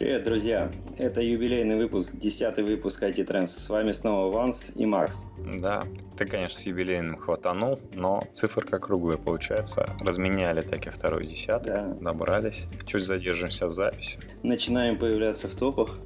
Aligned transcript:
Привет, 0.00 0.24
друзья! 0.24 0.70
Это 0.96 1.20
юбилейный 1.20 1.76
выпуск, 1.76 2.16
десятый 2.16 2.64
выпуск 2.64 3.02
IT 3.02 3.16
Trends. 3.16 3.48
С 3.48 3.68
вами 3.68 3.92
снова 3.92 4.32
Ванс 4.32 4.72
и 4.74 4.86
Макс. 4.86 5.24
Да, 5.58 5.84
ты, 6.16 6.24
конечно, 6.24 6.58
с 6.58 6.64
юбилейным 6.64 7.18
хватанул, 7.18 7.78
но 7.92 8.26
циферка 8.32 8.78
круглая 8.78 9.18
получается. 9.18 9.94
Разменяли 10.00 10.62
таки 10.62 10.88
второй 10.88 11.26
десяток, 11.26 11.66
да. 11.66 12.12
добрались. 12.12 12.66
Чуть 12.86 13.04
задержимся 13.04 13.66
в 13.66 13.72
записи. 13.72 14.18
Начинаем 14.42 14.96
появляться 14.96 15.48
в 15.48 15.54
топах. 15.54 15.98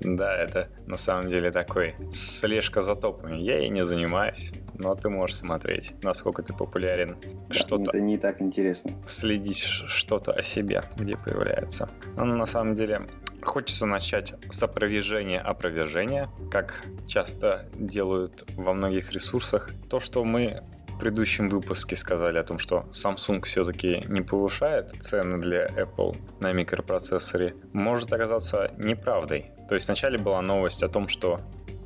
Да, 0.01 0.35
это 0.35 0.69
на 0.85 0.97
самом 0.97 1.29
деле 1.29 1.51
такой 1.51 1.95
слежка 2.11 2.81
за 2.81 2.95
топами. 2.95 3.37
Я 3.37 3.59
ей 3.59 3.69
не 3.69 3.83
занимаюсь, 3.83 4.51
но 4.73 4.95
ты 4.95 5.09
можешь 5.09 5.37
смотреть, 5.37 5.93
насколько 6.03 6.43
ты 6.43 6.53
популярен. 6.53 7.17
Что-то 7.49 7.91
это 7.91 7.99
не 7.99 8.17
так 8.17 8.41
интересно. 8.41 8.91
Следить 9.05 9.61
что-то 9.61 10.33
о 10.33 10.41
себе, 10.41 10.83
где 10.95 11.17
появляется. 11.17 11.89
Но 12.15 12.25
на 12.25 12.45
самом 12.45 12.75
деле 12.75 13.07
Хочется 13.43 13.87
начать 13.87 14.35
с 14.51 14.61
опровержения 14.61 15.41
опровержения, 15.41 16.29
как 16.51 16.83
часто 17.07 17.65
делают 17.73 18.45
во 18.55 18.73
многих 18.73 19.11
ресурсах. 19.11 19.71
То, 19.89 19.99
что 19.99 20.23
мы 20.23 20.61
предыдущем 21.01 21.49
выпуске 21.49 21.95
сказали 21.95 22.37
о 22.37 22.43
том, 22.43 22.59
что 22.59 22.85
Samsung 22.91 23.43
все-таки 23.43 24.05
не 24.07 24.21
повышает 24.21 24.91
цены 24.99 25.39
для 25.39 25.65
Apple 25.65 26.15
на 26.39 26.53
микропроцессоре, 26.53 27.55
может 27.73 28.13
оказаться 28.13 28.71
неправдой. 28.77 29.51
То 29.67 29.73
есть 29.73 29.87
вначале 29.87 30.19
была 30.19 30.43
новость 30.43 30.83
о 30.83 30.89
том, 30.89 31.07
что 31.07 31.39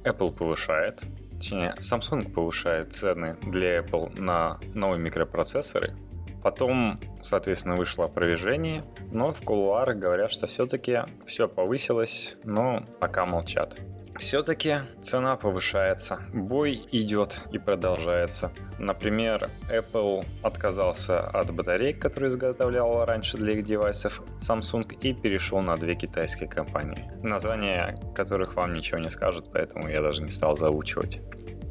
Apple 0.03 0.35
повышает, 0.35 1.01
точнее, 1.31 1.75
Samsung 1.79 2.29
повышает 2.29 2.93
цены 2.93 3.37
для 3.43 3.79
Apple 3.79 4.19
на 4.19 4.59
новые 4.73 4.99
микропроцессоры. 4.99 5.93
Потом, 6.43 6.99
соответственно, 7.21 7.77
вышло 7.77 8.05
опровержение, 8.05 8.83
но 9.13 9.31
в 9.31 9.41
кулуарах 9.41 9.97
говорят, 9.97 10.29
что 10.29 10.45
все-таки 10.47 10.99
все 11.25 11.47
повысилось, 11.47 12.35
но 12.43 12.85
пока 12.99 13.25
молчат. 13.25 13.77
Все-таки 14.17 14.77
цена 15.01 15.35
повышается, 15.35 16.19
бой 16.33 16.81
идет 16.91 17.41
и 17.51 17.57
продолжается. 17.57 18.51
Например, 18.79 19.49
Apple 19.69 20.25
отказался 20.41 21.19
от 21.19 21.53
батареек, 21.53 22.01
которые 22.01 22.29
изготовляла 22.29 23.05
раньше 23.05 23.37
для 23.37 23.53
их 23.53 23.63
девайсов 23.63 24.21
Samsung 24.39 24.97
и 25.01 25.13
перешел 25.13 25.61
на 25.61 25.75
две 25.75 25.95
китайские 25.95 26.47
компании, 26.47 27.11
названия 27.23 27.99
которых 28.15 28.55
вам 28.55 28.73
ничего 28.73 28.99
не 28.99 29.09
скажут, 29.09 29.51
поэтому 29.51 29.89
я 29.89 30.01
даже 30.01 30.23
не 30.23 30.29
стал 30.29 30.55
заучивать. 30.55 31.19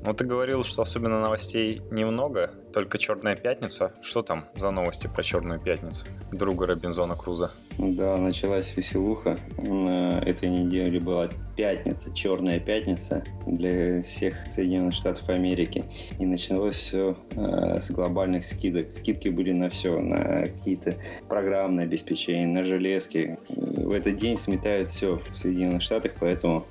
Ну, 0.05 0.13
ты 0.13 0.27
говорил, 0.27 0.63
что 0.63 0.83
особенно 0.83 1.19
новостей 1.19 1.81
немного, 1.91 2.51
только 2.75 2.99
Черная 2.99 3.37
пятница. 3.37 3.95
Что 4.03 4.21
там 4.21 4.45
за 4.55 4.71
новости 4.71 5.07
про 5.07 5.23
Черную 5.23 5.59
пятницу? 5.59 6.05
Друга 6.31 6.67
Робинзона 6.67 7.17
Круза. 7.17 7.53
Да, 7.79 8.19
началась 8.19 8.77
веселуха. 8.77 9.39
На 9.57 10.19
этой 10.19 10.51
неделе 10.51 11.01
была 11.01 11.31
пятница, 11.57 12.13
Черная 12.15 12.61
пятница 12.61 13.25
для 13.47 14.03
всех 14.03 14.35
Соединенных 14.51 14.93
Штатов 14.95 15.27
Америки. 15.31 15.87
И 16.19 16.27
началось 16.27 16.77
все 16.77 17.17
э, 17.31 17.81
с 17.81 17.91
глобальных 17.91 18.45
скидок. 18.45 18.95
Скидки 18.95 19.31
были 19.31 19.53
на 19.53 19.71
все, 19.71 19.99
на 19.99 20.43
какие-то 20.43 20.97
программные 21.31 21.85
обеспечения, 21.85 22.47
на 22.47 22.63
железки. 22.63 23.39
В 23.49 23.93
этот 23.93 24.19
день 24.19 24.37
сметают 24.37 24.89
все 24.89 25.19
в 25.31 25.39
Соединенных 25.39 25.81
Штатах, 25.81 26.13
поэтому 26.21 26.67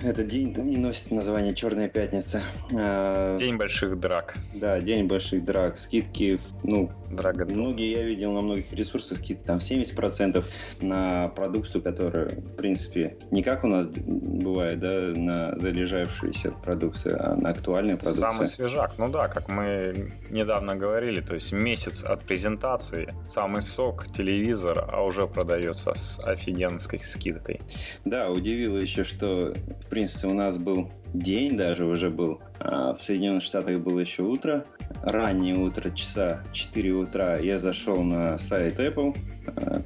этот 0.00 0.28
день 0.28 0.52
и 0.52 0.76
носит 0.76 1.10
название 1.10 1.54
Черная 1.54 1.88
пятница. 1.88 2.42
А, 2.72 3.36
день 3.36 3.56
больших 3.56 3.98
драк. 3.98 4.36
Да, 4.54 4.80
день 4.80 5.06
больших 5.06 5.44
драк. 5.44 5.78
Скидки, 5.78 6.38
ну, 6.62 6.90
Драга 7.10 7.44
многие 7.46 7.90
я 7.90 8.02
видел 8.02 8.32
на 8.32 8.42
многих 8.42 8.72
ресурсах 8.72 9.18
скидки 9.18 9.42
там 9.44 9.58
70% 9.58 10.44
на 10.80 11.28
продукцию, 11.28 11.82
которая, 11.82 12.28
в 12.28 12.54
принципе, 12.56 13.16
не 13.30 13.42
как 13.42 13.64
у 13.64 13.68
нас 13.68 13.86
бывает, 13.86 14.80
да, 14.80 15.12
на 15.14 15.56
залежавшуюся 15.56 16.50
продукцию, 16.50 17.16
а 17.20 17.36
на 17.36 17.50
актуальную 17.50 17.98
продукцию. 17.98 18.32
Самый 18.32 18.46
свежак, 18.46 18.98
ну 18.98 19.08
да, 19.08 19.28
как 19.28 19.48
мы 19.48 20.12
недавно 20.30 20.76
говорили, 20.76 21.20
то 21.20 21.34
есть 21.34 21.52
месяц 21.52 22.04
от 22.04 22.24
презентации, 22.24 23.14
самый 23.26 23.62
сок, 23.62 24.08
телевизор, 24.12 24.88
а 24.90 25.02
уже 25.02 25.26
продается 25.26 25.94
с 25.94 26.20
офигенской 26.20 26.98
скидкой. 26.98 27.60
Да, 28.04 28.30
удивило 28.30 28.76
еще, 28.76 29.04
что 29.04 29.54
в 29.84 29.88
принципе, 29.88 30.28
у 30.28 30.34
нас 30.34 30.58
был 30.58 30.90
день 31.14 31.56
даже 31.56 31.84
уже 31.84 32.10
был. 32.10 32.40
А 32.60 32.94
в 32.94 33.02
Соединенных 33.02 33.42
Штатах 33.42 33.78
было 33.80 34.00
еще 34.00 34.22
утро. 34.22 34.64
Раннее 35.02 35.56
утро, 35.56 35.90
часа 35.90 36.42
4 36.52 36.92
утра, 36.92 37.38
я 37.38 37.58
зашел 37.58 38.02
на 38.02 38.38
сайт 38.38 38.78
Apple. 38.78 39.16
А, 39.56 39.82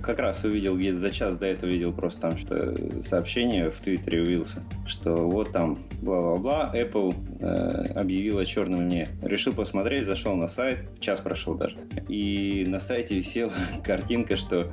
как 0.00 0.18
раз 0.18 0.44
увидел, 0.44 0.76
где 0.76 0.94
за 0.94 1.10
час 1.10 1.36
до 1.36 1.46
этого 1.46 1.70
видел 1.70 1.92
просто 1.92 2.20
там 2.20 2.38
что 2.38 3.02
сообщение 3.02 3.70
в 3.70 3.78
Твиттере 3.80 4.22
увиделся, 4.22 4.62
что 4.86 5.14
вот 5.14 5.52
там 5.52 5.84
бла-бла-бла, 6.00 6.72
Apple 6.74 7.14
э, 7.42 7.92
объявила 7.92 8.46
черным 8.46 8.84
мне. 8.84 9.08
Решил 9.22 9.52
посмотреть, 9.52 10.04
зашел 10.04 10.36
на 10.36 10.48
сайт, 10.48 11.00
час 11.00 11.20
прошел 11.20 11.54
даже. 11.54 11.76
И 12.08 12.64
на 12.66 12.80
сайте 12.80 13.16
висела 13.16 13.52
картинка, 13.84 14.36
что 14.36 14.72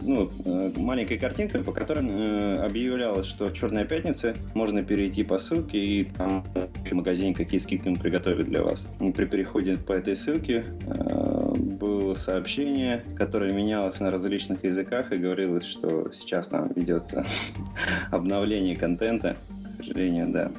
ну, 0.00 0.30
э, 0.44 0.72
маленькая 0.76 1.18
картинка, 1.18 1.58
по 1.60 1.72
которой 1.72 2.06
э, 2.08 2.64
объявлялось, 2.64 3.26
что 3.26 3.50
Черная 3.50 3.84
пятница, 3.84 4.34
можно 4.54 4.82
перейти 4.82 5.24
по 5.24 5.38
ссылке 5.38 5.78
и 5.78 6.04
там 6.04 6.44
в 6.90 6.92
магазине 6.92 7.34
какие 7.34 7.60
скидки 7.60 7.88
мы 7.88 7.96
приготовили 7.96 8.44
для 8.44 8.62
вас. 8.62 8.88
При 8.98 9.24
переходе 9.26 9.76
по 9.76 9.92
этой 9.92 10.16
ссылке 10.16 10.64
э, 10.86 11.54
было 11.54 12.14
сообщение, 12.14 13.02
которое 13.16 13.52
менялось 13.52 14.00
на 14.00 14.10
различных 14.10 14.64
языках 14.64 15.12
и 15.12 15.16
говорилось, 15.16 15.64
что 15.64 16.04
сейчас 16.12 16.48
там 16.48 16.70
ведется 16.74 17.24
обновление 18.10 18.76
контента 18.76 19.36
сожалению, 19.82 20.26
да. 20.28 20.52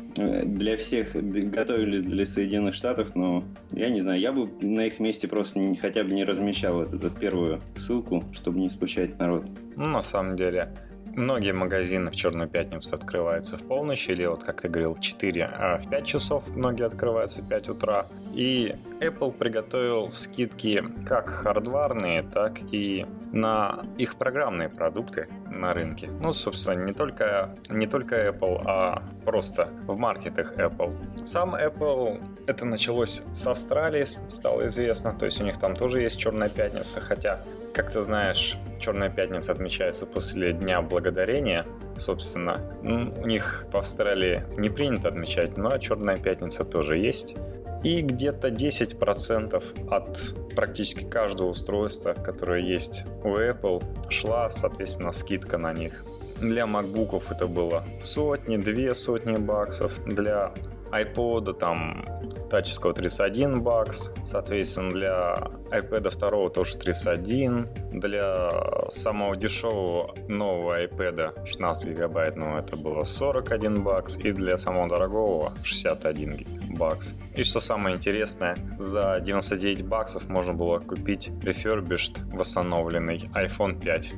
Для 0.45 0.77
всех 0.77 1.13
готовились 1.13 2.01
для 2.01 2.25
Соединенных 2.25 2.75
Штатов, 2.75 3.15
но 3.15 3.43
я 3.71 3.89
не 3.89 4.01
знаю, 4.01 4.19
я 4.19 4.31
бы 4.31 4.47
на 4.61 4.87
их 4.87 4.99
месте 4.99 5.27
просто 5.27 5.59
не, 5.59 5.75
хотя 5.75 6.03
бы 6.03 6.11
не 6.11 6.23
размещал 6.23 6.81
эту, 6.81 6.97
эту 6.97 7.09
первую 7.09 7.61
ссылку, 7.77 8.23
чтобы 8.33 8.59
не 8.59 8.69
спущать 8.69 9.17
народ. 9.19 9.45
Ну, 9.75 9.87
на 9.87 10.01
самом 10.01 10.35
деле, 10.35 10.73
Многие 11.19 11.51
магазины 11.51 12.09
в 12.11 12.15
Черную 12.15 12.47
пятницу 12.47 12.95
открываются 12.95 13.57
в 13.57 13.63
полночь, 13.63 14.07
или 14.07 14.25
вот, 14.25 14.45
как 14.45 14.61
ты 14.61 14.69
говорил, 14.69 14.95
4, 14.95 15.43
а 15.51 15.77
в 15.77 15.89
5 15.89 16.05
часов 16.05 16.47
многие 16.47 16.85
открываются 16.85 17.41
в 17.41 17.49
5 17.49 17.69
утра. 17.69 18.07
И 18.33 18.73
Apple 19.01 19.33
приготовил 19.33 20.11
скидки 20.11 20.81
как 21.05 21.27
хардварные, 21.27 22.23
так 22.23 22.61
и 22.71 23.05
на 23.33 23.81
их 23.97 24.15
программные 24.15 24.69
продукты 24.69 25.27
на 25.51 25.73
рынке. 25.73 26.07
Ну, 26.21 26.31
собственно, 26.31 26.85
не 26.85 26.93
только, 26.93 27.53
не 27.69 27.85
только 27.85 28.29
Apple, 28.29 28.63
а 28.65 29.03
просто 29.25 29.67
в 29.87 29.99
маркетах 29.99 30.53
Apple. 30.53 30.95
Сам 31.25 31.53
Apple, 31.53 32.23
это 32.47 32.65
началось 32.65 33.23
с 33.33 33.45
Австралии, 33.45 34.05
стало 34.05 34.67
известно, 34.67 35.13
то 35.13 35.25
есть 35.25 35.41
у 35.41 35.43
них 35.43 35.57
там 35.57 35.75
тоже 35.75 36.01
есть 36.01 36.17
Черная 36.17 36.49
пятница, 36.49 37.01
хотя, 37.01 37.43
как 37.73 37.91
ты 37.91 37.99
знаешь, 37.99 38.57
Черная 38.79 39.09
пятница 39.09 39.51
отмечается 39.51 40.05
после 40.05 40.53
Дня 40.53 40.81
Благодарения, 40.81 41.08
собственно. 41.97 42.61
Ну, 42.83 43.13
у 43.21 43.25
них 43.27 43.65
в 43.71 43.77
Австралии 43.77 44.43
не 44.57 44.69
принято 44.69 45.09
отмечать, 45.09 45.57
но 45.57 45.77
Черная 45.77 46.17
пятница 46.17 46.63
тоже 46.63 46.97
есть. 46.97 47.35
И 47.83 48.01
где-то 48.01 48.49
10% 48.49 49.89
от 49.89 50.55
практически 50.55 51.05
каждого 51.05 51.49
устройства, 51.49 52.13
которое 52.13 52.61
есть 52.61 53.05
у 53.23 53.35
Apple, 53.35 53.81
шла, 54.09 54.49
соответственно, 54.49 55.11
скидка 55.11 55.57
на 55.57 55.73
них. 55.73 56.03
Для 56.41 56.63
MacBook'ов 56.63 57.23
это 57.31 57.47
было 57.47 57.85
сотни, 58.01 58.57
две 58.57 58.93
сотни 58.93 59.35
баксов. 59.37 59.93
Для 60.05 60.53
iPod 60.91 61.53
там 61.53 62.03
таческого 62.49 62.93
31 62.93 63.61
бакс, 63.61 64.11
соответственно 64.25 64.89
для 64.89 65.35
iPad 65.71 66.09
2 66.17 66.49
тоже 66.49 66.77
31, 66.77 67.67
для 67.91 68.49
самого 68.89 69.35
дешевого 69.35 70.15
нового 70.27 70.81
iPad 70.81 71.45
16 71.45 71.89
гигабайт, 71.89 72.35
ну 72.35 72.57
это 72.57 72.75
было 72.75 73.03
41 73.03 73.83
бакс, 73.83 74.17
и 74.17 74.31
для 74.31 74.57
самого 74.57 74.89
дорогого 74.89 75.53
61 75.63 76.45
бакс. 76.77 77.15
И 77.35 77.43
что 77.43 77.59
самое 77.59 77.95
интересное, 77.95 78.55
за 78.77 79.19
99 79.21 79.85
баксов 79.85 80.27
можно 80.29 80.53
было 80.53 80.79
купить 80.79 81.29
refurbished 81.41 82.19
восстановленный 82.35 83.29
iPhone 83.35 83.79
5 83.79 84.13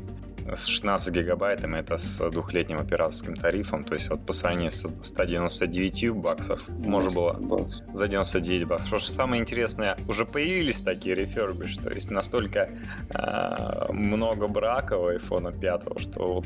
с 0.56 0.66
16 0.66 1.14
гигабайтами, 1.14 1.80
это 1.80 1.98
с 1.98 2.30
двухлетним 2.30 2.80
операторским 2.80 3.36
тарифом, 3.36 3.84
то 3.84 3.94
есть 3.94 4.10
вот 4.10 4.26
по 4.26 4.34
сравнению 4.34 4.72
с 4.72 4.86
199 5.02 6.12
баксов 6.12 6.68
можно 6.70 7.12
было 7.12 7.70
за 7.94 8.08
99 8.08 8.68
баксов. 8.68 8.88
Что 8.88 8.98
же 9.00 9.10
самое 9.10 9.42
интересное, 9.42 9.98
уже 10.08 10.26
появились 10.26 10.82
такие 10.82 11.16
рефербиш, 11.16 11.78
то 11.78 11.90
есть 11.90 12.12
настолько 12.12 12.70
э, 13.10 13.94
много 13.94 14.48
браков 14.48 15.10
iPhone 15.10 15.58
5, 15.60 16.02
что 16.02 16.28
вот 16.28 16.46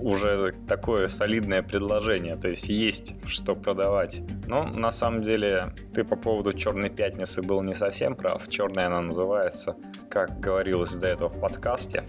уже 0.00 0.52
такое 0.68 1.08
солидное 1.08 1.62
предложение, 1.62 2.34
то 2.36 2.48
есть 2.48 2.68
есть 2.68 3.14
что 3.26 3.54
продавать. 3.54 4.20
Но 4.46 4.64
на 4.64 4.90
самом 4.90 5.22
деле 5.22 5.74
ты 5.94 6.04
по 6.04 6.16
поводу 6.16 6.52
Черной 6.52 6.90
Пятницы 6.90 7.42
был 7.42 7.62
не 7.62 7.74
совсем 7.74 8.14
прав. 8.14 8.48
Черная 8.48 8.86
она 8.86 9.00
называется 9.00 9.76
как 10.16 10.40
говорилось 10.40 10.94
до 10.94 11.08
этого 11.08 11.28
в 11.28 11.38
подкасте, 11.38 12.04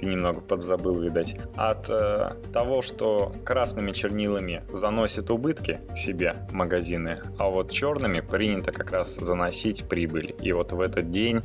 ты 0.00 0.06
немного 0.06 0.40
подзабыл, 0.40 0.81
видать, 0.90 1.36
от 1.56 1.88
э, 1.88 2.30
того, 2.52 2.82
что 2.82 3.32
красными 3.44 3.92
чернилами 3.92 4.62
заносят 4.72 5.30
убытки 5.30 5.80
себе 5.96 6.36
магазины, 6.50 7.20
а 7.38 7.48
вот 7.48 7.70
черными 7.70 8.20
принято 8.20 8.72
как 8.72 8.92
раз 8.92 9.16
заносить 9.16 9.84
прибыль. 9.84 10.34
И 10.40 10.52
вот 10.52 10.72
в 10.72 10.80
этот 10.80 11.10
день 11.10 11.42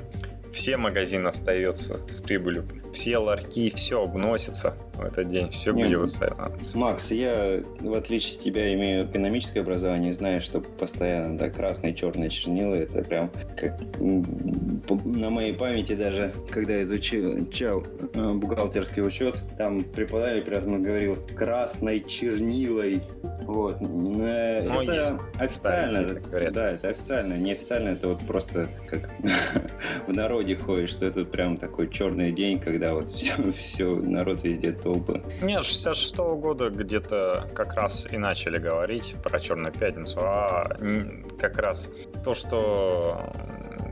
все 0.52 0.78
магазины 0.78 1.28
остаются 1.28 2.00
с 2.08 2.20
прибылью, 2.20 2.66
все 2.94 3.18
ларьки, 3.18 3.70
все 3.70 4.02
обносится 4.02 4.76
в 4.94 5.02
этот 5.02 5.30
день, 5.30 5.50
все 5.50 5.72
Нет, 5.72 5.88
будет 5.88 6.02
выстраиваться. 6.02 6.78
Макс, 6.78 7.12
я, 7.12 7.62
в 7.80 7.94
отличие 7.94 8.36
от 8.36 8.44
тебя, 8.44 8.74
имею 8.74 9.06
экономическое 9.06 9.62
образование, 9.62 10.14
знаю, 10.14 10.42
что 10.42 10.62
постоянно 10.62 11.38
да, 11.38 11.50
красные 11.50 11.94
черные 11.94 12.30
чернила, 12.30 12.74
это 12.76 13.04
прям 13.04 13.30
как 13.56 13.80
на 14.00 15.30
моей 15.30 15.54
памяти 15.54 15.96
даже, 15.96 16.34
когда 16.50 16.82
изучил 16.82 17.32
изучал, 17.32 17.84
э, 18.14 18.34
бухгалтерский 18.34 19.02
учет, 19.02 19.42
там 19.58 19.84
преподаватель 19.84 20.42
прямо 20.42 20.80
говорил 20.80 21.18
красной 21.36 22.00
чернилой. 22.02 23.02
Вот. 23.48 23.80
Ну, 23.80 24.26
это 24.26 24.94
есть. 24.94 25.16
официально, 25.40 26.16
так 26.16 26.52
да, 26.52 26.72
это 26.72 26.90
официально. 26.90 27.36
Неофициально 27.36 27.90
это 27.90 28.10
вот 28.10 28.20
просто 28.28 28.70
как 28.90 29.10
в 30.08 30.14
народе 30.14 30.58
ходит, 30.58 30.90
что 30.90 31.06
это 31.06 31.24
прям 31.24 31.56
такой 31.56 31.90
черный 31.90 32.34
день, 32.34 32.60
когда 32.60 32.94
вот 32.94 33.08
все, 33.08 33.52
все 33.54 33.96
народ 33.96 34.44
везде 34.44 34.74
толпы. 34.74 35.22
Нет, 35.42 35.64
66 35.64 36.18
года 36.18 36.70
где-то 36.70 37.50
как 37.56 37.74
раз 37.76 38.06
и 38.12 38.18
начали 38.18 38.58
говорить 38.58 39.16
про 39.24 39.40
Черную 39.40 39.72
Пятницу, 39.72 40.20
а 40.22 40.64
как 41.40 41.58
раз 41.58 41.90
то, 42.26 42.34
что 42.34 43.32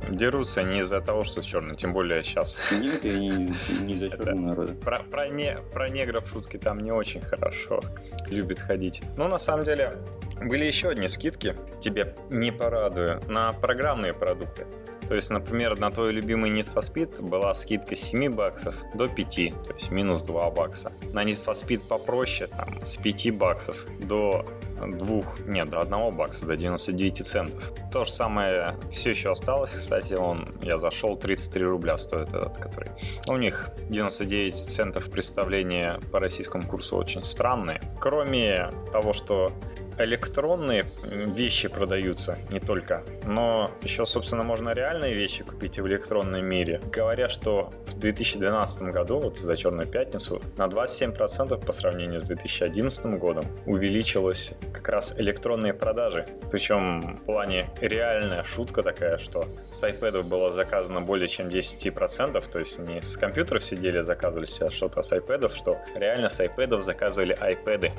дерутся 0.09 0.63
не 0.63 0.79
из-за 0.79 1.01
того, 1.01 1.23
что 1.23 1.41
черный, 1.41 1.75
тем 1.75 1.93
более 1.93 2.23
сейчас. 2.23 2.59
Нет, 2.71 3.03
я 3.03 3.17
не, 3.17 3.55
не 3.79 3.97
за 3.97 4.09
черного 4.09 4.39
народа. 4.39 4.73
Про, 4.73 4.99
про, 4.99 5.27
не, 5.27 5.57
про 5.73 5.89
негров 5.89 6.27
шутки 6.29 6.57
там 6.57 6.79
не 6.79 6.91
очень 6.91 7.21
хорошо 7.21 7.81
любят 8.27 8.59
ходить. 8.59 9.01
Но 9.17 9.27
на 9.27 9.37
самом 9.37 9.65
деле 9.65 9.93
были 10.41 10.65
еще 10.65 10.89
одни 10.89 11.07
скидки, 11.07 11.55
тебе 11.81 12.15
не 12.29 12.51
порадую, 12.51 13.21
на 13.27 13.51
программные 13.53 14.13
продукты. 14.13 14.65
То 15.07 15.15
есть, 15.15 15.29
например, 15.29 15.77
на 15.79 15.91
твой 15.91 16.11
любимый 16.11 16.51
Need 16.51 16.73
for 16.73 16.81
Speed 16.81 17.21
была 17.21 17.53
скидка 17.53 17.95
с 17.95 17.99
7 17.99 18.33
баксов 18.33 18.83
до 18.93 19.07
5, 19.07 19.35
то 19.63 19.73
есть 19.73 19.91
минус 19.91 20.23
2 20.23 20.49
бакса. 20.51 20.91
На 21.13 21.23
Need 21.23 21.43
for 21.45 21.53
Speed 21.53 21.87
попроще, 21.87 22.47
там, 22.47 22.79
с 22.81 22.97
5 22.97 23.31
баксов 23.37 23.85
до 23.99 24.45
2, 24.79 25.23
нет, 25.47 25.69
до 25.69 25.81
1 25.81 26.15
бакса, 26.15 26.45
до 26.45 26.57
99 26.57 27.25
центов. 27.25 27.73
То 27.91 28.03
же 28.03 28.11
самое 28.11 28.75
все 28.91 29.11
еще 29.11 29.31
осталось, 29.31 29.71
кстати, 29.71 30.13
он, 30.13 30.47
я 30.61 30.77
зашел, 30.77 31.15
33 31.15 31.65
рубля 31.65 31.97
стоит 31.97 32.33
этот, 32.33 32.57
который. 32.57 32.91
У 33.27 33.37
них 33.37 33.69
99 33.89 34.53
центов 34.53 35.09
представления 35.09 35.99
по 36.11 36.19
российскому 36.19 36.65
курсу 36.67 36.97
очень 36.97 37.23
странные. 37.23 37.79
Кроме 37.99 38.69
того, 38.91 39.13
что 39.13 39.51
электронные 39.97 40.85
вещи 41.03 41.67
продаются 41.67 42.37
не 42.49 42.59
только, 42.59 43.03
но 43.25 43.71
еще, 43.81 44.05
собственно, 44.05 44.43
можно 44.43 44.71
реальные 44.71 45.13
вещи 45.13 45.43
купить 45.43 45.79
в 45.79 45.87
электронном 45.87 46.45
мире. 46.45 46.81
Говорят, 46.91 47.31
что 47.31 47.71
в 47.87 47.99
2012 47.99 48.83
году, 48.91 49.19
вот 49.19 49.37
за 49.37 49.55
Черную 49.55 49.87
Пятницу, 49.87 50.41
на 50.57 50.65
27% 50.65 51.65
по 51.65 51.73
сравнению 51.73 52.19
с 52.19 52.23
2011 52.23 53.05
годом 53.19 53.45
увеличилось 53.65 54.55
как 54.73 54.89
раз 54.89 55.17
электронные 55.17 55.73
продажи. 55.73 56.25
Причем 56.51 57.17
в 57.17 57.25
плане 57.25 57.69
реальная 57.81 58.43
шутка 58.43 58.83
такая, 58.83 59.17
что 59.17 59.47
с 59.69 59.83
iPad 59.83 60.23
было 60.23 60.51
заказано 60.51 61.01
более 61.01 61.27
чем 61.27 61.47
10%, 61.47 62.49
то 62.49 62.59
есть 62.59 62.79
не 62.79 63.01
с 63.01 63.17
компьютеров 63.17 63.63
сидели 63.63 64.01
заказывали 64.01 64.45
себе 64.45 64.69
что-то, 64.69 64.99
а 64.99 65.03
с 65.03 65.11
iPad, 65.11 65.53
что 65.55 65.77
реально 65.95 66.29
с 66.29 66.39
iPad 66.39 66.79
заказывали 66.79 67.37
iPad. 67.37 67.91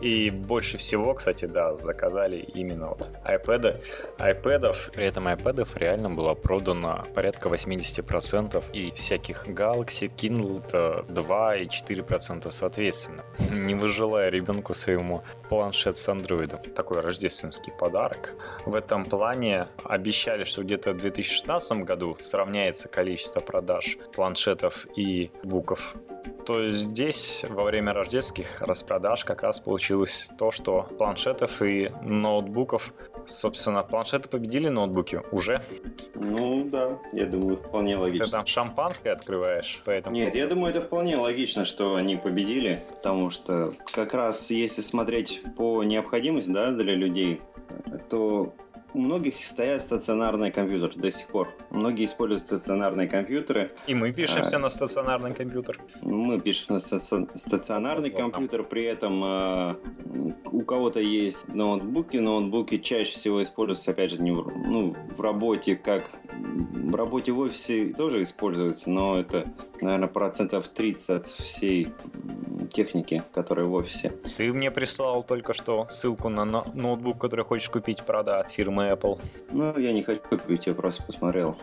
И 0.00 0.30
больше 0.30 0.78
всего, 0.78 1.14
кстати, 1.14 1.41
да, 1.46 1.74
заказали 1.74 2.36
именно 2.36 2.88
вот 2.88 3.10
iPad. 3.24 3.80
iPad'ов 4.18 4.92
При 4.92 5.06
этом 5.06 5.28
iPad'ов 5.28 5.68
реально 5.76 6.10
было 6.10 6.34
продано 6.34 7.04
порядка 7.14 7.48
80% 7.48 8.64
и 8.72 8.90
всяких 8.90 9.48
Galaxy, 9.48 10.10
Kindle 10.14 10.64
это 10.64 11.04
2 11.08 11.56
и 11.56 11.66
4% 11.66 12.50
соответственно. 12.50 13.22
Не 13.50 13.74
выжелая 13.74 14.30
ребенку 14.30 14.74
своему 14.74 15.22
планшет 15.48 15.96
с 15.96 16.08
андроидом. 16.08 16.60
такой 16.74 17.00
рождественский 17.00 17.72
подарок. 17.78 18.34
В 18.64 18.74
этом 18.74 19.04
плане 19.04 19.68
обещали, 19.84 20.44
что 20.44 20.62
где-то 20.62 20.92
в 20.92 20.98
2016 20.98 21.78
году 21.84 22.16
сравняется 22.18 22.88
количество 22.88 23.40
продаж 23.40 23.98
планшетов 24.14 24.86
и 24.96 25.30
буков. 25.42 25.94
То 26.46 26.66
здесь 26.66 27.44
во 27.48 27.64
время 27.64 27.92
рождественских 27.92 28.60
распродаж 28.60 29.24
как 29.24 29.42
раз 29.42 29.60
получилось 29.60 30.28
то, 30.38 30.50
что 30.50 30.88
планшетов 31.32 31.62
и 31.62 31.90
ноутбуков, 32.02 32.94
собственно, 33.24 33.82
планшеты 33.82 34.28
победили 34.28 34.68
ноутбуки 34.68 35.20
уже. 35.30 35.62
Ну 36.14 36.64
да, 36.64 36.98
я 37.12 37.26
думаю, 37.26 37.56
вполне 37.56 37.94
Ты 37.94 38.00
логично. 38.00 38.28
там 38.28 38.46
шампанское 38.46 39.10
открываешь, 39.10 39.82
поэтому... 39.84 40.14
Нет, 40.14 40.34
я 40.34 40.46
думаю, 40.46 40.70
это 40.70 40.80
вполне 40.80 41.16
логично, 41.16 41.64
что 41.64 41.94
они 41.96 42.16
победили, 42.16 42.82
потому 42.94 43.30
что 43.30 43.72
как 43.92 44.14
раз 44.14 44.50
если 44.50 44.82
смотреть 44.82 45.42
по 45.56 45.82
необходимости, 45.82 46.50
да, 46.50 46.70
для 46.70 46.94
людей, 46.94 47.40
то 48.10 48.52
у 48.94 49.00
многих 49.00 49.44
стоят 49.44 49.82
стационарные 49.82 50.52
компьютеры 50.52 50.94
до 50.94 51.10
сих 51.10 51.26
пор. 51.28 51.48
Многие 51.70 52.04
используют 52.04 52.42
стационарные 52.42 53.08
компьютеры. 53.08 53.72
И 53.86 53.94
мы 53.94 54.12
пишемся 54.12 54.58
на 54.58 54.68
стационарный 54.68 55.34
компьютер. 55.34 55.78
Мы 56.02 56.40
пишем 56.40 56.74
на 56.74 56.80
стац- 56.80 57.30
стационарный 57.34 58.10
компьютер, 58.10 58.64
при 58.64 58.84
этом 58.84 59.22
э, 59.24 59.74
у 60.50 60.60
кого-то 60.62 61.00
есть 61.00 61.48
ноутбуки. 61.48 62.16
Ноутбуки 62.18 62.78
чаще 62.78 63.12
всего 63.12 63.42
используются, 63.42 63.92
опять 63.92 64.10
же, 64.10 64.18
не 64.18 64.30
в, 64.30 64.50
ну, 64.66 64.94
в 65.16 65.20
работе, 65.20 65.76
как 65.76 66.10
в 66.32 66.94
работе 66.94 67.32
в 67.32 67.38
офисе 67.38 67.88
тоже 67.88 68.22
используются, 68.22 68.90
но 68.90 69.18
это, 69.18 69.52
наверное, 69.80 70.08
процентов 70.08 70.68
30 70.68 71.10
от 71.10 71.26
всей 71.26 71.88
техники, 72.72 73.22
которая 73.32 73.66
в 73.66 73.72
офисе. 73.74 74.12
Ты 74.36 74.52
мне 74.52 74.70
прислал 74.70 75.22
только 75.22 75.52
что 75.52 75.86
ссылку 75.90 76.28
на 76.28 76.44
но- 76.44 76.66
ноутбук, 76.74 77.18
который 77.20 77.44
хочешь 77.44 77.68
купить, 77.68 78.02
правда, 78.04 78.40
от 78.40 78.50
фирмы 78.50 78.90
Apple. 78.90 79.20
Ну, 79.50 79.78
я 79.78 79.92
не 79.92 80.02
хочу 80.02 80.20
купить, 80.20 80.66
я 80.66 80.74
просто 80.74 81.02
посмотрел. 81.04 81.56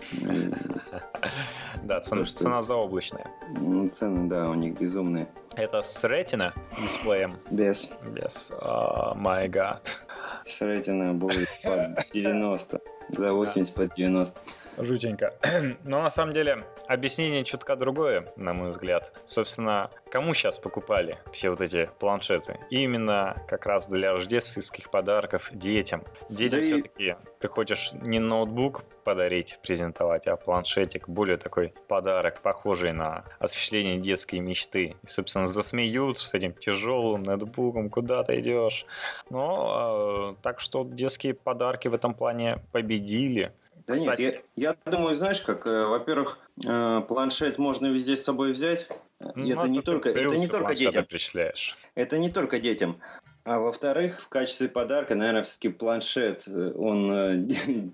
Да, 1.83 2.01
цена, 2.01 2.61
заоблачная. 2.61 3.27
ну, 3.59 3.89
Цены, 3.89 4.27
да, 4.29 4.49
у 4.49 4.53
них 4.53 4.79
безумные. 4.79 5.27
Это 5.55 5.81
с 5.81 6.03
Retina 6.03 6.53
дисплеем? 6.81 7.35
Без. 7.51 7.91
Без. 8.13 8.51
О 8.59 9.13
май 9.15 9.47
гад. 9.49 10.05
С 10.45 10.61
Retina 10.61 11.13
будет 11.13 11.49
под 11.63 12.11
90. 12.13 12.81
За 13.09 13.33
80 13.33 13.73
под 13.73 13.95
90. 13.95 14.39
Жутенько. 14.79 15.33
Но 15.83 16.01
на 16.01 16.09
самом 16.09 16.33
деле 16.33 16.63
объяснение 16.87 17.43
чутка 17.43 17.75
другое, 17.75 18.31
на 18.35 18.53
мой 18.53 18.69
взгляд. 18.69 19.11
Собственно, 19.25 19.91
кому 20.09 20.33
сейчас 20.33 20.57
покупали 20.57 21.17
все 21.31 21.49
вот 21.49 21.61
эти 21.61 21.89
планшеты? 21.99 22.59
Именно 22.69 23.35
как 23.47 23.65
раз 23.65 23.87
для 23.87 24.13
рождественских 24.13 24.89
подарков 24.89 25.49
детям. 25.51 26.03
Детям 26.29 26.59
Да 26.59 26.65
и- 26.65 26.71
все-таки 26.71 27.15
ты 27.39 27.47
хочешь 27.47 27.91
не 27.93 28.19
ноутбук 28.19 28.83
подарить, 29.03 29.59
презентовать, 29.63 30.27
а 30.27 30.35
планшетик, 30.37 31.09
более 31.09 31.37
такой 31.37 31.73
подарок, 31.87 32.41
похожий 32.41 32.93
на 32.93 33.23
осуществление 33.39 33.97
детской 33.97 34.39
мечты. 34.39 34.95
И, 35.03 35.07
собственно, 35.07 35.47
засмеют 35.47 36.19
с 36.19 36.33
этим 36.33 36.53
тяжелым 36.53 37.23
ноутбуком, 37.23 37.89
куда 37.89 38.23
ты 38.23 38.39
идешь. 38.39 38.85
Но 39.29 40.35
э, 40.37 40.41
так 40.41 40.59
что 40.59 40.83
детские 40.85 41.33
подарки 41.33 41.87
в 41.87 41.93
этом 41.93 42.13
плане 42.13 42.59
победили. 42.71 43.51
Да 43.89 43.95
Кстати. 43.95 44.21
нет, 44.21 44.43
я, 44.55 44.75
я 44.85 44.91
думаю, 44.91 45.15
знаешь 45.15 45.41
как, 45.41 45.65
э, 45.65 45.87
во-первых, 45.87 46.37
э, 46.63 47.01
планшет 47.07 47.57
можно 47.57 47.87
везде 47.87 48.17
с 48.17 48.23
собой 48.23 48.51
взять. 48.51 48.87
Ну, 49.19 49.49
это 49.49 49.67
не 49.67 49.79
ты 49.79 49.85
только, 49.85 50.09
это 50.09 50.37
не 50.37 50.47
только 50.47 50.75
детям. 50.75 51.05
перечисляешь. 51.05 51.75
Это 51.95 52.19
не 52.19 52.29
только 52.29 52.59
детям. 52.59 52.99
А 53.45 53.57
во-вторых, 53.57 54.21
в 54.21 54.29
качестве 54.29 54.69
подарка, 54.69 55.15
наверное, 55.15 55.41
все-таки 55.41 55.69
планшет, 55.69 56.43
э, 56.47 56.71
он 56.77 57.11
э, 57.11 57.47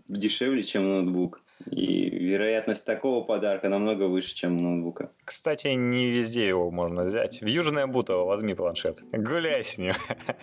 дешевле, 0.09 0.63
чем 0.63 0.83
ноутбук. 0.83 1.39
И 1.71 2.09
вероятность 2.09 2.83
такого 2.83 3.23
подарка 3.23 3.69
намного 3.69 4.03
выше, 4.03 4.35
чем 4.35 4.61
ноутбука. 4.61 5.11
Кстати, 5.23 5.69
не 5.69 6.11
везде 6.11 6.45
его 6.45 6.69
можно 6.71 7.03
взять. 7.03 7.41
В 7.41 7.45
Южное 7.45 7.87
Бутово 7.87 8.25
возьми 8.25 8.53
планшет. 8.53 8.99
Гуляй 9.13 9.63
с 9.63 9.77
ним. 9.77 9.93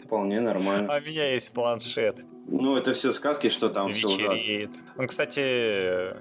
Вполне 0.07 0.41
нормально. 0.41 0.91
А 0.91 0.99
у 1.03 1.03
меня 1.03 1.35
есть 1.35 1.53
планшет. 1.53 2.25
Ну, 2.47 2.77
это 2.77 2.93
все 2.93 3.13
сказки, 3.13 3.49
что 3.49 3.69
там 3.69 3.93
все 3.93 4.07
ужасно. 4.07 4.33
Вечереет. 4.33 4.71
Кстати, 5.07 6.13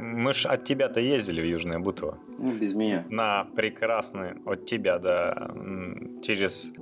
Мы 0.00 0.32
ж 0.32 0.46
от 0.46 0.64
тебя-то 0.64 1.00
ездили 1.00 1.40
в 1.40 1.44
Южное 1.44 1.78
Бутово. 1.78 2.18
Ну, 2.38 2.52
без 2.52 2.74
меня. 2.74 3.04
На 3.10 3.44
прекрасный, 3.44 4.32
от 4.46 4.64
тебя, 4.64 4.98
да, 4.98 5.50
через 6.22 6.72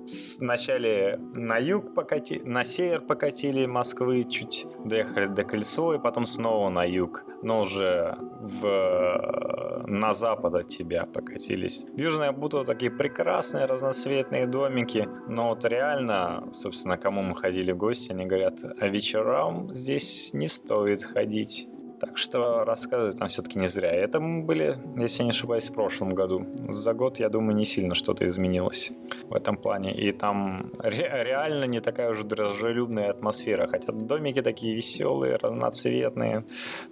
вначале 0.40 1.18
на 1.34 1.58
юг 1.58 1.94
покати, 1.94 2.40
на 2.44 2.64
север 2.64 3.00
покатили 3.00 3.66
Москвы, 3.66 4.24
чуть 4.24 4.66
доехали 4.84 5.26
до 5.26 5.44
Кольцо, 5.44 5.94
и 5.94 5.98
потом 5.98 6.26
снова 6.26 6.70
на 6.70 6.84
юг, 6.84 7.24
но 7.42 7.62
уже 7.62 8.16
в, 8.40 9.84
на 9.86 10.12
запад 10.12 10.54
от 10.54 10.68
тебя 10.68 11.04
покатились. 11.06 11.84
В 11.96 12.00
Южное 12.00 12.32
Бутово 12.32 12.64
такие 12.64 12.90
прекрасные 12.90 13.66
разноцветные 13.66 14.46
домики, 14.46 15.08
но 15.28 15.48
вот 15.48 15.64
реально, 15.64 16.48
собственно, 16.52 16.96
кому 16.96 17.22
мы 17.22 17.34
ходили 17.34 17.72
в 17.72 17.76
гости, 17.76 18.12
они 18.12 18.26
говорят, 18.26 18.60
а 18.78 18.88
вечерам 18.88 19.72
здесь 19.72 20.32
не 20.32 20.46
стоит 20.46 21.02
ходить. 21.02 21.68
Так 22.00 22.16
что 22.16 22.64
рассказывать 22.64 23.18
там 23.18 23.28
все-таки 23.28 23.58
не 23.58 23.68
зря. 23.68 23.90
Это 23.92 24.20
мы 24.20 24.42
были, 24.44 24.76
если 24.96 25.24
не 25.24 25.30
ошибаюсь, 25.30 25.68
в 25.68 25.74
прошлом 25.74 26.14
году. 26.14 26.46
За 26.68 26.94
год, 26.94 27.18
я 27.18 27.28
думаю, 27.28 27.56
не 27.56 27.64
сильно 27.64 27.94
что-то 27.94 28.26
изменилось 28.26 28.92
в 29.28 29.34
этом 29.34 29.56
плане. 29.56 29.94
И 29.94 30.12
там 30.12 30.70
ре- 30.78 31.24
реально 31.24 31.64
не 31.64 31.80
такая 31.80 32.10
уже 32.10 32.24
дружелюбная 32.24 33.10
атмосфера. 33.10 33.66
Хотя 33.66 33.92
домики 33.92 34.42
такие 34.42 34.74
веселые, 34.76 35.36
разноцветные. 35.36 36.44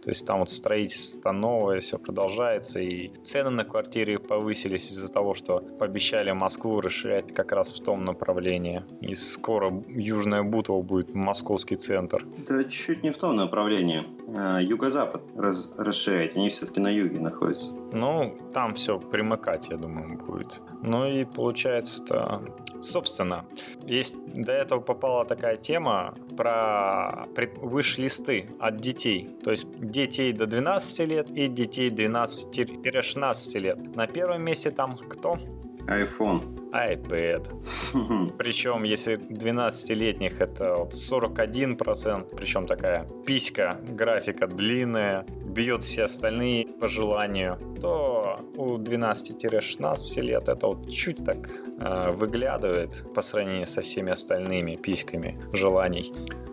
То 0.03 0.11
есть 0.11 0.27
там 0.27 0.41
вот 0.41 0.51
строительство 0.51 1.33
новое, 1.33 1.81
все 1.81 1.99
продолжается. 1.99 2.81
И 2.81 3.09
цены 3.23 3.51
на 3.51 3.65
квартиры 3.65 4.19
повысились 4.19 4.91
из-за 4.91 5.13
того, 5.13 5.35
что 5.35 5.61
пообещали 5.79 6.33
Москву 6.33 6.81
расширять 6.81 7.33
как 7.33 7.53
раз 7.53 7.73
в 7.73 7.81
том 7.85 8.05
направлении. 8.05 8.83
И 9.01 9.15
скоро 9.15 9.73
Южная 9.89 10.43
Бутово 10.43 10.83
будет 10.83 11.15
московский 11.15 11.77
центр. 11.77 12.25
Да 12.49 12.65
чуть 12.65 13.03
не 13.05 13.11
в 13.13 13.17
том 13.19 13.37
направлении. 13.37 14.05
А, 14.37 14.61
юго-запад 14.97 15.23
раз, 15.37 15.71
расширять, 15.77 16.37
они 16.37 16.49
все-таки 16.49 16.81
на 16.81 16.89
юге 16.89 17.21
находятся. 17.21 17.73
Ну, 17.93 18.37
там 18.53 18.75
все 18.75 18.99
примыкать, 18.99 19.69
я 19.69 19.77
думаю, 19.77 20.19
будет. 20.19 20.61
Ну 20.83 21.07
и 21.07 21.25
получается-то... 21.25 22.43
Собственно, 22.83 23.45
есть 23.85 24.17
до 24.35 24.53
этого 24.53 24.81
попала 24.81 25.25
такая 25.25 25.57
тема 25.57 26.15
про 26.37 27.27
выш-листы 27.63 28.49
от 28.61 28.77
детей. 28.77 29.29
То 29.43 29.51
есть 29.51 29.67
детей 29.81 30.33
до 30.33 30.47
12 30.47 31.09
лет 31.09 31.31
и 31.31 31.49
детей 31.49 31.91
12-16 31.91 33.59
лет. 33.59 33.97
На 33.97 34.07
первом 34.07 34.43
месте 34.43 34.71
там 34.71 34.99
кто? 35.09 35.39
iPhone. 35.87 36.66
iPad. 36.77 37.43
Причем, 38.39 38.85
если 38.85 39.17
12-летних 39.17 40.41
это 40.41 40.77
вот 40.77 40.93
41%, 40.93 42.35
причем 42.37 42.67
такая 42.67 43.07
писька, 43.27 43.81
графика 43.89 44.47
длинная, 44.47 45.25
бьет 45.47 45.83
все 45.83 46.05
остальные 46.05 46.67
по 46.81 46.89
желанию, 46.89 47.59
то 47.81 48.41
у 48.57 48.77
12-16 48.77 50.21
лет 50.21 50.49
это 50.49 50.67
вот 50.67 50.91
чуть 50.91 51.25
так 51.25 51.49
э, 51.81 52.11
выглядывает 52.11 53.05
по 53.15 53.23
сравнению 53.23 53.67
со 53.67 53.81
всеми 53.81 54.13
остальными 54.13 54.77
письками 54.77 55.39
желаний. 55.53 56.13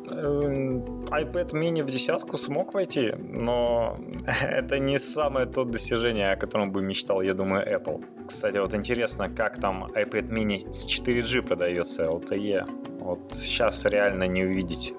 Эм, 0.09 0.83
iPad 1.11 1.53
mini 1.53 1.83
в 1.83 1.85
десятку 1.85 2.37
смог 2.37 2.73
войти, 2.73 3.13
но 3.17 3.95
это 4.41 4.79
не 4.79 4.99
самое 4.99 5.45
то 5.45 5.63
достижение, 5.63 6.31
о 6.31 6.35
котором 6.35 6.71
бы 6.71 6.81
мечтал, 6.81 7.21
я 7.21 7.33
думаю, 7.33 7.65
Apple. 7.65 8.03
Кстати, 8.27 8.57
вот 8.57 8.73
интересно, 8.73 9.29
как 9.29 9.59
там 9.59 9.85
iPad 9.85 10.12
mini 10.21 10.71
с 10.71 10.87
4G 10.87 11.41
продается 11.41 12.05
LTE. 12.05 12.65
Вот 12.99 13.19
сейчас 13.31 13.85
реально 13.85 14.27
не 14.27 14.43
увидеть 14.43 14.95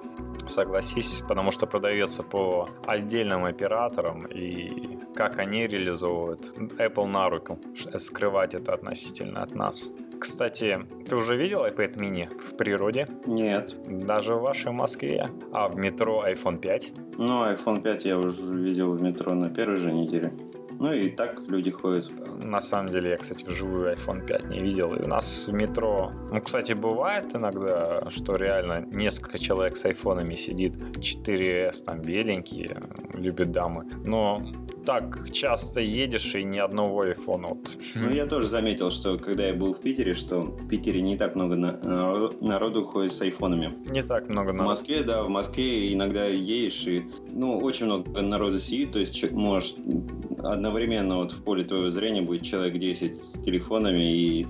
согласись, 0.46 1.22
потому 1.28 1.50
что 1.50 1.66
продается 1.66 2.22
по 2.22 2.68
отдельным 2.86 3.44
операторам, 3.44 4.26
и 4.26 4.98
как 5.14 5.38
они 5.38 5.66
реализовывают 5.66 6.52
Apple 6.78 7.06
на 7.06 7.28
руку, 7.30 7.58
скрывать 7.96 8.54
это 8.54 8.74
относительно 8.74 9.42
от 9.42 9.54
нас. 9.54 9.92
Кстати, 10.18 10.78
ты 11.08 11.16
уже 11.16 11.36
видел 11.36 11.66
iPad 11.66 11.96
mini 11.96 12.28
в 12.28 12.56
природе? 12.56 13.06
Нет. 13.26 13.76
Даже 13.86 14.34
в 14.34 14.40
вашей 14.40 14.72
Москве? 14.72 15.28
А 15.52 15.68
в 15.68 15.76
метро 15.76 16.24
iPhone 16.26 16.58
5? 16.58 16.92
Ну, 17.18 17.44
iPhone 17.44 17.82
5 17.82 18.04
я 18.04 18.16
уже 18.16 18.30
видел 18.54 18.92
в 18.92 19.02
метро 19.02 19.34
на 19.34 19.50
первой 19.50 19.76
же 19.76 19.92
неделе. 19.92 20.32
Ну 20.78 20.92
и 20.92 21.10
так 21.10 21.40
люди 21.48 21.70
ходят. 21.70 22.10
На 22.42 22.60
самом 22.60 22.90
деле, 22.90 23.10
я, 23.10 23.16
кстати, 23.16 23.44
вживую 23.44 23.94
iPhone 23.94 24.26
5 24.26 24.50
не 24.50 24.58
видел. 24.58 24.94
И 24.94 25.02
у 25.02 25.08
нас 25.08 25.48
в 25.48 25.54
метро... 25.54 26.12
Ну, 26.30 26.40
кстати, 26.40 26.72
бывает 26.72 27.34
иногда, 27.34 28.10
что 28.10 28.36
реально 28.36 28.86
несколько 28.90 29.38
человек 29.38 29.76
с 29.76 29.84
айфонами 29.84 30.34
сидит. 30.34 30.76
4S 30.76 31.84
там 31.84 32.00
беленькие, 32.00 32.80
любят 33.14 33.50
дамы. 33.50 33.84
Но 34.04 34.42
так 34.84 35.30
часто 35.30 35.80
едешь 35.80 36.34
и 36.34 36.44
ни 36.44 36.58
одного 36.58 37.02
айфона. 37.02 37.48
Вот. 37.48 37.70
Ну, 37.94 38.10
я 38.10 38.26
тоже 38.26 38.48
заметил, 38.48 38.90
что 38.90 39.16
когда 39.16 39.46
я 39.46 39.54
был 39.54 39.74
в 39.74 39.80
Питере, 39.80 40.12
что 40.12 40.40
в 40.40 40.68
Питере 40.68 41.00
не 41.02 41.16
так 41.16 41.34
много 41.34 41.56
на, 41.56 42.30
народу 42.40 42.84
ходит 42.84 43.12
с 43.12 43.20
айфонами. 43.22 43.72
Не 43.90 44.02
так 44.02 44.28
много 44.28 44.52
народу. 44.52 44.64
В 44.64 44.66
Москве, 44.66 45.02
да, 45.02 45.22
в 45.22 45.28
Москве 45.28 45.92
иногда 45.92 46.26
едешь 46.26 46.86
и, 46.86 47.04
ну, 47.32 47.58
очень 47.58 47.86
много 47.86 48.22
народу 48.22 48.58
сидит, 48.58 48.92
то 48.92 48.98
есть 48.98 49.30
можешь 49.32 49.74
одновременно 50.38 51.16
вот 51.16 51.32
в 51.32 51.42
поле 51.42 51.64
твоего 51.64 51.90
зрения 51.90 52.22
будет 52.22 52.42
человек 52.42 52.78
10 52.78 53.16
с 53.16 53.32
телефонами 53.44 54.12
и 54.12 54.46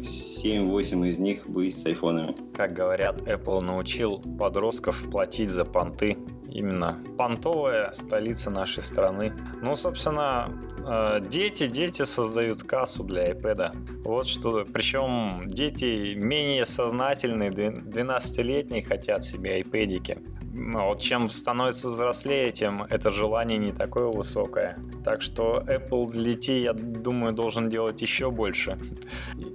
7-8 0.00 1.08
из 1.08 1.18
них 1.18 1.46
будет 1.48 1.74
с 1.74 1.84
айфонами. 1.86 2.34
Как 2.56 2.72
говорят, 2.72 3.20
Apple 3.22 3.62
научил 3.62 4.20
подростков 4.38 5.10
платить 5.10 5.50
за 5.50 5.64
понты 5.64 6.16
именно 6.54 6.98
понтовая 7.18 7.90
столица 7.92 8.50
нашей 8.50 8.82
страны. 8.82 9.32
Ну, 9.60 9.74
собственно, 9.74 10.48
э, 10.86 11.20
дети, 11.28 11.66
дети 11.66 12.04
создают 12.04 12.62
кассу 12.62 13.02
для 13.02 13.32
iPad. 13.32 14.02
Вот 14.04 14.26
что, 14.26 14.64
причем 14.64 15.42
дети 15.44 16.14
менее 16.14 16.64
сознательные, 16.64 17.50
12-летние 17.50 18.82
хотят 18.82 19.24
себе 19.24 19.60
iPadики. 19.60 20.18
Вот 20.54 21.00
чем 21.00 21.28
становится 21.28 21.90
взрослее, 21.90 22.52
тем 22.52 22.84
это 22.84 23.10
желание 23.10 23.58
не 23.58 23.72
такое 23.72 24.06
высокое. 24.06 24.78
Так 25.04 25.22
что 25.22 25.64
Apple 25.66 26.08
для 26.12 26.34
детей, 26.34 26.62
я 26.62 26.72
думаю, 26.72 27.32
должен 27.32 27.68
делать 27.68 28.00
еще 28.00 28.30
больше. 28.30 28.78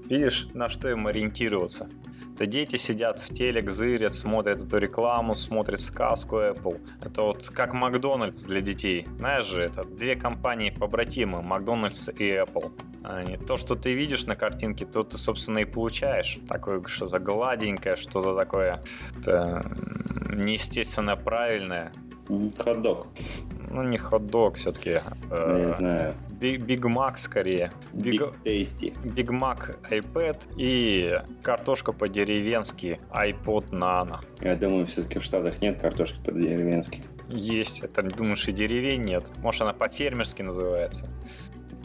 Видишь, 0.10 0.50
на 0.54 0.68
что 0.68 0.90
им 0.90 1.08
ориентироваться 1.08 1.88
то 2.40 2.46
дети 2.46 2.78
сидят 2.78 3.20
в 3.20 3.34
телек, 3.34 3.70
зырят, 3.70 4.16
смотрят 4.16 4.62
эту 4.62 4.78
рекламу, 4.78 5.36
смотрят 5.36 5.82
сказку 5.82 6.38
Apple. 6.38 6.80
Это 7.02 7.24
вот 7.24 7.50
как 7.50 7.74
Макдональдс 7.74 8.44
для 8.44 8.62
детей. 8.62 9.06
Знаешь 9.18 9.46
же, 9.46 9.64
это 9.64 9.84
две 9.84 10.16
компании 10.16 10.70
побратимы, 10.70 11.42
Макдональдс 11.42 12.08
и 12.08 12.30
Apple. 12.30 12.72
Они, 13.04 13.36
то, 13.36 13.58
что 13.58 13.76
ты 13.76 13.94
видишь 13.94 14.26
на 14.26 14.38
картинке, 14.38 14.86
то 14.86 15.04
ты, 15.04 15.18
собственно, 15.18 15.60
и 15.60 15.66
получаешь. 15.66 16.40
Такое 16.48 16.82
что-то 16.88 17.20
гладенькое, 17.20 17.98
что-то 17.98 18.34
такое 18.34 18.82
неестественно 20.30 21.18
правильное. 21.18 21.92
Хот-дог. 22.30 23.08
Ну, 23.72 23.84
не 23.84 23.98
хот-дог 23.98 24.56
все-таки. 24.56 25.02
Э, 25.32 25.66
не 25.66 25.74
знаю. 25.74 26.16
Биг 26.40 26.86
Мак 26.86 27.18
скорее. 27.18 27.72
Big 27.94 28.22
Tasty. 28.46 28.96
Биг 29.08 29.32
Мак 29.32 29.78
iPad 29.90 30.48
и 30.58 31.22
картошка 31.44 31.92
по-деревенски 31.92 33.00
iPod 33.12 33.70
Nano. 33.72 34.20
Я 34.42 34.56
думаю, 34.56 34.86
все-таки 34.88 35.20
в 35.20 35.24
Штатах 35.24 35.62
нет 35.62 35.80
картошки 35.82 36.20
по-деревенски. 36.24 37.04
Есть. 37.28 37.82
Это, 37.82 38.04
думаешь, 38.04 38.48
и 38.48 38.52
деревень 38.52 39.04
нет? 39.04 39.30
Может, 39.38 39.62
она 39.62 39.74
по-фермерски 39.74 40.42
называется? 40.42 41.10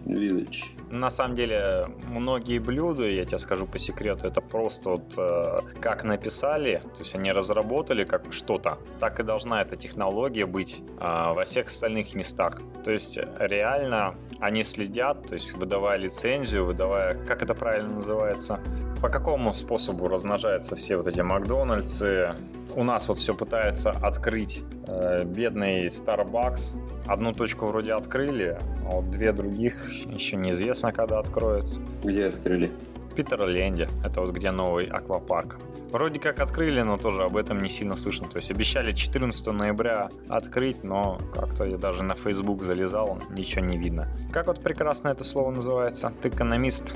Village. 0.04 0.75
На 0.90 1.11
самом 1.11 1.34
деле, 1.34 1.87
многие 2.06 2.58
блюда, 2.58 3.06
я 3.08 3.25
тебе 3.25 3.38
скажу 3.38 3.66
по 3.66 3.78
секрету, 3.78 4.26
это 4.26 4.40
просто 4.40 4.90
вот 4.90 5.14
э, 5.16 5.58
как 5.80 6.04
написали, 6.04 6.80
то 6.94 7.00
есть 7.00 7.14
они 7.14 7.32
разработали 7.32 8.04
как 8.04 8.32
что-то, 8.32 8.78
так 9.00 9.18
и 9.20 9.23
должна 9.23 9.62
эта 9.62 9.76
технология 9.76 10.46
быть 10.46 10.82
э, 11.00 11.32
во 11.34 11.44
всех 11.44 11.66
остальных 11.66 12.14
местах. 12.14 12.61
То 12.84 12.92
есть 12.92 13.18
реально 13.38 14.14
они 14.40 14.62
следят, 14.62 15.26
то 15.26 15.34
есть 15.34 15.54
выдавая 15.54 15.99
лицензию, 15.99 16.66
выдавая, 16.66 17.14
как 17.26 17.42
это 17.42 17.54
правильно 17.54 17.94
называется, 17.94 18.61
по 19.00 19.08
какому 19.08 19.52
способу 19.52 20.08
размножаются 20.08 20.76
все 20.76 20.96
вот 20.96 21.06
эти 21.06 21.20
Макдональдсы. 21.20 22.34
У 22.76 22.84
нас 22.84 23.08
вот 23.08 23.18
все 23.18 23.34
пытаются 23.34 23.90
открыть 23.90 24.62
э, 24.87 25.25
бедный 25.25 25.87
Starbucks. 25.87 26.76
Одну 27.06 27.32
точку 27.32 27.66
вроде 27.66 27.92
открыли, 27.92 28.58
а 28.87 28.96
вот 28.96 29.11
две 29.11 29.32
других 29.32 29.90
еще 30.06 30.36
неизвестно, 30.36 30.92
когда 30.92 31.18
откроются. 31.18 31.80
Где 32.02 32.26
открыли? 32.26 32.70
В 33.10 33.14
Питерленде. 33.14 33.88
Это 34.04 34.20
вот 34.20 34.34
где 34.34 34.50
новый 34.50 34.86
аквапарк. 34.86 35.58
Вроде 35.90 36.18
как 36.18 36.40
открыли, 36.40 36.82
но 36.82 36.96
тоже 36.96 37.22
об 37.22 37.36
этом 37.36 37.60
не 37.60 37.68
сильно 37.68 37.94
слышно. 37.94 38.26
То 38.26 38.36
есть 38.36 38.50
обещали 38.50 38.92
14 38.92 39.46
ноября 39.52 40.08
открыть, 40.28 40.82
но 40.82 41.20
как-то 41.32 41.64
я 41.64 41.76
даже 41.76 42.02
на 42.02 42.14
Facebook 42.14 42.62
залезал, 42.62 43.18
ничего 43.30 43.64
не 43.64 43.78
видно. 43.78 44.08
Как 44.32 44.48
вот 44.48 44.60
прекрасно 44.60 45.08
это 45.08 45.22
слово 45.22 45.52
называется? 45.52 46.12
Ты 46.20 46.28
экономист. 46.28 46.94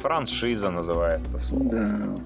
Франшиза 0.00 0.70
называется 0.70 1.38
слово. 1.40 1.64
Да. 1.64 2.16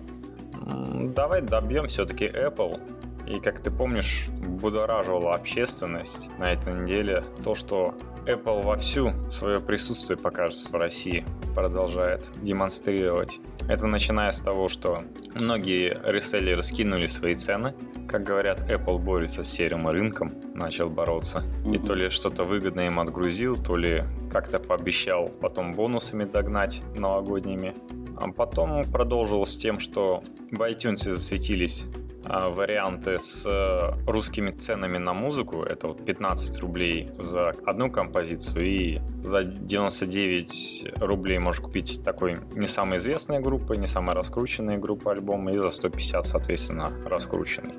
Давай 1.15 1.41
добьем 1.41 1.87
все-таки 1.87 2.27
Apple. 2.27 2.79
И 3.27 3.39
как 3.39 3.61
ты 3.61 3.71
помнишь, 3.71 4.29
будораживало 4.31 5.35
общественность 5.35 6.29
на 6.39 6.53
этой 6.53 6.75
неделе 6.75 7.25
то, 7.45 7.55
что 7.55 7.95
Apple 8.27 8.63
вовсю 8.63 9.13
свое 9.31 9.59
присутствие, 9.59 10.17
покажется 10.17 10.73
в 10.73 10.77
России, 10.77 11.25
продолжает 11.55 12.25
демонстрировать. 12.43 13.41
Это 13.69 13.87
начиная 13.87 14.31
с 14.31 14.41
того, 14.41 14.69
что 14.69 15.03
многие 15.35 16.01
реселлеры 16.05 16.63
скинули 16.63 17.07
свои 17.07 17.35
цены. 17.35 17.75
Как 18.09 18.23
говорят, 18.25 18.63
Apple 18.71 18.99
борется 18.99 19.43
с 19.43 19.51
серым 19.51 19.89
рынком, 19.89 20.33
начал 20.55 20.89
бороться. 20.89 21.43
И 21.67 21.79
то 21.79 21.95
ли 21.95 22.11
что-то 22.11 22.45
выгодное 22.45 22.87
им 22.87 23.01
отгрузил, 23.01 23.57
то 23.57 23.77
ли 23.77 24.05
как-то 24.31 24.59
пообещал 24.59 25.29
потом 25.29 25.73
бонусами 25.73 26.25
догнать 26.25 26.83
новогодними. 26.95 27.75
А 28.17 28.31
потом 28.31 28.85
продолжил 28.85 29.45
с 29.47 29.57
тем, 29.57 29.81
что 29.81 30.23
в 30.51 30.61
iTunes 30.63 31.11
засветились 31.11 31.87
варианты 32.25 33.19
с 33.19 33.47
э, 33.47 34.11
русскими 34.11 34.51
ценами 34.51 34.99
на 34.99 35.13
музыку. 35.13 35.63
Это 35.63 35.89
вот 35.89 36.05
15 36.05 36.61
рублей 36.61 37.11
за 37.19 37.51
одну 37.65 37.91
композицию 37.91 38.65
и 38.65 39.01
за 39.23 39.45
99 39.45 40.99
рублей 41.01 41.39
можешь 41.39 41.61
купить 41.61 42.03
такой 42.05 42.39
не 42.55 42.67
самой 42.67 42.99
известной 42.99 43.41
группы, 43.41 43.77
не 43.77 43.87
самой 43.87 44.15
раскрученной 44.15 44.79
группы 44.79 45.11
альбома 45.11 45.53
и 45.53 45.59
за 45.59 45.71
150, 45.71 46.27
соответственно, 46.27 46.91
раскрученный. 47.07 47.75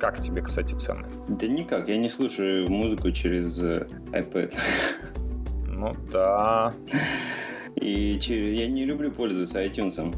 Как 0.00 0.20
тебе, 0.20 0.42
кстати, 0.42 0.74
цены? 0.74 1.06
Да 1.28 1.46
никак, 1.46 1.88
я 1.88 1.96
не 1.96 2.08
слушаю 2.08 2.70
музыку 2.70 3.10
через 3.10 3.58
э, 3.58 3.86
iPad. 4.12 4.54
Ну 5.66 5.94
да. 6.10 6.72
И 7.76 8.18
через... 8.20 8.58
я 8.58 8.66
не 8.66 8.84
люблю 8.84 9.10
пользоваться 9.10 9.64
iTunes. 9.64 10.14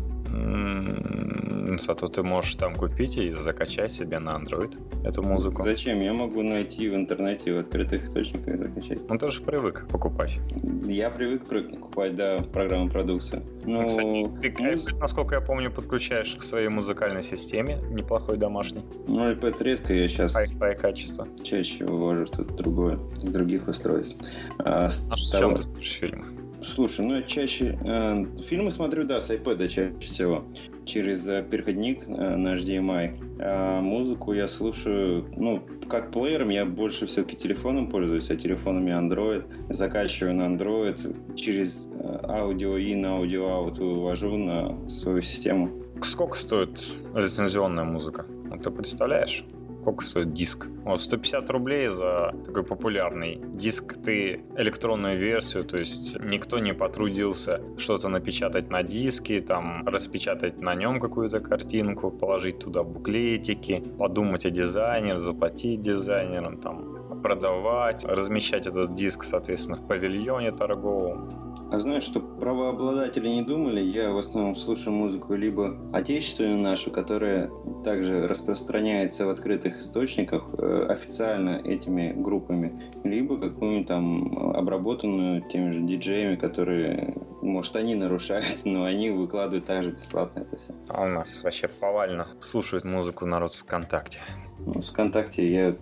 Зато 1.78 2.08
ты 2.08 2.22
можешь 2.22 2.56
там 2.56 2.74
купить 2.74 3.18
и 3.18 3.30
закачать 3.30 3.92
себе 3.92 4.18
на 4.18 4.30
Android 4.30 4.76
эту 5.04 5.22
музыку. 5.22 5.62
Зачем? 5.62 6.00
Я 6.00 6.12
могу 6.12 6.42
найти 6.42 6.88
в 6.88 6.94
интернете 6.94 7.54
в 7.54 7.58
открытых 7.58 8.04
источниках 8.04 8.54
и 8.54 8.56
закачать. 8.56 9.08
Ну 9.08 9.18
ты 9.18 9.30
же 9.30 9.42
привык 9.42 9.86
покупать. 9.88 10.40
Я 10.84 11.10
привык 11.10 11.46
покупать, 11.46 12.16
да, 12.16 12.38
программу 12.52 12.90
продукцию. 12.90 13.42
Но... 13.64 13.82
Ну, 13.82 13.88
кстати, 13.88 14.30
ты, 14.42 14.62
муз... 14.62 14.86
насколько 15.00 15.34
я 15.34 15.40
помню, 15.40 15.70
подключаешь 15.70 16.34
к 16.36 16.42
своей 16.42 16.68
музыкальной 16.68 17.22
системе 17.22 17.78
неплохой 17.90 18.36
домашний. 18.36 18.82
Ну, 19.06 19.30
iPad 19.30 19.62
редко, 19.62 19.92
я 19.92 20.08
сейчас... 20.08 20.36
Wi-Fi 20.36 20.76
качество. 20.76 21.26
Чаще 21.42 21.84
вывожу 21.84 22.26
что-то 22.26 22.54
другое, 22.54 22.98
с 23.16 23.32
других 23.32 23.68
устройств. 23.68 24.16
А, 24.58 24.86
а 24.86 24.90
с 24.90 25.30
чем 25.30 25.54
ты 25.54 25.62
смотришь 25.62 25.92
фильмы? 25.92 26.39
Слушай, 26.62 27.06
ну 27.06 27.16
я 27.16 27.22
чаще... 27.22 27.78
Э, 27.84 28.24
фильмы 28.42 28.70
смотрю, 28.70 29.04
да, 29.04 29.20
с 29.20 29.30
iPad 29.30 29.66
чаще 29.68 29.94
всего. 30.00 30.44
Через 30.84 31.26
э, 31.26 31.42
переходник 31.42 32.04
э, 32.06 32.36
на 32.36 32.56
HDMI. 32.56 33.38
А 33.40 33.80
музыку 33.80 34.32
я 34.34 34.46
слушаю, 34.46 35.26
ну, 35.36 35.62
как 35.88 36.10
плеером 36.12 36.50
я 36.50 36.66
больше 36.66 37.06
все-таки 37.06 37.36
телефоном 37.36 37.88
пользуюсь, 37.88 38.30
а 38.30 38.36
телефонами 38.36 38.90
Android. 38.90 39.44
Закачиваю 39.72 40.34
на 40.34 40.54
Android, 40.54 41.34
через 41.34 41.86
э, 41.86 42.20
аудио 42.24 42.76
in, 42.78 43.06
аудио 43.06 43.46
out 43.46 43.78
вывожу 43.78 44.36
на 44.36 44.88
свою 44.88 45.22
систему. 45.22 45.70
Сколько 46.02 46.36
стоит 46.36 46.92
лицензионная 47.14 47.84
музыка? 47.84 48.26
Ну, 48.28 48.58
ты 48.58 48.70
представляешь? 48.70 49.44
Сколько 49.80 50.04
стоит 50.04 50.32
диск. 50.32 50.66
Вот, 50.84 51.00
150 51.00 51.50
рублей 51.50 51.88
за 51.88 52.34
такой 52.44 52.62
популярный 52.62 53.40
диск. 53.54 53.94
Ты 54.02 54.42
электронную 54.56 55.18
версию, 55.18 55.64
то 55.64 55.78
есть 55.78 56.18
никто 56.20 56.58
не 56.58 56.74
потрудился 56.74 57.60
что-то 57.78 58.08
напечатать 58.08 58.70
на 58.70 58.82
диске, 58.82 59.40
там 59.40 59.86
распечатать 59.86 60.60
на 60.60 60.74
нем 60.74 61.00
какую-то 61.00 61.40
картинку, 61.40 62.10
положить 62.10 62.58
туда 62.58 62.82
буклетики, 62.82 63.82
подумать 63.98 64.46
о 64.46 64.50
дизайнере, 64.50 65.18
заплатить 65.18 65.80
дизайнерам, 65.80 66.58
там 66.58 67.22
продавать, 67.22 68.04
размещать 68.04 68.66
этот 68.66 68.94
диск, 68.94 69.22
соответственно, 69.22 69.76
в 69.76 69.86
павильоне 69.86 70.52
торговом. 70.52 71.49
А 71.70 71.78
знаешь, 71.78 72.02
что 72.02 72.20
правообладатели 72.20 73.28
не 73.28 73.42
думали, 73.42 73.80
я 73.80 74.10
в 74.10 74.18
основном 74.18 74.56
слушаю 74.56 74.92
музыку 74.92 75.34
либо 75.34 75.76
отечественную 75.92 76.58
нашу, 76.58 76.90
которая 76.90 77.48
также 77.84 78.26
распространяется 78.26 79.24
в 79.24 79.30
открытых 79.30 79.78
источниках 79.78 80.50
э, 80.58 80.86
официально 80.88 81.60
этими 81.62 82.12
группами, 82.12 82.82
либо 83.04 83.38
какую-нибудь 83.38 83.86
там 83.86 84.50
обработанную 84.56 85.42
теми 85.42 85.72
же 85.72 85.80
диджеями, 85.82 86.34
которые, 86.34 87.14
может, 87.40 87.76
они 87.76 87.94
нарушают, 87.94 88.58
но 88.64 88.82
они 88.82 89.10
выкладывают 89.10 89.66
также 89.66 89.92
бесплатно 89.92 90.40
это 90.40 90.56
все. 90.56 90.74
А 90.88 91.04
у 91.04 91.08
нас 91.08 91.44
вообще 91.44 91.68
повально 91.68 92.26
слушают 92.40 92.84
музыку 92.84 93.26
народ 93.26 93.52
ВКонтакте. 93.52 94.18
Ну, 94.66 94.82
ВКонтакте 94.82 95.46
я 95.46 95.76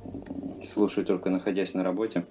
слушаю 0.64 1.04
только 1.04 1.30
находясь 1.30 1.74
на 1.74 1.82
работе. 1.82 2.26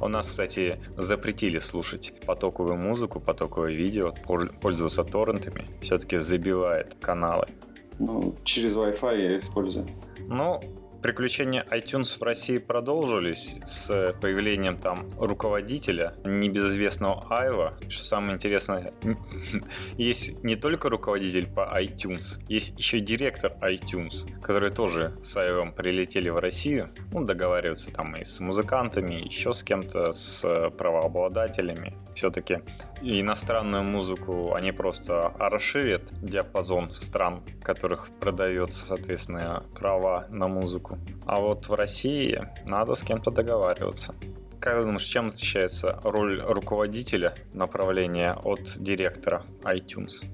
У 0.00 0.08
нас, 0.08 0.30
кстати, 0.30 0.78
запретили 0.96 1.58
слушать 1.58 2.12
потоковую 2.26 2.76
музыку, 2.76 3.20
потоковое 3.20 3.72
видео, 3.72 4.12
пользоваться 4.60 5.04
торрентами. 5.04 5.66
Все-таки 5.80 6.18
забивает 6.18 6.96
каналы. 7.00 7.46
Ну, 7.98 8.34
через 8.44 8.76
Wi-Fi 8.76 9.20
я 9.20 9.36
их 9.36 9.44
использую. 9.44 9.86
Ну, 10.28 10.60
Приключения 11.04 11.66
iTunes 11.70 12.18
в 12.18 12.22
России 12.22 12.56
продолжились 12.56 13.60
с 13.66 14.14
появлением 14.22 14.78
там 14.78 15.10
руководителя, 15.18 16.14
небезызвестного 16.24 17.26
Айва. 17.28 17.74
Что 17.90 18.04
самое 18.04 18.36
интересное, 18.36 18.94
есть 19.98 20.42
не 20.42 20.56
только 20.56 20.88
руководитель 20.88 21.46
по 21.46 21.78
iTunes, 21.78 22.42
есть 22.48 22.78
еще 22.78 23.00
директор 23.00 23.52
iTunes, 23.60 24.26
которые 24.40 24.70
тоже 24.70 25.14
с 25.22 25.36
Айвом 25.36 25.72
прилетели 25.72 26.30
в 26.30 26.38
Россию, 26.38 26.88
ну, 27.12 27.22
договариваться 27.22 27.92
там 27.92 28.16
и 28.16 28.24
с 28.24 28.40
музыкантами, 28.40 29.26
еще 29.26 29.52
с 29.52 29.62
кем-то, 29.62 30.14
с 30.14 30.70
правообладателями. 30.78 31.92
Все-таки 32.14 32.60
иностранную 33.02 33.82
музыку 33.82 34.54
они 34.54 34.72
просто 34.72 35.34
расширят 35.38 36.14
диапазон 36.22 36.94
стран, 36.94 37.42
в 37.60 37.62
которых 37.62 38.08
продается, 38.20 38.86
соответственно, 38.86 39.64
права 39.74 40.26
на 40.30 40.48
музыку. 40.48 40.93
А 41.26 41.40
вот 41.40 41.68
в 41.68 41.74
России 41.74 42.42
надо 42.66 42.94
с 42.94 43.02
кем-то 43.02 43.30
договариваться. 43.30 44.14
Как 44.60 44.82
думаешь, 44.82 45.04
чем 45.04 45.28
отличается 45.28 46.00
роль 46.04 46.40
руководителя 46.40 47.34
направления 47.52 48.32
от 48.32 48.76
директора 48.78 49.42
iTunes? 49.62 50.24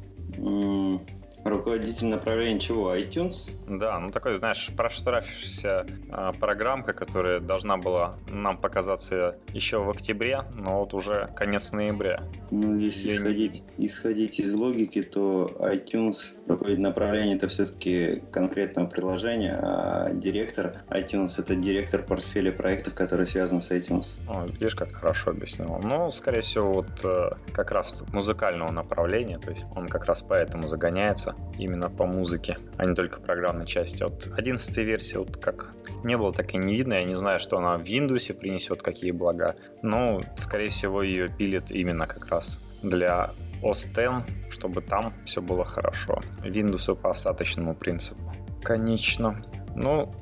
Руководитель 1.45 2.09
направления 2.09 2.61
чего? 2.61 2.95
iTunes? 2.95 3.51
Да, 3.67 3.99
ну 3.99 4.11
такой, 4.11 4.35
знаешь, 4.37 4.71
проштрафившаяся 4.77 5.87
э, 6.11 6.33
программка, 6.39 6.93
которая 6.93 7.41
должна 7.41 7.77
была 7.77 8.17
нам 8.29 8.59
показаться 8.59 9.37
еще 9.55 9.79
в 9.79 9.89
октябре, 9.91 10.43
но 10.55 10.81
вот 10.81 10.93
уже 10.95 11.29
конец 11.35 11.73
ноября. 11.73 12.23
Ну, 12.51 12.77
если 12.77 13.09
Я 13.09 13.17
исходить, 13.17 13.63
исходить 13.79 14.39
из 14.41 14.55
логики, 14.55 15.03
то 15.03 15.51
iTunes 15.61 16.35
руководитель 16.47 16.83
направления 16.83 17.37
это 17.37 17.49
все-таки 17.49 18.23
конкретного 18.33 18.87
приложения, 18.87 19.57
а 19.61 20.13
директор 20.13 20.83
iTunes 20.91 21.35
это 21.39 21.55
директор 21.55 22.03
портфеля 22.03 22.53
проектов, 22.53 22.95
которые 22.95 23.27
связаны 23.27 23.63
с 23.63 23.71
iTunes. 23.71 24.07
О, 24.29 24.47
видишь, 24.47 24.75
как 24.75 24.93
хорошо 24.93 25.31
объяснил. 25.31 25.81
Ну, 25.83 26.11
скорее 26.11 26.41
всего, 26.41 26.73
вот 26.73 27.05
э, 27.05 27.31
как 27.53 27.71
раз 27.71 28.05
музыкального 28.13 28.71
направления, 28.71 29.39
то 29.39 29.51
есть 29.51 29.65
он 29.75 29.89
как 29.89 30.05
раз 30.05 30.23
поэтому 30.23 30.69
загоняется 30.69 31.30
развиваться 31.31 31.59
именно 31.59 31.91
по 31.91 32.07
музыке, 32.07 32.57
а 32.77 32.85
не 32.85 32.95
только 32.95 33.21
программной 33.21 33.67
части. 33.67 34.03
Вот 34.03 34.29
11 34.37 34.77
версии 34.79 35.17
вот 35.17 35.37
как 35.37 35.75
не 36.05 36.17
было, 36.17 36.33
так 36.33 36.55
и 36.55 36.59
не 36.59 36.77
видно. 36.77 36.95
Я 36.95 37.05
не 37.05 37.17
знаю, 37.17 37.39
что 37.39 37.59
она 37.59 37.77
в 37.77 37.83
Windows 37.83 38.33
принесет, 38.35 38.83
какие 38.83 39.11
блага. 39.11 39.57
Но, 39.83 40.21
скорее 40.37 40.69
всего, 40.69 41.03
ее 41.03 41.29
пилит 41.29 41.71
именно 41.71 42.07
как 42.07 42.27
раз 42.29 42.61
для 42.83 43.33
OS 43.63 43.91
X, 43.91 44.55
чтобы 44.55 44.81
там 44.81 45.13
все 45.25 45.43
было 45.43 45.65
хорошо. 45.65 46.21
Windows 46.43 46.95
по 46.97 47.11
остаточному 47.11 47.75
принципу. 47.75 48.21
Конечно. 48.63 49.37
Ну, 49.75 50.13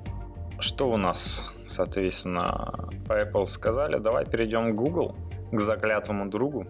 что 0.58 0.90
у 0.90 0.96
нас, 0.96 1.44
соответственно, 1.66 2.88
по 3.06 3.12
Apple 3.12 3.46
сказали? 3.46 3.98
Давай 3.98 4.26
перейдем 4.26 4.72
к 4.72 4.74
Google, 4.74 5.14
к 5.52 5.60
заклятому 5.60 6.28
другу. 6.28 6.66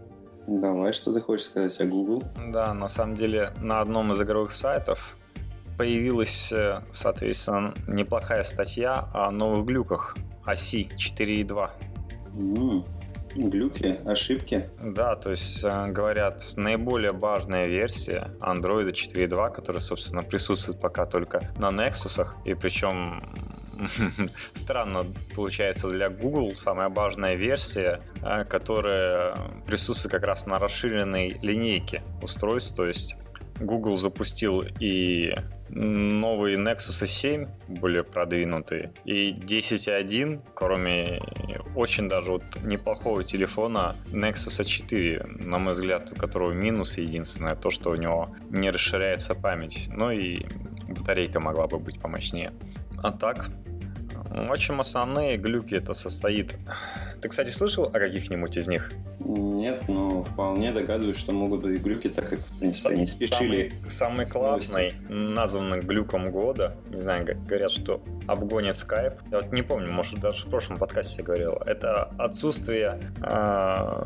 Давай, 0.49 0.95
что 0.95 1.13
ты 1.13 1.21
хочешь 1.21 1.45
сказать 1.45 1.79
о 1.83 1.85
Google? 1.85 2.23
Да, 2.51 2.73
на 2.73 2.89
самом 2.89 3.17
деле 3.17 3.53
на 3.61 3.83
одном 3.83 4.13
из 4.13 4.23
игровых 4.23 4.51
сайтов 4.51 5.19
появилась, 5.77 6.51
э, 6.53 6.83
соответственно, 6.91 7.75
неплохая 7.87 8.43
статья 8.43 9.11
о 9.13 9.31
новых 9.31 9.67
глюках 9.67 10.17
оси 10.47 10.89
4.2. 10.97 11.71
Mm, 12.33 12.87
глюки, 13.35 14.01
ошибки? 14.07 14.67
Да, 14.83 15.17
то 15.17 15.33
есть 15.33 15.63
э, 15.65 15.85
говорят, 15.89 16.43
наиболее 16.57 17.13
важная 17.13 17.67
версия 17.67 18.29
Android 18.41 18.91
4.2, 18.91 19.53
которая, 19.53 19.83
собственно, 19.83 20.23
присутствует 20.23 20.81
пока 20.81 21.05
только 21.05 21.43
на 21.59 21.69
Nexus, 21.69 22.27
и 22.47 22.55
причем 22.55 23.23
странно 24.55 25.07
получается 25.35 25.89
для 25.89 26.09
Google 26.09 26.57
самая 26.57 26.89
важная 26.89 27.35
версия, 27.35 28.01
а, 28.23 28.45
которая 28.45 29.37
присутствует 29.67 30.13
как 30.13 30.25
раз 30.25 30.47
на 30.47 30.59
расширенной 30.59 31.39
линейке 31.43 32.03
устройств, 32.23 32.77
то 32.77 32.87
есть 32.87 33.17
Google 33.61 33.97
запустил 33.97 34.63
и 34.81 35.35
новые 35.71 36.57
Nexus 36.57 37.07
7, 37.07 37.45
более 37.69 38.05
продвинутые, 38.05 38.93
и 39.05 39.33
10.1, 39.33 40.43
кроме 40.55 41.21
очень 41.75 42.09
даже 42.09 42.33
вот 42.33 42.45
неплохого 42.63 43.23
телефона 43.23 43.97
Nexus 44.07 44.65
4, 44.65 45.25
на 45.41 45.59
мой 45.59 45.75
взгляд, 45.75 46.13
у 46.13 46.15
которого 46.15 46.53
минус 46.53 46.99
единственное, 46.99 47.55
то, 47.55 47.71
что 47.71 47.91
у 47.91 47.97
него 47.97 48.29
не 48.51 48.71
расширяется 48.71 49.35
память, 49.35 49.89
ну 49.93 50.11
и 50.11 50.47
батарейка 50.89 51.41
могла 51.41 51.67
бы 51.67 51.79
быть 51.79 52.01
помощнее. 52.01 52.53
А 53.03 53.13
так, 53.13 53.51
в 54.31 54.53
общем, 54.53 54.81
основные 54.81 55.37
глюки 55.37 55.75
это 55.75 55.95
состоит... 55.95 56.57
Ты, 57.21 57.29
кстати, 57.29 57.51
слышал 57.51 57.85
о 57.85 57.99
каких-нибудь 57.99 58.57
из 58.57 58.69
них? 58.69 58.93
Нет, 59.21 59.89
но 59.89 60.23
вполне 60.23 60.71
догадываюсь, 60.71 61.17
что 61.17 61.33
могут 61.33 61.63
быть 61.63 61.81
глюки, 61.81 62.09
так 62.09 62.29
как, 62.31 62.39
в 62.39 62.59
принципе, 62.59 62.95
они 62.95 63.07
спешили. 63.07 63.73
Самый, 63.87 63.91
самый 63.91 64.27
классный, 64.27 64.95
названный 65.09 65.81
глюком 65.81 66.31
года, 66.31 66.77
не 66.91 67.01
знаю, 67.01 67.27
говорят, 67.47 67.71
что 67.71 68.03
обгонит 68.27 68.75
Skype. 68.75 69.19
Я 69.31 69.41
вот 69.41 69.53
не 69.53 69.63
помню, 69.63 69.91
может, 69.91 70.21
даже 70.21 70.47
в 70.47 70.51
прошлом 70.51 70.79
подкасте 70.79 71.23
говорил. 71.23 71.55
Это 71.67 72.05
отсутствие 72.19 73.01
а, 73.21 74.05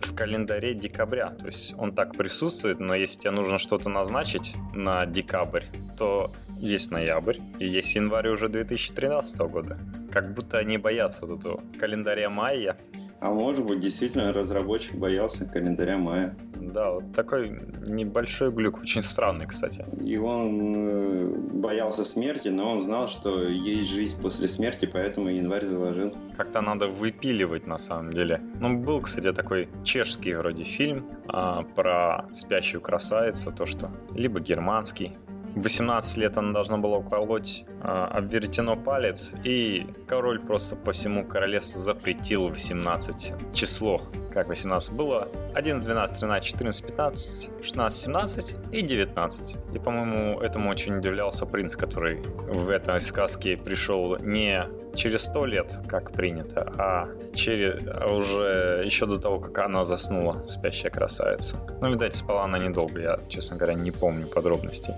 в 0.00 0.14
календаре 0.14 0.74
декабря. 0.74 1.30
То 1.30 1.46
есть 1.46 1.74
он 1.78 1.92
так 1.92 2.16
присутствует, 2.16 2.80
но 2.80 2.94
если 2.94 3.20
тебе 3.20 3.30
нужно 3.30 3.58
что-то 3.58 3.88
назначить 3.88 4.54
на 4.74 5.06
декабрь, 5.06 5.64
то 5.96 6.32
есть 6.58 6.90
ноябрь 6.90 7.38
и 7.58 7.66
есть 7.66 7.94
январь 7.94 8.28
уже 8.28 8.48
2013 8.48 9.40
года. 9.42 9.78
Как 10.10 10.34
будто 10.34 10.58
они 10.58 10.78
боятся 10.78 11.26
вот 11.26 11.38
этого 11.38 11.62
календаря 11.78 12.30
майя. 12.30 12.76
А 13.20 13.30
может 13.30 13.64
быть, 13.64 13.80
действительно, 13.80 14.32
разработчик 14.32 14.94
боялся 14.94 15.46
календаря 15.46 15.96
мая. 15.96 16.36
Да, 16.54 16.92
вот 16.92 17.12
такой 17.14 17.50
небольшой 17.86 18.50
глюк, 18.50 18.78
очень 18.78 19.02
странный, 19.02 19.46
кстати. 19.46 19.84
И 20.02 20.16
он 20.18 20.74
э, 20.76 21.26
боялся 21.54 22.04
смерти, 22.04 22.48
но 22.48 22.72
он 22.72 22.82
знал, 22.82 23.08
что 23.08 23.48
есть 23.48 23.90
жизнь 23.90 24.20
после 24.20 24.48
смерти, 24.48 24.86
поэтому 24.86 25.28
январь 25.28 25.66
заложил. 25.66 26.14
Как-то 26.36 26.60
надо 26.60 26.88
выпиливать, 26.88 27.66
на 27.66 27.78
самом 27.78 28.12
деле. 28.12 28.40
Ну, 28.60 28.78
был, 28.78 29.00
кстати, 29.00 29.32
такой 29.32 29.68
чешский 29.84 30.34
вроде 30.34 30.64
фильм 30.64 31.06
а, 31.28 31.62
про 31.62 32.26
спящую 32.32 32.80
красавицу, 32.80 33.52
то 33.52 33.64
что 33.64 33.90
либо 34.14 34.40
германский, 34.40 35.12
18 35.56 36.18
лет 36.18 36.36
она 36.36 36.52
должна 36.52 36.76
была 36.76 36.98
уколоть 36.98 37.64
э, 37.82 37.86
об 37.86 38.30
веретено 38.30 38.76
палец, 38.76 39.32
и 39.42 39.86
король 40.06 40.40
просто 40.40 40.76
по 40.76 40.92
всему 40.92 41.26
королевству 41.26 41.80
запретил 41.80 42.48
18 42.48 43.54
число. 43.54 44.02
Как 44.34 44.48
18 44.48 44.92
было? 44.92 45.28
11, 45.54 45.82
12, 45.82 46.20
13, 46.20 46.44
14, 46.44 46.86
15, 46.86 47.50
16, 47.62 48.02
17 48.02 48.56
и 48.70 48.82
19. 48.82 49.56
И, 49.74 49.78
по-моему, 49.78 50.40
этому 50.42 50.68
очень 50.68 50.98
удивлялся 50.98 51.46
принц, 51.46 51.74
который 51.74 52.20
в 52.20 52.68
этой 52.68 53.00
сказке 53.00 53.56
пришел 53.56 54.18
не 54.18 54.62
через 54.94 55.22
100 55.22 55.46
лет, 55.46 55.78
как 55.88 56.12
принято, 56.12 56.70
а 56.76 57.06
через 57.34 57.80
а 57.86 58.12
уже 58.12 58.82
еще 58.84 59.06
до 59.06 59.18
того, 59.18 59.38
как 59.40 59.58
она 59.58 59.84
заснула, 59.84 60.42
спящая 60.46 60.90
красавица. 60.90 61.56
Ну, 61.80 61.90
видать, 61.90 62.14
спала 62.14 62.44
она 62.44 62.58
недолго, 62.58 63.00
я, 63.00 63.18
честно 63.28 63.56
говоря, 63.56 63.72
не 63.72 63.90
помню 63.90 64.26
подробностей. 64.26 64.92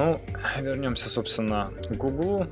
Ну, 0.00 0.18
вернемся, 0.62 1.10
собственно, 1.10 1.70
к 1.90 1.94
Гуглу. 1.94 2.46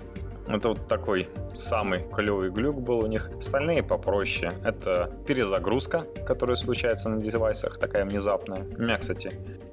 Это 0.49 0.71
вот 0.71 0.89
такой 0.89 1.29
самый 1.55 2.05
клевый 2.11 2.51
глюк 2.51 2.81
был 2.81 3.01
у 3.01 3.07
них. 3.07 3.31
Остальные 3.37 3.83
попроще. 3.83 4.53
Это 4.65 5.13
перезагрузка, 5.27 6.05
которая 6.27 6.57
случается 6.57 7.11
на 7.11 7.23
девайсах, 7.23 7.79
такая 7.79 8.05
внезапная. 8.05 8.65
У 8.77 8.83
меня, 8.83 8.97
кстати, 8.97 9.33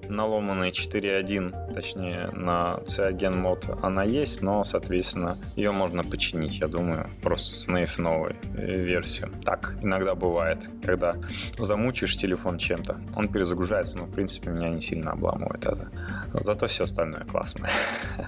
наломанный 0.09 0.71
4.1, 0.71 1.73
точнее 1.73 2.29
на 2.33 2.79
Cyanogen 2.85 3.35
мод 3.37 3.67
она 3.81 4.03
есть, 4.03 4.41
но, 4.41 4.63
соответственно, 4.63 5.37
ее 5.55 5.71
можно 5.71 6.03
починить, 6.03 6.59
я 6.59 6.67
думаю, 6.67 7.09
просто 7.21 7.55
снейф 7.55 7.97
новую 7.97 8.35
версию. 8.53 9.31
Так 9.43 9.77
иногда 9.81 10.15
бывает, 10.15 10.67
когда 10.83 11.13
замучишь 11.57 12.17
телефон 12.17 12.57
чем-то, 12.57 12.99
он 13.15 13.29
перезагружается, 13.29 13.99
но, 13.99 14.05
в 14.05 14.11
принципе, 14.11 14.49
меня 14.49 14.69
не 14.69 14.81
сильно 14.81 15.11
обламывает 15.11 15.65
это. 15.65 15.89
Зато 16.33 16.67
все 16.67 16.83
остальное 16.83 17.25
классное. 17.25 17.69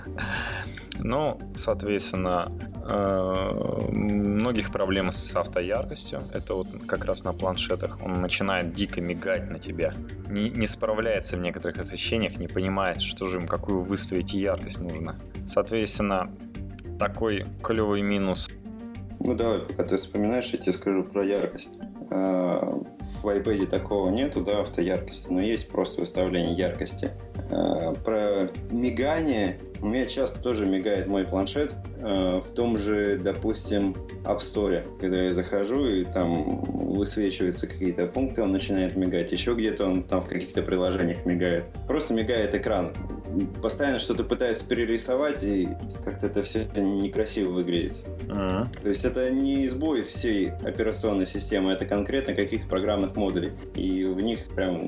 Ну, 1.00 1.40
соответственно, 1.56 2.37
э, 2.46 3.90
многих 3.92 4.72
проблем 4.72 5.12
с 5.12 5.36
автояркостью. 5.36 6.24
Это 6.34 6.54
вот 6.54 6.68
как 6.86 7.06
раз 7.06 7.24
на 7.24 7.34
планшетах. 7.34 8.00
Он 8.04 8.22
начинает 8.22 8.74
дико 8.74 9.02
мигать 9.02 9.50
на 9.50 9.60
тебя. 9.60 9.94
Не, 10.30 10.50
не 10.50 10.68
справляется 10.68 11.38
в 11.38 11.40
некоторых 11.40 11.80
освещениях, 11.80 12.38
не 12.38 12.48
понимает, 12.48 13.02
что 13.02 13.28
же 13.28 13.38
им, 13.38 13.48
какую 13.48 13.82
выставить 13.84 14.34
яркость 14.34 14.80
нужно. 14.80 15.16
Соответственно, 15.46 16.28
такой 17.00 17.46
клевый 17.64 18.02
минус. 18.02 18.50
Ну 19.20 19.34
давай, 19.34 19.60
пока 19.60 19.84
ты 19.84 19.98
вспоминаешь, 19.98 20.50
я 20.52 20.60
тебе 20.60 20.74
скажу 20.74 21.04
про 21.04 21.24
яркость. 21.26 21.72
А, 22.10 22.80
в 23.22 23.28
iPad 23.28 23.66
такого 23.68 24.10
нету, 24.10 24.42
да, 24.42 24.62
автояркости, 24.62 25.32
но 25.32 25.42
есть 25.42 25.68
просто 25.70 26.02
выставление 26.02 26.54
яркости. 26.54 27.12
А, 27.50 27.94
про 27.94 28.50
мигание 28.70 29.58
у 29.82 29.88
меня 29.88 30.06
часто 30.06 30.42
тоже 30.42 30.66
мигает 30.66 31.08
мой 31.08 31.26
планшет 31.26 31.76
э, 31.98 32.42
в 32.44 32.54
том 32.54 32.78
же, 32.78 33.20
допустим, 33.22 33.96
App 34.24 34.40
Store, 34.40 34.86
когда 35.00 35.24
я 35.24 35.34
захожу 35.34 35.86
и 35.86 36.04
там 36.04 36.62
высвечиваются 36.62 37.68
какие-то 37.68 38.08
пункты, 38.08 38.42
он 38.42 38.52
начинает 38.52 38.96
мигать. 38.96 39.32
Еще 39.32 39.54
где-то 39.54 39.86
он 39.86 40.04
там 40.04 40.22
в 40.22 40.28
каких-то 40.28 40.62
приложениях 40.62 41.26
мигает. 41.26 41.66
Просто 41.88 42.14
мигает 42.14 42.56
экран. 42.56 42.94
Постоянно 43.62 44.00
что-то 44.00 44.24
пытается 44.24 44.68
перерисовать, 44.68 45.44
и 45.44 45.68
как-то 46.04 46.28
это 46.28 46.44
все 46.44 46.66
некрасиво 46.76 47.52
выглядит. 47.52 48.04
Uh-huh. 48.28 48.66
То 48.82 48.90
есть 48.90 49.06
это 49.06 49.30
не 49.30 49.68
сбой 49.70 50.02
всей 50.02 50.52
операционной 50.66 51.28
системы, 51.28 51.74
это 51.74 51.86
конкретно 51.86 52.34
каких-то 52.34 52.68
программных 52.68 53.16
модулей. 53.16 53.52
И 53.76 54.04
в 54.06 54.20
них 54.22 54.48
прям 54.56 54.82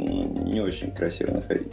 не 0.45 0.61
очень 0.61 0.91
красиво 0.91 1.33
находить. 1.33 1.71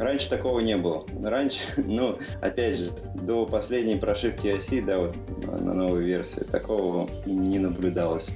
Раньше 0.00 0.30
такого 0.30 0.60
не 0.60 0.78
было. 0.78 1.04
Раньше, 1.22 1.60
ну, 1.76 2.16
опять 2.40 2.76
же, 2.76 2.90
до 3.22 3.44
последней 3.44 3.96
прошивки 3.96 4.48
оси, 4.48 4.80
да, 4.80 4.96
вот 4.96 5.14
на 5.60 5.74
новой 5.74 6.02
версии, 6.02 6.40
такого 6.40 7.06
не 7.26 7.58
наблюдалось. 7.58 8.30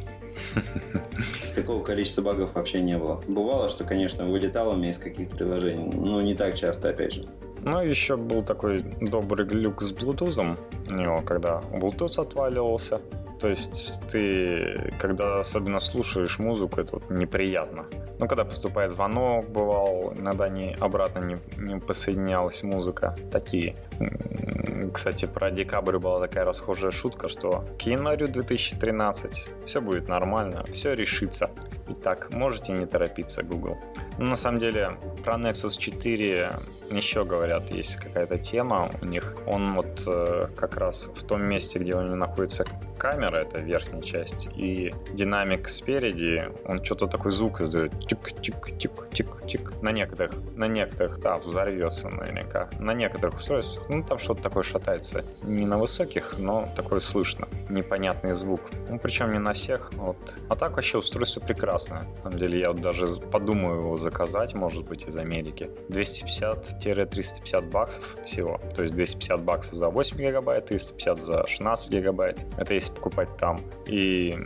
Такого 1.54 1.82
количества 1.82 2.20
багов 2.22 2.54
вообще 2.54 2.82
не 2.82 2.98
было. 2.98 3.22
Бывало, 3.28 3.68
что, 3.68 3.84
конечно, 3.84 4.26
вылетало 4.26 4.74
мне 4.74 4.90
из 4.90 4.98
каких-то 4.98 5.36
приложений, 5.36 5.92
но 5.94 6.20
не 6.20 6.34
так 6.34 6.56
часто, 6.56 6.90
опять 6.90 7.12
же. 7.14 7.28
Ну, 7.64 7.80
еще 7.80 8.16
был 8.16 8.42
такой 8.42 8.82
добрый 9.00 9.46
глюк 9.46 9.82
с 9.82 9.92
Bluetooth 9.92 10.58
у 10.90 10.92
него, 10.92 11.22
когда 11.22 11.60
Bluetooth 11.72 12.20
отваливался. 12.20 13.00
То 13.40 13.48
есть 13.48 14.02
ты, 14.08 14.92
когда 14.98 15.40
особенно 15.40 15.80
слушаешь 15.80 16.38
музыку, 16.38 16.80
это 16.80 16.94
вот 16.94 17.10
неприятно. 17.10 17.86
Ну, 18.18 18.28
когда 18.28 18.44
поступает 18.44 18.90
звонок, 18.90 19.48
бывал, 19.48 20.14
иногда 20.16 20.48
не, 20.48 20.74
обратно 20.78 21.20
не, 21.24 21.38
не 21.56 21.80
посоединялась 21.80 22.62
музыка. 22.62 23.16
Такие. 23.32 23.76
Кстати, 24.92 25.26
про 25.26 25.50
декабрь 25.50 25.98
была 25.98 26.20
такая 26.20 26.44
расхожая 26.44 26.90
шутка, 26.90 27.28
что 27.28 27.64
к 27.78 27.82
январю 27.82 28.28
2013 28.28 29.50
все 29.64 29.80
будет 29.80 30.08
нормально, 30.08 30.64
все 30.70 30.94
решится. 30.94 31.50
Итак, 31.88 32.32
можете 32.32 32.72
не 32.72 32.86
торопиться, 32.86 33.42
Google. 33.42 33.76
Ну, 34.18 34.26
на 34.26 34.36
самом 34.36 34.60
деле, 34.60 34.96
про 35.24 35.34
Nexus 35.34 35.78
4 35.78 36.52
еще 36.96 37.24
говорят, 37.24 37.70
есть 37.70 37.96
какая-то 37.96 38.38
тема 38.38 38.90
у 39.00 39.04
них. 39.04 39.36
Он 39.46 39.74
вот 39.74 40.02
э, 40.06 40.48
как 40.56 40.76
раз 40.76 41.10
в 41.14 41.24
том 41.24 41.42
месте, 41.42 41.78
где 41.78 41.94
у 41.94 42.02
него 42.02 42.16
находится 42.16 42.64
камера, 42.98 43.38
это 43.38 43.58
верхняя 43.58 44.00
часть, 44.00 44.48
и 44.56 44.94
динамик 45.12 45.68
спереди, 45.68 46.44
он 46.64 46.82
что-то 46.82 47.06
такой 47.06 47.32
звук 47.32 47.60
издает. 47.60 47.92
Тик-тик-тик-тик-тик. 48.08 49.82
На 49.82 49.92
некоторых, 49.92 50.32
на 50.56 50.66
некоторых, 50.68 51.20
да, 51.20 51.36
взорвется 51.36 52.08
наверняка. 52.08 52.70
На 52.78 52.94
некоторых 52.94 53.38
устройствах, 53.38 53.88
ну, 53.88 54.02
там 54.02 54.18
что-то 54.18 54.42
такое 54.42 54.62
шатается. 54.62 55.24
Не 55.42 55.66
на 55.66 55.78
высоких, 55.78 56.36
но 56.38 56.68
такое 56.76 57.00
слышно. 57.00 57.48
Непонятный 57.68 58.32
звук. 58.32 58.70
Ну, 58.88 58.98
причем 58.98 59.32
не 59.32 59.38
на 59.38 59.52
всех. 59.52 59.92
Вот. 59.94 60.34
А 60.48 60.56
так 60.56 60.76
вообще 60.76 60.98
устройство 60.98 61.40
прекрасное. 61.40 62.02
На 62.02 62.22
самом 62.22 62.38
деле, 62.38 62.60
я 62.60 62.72
вот 62.72 62.80
даже 62.80 63.06
подумаю 63.30 63.80
его 63.80 63.96
заказать, 63.96 64.54
может 64.54 64.84
быть, 64.84 65.06
из 65.06 65.16
Америки. 65.16 65.70
250-350 66.84 67.70
баксов 67.70 68.16
всего. 68.24 68.60
То 68.74 68.82
есть 68.82 68.94
250 68.94 69.42
баксов 69.42 69.74
за 69.74 69.88
8 69.88 70.16
гигабайт, 70.16 70.66
350 70.66 71.20
за 71.20 71.46
16 71.46 71.90
гигабайт. 71.90 72.40
Это 72.56 72.74
если 72.74 72.92
покупать 72.92 73.36
там. 73.36 73.60
И 73.86 74.36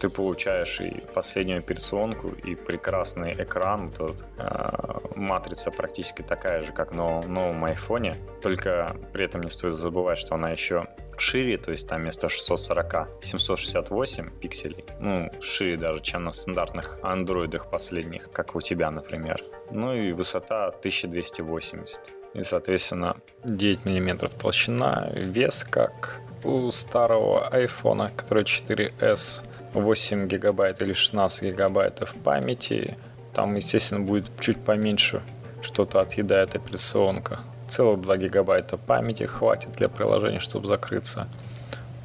ты 0.00 0.08
получаешь 0.08 0.80
и 0.80 1.04
последнюю 1.14 1.58
операционку, 1.58 2.28
и 2.28 2.54
прекрасный 2.54 3.32
экран. 3.32 3.90
Тут 3.92 4.24
э, 4.38 4.68
матрица 5.14 5.70
практически 5.70 6.22
такая 6.22 6.62
же, 6.62 6.72
как 6.72 6.92
на 6.92 7.20
новом 7.22 7.64
айфоне. 7.64 8.16
Только 8.42 8.96
при 9.12 9.26
этом 9.26 9.42
не 9.42 9.50
стоит 9.50 9.74
забывать, 9.74 10.18
что 10.18 10.34
она 10.34 10.50
еще 10.50 10.86
шире, 11.20 11.56
то 11.56 11.72
есть 11.72 11.88
там 11.88 12.02
вместо 12.02 12.28
640 12.28 13.08
768 13.20 14.30
пикселей. 14.40 14.84
Ну, 15.00 15.30
шире 15.40 15.76
даже, 15.76 16.00
чем 16.00 16.24
на 16.24 16.32
стандартных 16.32 16.98
андроидах 17.02 17.70
последних, 17.70 18.30
как 18.32 18.56
у 18.56 18.60
тебя, 18.60 18.90
например. 18.90 19.42
Ну 19.70 19.94
и 19.94 20.12
высота 20.12 20.68
1280. 20.68 22.00
И, 22.34 22.42
соответственно, 22.42 23.16
9 23.44 23.84
мм 23.84 24.28
толщина, 24.28 25.10
вес 25.14 25.64
как 25.64 26.20
у 26.44 26.70
старого 26.70 27.48
айфона, 27.48 28.10
который 28.16 28.44
4S, 28.44 29.42
8 29.74 30.28
гигабайт 30.28 30.82
или 30.82 30.92
16 30.92 31.42
гигабайтов 31.42 32.14
памяти. 32.24 32.96
Там, 33.34 33.54
естественно, 33.56 34.00
будет 34.00 34.26
чуть 34.40 34.58
поменьше 34.64 35.22
что-то 35.62 36.00
отъедает 36.00 36.54
операционка. 36.54 37.40
Целых 37.70 38.00
2 38.00 38.16
гигабайта 38.16 38.76
памяти 38.76 39.22
хватит 39.22 39.70
для 39.72 39.88
приложения, 39.88 40.40
чтобы 40.40 40.66
закрыться. 40.66 41.28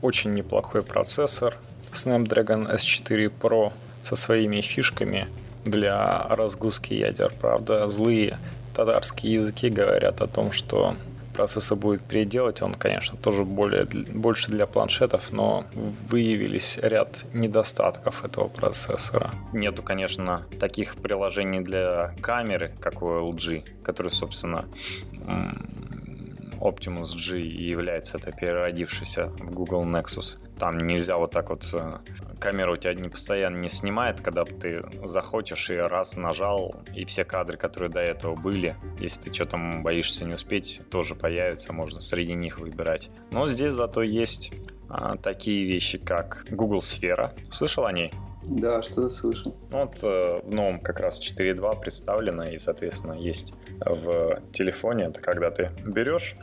Очень 0.03 0.35
неплохой 0.35 0.83
процессор 0.83 1.57
Snapdragon 1.91 2.71
S4 2.71 3.33
Pro 3.41 3.73
со 4.03 4.15
своими 4.15 4.61
фишками 4.61 5.27
для 5.63 6.21
разгрузки 6.29 6.93
ядер. 6.93 7.33
Правда, 7.41 7.87
злые 7.87 8.37
татарские 8.75 9.33
языки 9.33 9.69
говорят 9.69 10.21
о 10.21 10.27
том, 10.27 10.51
что 10.51 10.95
процессор 11.35 11.77
будет 11.77 12.01
переделать. 12.01 12.61
Он, 12.61 12.73
конечно, 12.73 13.17
тоже 13.17 13.43
более, 13.43 13.85
больше 13.85 14.51
для 14.51 14.65
планшетов, 14.65 15.31
но 15.31 15.65
выявились 16.09 16.79
ряд 16.81 17.25
недостатков 17.33 18.23
этого 18.23 18.47
процессора. 18.47 19.31
Нету, 19.53 19.83
конечно, 19.83 20.45
таких 20.59 20.95
приложений 20.95 21.61
для 21.61 22.13
камеры, 22.21 22.71
как 22.79 23.01
у 23.01 23.07
LG, 23.31 23.81
которые, 23.83 24.11
собственно, 24.11 24.65
Optimus 26.59 27.15
G 27.15 27.39
и 27.39 27.69
является 27.69 28.17
это 28.17 28.31
переродившийся 28.31 29.27
в 29.27 29.51
Google 29.51 29.83
Nexus. 29.85 30.37
Там 30.57 30.77
нельзя 30.77 31.17
вот 31.17 31.31
так 31.31 31.49
вот... 31.49 31.67
Э, 31.73 31.99
камера 32.39 32.73
у 32.73 32.77
тебя 32.77 32.93
не 32.93 33.09
постоянно 33.09 33.57
не 33.57 33.69
снимает, 33.69 34.21
когда 34.21 34.45
ты 34.45 34.83
захочешь 35.03 35.69
и 35.69 35.75
раз 35.75 36.15
нажал, 36.15 36.75
и 36.93 37.05
все 37.05 37.25
кадры, 37.25 37.57
которые 37.57 37.89
до 37.89 38.01
этого 38.01 38.35
были, 38.35 38.75
если 38.99 39.29
ты 39.29 39.33
что-то 39.33 39.57
боишься 39.81 40.25
не 40.25 40.35
успеть, 40.35 40.81
тоже 40.89 41.15
появятся, 41.15 41.73
можно 41.73 41.99
среди 41.99 42.33
них 42.33 42.59
выбирать. 42.59 43.09
Но 43.31 43.47
здесь 43.47 43.73
зато 43.73 44.01
есть 44.01 44.53
а, 44.89 45.17
такие 45.17 45.65
вещи, 45.65 45.97
как 45.97 46.45
Google 46.49 46.81
Сфера. 46.81 47.33
Слышал 47.49 47.85
о 47.85 47.91
ней? 47.91 48.11
Да, 48.47 48.81
что-то 48.83 49.09
слышал. 49.09 49.55
Ну, 49.69 49.79
вот 49.79 50.03
э, 50.03 50.41
в 50.43 50.53
новом 50.53 50.79
как 50.79 50.99
раз 50.99 51.21
4.2 51.21 51.81
представлено, 51.81 52.43
и, 52.45 52.57
соответственно, 52.57 53.13
есть 53.13 53.53
в 53.79 54.41
телефоне. 54.53 55.05
Это 55.05 55.21
когда 55.21 55.51
ты 55.51 55.71
берешь 55.85 56.35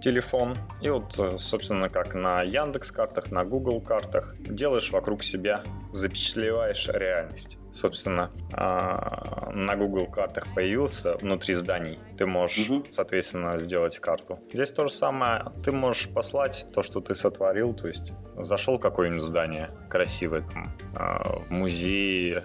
телефон. 0.00 0.56
И 0.80 0.90
вот, 0.90 1.18
э, 1.18 1.38
собственно, 1.38 1.88
как 1.88 2.14
на 2.14 2.42
Яндекс 2.42 2.92
картах, 2.92 3.30
на 3.30 3.44
Google 3.44 3.80
картах, 3.80 4.34
делаешь 4.40 4.90
вокруг 4.90 5.22
себя, 5.22 5.62
запечатлеваешь 5.92 6.88
реальность. 6.88 7.58
Собственно, 7.72 8.30
а, 8.52 9.50
на 9.54 9.76
Google 9.76 10.06
картах 10.06 10.46
появился 10.54 11.16
внутри 11.16 11.54
зданий. 11.54 11.98
Ты 12.16 12.26
можешь, 12.26 12.70
угу. 12.70 12.84
соответственно, 12.88 13.56
сделать 13.56 13.98
карту. 13.98 14.40
Здесь 14.52 14.72
то 14.72 14.84
же 14.84 14.92
самое. 14.92 15.44
Ты 15.64 15.72
можешь 15.72 16.08
послать 16.08 16.66
то, 16.72 16.82
что 16.82 17.00
ты 17.00 17.14
сотворил. 17.14 17.74
То 17.74 17.88
есть 17.88 18.14
зашел 18.36 18.78
в 18.78 18.80
какое-нибудь 18.80 19.22
здание 19.22 19.70
красивое, 19.90 20.40
там, 20.40 20.72
а, 20.94 21.40
в 21.40 21.50
музее, 21.50 22.42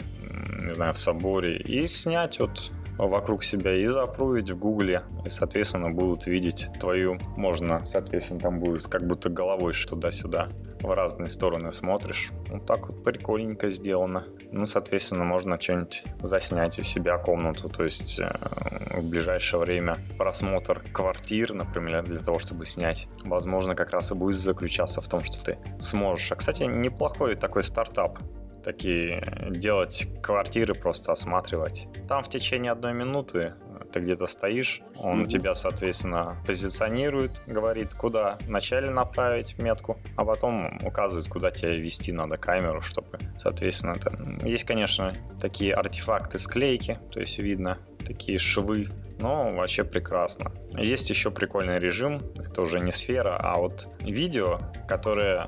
не 0.62 0.74
знаю, 0.74 0.94
в 0.94 0.98
соборе, 0.98 1.58
и 1.58 1.88
снять 1.88 2.40
вот 2.40 2.72
вокруг 2.98 3.44
себя 3.44 3.76
и 3.76 3.86
запрувить 3.86 4.52
в 4.52 4.58
гугле, 4.58 5.04
и, 5.26 5.30
соответственно, 5.30 5.90
будут 5.90 6.26
видеть 6.28 6.68
твою, 6.80 7.18
можно, 7.36 7.86
соответственно, 7.86 8.40
там 8.40 8.60
будет 8.60 8.88
как 8.88 9.06
будто 9.08 9.30
головой 9.30 9.74
туда-сюда 9.88 10.50
в 10.82 10.94
разные 10.94 11.30
стороны 11.30 11.72
смотришь. 11.72 12.32
Вот 12.50 12.66
так 12.66 12.88
вот 12.88 13.04
прикольненько 13.04 13.70
сделано. 13.70 14.26
Ну, 14.52 14.66
соответственно, 14.66 15.24
можно 15.24 15.60
что-нибудь 15.60 16.04
заснять 16.22 16.78
у 16.80 16.84
себя 16.84 17.18
комнату, 17.18 17.70
то 17.70 17.84
есть 17.84 18.20
э, 18.20 18.30
в 19.00 19.04
ближайшее 19.04 19.62
время 19.62 19.98
просмотр 20.18 20.84
квартир, 20.92 21.54
например, 21.54 22.04
для 22.04 22.18
того, 22.18 22.40
чтобы 22.40 22.66
снять, 22.66 23.08
возможно, 23.24 23.76
как 23.76 23.92
раз 23.92 24.12
и 24.12 24.16
будет 24.16 24.36
заключаться 24.36 25.02
в 25.02 25.08
том, 25.08 25.24
что 25.24 25.44
ты 25.44 25.58
сможешь. 25.80 26.32
А, 26.32 26.36
кстати, 26.36 26.64
неплохой 26.64 27.36
такой 27.36 27.64
стартап 27.64 28.20
такие 28.64 29.24
делать 29.50 30.08
квартиры, 30.22 30.74
просто 30.74 31.12
осматривать. 31.12 31.88
Там 32.08 32.24
в 32.24 32.30
течение 32.30 32.72
одной 32.72 32.94
минуты 32.94 33.54
ты 33.92 34.00
где-то 34.00 34.26
стоишь, 34.26 34.82
он 34.98 35.24
mm-hmm. 35.24 35.28
тебя, 35.28 35.54
соответственно, 35.54 36.38
позиционирует, 36.48 37.44
говорит, 37.46 37.94
куда 37.94 38.38
вначале 38.48 38.90
направить 38.90 39.58
метку, 39.60 40.00
а 40.16 40.26
потом 40.26 40.80
указывает, 40.84 41.28
куда 41.28 41.52
тебе 41.52 41.80
вести 41.80 42.12
надо 42.12 42.38
камеру, 42.38 42.82
чтобы, 42.82 43.20
соответственно, 43.38 43.94
это... 43.94 44.48
Есть, 44.48 44.66
конечно, 44.66 45.14
такие 45.40 45.76
артефакты 45.76 46.40
склейки, 46.40 46.98
то 47.12 47.20
есть 47.20 47.38
видно 47.38 47.78
такие 48.04 48.38
швы, 48.38 48.88
но 49.20 49.50
вообще 49.50 49.84
прекрасно. 49.84 50.52
Есть 50.72 51.10
еще 51.10 51.32
прикольный 51.32 51.80
режим, 51.80 52.20
это 52.36 52.62
уже 52.62 52.80
не 52.80 52.92
сфера, 52.92 53.38
а 53.38 53.58
вот 53.60 53.88
видео, 54.02 54.60
которое 54.88 55.48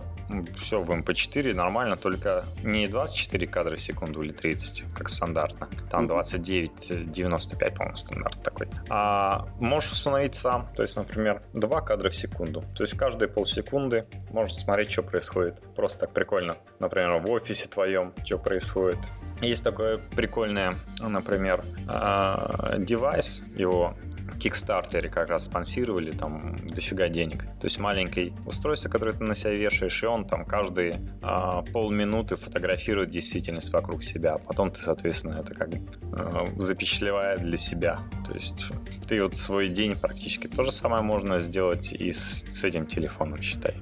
все 0.57 0.81
в 0.81 0.91
MP4 0.91 1.53
нормально, 1.53 1.97
только 1.97 2.45
не 2.63 2.87
24 2.87 3.47
кадра 3.47 3.75
в 3.75 3.81
секунду 3.81 4.21
или 4.21 4.31
30, 4.31 4.93
как 4.93 5.09
стандартно. 5.09 5.69
Там 5.89 6.07
29-95, 6.07 7.75
по-моему, 7.75 7.95
стандарт 7.95 8.41
такой. 8.41 8.67
А 8.89 9.45
можешь 9.59 9.91
установить 9.91 10.35
сам. 10.35 10.67
То 10.75 10.81
есть, 10.81 10.95
например, 10.95 11.41
2 11.53 11.81
кадра 11.81 12.09
в 12.09 12.15
секунду. 12.15 12.61
То 12.75 12.83
есть 12.83 12.97
каждые 12.97 13.29
полсекунды 13.29 14.07
можешь 14.31 14.55
смотреть, 14.55 14.91
что 14.91 15.03
происходит. 15.03 15.61
Просто 15.75 16.01
так 16.01 16.13
прикольно. 16.13 16.57
Например, 16.79 17.19
в 17.19 17.29
офисе 17.29 17.67
твоем, 17.67 18.13
что 18.23 18.37
происходит. 18.37 18.99
Есть 19.41 19.63
такое 19.63 19.97
прикольное, 20.15 20.75
например, 20.99 21.63
а, 21.87 22.77
девайс, 22.77 23.43
его 23.55 23.95
Кикстартере 24.39 25.09
как 25.09 25.29
раз 25.29 25.45
спонсировали, 25.45 26.11
там 26.11 26.55
дофига 26.67 27.07
денег. 27.09 27.43
То 27.59 27.65
есть 27.65 27.79
маленькое 27.79 28.33
устройство, 28.45 28.89
которое 28.89 29.13
ты 29.13 29.23
на 29.23 29.33
себя 29.33 29.51
вешаешь, 29.51 30.03
и 30.03 30.05
он 30.05 30.25
там 30.25 30.45
каждые 30.45 31.01
а, 31.21 31.61
полминуты 31.61 32.35
фотографирует 32.35 33.11
действительность 33.11 33.71
вокруг 33.73 34.03
себя. 34.03 34.35
А 34.35 34.37
потом 34.37 34.71
ты, 34.71 34.81
соответственно, 34.81 35.39
это 35.39 35.53
как 35.53 35.69
а, 36.13 36.45
запечатлевая 36.57 37.37
для 37.37 37.57
себя. 37.57 37.99
То 38.25 38.33
есть 38.33 38.67
ты 39.07 39.21
вот 39.21 39.35
свой 39.35 39.67
день 39.67 39.95
практически 39.95 40.47
то 40.47 40.63
же 40.63 40.71
самое 40.71 41.01
можно 41.01 41.39
сделать 41.39 41.93
и 41.93 42.11
с, 42.11 42.45
с 42.51 42.63
этим 42.63 42.85
телефоном, 42.85 43.41
считай 43.41 43.75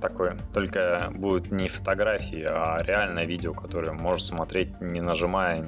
такое. 0.00 0.36
Только 0.52 1.10
будет 1.14 1.52
не 1.52 1.68
фотографии, 1.68 2.42
а 2.42 2.82
реальное 2.82 3.24
видео, 3.24 3.54
которое 3.54 3.92
можешь 3.92 4.24
смотреть, 4.24 4.80
не 4.80 5.00
нажимая 5.00 5.64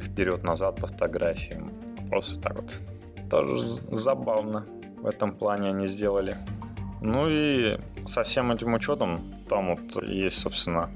вперед-назад 0.00 0.76
по 0.76 0.86
фотографиям. 0.86 1.66
Просто 2.08 2.40
так 2.40 2.56
вот 2.56 2.78
тоже 3.30 3.60
забавно 3.60 4.66
в 5.02 5.06
этом 5.06 5.32
плане 5.32 5.70
они 5.70 5.86
сделали. 5.86 6.36
Ну 7.00 7.28
и 7.28 7.78
со 8.04 8.22
всем 8.22 8.52
этим 8.52 8.74
учетом, 8.74 9.34
там 9.48 9.74
вот 9.74 10.02
есть, 10.08 10.38
собственно, 10.38 10.90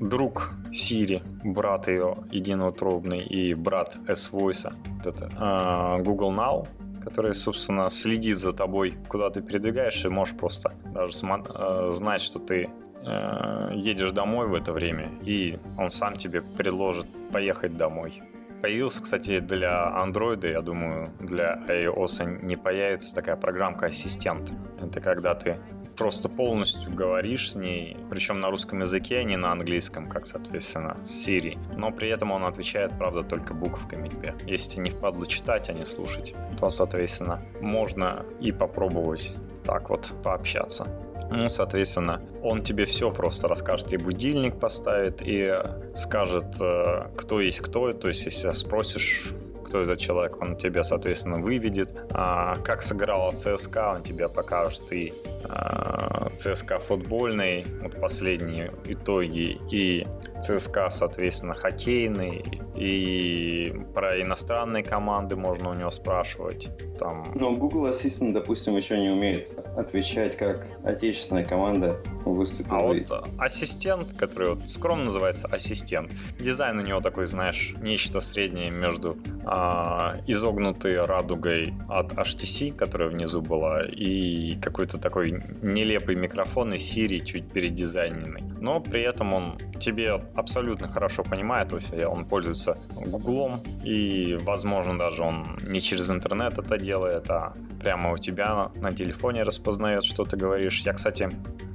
друг 0.00 0.52
Сири, 0.72 1.22
брат 1.44 1.88
ее 1.88 2.14
единоутробный 2.30 3.20
и 3.20 3.54
брат 3.54 3.96
S-Voice, 4.06 4.74
это 5.04 5.26
э, 5.26 6.02
Google 6.02 6.32
Now, 6.32 6.68
который, 7.02 7.34
собственно, 7.34 7.88
следит 7.88 8.38
за 8.38 8.52
тобой, 8.52 8.94
куда 9.08 9.30
ты 9.30 9.40
передвигаешь, 9.40 10.04
и 10.04 10.08
можешь 10.08 10.36
просто 10.36 10.74
даже 10.92 11.12
э, 11.26 11.88
знать, 11.90 12.20
что 12.20 12.38
ты 12.38 12.68
э, 13.04 13.70
едешь 13.74 14.12
домой 14.12 14.46
в 14.46 14.54
это 14.54 14.72
время, 14.72 15.10
и 15.22 15.58
он 15.78 15.90
сам 15.90 16.16
тебе 16.16 16.42
предложит 16.42 17.06
поехать 17.32 17.76
домой. 17.76 18.22
Появился, 18.60 19.02
кстати, 19.02 19.38
для 19.38 19.92
Android, 20.04 20.50
я 20.50 20.60
думаю, 20.62 21.06
для 21.20 21.62
iOS 21.68 22.42
не 22.42 22.56
появится 22.56 23.14
такая 23.14 23.36
программка 23.36 23.86
ассистент. 23.86 24.52
Это 24.80 25.00
когда 25.00 25.34
ты 25.34 25.58
просто 25.96 26.28
полностью 26.28 26.92
говоришь 26.92 27.52
с 27.52 27.54
ней, 27.54 27.96
причем 28.10 28.40
на 28.40 28.50
русском 28.50 28.80
языке, 28.80 29.18
а 29.18 29.22
не 29.22 29.36
на 29.36 29.52
английском, 29.52 30.08
как, 30.08 30.26
соответственно, 30.26 30.96
с 31.04 31.28
Siri. 31.28 31.56
Но 31.76 31.92
при 31.92 32.08
этом 32.08 32.32
он 32.32 32.44
отвечает, 32.44 32.92
правда, 32.98 33.22
только 33.22 33.54
буковками 33.54 34.08
тебе. 34.08 34.34
Если 34.44 34.80
не 34.80 34.90
впадло 34.90 35.26
читать, 35.26 35.68
а 35.70 35.72
не 35.72 35.84
слушать, 35.84 36.34
то, 36.58 36.70
соответственно, 36.70 37.42
можно 37.60 38.24
и 38.40 38.50
попробовать 38.50 39.36
так 39.64 39.90
вот 39.90 40.12
пообщаться. 40.24 40.88
Ну, 41.30 41.48
соответственно, 41.48 42.22
он 42.42 42.62
тебе 42.62 42.84
все 42.84 43.10
просто 43.10 43.48
расскажет, 43.48 43.92
и 43.92 43.96
будильник 43.96 44.58
поставит, 44.58 45.20
и 45.20 45.52
скажет, 45.94 46.60
э, 46.60 47.08
кто 47.16 47.40
есть 47.40 47.60
кто. 47.60 47.92
То 47.92 48.08
есть, 48.08 48.24
если 48.24 48.52
спросишь, 48.52 49.32
кто 49.68 49.82
этот 49.82 49.98
человек, 49.98 50.40
он 50.40 50.56
тебя, 50.56 50.82
соответственно, 50.82 51.40
выведет. 51.40 51.94
А 52.10 52.56
как 52.56 52.82
сыграла 52.82 53.32
ЦСКА, 53.32 53.94
он 53.96 54.02
тебе 54.02 54.28
покажет 54.28 54.90
и 54.92 55.12
а, 55.44 56.30
ЦСКА 56.34 56.78
футбольный, 56.78 57.64
вот 57.82 58.00
последние 58.00 58.72
итоги, 58.86 59.58
и 59.70 60.06
ЦСКА, 60.40 60.90
соответственно, 60.90 61.54
хоккейный, 61.54 62.44
и 62.76 63.72
про 63.94 64.20
иностранные 64.20 64.82
команды 64.82 65.36
можно 65.36 65.70
у 65.70 65.74
него 65.74 65.90
спрашивать. 65.90 66.70
Там... 66.98 67.32
Но 67.34 67.54
Google 67.54 67.88
Assistant, 67.88 68.32
допустим, 68.32 68.76
еще 68.76 68.98
не 68.98 69.10
умеет 69.10 69.56
отвечать, 69.76 70.36
как 70.36 70.66
отечественная 70.84 71.44
команда 71.44 72.00
выступила. 72.24 72.78
А 72.78 72.82
вот 72.82 73.28
ассистент, 73.38 74.16
который 74.16 74.54
вот 74.54 74.68
скромно 74.68 75.06
называется 75.06 75.48
ассистент, 75.48 76.12
дизайн 76.38 76.78
у 76.78 76.82
него 76.82 77.00
такой, 77.00 77.26
знаешь, 77.26 77.74
нечто 77.80 78.20
среднее 78.20 78.70
между 78.70 79.16
а, 79.60 80.14
изогнутой 80.28 81.04
радугой 81.04 81.74
от 81.88 82.12
HTC, 82.12 82.76
которая 82.76 83.08
внизу 83.08 83.42
была, 83.42 83.84
и 83.84 84.54
какой-то 84.60 84.98
такой 84.98 85.42
нелепый 85.62 86.14
микрофон 86.14 86.74
из 86.74 86.82
Siri 86.82 87.24
чуть 87.24 87.50
передизайненный. 87.50 88.44
Но 88.60 88.78
при 88.78 89.02
этом 89.02 89.32
он 89.32 89.58
тебе 89.80 90.12
абсолютно 90.36 90.88
хорошо 90.88 91.24
понимает, 91.24 91.70
то 91.70 91.76
есть 91.76 91.92
он 91.92 92.24
пользуется 92.24 92.78
Гуглом, 92.94 93.62
и, 93.82 94.36
возможно, 94.42 94.96
даже 94.96 95.24
он 95.24 95.58
не 95.66 95.80
через 95.80 96.08
интернет 96.08 96.56
это 96.58 96.78
делает, 96.78 97.28
а 97.28 97.52
прямо 97.80 98.12
у 98.12 98.16
тебя 98.16 98.70
на 98.76 98.92
телефоне 98.92 99.42
распознает, 99.42 100.04
что 100.04 100.24
ты 100.24 100.36
говоришь. 100.36 100.82
Я, 100.82 100.92
кстати, 100.92 101.28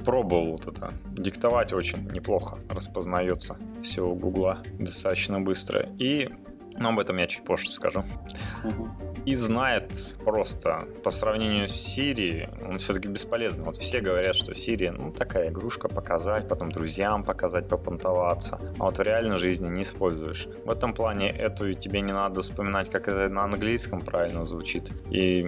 пробовал 0.06 0.52
вот 0.54 0.68
это. 0.68 0.90
Диктовать 1.12 1.74
очень 1.74 2.10
неплохо 2.12 2.60
распознается 2.70 3.58
все 3.82 4.02
у 4.02 4.16
Гугла 4.16 4.64
достаточно 4.80 5.40
быстро. 5.40 5.90
И 6.00 6.30
но 6.84 6.90
об 6.90 7.00
этом 7.00 7.18
я 7.18 7.28
чуть 7.28 7.44
позже 7.46 7.70
скажу. 7.70 8.04
Угу. 8.64 8.90
И 9.26 9.36
знает 9.36 10.18
просто 10.24 10.86
по 11.04 11.12
сравнению 11.12 11.70
с 11.70 11.98
Siri, 11.98 12.50
он 12.68 12.78
все-таки 12.78 13.08
бесполезный. 13.08 13.64
Вот 13.64 13.78
все 13.78 14.02
говорят, 14.02 14.36
что 14.36 14.52
Siri, 14.52 14.92
ну, 14.92 15.12
такая 15.12 15.50
игрушка 15.50 15.88
показать, 15.88 16.48
потом 16.50 16.72
друзьям 16.72 17.24
показать, 17.24 17.70
попонтоваться. 17.70 18.60
А 18.80 18.84
вот 18.84 18.98
в 18.98 19.02
реальной 19.02 19.40
жизни 19.40 19.70
не 19.70 19.84
используешь. 19.84 20.48
В 20.66 20.70
этом 20.70 20.94
плане 20.94 21.30
эту 21.32 21.74
тебе 21.74 22.02
не 22.02 22.12
надо 22.12 22.42
вспоминать, 22.42 22.92
как 22.92 23.08
это 23.08 23.30
на 23.30 23.44
английском 23.44 24.02
правильно 24.02 24.44
звучит. 24.44 24.92
И 25.10 25.48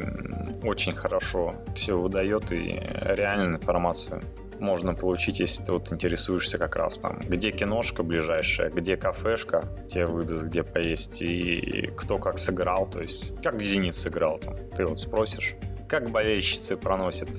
очень 0.64 0.94
хорошо 0.94 1.54
все 1.76 1.98
выдает 1.98 2.54
и 2.54 2.82
реальную 3.02 3.56
информацию 3.56 4.22
можно 4.60 4.94
получить, 4.94 5.40
если 5.40 5.64
ты 5.64 5.72
вот 5.72 5.92
интересуешься 5.92 6.58
как 6.58 6.76
раз 6.76 6.98
там, 6.98 7.20
где 7.20 7.52
киношка 7.52 8.04
ближайшая, 8.04 8.70
где 8.70 8.98
кафешка, 8.98 9.64
тебе 9.90 10.06
выдаст, 10.06 10.44
где 10.44 10.64
поесть, 10.64 11.22
и 11.22 11.90
кто 11.96 12.18
как 12.18 12.38
сыграл, 12.40 12.88
то 12.88 13.02
есть 13.02 13.34
как 13.42 13.62
Зенит 13.62 13.96
сыграл 13.96 14.40
там. 14.40 14.56
Ты 14.76 14.86
вот 14.86 15.00
спросишь, 15.00 15.56
как 15.88 16.10
болельщицы 16.10 16.78
проносят 16.78 17.30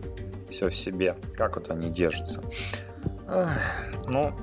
все 0.50 0.68
в 0.68 0.74
себе, 0.76 1.16
как 1.37 1.57
вот 1.57 1.70
они 1.70 1.90
держатся. 1.90 2.42
Ну, 4.07 4.35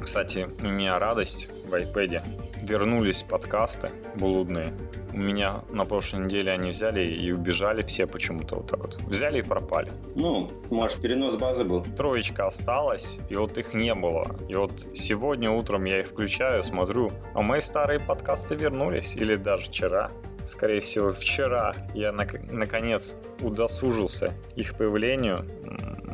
кстати, 0.00 0.48
у 0.60 0.66
меня 0.66 0.98
радость 0.98 1.48
в 1.72 1.74
iPad. 1.74 2.22
Вернулись 2.62 3.22
подкасты 3.22 3.90
блудные. 4.14 4.72
У 5.12 5.18
меня 5.18 5.62
на 5.70 5.84
прошлой 5.84 6.24
неделе 6.24 6.52
они 6.52 6.70
взяли 6.70 7.04
и 7.04 7.32
убежали 7.32 7.82
все 7.82 8.06
почему-то 8.06 8.56
вот 8.56 8.70
так 8.70 8.80
вот. 8.80 8.96
Взяли 9.02 9.40
и 9.40 9.42
пропали. 9.42 9.90
Ну, 10.14 10.50
может, 10.70 11.00
перенос 11.00 11.36
базы 11.36 11.64
был. 11.64 11.84
Троечка 11.96 12.46
осталась, 12.46 13.18
и 13.28 13.36
вот 13.36 13.58
их 13.58 13.74
не 13.74 13.94
было. 13.94 14.36
И 14.48 14.54
вот 14.54 14.86
сегодня 14.94 15.50
утром 15.50 15.84
я 15.84 16.00
их 16.00 16.08
включаю, 16.08 16.62
смотрю, 16.62 17.10
а 17.34 17.42
мои 17.42 17.60
старые 17.60 18.00
подкасты 18.00 18.54
вернулись. 18.54 19.16
Или 19.16 19.36
даже 19.36 19.66
вчера 19.66 20.10
скорее 20.46 20.80
всего, 20.80 21.12
вчера 21.12 21.74
я 21.94 22.10
нак- 22.10 22.52
наконец 22.52 23.16
удосужился 23.40 24.32
их 24.56 24.76
появлению. 24.76 25.46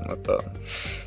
Это 0.09 0.55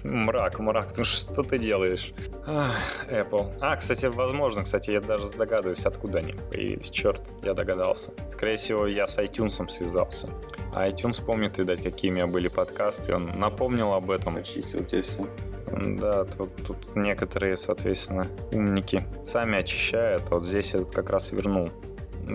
мрак, 0.04 0.60
мрак. 0.60 0.98
Ну 0.98 1.04
что 1.04 1.44
ты 1.44 1.58
делаешь? 1.58 2.14
Ах, 2.46 2.76
Apple. 3.10 3.58
А, 3.60 3.76
кстати, 3.76 4.06
возможно, 4.06 4.64
кстати, 4.64 4.92
я 4.92 5.02
даже 5.02 5.32
догадываюсь, 5.32 5.86
откуда 5.86 6.20
они 6.20 6.34
появились. 6.52 6.90
Черт, 6.90 7.32
я 7.44 7.54
догадался. 7.54 8.12
Скорее 8.30 8.58
всего, 8.58 8.86
я 8.86 9.08
с 9.08 9.18
iTunes 9.18 9.68
связался. 9.70 10.30
А 10.74 10.88
iTunes 10.88 11.24
помнит, 11.24 11.58
видать, 11.58 11.82
какие 11.82 12.12
у 12.12 12.14
меня 12.14 12.28
были 12.28 12.48
подкасты. 12.48 13.16
Он 13.16 13.26
напомнил 13.26 13.94
об 13.94 14.12
этом. 14.12 14.38
Очистил 14.38 14.84
тебе 14.84 15.02
все. 15.02 15.26
Да, 15.72 16.26
тут, 16.26 16.56
тут 16.68 16.96
некоторые, 16.96 17.58
соответственно, 17.58 18.28
умники 18.52 19.06
сами 19.24 19.58
очищают. 19.60 20.30
Вот 20.30 20.44
здесь 20.44 20.74
этот 20.76 20.92
как 20.92 21.10
раз 21.10 21.32
вернул. 21.32 21.70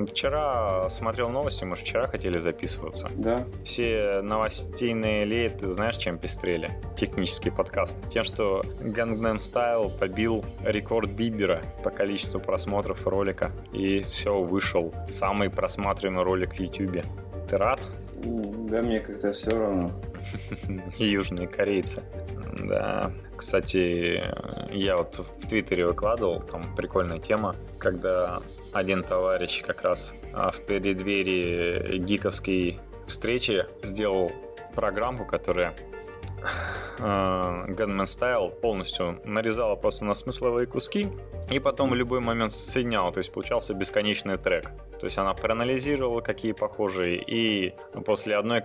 Вчера 0.05 0.89
смотрел 0.89 1.31
новости, 1.31 1.65
мы 1.65 1.77
же 1.77 1.83
вчера 1.83 2.07
хотели 2.07 2.39
записываться. 2.39 3.09
Да. 3.17 3.45
Все 3.65 4.21
новостейные 4.23 5.25
ленты, 5.25 5.69
знаешь, 5.69 5.97
чем 5.97 6.19
пестрели? 6.19 6.71
Технический 6.97 7.51
подкаст. 7.51 7.97
Тем, 8.11 8.25
что 8.25 8.63
Gangnam 8.81 9.37
Style 9.37 9.97
побил 9.97 10.45
рекорд 10.63 11.11
Бибера 11.11 11.63
по 11.83 11.91
количеству 11.91 12.41
просмотров 12.41 13.07
ролика. 13.07 13.53
И 13.73 14.01
все, 14.01 14.43
вышел 14.43 14.93
самый 15.09 15.51
просматриваемый 15.51 16.25
ролик 16.25 16.55
в 16.55 16.61
YouTube. 16.61 17.05
Ты 17.49 17.57
рад? 17.57 17.81
Да, 18.25 18.83
мне 18.83 19.01
как-то 19.01 19.33
все 19.33 19.51
равно. 19.51 19.93
Южные 20.99 21.47
корейцы. 21.47 22.03
Да. 22.59 23.13
Кстати, 23.37 24.23
я 24.73 24.97
вот 24.97 25.19
в 25.19 25.47
Твиттере 25.47 25.87
выкладывал, 25.87 26.41
там 26.41 26.75
прикольная 26.75 27.19
тема, 27.19 27.55
когда 27.79 28.41
один 28.77 29.03
товарищ 29.03 29.63
как 29.63 29.83
раз 29.83 30.15
а, 30.33 30.51
в 30.51 30.61
преддверии 30.63 31.99
гиковской 31.99 32.79
встречи 33.07 33.65
сделал 33.83 34.31
программку, 34.75 35.25
которая 35.25 35.75
Gunman 36.99 38.05
Style 38.05 38.51
полностью 38.61 39.21
нарезала 39.25 39.75
просто 39.77 40.05
на 40.05 40.15
смысловые 40.15 40.67
куски 40.67 41.09
и 41.51 41.59
потом 41.59 41.91
в 41.91 41.95
любой 41.95 42.21
момент 42.21 42.53
соединяла, 42.53 43.13
то 43.13 43.19
есть 43.19 43.33
получался 43.33 43.75
бесконечный 43.75 44.37
трек. 44.37 44.71
То 44.99 45.07
есть 45.07 45.19
она 45.19 45.35
проанализировала, 45.35 46.21
какие 46.21 46.53
похожие, 46.53 47.23
и 47.23 47.75
после 48.05 48.37
одной, 48.37 48.63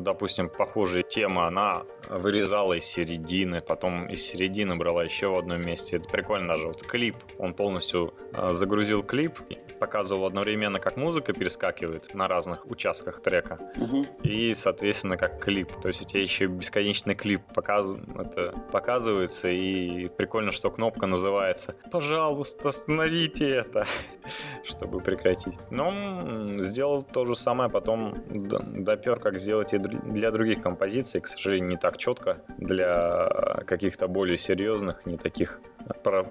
допустим, 0.00 0.48
похожей 0.48 1.02
темы 1.02 1.46
она 1.46 1.84
вырезала 2.08 2.74
из 2.74 2.84
середины, 2.84 3.60
потом 3.60 4.08
из 4.08 4.22
середины 4.22 4.76
брала 4.76 5.04
еще 5.04 5.28
в 5.28 5.38
одном 5.38 5.62
месте. 5.62 5.96
Это 5.96 6.08
прикольно 6.08 6.54
даже. 6.54 6.66
Вот 6.66 6.82
клип, 6.82 7.16
он 7.38 7.54
полностью 7.54 8.14
а, 8.32 8.52
загрузил 8.52 9.02
клип, 9.02 9.38
показывал 9.78 10.26
одновременно, 10.26 10.78
как 10.78 10.96
музыка 10.96 11.32
перескакивает 11.32 12.14
на 12.14 12.28
разных 12.28 12.66
участках 12.70 13.22
трека, 13.22 13.58
угу. 13.76 14.04
и, 14.22 14.54
соответственно, 14.54 15.16
как 15.16 15.42
клип. 15.42 15.72
То 15.80 15.88
есть 15.88 16.02
у 16.02 16.04
тебя 16.04 16.20
еще 16.20 16.46
бесконечный 16.46 17.14
клип 17.14 17.40
показ... 17.54 17.96
это 18.18 18.52
показывается, 18.70 19.48
и 19.48 20.08
прикольно, 20.08 20.52
что 20.52 20.70
кнопка 20.70 21.06
называется 21.06 21.74
«Пожалуйста, 22.02 22.70
остановите 22.70 23.48
это», 23.48 23.86
чтобы 24.64 24.98
прекратить. 24.98 25.56
Но 25.70 26.58
сделал 26.60 27.04
то 27.04 27.24
же 27.24 27.36
самое, 27.36 27.70
потом 27.70 28.24
допер, 28.28 29.20
как 29.20 29.38
сделать 29.38 29.72
и 29.72 29.78
для 29.78 30.32
других 30.32 30.60
композиций, 30.60 31.20
к 31.20 31.28
сожалению, 31.28 31.70
не 31.70 31.76
так 31.76 31.98
четко, 31.98 32.38
для 32.58 33.62
каких-то 33.66 34.08
более 34.08 34.36
серьезных, 34.36 35.06
не 35.06 35.16
таких 35.16 35.60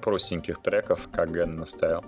простеньких 0.01 0.61
треков, 0.61 1.07
как 1.09 1.31
Ген 1.31 1.55
наставил. 1.55 2.03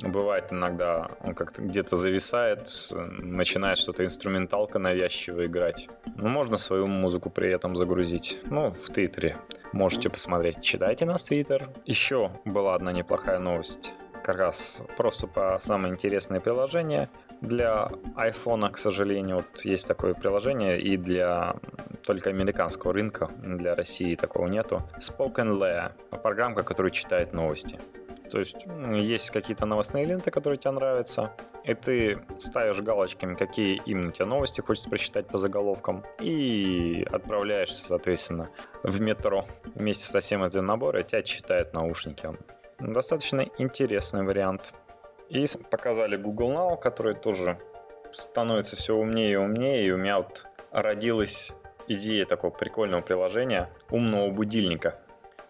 Бывает 0.00 0.52
иногда 0.52 1.08
он 1.20 1.34
как-то 1.34 1.62
где-то 1.62 1.96
зависает, 1.96 2.68
начинает 2.90 3.78
что-то 3.78 4.04
инструменталка 4.04 4.78
навязчиво 4.78 5.44
играть. 5.44 5.88
Ну, 6.16 6.28
можно 6.28 6.58
свою 6.58 6.86
музыку 6.86 7.30
при 7.30 7.50
этом 7.50 7.76
загрузить. 7.76 8.40
Ну, 8.44 8.70
в 8.70 8.90
Твиттере. 8.90 9.36
Можете 9.72 10.10
посмотреть. 10.10 10.60
Читайте 10.60 11.04
нас 11.06 11.24
Твиттер. 11.24 11.70
Еще 11.86 12.30
была 12.44 12.74
одна 12.74 12.92
неплохая 12.92 13.38
новость. 13.38 13.94
Как 14.22 14.36
раз 14.36 14.82
просто 14.96 15.26
по 15.26 15.58
самое 15.62 15.92
интересное 15.92 16.40
приложение. 16.40 17.08
Для 17.42 17.90
iPhone, 18.16 18.70
к 18.70 18.78
сожалению, 18.78 19.38
вот 19.38 19.64
есть 19.64 19.88
такое 19.88 20.14
приложение, 20.14 20.80
и 20.80 20.96
для 20.96 21.56
только 22.06 22.30
американского 22.30 22.92
рынка, 22.92 23.28
для 23.36 23.74
России 23.74 24.14
такого 24.14 24.46
нету. 24.46 24.80
Spoken 25.00 25.58
Layer, 25.58 25.90
программка, 26.22 26.62
которая 26.62 26.92
читает 26.92 27.32
новости. 27.32 27.80
То 28.30 28.38
есть 28.38 28.64
есть 28.94 29.30
какие-то 29.30 29.66
новостные 29.66 30.04
ленты, 30.06 30.30
которые 30.30 30.56
тебе 30.56 30.70
нравятся, 30.70 31.32
и 31.64 31.74
ты 31.74 32.24
ставишь 32.38 32.80
галочками, 32.80 33.34
какие 33.34 33.82
именно 33.86 34.12
тебе 34.12 34.26
новости 34.26 34.60
хочется 34.60 34.88
прочитать 34.88 35.26
по 35.26 35.36
заголовкам, 35.36 36.04
и 36.20 37.04
отправляешься, 37.10 37.84
соответственно, 37.84 38.50
в 38.84 39.00
метро 39.00 39.46
вместе 39.74 40.06
со 40.06 40.20
всем 40.20 40.44
этим 40.44 40.64
набором, 40.64 41.00
и 41.00 41.04
тебя 41.04 41.22
читают 41.22 41.74
наушники. 41.74 42.30
Достаточно 42.78 43.46
интересный 43.58 44.22
вариант. 44.22 44.74
И 45.32 45.46
показали 45.70 46.16
Google 46.16 46.52
Now, 46.52 46.78
который 46.78 47.14
тоже 47.14 47.58
становится 48.10 48.76
все 48.76 48.94
умнее 48.94 49.32
и 49.32 49.36
умнее, 49.36 49.86
и 49.86 49.90
у 49.90 49.96
меня 49.96 50.18
вот 50.18 50.46
родилась 50.70 51.54
идея 51.88 52.26
такого 52.26 52.50
прикольного 52.50 53.00
приложения 53.00 53.70
умного 53.90 54.30
будильника. 54.30 55.00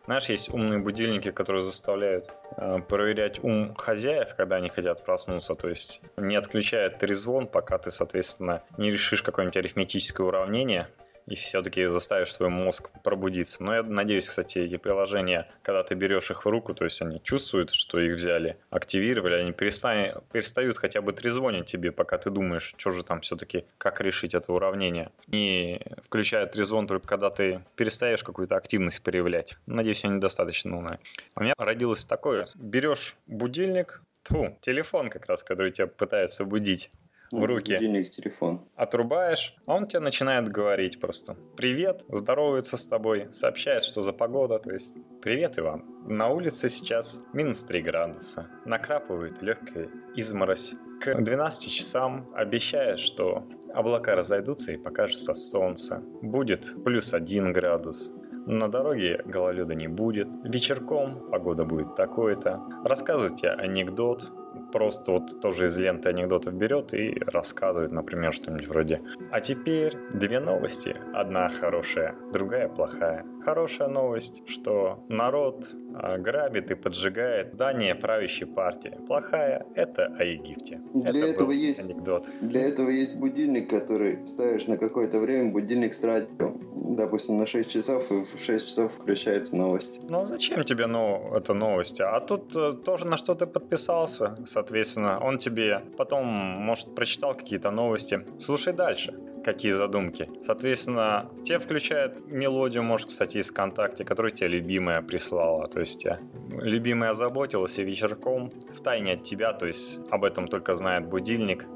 Знаешь, 0.05 0.29
есть 0.29 0.51
умные 0.55 0.79
будильники, 0.79 1.33
которые 1.33 1.63
заставляют 1.63 2.31
э, 2.57 2.79
проверять 2.89 3.43
ум 3.43 3.75
хозяев, 3.75 4.37
когда 4.37 4.57
они 4.57 4.69
хотят 4.69 5.05
проснуться. 5.05 5.55
То 5.55 5.69
есть 5.69 6.03
не 6.17 6.37
отключает 6.37 6.99
трезвон, 6.99 7.49
пока 7.49 7.79
ты, 7.79 7.91
соответственно, 7.91 8.63
не 8.79 8.93
решишь 8.93 9.25
какое-нибудь 9.25 9.57
арифметическое 9.57 10.25
уравнение. 10.25 10.87
И 11.27 11.35
все-таки 11.35 11.87
заставишь 11.87 12.33
свой 12.33 12.49
мозг 12.49 12.91
пробудиться. 13.03 13.63
Но 13.63 13.75
я 13.75 13.83
надеюсь, 13.83 14.29
кстати, 14.29 14.59
эти 14.61 14.77
приложения, 14.77 15.49
когда 15.63 15.83
ты 15.83 15.95
берешь 15.95 16.31
их 16.31 16.45
в 16.45 16.49
руку, 16.49 16.75
то 16.75 16.85
есть 16.85 17.01
они 17.03 17.23
чувствуют, 17.23 17.71
что 17.71 18.01
их 18.01 18.15
взяли, 18.15 18.57
активировали, 18.71 19.35
они 19.35 19.53
перестают, 19.53 20.25
перестают 20.33 20.79
хотя 20.79 21.01
бы 21.01 21.13
трезвонить 21.13 21.67
тебе, 21.67 21.93
пока 21.93 22.19
ты 22.19 22.31
думаешь, 22.31 22.75
что 22.77 22.91
же 22.91 23.03
там 23.03 23.21
все-таки, 23.21 23.65
как 23.79 24.01
решить 24.01 24.35
это 24.35 24.53
уравнение. 24.53 25.11
И 25.29 25.81
включают 26.05 26.53
трезвон 26.53 26.87
только 26.87 27.07
когда 27.07 27.31
ты 27.31 27.65
перестаешь 27.77 28.23
какую-то 28.25 28.57
активность 28.57 29.03
проявлять. 29.03 29.57
Надеюсь, 29.67 30.05
они 30.05 30.19
достаточно 30.19 30.77
умные. 30.77 30.99
У 31.37 31.43
меня 31.43 31.55
родилось 31.59 32.05
такое. 32.05 32.49
Берешь 32.55 33.17
будильник, 33.27 34.03
Фу, 34.25 34.57
телефон 34.61 35.11
как 35.11 35.27
раз, 35.27 35.43
который 35.43 35.73
тебя 35.73 35.89
пытается 35.89 36.45
будить 36.45 36.91
в 37.33 37.45
руки. 37.45 37.75
Будильник, 37.75 38.13
телефон. 38.13 38.61
Отрубаешь, 38.77 39.57
а 39.67 39.75
он 39.75 39.87
тебе 39.87 40.01
начинает 40.01 40.49
говорить 40.49 41.01
просто. 41.01 41.37
Привет, 41.57 42.05
здоровается 42.09 42.77
с 42.77 42.87
тобой, 42.87 43.29
сообщает, 43.33 43.83
что 43.83 44.03
за 44.03 44.13
погода, 44.13 44.59
то 44.59 44.71
есть 44.71 44.97
Привет, 45.23 45.57
Иван. 45.57 45.85
На 46.09 46.31
улице 46.31 46.69
сейчас 46.69 47.23
минус 47.33 47.63
3 47.63 47.81
градуса. 47.83 48.49
Накрапывает 48.65 49.41
легкая 49.41 49.89
изморозь. 50.17 50.75
К 51.01 51.15
12 51.15 51.71
часам 51.71 52.29
обещает, 52.35 52.99
что 52.99 53.45
облака 53.73 54.17
разойдутся 54.17 54.73
и 54.73 54.77
покажется 54.77 55.35
солнце. 55.35 56.03
Будет 56.21 56.75
плюс 56.85 57.15
1 57.15 57.53
градус. 57.53 58.13
На 58.47 58.69
дороге 58.69 59.23
гололеда 59.25 59.77
не 59.77 59.87
будет. 59.87 60.35
Вечерком 60.43 61.31
погода 61.31 61.65
будет 61.65 61.95
такой-то. 61.95 62.61
Рассказывать 62.85 63.37
тебе 63.37 63.53
анекдот, 63.53 64.25
просто 64.73 65.13
вот 65.13 65.41
тоже 65.41 65.67
из 65.67 65.79
ленты 65.79 66.09
анекдотов 66.09 66.55
берет 66.55 66.95
и 66.95 67.15
рассказывает, 67.27 67.93
например, 67.93 68.33
что-нибудь 68.33 68.67
вроде 68.67 69.01
«А 69.31 69.41
теперь 69.41 69.93
две 70.13 70.41
новости. 70.41 70.97
Одна 71.13 71.49
хорошая, 71.49 72.15
другая 72.33 72.69
плохая. 72.69 73.25
Хорошая 73.43 73.89
новость, 73.89 74.43
что 74.47 75.05
народ 75.09 75.67
а, 75.95 76.17
грабит 76.19 76.71
и 76.71 76.75
поджигает 76.75 77.55
здание 77.55 77.95
правящей 77.95 78.47
партии. 78.47 78.99
Плохая– 79.07 79.67
это 79.75 80.07
о 80.19 80.25
Египте. 80.25 80.81
Для 80.95 81.21
это 81.21 81.33
этого 81.33 81.51
есть 81.53 81.91
анекдот. 81.91 82.31
Для 82.41 82.63
этого 82.63 82.89
есть 82.89 83.15
будильник, 83.15 83.69
который 83.69 84.27
ставишь 84.27 84.67
на 84.67 84.79
какое-то 84.79 85.21
время, 85.21 85.53
будильник 85.53 85.95
с 85.95 86.03
радио. 86.03 86.55
Допустим, 86.85 87.39
на 87.39 87.47
6 87.47 87.71
часов, 87.71 88.11
и 88.11 88.25
в 88.25 88.39
6 88.39 88.67
часов 88.67 88.93
включается 88.93 89.57
новость. 89.57 90.01
Ну 90.09 90.25
зачем 90.25 90.65
тебе 90.65 90.87
ну, 90.87 91.33
это 91.35 91.55
новости? 91.55 92.03
А 92.03 92.21
тут 92.21 92.57
э, 92.57 92.73
тоже 92.73 93.07
на 93.07 93.17
что 93.17 93.35
ты 93.35 93.47
подписался, 93.47 94.37
соответственно, 94.45 95.21
он 95.21 95.39
тебе 95.39 95.83
потом, 95.97 96.27
может, 96.27 96.95
прочитал 96.95 97.35
какие-то 97.35 97.71
новости. 97.71 98.27
Слушай 98.39 98.73
дальше 98.73 99.15
какие 99.43 99.73
задумки. 99.73 100.29
Соответственно, 100.43 101.29
тебе 101.45 101.59
включает 101.59 102.25
мелодию, 102.27 102.83
может, 102.83 103.09
кстати, 103.09 103.39
из 103.39 103.51
ВКонтакте, 103.51 104.05
которую 104.05 104.31
тебе 104.31 104.49
любимая 104.49 105.03
прислала. 105.03 105.67
То 105.67 105.81
есть 105.81 106.01
тебя 106.01 106.21
любимая 106.61 107.11
озаботилась 107.11 107.79
и 107.79 107.85
вечерком 107.85 108.53
в 108.73 108.81
тайне 108.81 109.13
от 109.13 109.23
тебя, 109.23 109.53
то 109.53 109.67
есть 109.67 110.01
об 110.11 110.25
этом 110.25 110.49
только 110.49 110.75
знает 110.75 111.07
будильник, 111.07 111.67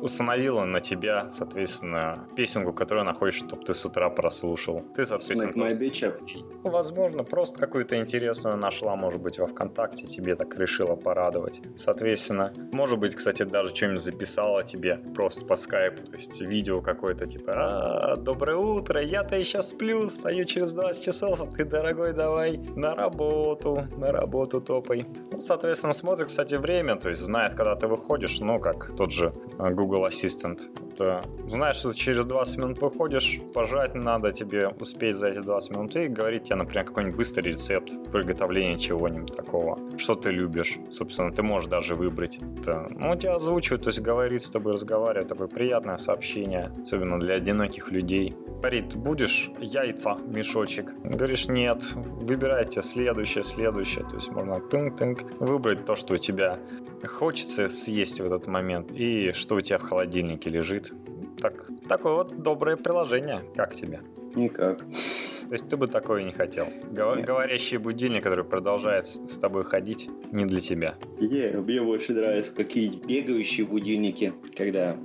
установила 0.00 0.64
на 0.64 0.80
тебя, 0.80 1.30
соответственно, 1.30 2.26
песенку, 2.36 2.72
которую 2.72 3.02
она 3.02 3.14
хочет, 3.14 3.46
чтобы 3.46 3.64
ты 3.64 3.74
с 3.74 3.84
утра 3.84 4.10
прослушал. 4.44 4.82
Ты, 4.94 5.06
соответственно, 5.06 5.50
Like 5.50 5.54
my 5.54 5.66
просто- 5.66 5.86
bitch 5.86 6.02
up. 6.08 6.20
ну, 6.64 6.70
возможно, 6.70 7.24
просто 7.24 7.60
какую-то 7.60 7.96
интересную 7.96 8.56
нашла, 8.56 8.96
может 8.96 9.20
быть, 9.20 9.38
во 9.38 9.46
ВКонтакте, 9.46 10.06
тебе 10.06 10.34
так 10.36 10.56
решила 10.58 10.96
порадовать. 10.96 11.60
Соответственно, 11.76 12.52
может 12.72 12.98
быть, 12.98 13.14
кстати, 13.14 13.42
даже 13.44 13.74
что-нибудь 13.74 14.00
записала 14.00 14.62
тебе 14.64 14.96
просто 15.14 15.44
по 15.46 15.56
скайпу, 15.56 16.02
то 16.04 16.12
есть 16.12 16.40
видео 16.40 16.80
какое-то, 16.80 17.26
типа, 17.26 17.52
«А, 17.54 18.16
доброе 18.16 18.56
утро, 18.56 19.00
я-то 19.02 19.36
еще 19.36 19.62
сплю, 19.62 20.08
стою 20.08 20.44
через 20.44 20.72
20 20.72 21.04
часов, 21.04 21.40
а 21.40 21.46
ты, 21.46 21.64
дорогой, 21.64 22.12
давай 22.12 22.58
на 22.76 22.94
работу, 22.94 23.86
на 23.96 24.06
работу 24.12 24.60
топай. 24.60 25.06
Ну, 25.32 25.40
соответственно, 25.40 25.94
смотрит, 25.94 26.28
кстати, 26.28 26.54
время, 26.56 26.96
то 26.96 27.08
есть 27.10 27.22
знает, 27.22 27.54
когда 27.54 27.74
ты 27.76 27.86
выходишь, 27.86 28.40
ну, 28.40 28.58
как 28.58 28.94
тот 28.96 29.12
же 29.12 29.32
э, 29.58 29.70
Google 29.70 30.06
Assistant. 30.06 30.60
Это, 30.92 31.22
знаешь, 31.46 31.76
что 31.76 31.90
ты 31.90 31.96
через 31.96 32.26
20 32.26 32.58
минут 32.58 32.80
выходишь, 32.82 33.40
пожать 33.52 33.94
надо 33.94 34.32
тебе 34.34 34.68
успеть 34.68 35.16
за 35.16 35.28
эти 35.28 35.38
20 35.38 35.70
минут 35.70 35.96
и 35.96 36.08
говорить 36.08 36.44
тебе, 36.44 36.56
например, 36.56 36.84
какой-нибудь 36.84 37.16
быстрый 37.16 37.50
рецепт 37.50 37.92
приготовления 38.12 38.78
чего-нибудь 38.78 39.34
такого, 39.34 39.78
что 39.98 40.14
ты 40.14 40.30
любишь. 40.30 40.78
Собственно, 40.90 41.32
ты 41.32 41.42
можешь 41.42 41.68
даже 41.68 41.94
выбрать. 41.94 42.38
Это, 42.58 42.88
ну, 42.90 43.16
тебя 43.16 43.36
озвучивают, 43.36 43.82
то 43.84 43.88
есть 43.88 44.00
говорит 44.00 44.42
с 44.42 44.50
тобой, 44.50 44.74
разговаривает, 44.74 45.28
такое 45.28 45.48
приятное 45.48 45.96
сообщение, 45.96 46.72
особенно 46.82 47.18
для 47.18 47.34
одиноких 47.34 47.90
людей. 47.90 48.36
Говорит, 48.58 48.96
будешь 48.96 49.50
яйца, 49.60 50.16
мешочек? 50.26 50.92
Говоришь, 51.02 51.48
нет, 51.48 51.82
выбирайте 51.94 52.82
следующее, 52.82 53.44
следующее. 53.44 54.04
То 54.04 54.16
есть 54.16 54.30
можно 54.30 54.54
тынк-тынк 54.54 55.36
выбрать 55.38 55.84
то, 55.84 55.96
что 55.96 56.14
у 56.14 56.16
тебя 56.16 56.58
хочется 57.06 57.68
съесть 57.68 58.20
в 58.20 58.24
этот 58.24 58.46
момент 58.46 58.90
и 58.90 59.32
что 59.32 59.56
у 59.56 59.60
тебя 59.60 59.78
в 59.78 59.82
холодильнике 59.82 60.50
лежит. 60.50 60.92
Так, 61.40 61.66
такое 61.88 62.14
вот 62.14 62.42
доброе 62.42 62.76
приложение. 62.76 63.42
Как 63.54 63.74
тебе? 63.74 64.00
Никак. 64.36 64.78
То 64.78 65.52
есть 65.52 65.68
ты 65.68 65.76
бы 65.76 65.86
такое 65.86 66.24
не 66.24 66.32
хотел. 66.32 66.66
Нет. 66.90 67.26
Говорящий 67.26 67.76
будильник, 67.76 68.22
который 68.22 68.44
продолжает 68.44 69.06
с 69.06 69.38
тобой 69.38 69.64
ходить, 69.64 70.08
не 70.32 70.46
для 70.46 70.60
тебя. 70.60 70.94
Не, 71.20 71.48
мне 71.60 71.82
больше 71.82 72.14
нравятся 72.14 72.54
какие-нибудь 72.54 73.06
бегающие 73.06 73.66
будильники, 73.66 74.32
когда 74.56 74.96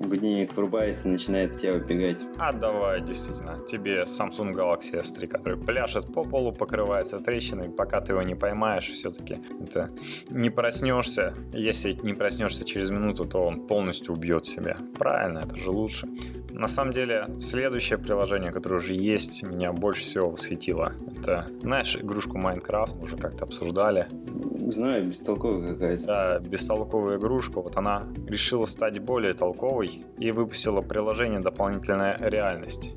будильник 0.00 0.54
врубается 0.56 1.08
и 1.08 1.12
начинает 1.12 1.58
тебя 1.58 1.74
убегать. 1.74 2.18
А 2.38 2.52
давай, 2.52 3.00
действительно, 3.00 3.58
тебе 3.70 4.02
Samsung 4.02 4.52
Galaxy 4.52 4.98
S3, 4.98 5.26
который 5.28 5.58
пляшет 5.58 6.12
по 6.12 6.24
полу, 6.24 6.52
покрывается 6.52 7.18
трещинами, 7.18 7.70
пока 7.70 8.00
ты 8.00 8.12
его 8.12 8.22
не 8.22 8.34
поймаешь, 8.34 8.90
все-таки 8.90 9.38
это 9.62 9.90
не 10.28 10.50
проснешься. 10.50 11.34
Если 11.52 11.92
не 12.02 12.14
проснешься 12.14 12.64
через 12.64 12.90
минуту, 12.90 13.24
то 13.24 13.44
он 13.44 13.66
полностью 13.66 14.14
убьет 14.14 14.44
себя. 14.44 14.76
Правильно, 14.98 15.38
это 15.38 15.56
же 15.56 15.70
лучше. 15.70 16.08
На 16.54 16.68
самом 16.68 16.92
деле, 16.92 17.28
следующее 17.40 17.98
приложение, 17.98 18.52
которое 18.52 18.76
уже 18.76 18.94
есть, 18.94 19.42
меня 19.42 19.72
больше 19.72 20.02
всего 20.02 20.30
восхитило. 20.30 20.92
Это, 21.18 21.48
знаешь, 21.60 21.96
игрушку 21.96 22.38
мы 22.38 22.56
уже 23.02 23.16
как-то 23.16 23.44
обсуждали. 23.44 24.06
Знаю, 24.70 25.08
бестолковая 25.08 25.72
какая-то. 25.72 26.06
Да, 26.06 26.38
бестолковую 26.38 27.18
игрушку, 27.18 27.60
вот 27.60 27.76
она 27.76 28.04
решила 28.28 28.66
стать 28.66 29.00
более 29.00 29.32
толковой 29.32 30.04
и 30.18 30.30
выпустила 30.30 30.80
приложение 30.80 31.40
«Дополнительная 31.40 32.16
реальность». 32.20 32.92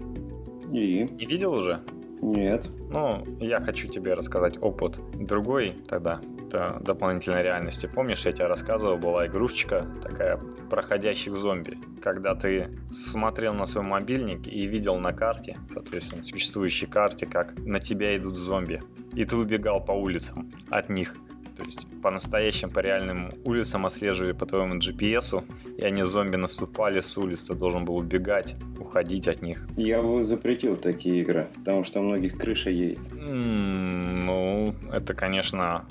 И? 0.72 1.08
Не 1.12 1.26
видел 1.26 1.54
уже? 1.54 1.82
Нет. 2.22 2.70
Ну, 2.92 3.24
я 3.40 3.60
хочу 3.60 3.88
тебе 3.88 4.14
рассказать 4.14 4.62
опыт 4.62 5.00
другой 5.14 5.74
тогда, 5.88 6.22
это 6.48 6.78
дополнительной 6.82 7.44
реальности. 7.44 7.90
Помнишь, 7.94 8.26
я 8.26 8.32
тебе 8.32 8.48
рассказывал, 8.48 8.98
была 8.98 9.28
игрушечка 9.28 9.86
такая 10.02 10.40
проходящих 10.70 11.36
зомби, 11.36 11.78
когда 12.02 12.36
ты 12.36 12.70
смотрел 12.90 13.54
на 13.54 13.66
свой 13.66 13.86
мобильник 13.86 14.48
и 14.48 14.66
видел 14.66 14.98
на 14.98 15.14
карте, 15.14 15.58
соответственно, 15.68 16.24
существующей 16.24 16.86
карте, 16.88 17.26
как 17.26 17.58
на 17.60 17.80
тебя 17.80 18.16
идут 18.16 18.38
зомби, 18.38 18.82
и 19.14 19.24
ты 19.24 19.36
убегал 19.36 19.84
по 19.84 19.92
улицам 19.92 20.52
от 20.70 20.90
них. 20.90 21.16
То 21.58 21.64
есть 21.64 21.88
по 22.04 22.12
настоящим, 22.12 22.70
по 22.70 22.80
реальным 22.80 23.32
улицам 23.44 23.88
отслеживали 23.88 24.32
по 24.32 24.46
твоему 24.46 24.76
GPS, 24.76 25.44
и 25.78 25.84
они 25.84 26.04
зомби 26.04 26.36
наступали 26.36 27.02
с 27.02 27.18
улиц, 27.18 27.44
ты 27.44 27.56
должен 27.56 27.84
был 27.84 27.96
убегать, 27.98 28.56
уходить 28.80 29.28
от 29.28 29.42
них. 29.42 29.68
Я 29.76 30.02
бы 30.02 30.24
запретил 30.24 30.78
такие 30.78 31.22
игры, 31.22 31.48
потому 31.56 31.84
что 31.84 32.00
у 32.00 32.04
многих 32.04 32.38
крыша 32.38 32.70
едет. 32.70 33.00
М, 33.12 34.26
Ну, 34.28 34.76
это, 34.92 35.14
конечно, 35.14 35.86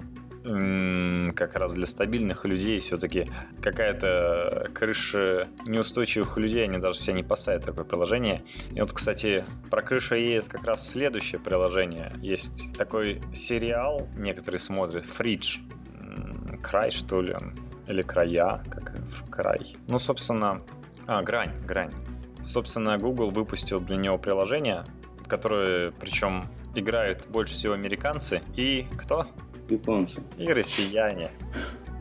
как 1.34 1.57
раз 1.57 1.74
для 1.74 1.86
стабильных 1.86 2.44
людей 2.44 2.78
все-таки 2.78 3.26
какая-то 3.61 4.70
крыша 4.74 5.49
неустойчивых 5.66 6.38
людей, 6.38 6.64
они 6.64 6.78
даже 6.78 6.99
себе 6.99 7.14
не 7.14 7.22
поставят 7.24 7.64
такое 7.64 7.84
приложение. 7.84 8.42
И 8.72 8.80
вот, 8.80 8.92
кстати, 8.92 9.44
про 9.70 9.82
крыша 9.82 10.16
едет 10.16 10.49
как 10.49 10.64
раз 10.64 10.88
следующее 10.88 11.40
приложение. 11.40 12.12
Есть 12.22 12.76
такой 12.76 13.20
сериал, 13.32 14.09
некоторые 14.16 14.61
смотрят, 14.61 15.05
Фридж. 15.05 15.59
Край, 16.62 16.90
что 16.90 17.20
ли, 17.20 17.36
или 17.88 18.03
края, 18.03 18.62
как 18.70 18.99
в 18.99 19.30
край. 19.30 19.76
Ну, 19.88 19.99
собственно, 19.99 20.62
а, 21.07 21.22
грань, 21.22 21.53
грань. 21.66 21.92
Собственно, 22.42 22.99
Google 22.99 23.30
выпустил 23.30 23.80
для 23.80 23.97
него 23.97 24.18
приложение, 24.18 24.84
которое, 25.26 25.90
причем, 25.92 26.49
играют 26.74 27.26
больше 27.28 27.55
всего 27.55 27.74
американцы 27.74 28.42
и 28.55 28.86
кто? 28.97 29.26
Японцы. 29.69 30.23
И 30.39 30.53
россияне. 30.53 31.31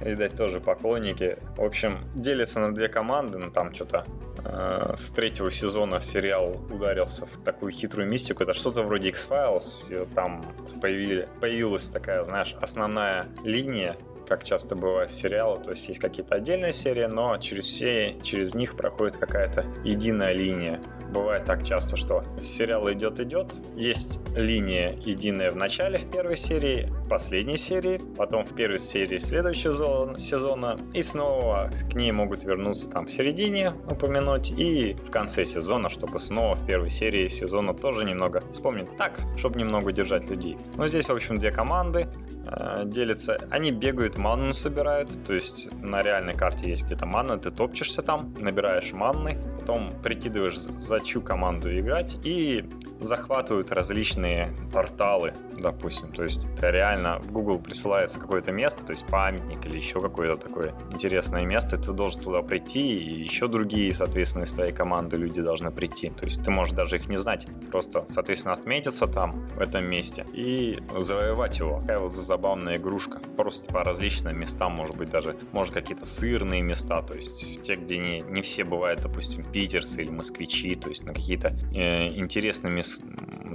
Видать, 0.02 0.36
тоже 0.36 0.60
поклонники. 0.60 1.38
В 1.56 1.64
общем, 1.64 2.00
делятся 2.16 2.60
на 2.60 2.76
две 2.76 2.90
команды, 2.90 3.38
ну 3.38 3.50
там 3.50 3.74
что-то 3.74 4.06
э, 4.44 4.94
с 4.96 5.10
третьего 5.12 5.50
сезона 5.50 6.02
сериал 6.02 6.52
ударился 6.70 7.26
в 7.26 7.42
такую 7.44 7.72
хитрую 7.72 8.10
мистику. 8.10 8.44
Это 8.44 8.54
что-то 8.54 8.84
вроде 8.84 9.10
X-Files. 9.10 10.14
Там 10.14 10.44
появили, 10.82 11.30
появилась 11.40 11.90
такая, 11.90 12.24
знаешь, 12.24 12.56
основная 12.62 13.28
линия 13.44 13.98
как 14.28 14.44
часто 14.44 14.76
бывает 14.76 15.12
сериалы, 15.12 15.62
то 15.62 15.72
есть 15.72 15.88
есть 15.88 16.00
какие-то 16.00 16.36
отдельные 16.36 16.72
серии, 16.72 17.06
но 17.06 17.38
через 17.38 17.66
все, 17.66 18.18
через 18.22 18.54
них 18.54 18.76
проходит 18.76 19.18
какая-то 19.18 19.66
единая 19.84 20.34
линия. 20.34 20.82
Бывает 21.12 21.46
так 21.46 21.64
часто, 21.64 21.96
что 21.96 22.24
сериал 22.40 22.92
идет-идет, 22.92 23.60
есть 23.76 24.20
линия 24.36 24.92
единая 25.06 25.52
в 25.52 25.56
начале, 25.56 25.98
в 25.98 26.12
первой 26.12 26.36
серии, 26.36 26.92
последней 27.10 27.58
серии, 27.58 28.02
потом 28.18 28.44
в 28.44 28.56
первой 28.56 28.80
серии 28.80 29.18
следующего 29.18 30.18
сезона, 30.18 30.78
и 30.94 31.02
снова 31.02 31.70
к 31.90 31.94
ней 31.96 32.12
могут 32.12 32.44
вернуться 32.44 32.90
там 32.90 33.06
в 33.06 33.12
середине, 33.12 33.72
упомянуть, 33.90 34.52
и 34.52 34.96
в 35.06 35.12
конце 35.12 35.46
сезона, 35.46 35.90
чтобы 35.90 36.20
снова 36.20 36.56
в 36.56 36.66
первой 36.66 36.90
серии 36.90 37.28
сезона 37.28 37.74
тоже 37.74 38.06
немного 38.06 38.42
вспомнить. 38.52 38.88
Так, 38.98 39.20
чтобы 39.38 39.60
немного 39.60 39.92
держать 39.92 40.30
людей. 40.30 40.58
Но 40.76 40.88
здесь, 40.88 41.08
в 41.08 41.14
общем, 41.14 41.38
две 41.38 41.52
команды 41.52 42.08
э, 42.46 42.84
делятся. 42.86 43.38
Они 43.50 43.72
бегают, 43.72 44.15
манну 44.18 44.54
собирают, 44.54 45.26
то 45.26 45.34
есть 45.34 45.70
на 45.82 46.02
реальной 46.02 46.34
карте 46.34 46.68
есть 46.68 46.86
где-то 46.86 47.06
манна, 47.06 47.38
ты 47.38 47.50
топчешься 47.50 48.02
там, 48.02 48.34
набираешь 48.40 48.94
манны, 48.94 49.38
потом 49.60 49.92
прикидываешь, 50.02 50.58
за 50.58 51.00
чью 51.00 51.22
команду 51.22 51.78
играть, 51.78 52.18
и 52.24 52.66
захватывают 53.00 53.72
различные 53.72 54.56
порталы, 54.72 55.34
допустим. 55.58 56.12
То 56.12 56.24
есть 56.24 56.46
это 56.46 56.70
реально 56.70 57.20
в 57.20 57.32
Google 57.32 57.60
присылается 57.60 58.20
какое-то 58.20 58.52
место, 58.52 58.86
то 58.86 58.92
есть 58.92 59.06
памятник 59.08 59.66
или 59.66 59.78
еще 59.78 60.00
какое-то 60.00 60.40
такое 60.48 60.74
интересное 60.92 61.46
место, 61.46 61.78
ты 61.78 61.92
должен 61.92 62.22
туда 62.22 62.42
прийти, 62.42 62.82
и 62.82 63.24
еще 63.24 63.48
другие, 63.48 63.92
соответственно, 63.92 64.44
из 64.44 64.52
твоей 64.52 64.72
команды 64.72 65.18
люди 65.18 65.42
должны 65.42 65.72
прийти. 65.72 66.10
То 66.10 66.26
есть 66.26 66.44
ты 66.44 66.52
можешь 66.52 66.74
даже 66.74 66.96
их 66.96 67.10
не 67.10 67.18
знать, 67.18 67.48
просто, 67.70 68.06
соответственно, 68.08 68.54
отметиться 68.54 69.08
там, 69.08 69.32
в 69.50 69.60
этом 69.60 69.86
месте, 69.86 70.26
и 70.34 70.78
завоевать 70.98 71.60
его. 71.60 71.80
Такая 71.82 72.00
вот 72.00 72.14
забавная 72.14 72.78
игрушка. 72.78 73.20
Просто 73.36 73.74
по 73.74 73.84
различным 73.84 74.05
местам, 74.10 74.74
может 74.74 74.96
быть, 74.96 75.10
даже, 75.10 75.36
может, 75.52 75.74
какие-то 75.74 76.06
сырные 76.06 76.62
места, 76.62 77.02
то 77.02 77.14
есть 77.14 77.62
те, 77.62 77.76
где 77.76 77.98
не, 77.98 78.22
не 78.22 78.42
все 78.42 78.64
бывают, 78.64 79.02
допустим, 79.02 79.44
питерцы 79.44 80.02
или 80.04 80.12
москвичи, 80.12 80.76
то 80.76 80.90
есть 80.90 81.04
на 81.04 81.14
какие-то 81.14 81.56
э, 81.74 82.08
интересные 82.10 82.74
мес, 82.74 83.02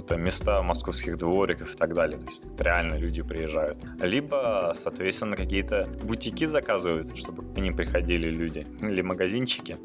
там, 0.07 0.21
места 0.21 0.61
московских 0.61 1.17
двориков 1.17 1.73
и 1.73 1.77
так 1.77 1.93
далее. 1.93 2.17
То 2.17 2.25
есть 2.27 2.47
реально 2.59 2.95
люди 2.95 3.21
приезжают. 3.21 3.83
Либо, 3.99 4.73
соответственно, 4.75 5.35
какие-то 5.35 5.89
бутики 6.03 6.45
заказывают, 6.45 7.17
чтобы 7.17 7.43
к 7.43 7.57
ним 7.57 7.75
приходили 7.75 8.29
люди. 8.29 8.67
Или 8.81 9.01
магазинчики. 9.01 9.77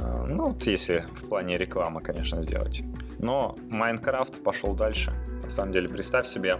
Э, 0.00 0.26
ну, 0.28 0.48
вот 0.48 0.66
если 0.66 1.06
в 1.22 1.28
плане 1.28 1.58
рекламы, 1.58 2.00
конечно, 2.00 2.40
сделать. 2.40 2.82
Но 3.18 3.56
Майнкрафт 3.70 4.42
пошел 4.42 4.74
дальше. 4.74 5.12
На 5.42 5.50
самом 5.50 5.72
деле, 5.72 5.88
представь 5.88 6.26
себе, 6.26 6.58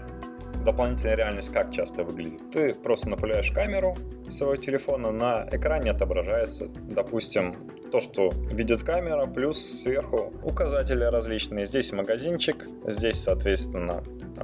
дополнительная 0.64 1.16
реальность 1.16 1.52
как 1.52 1.70
часто 1.70 2.04
выглядит? 2.04 2.50
Ты 2.50 2.74
просто 2.74 3.08
направляешь 3.10 3.50
камеру 3.50 3.96
своего 4.28 4.56
телефона, 4.56 5.10
на 5.10 5.48
экране 5.50 5.90
отображается, 5.90 6.68
допустим, 6.88 7.54
то, 7.92 8.00
что 8.00 8.32
видит 8.50 8.82
камера, 8.82 9.26
плюс 9.26 9.58
сверху 9.58 10.32
указатели 10.42 11.04
различные. 11.04 11.64
Здесь 11.64 11.92
магазинчик, 11.92 12.66
здесь, 12.86 13.20
соответственно, 13.22 14.02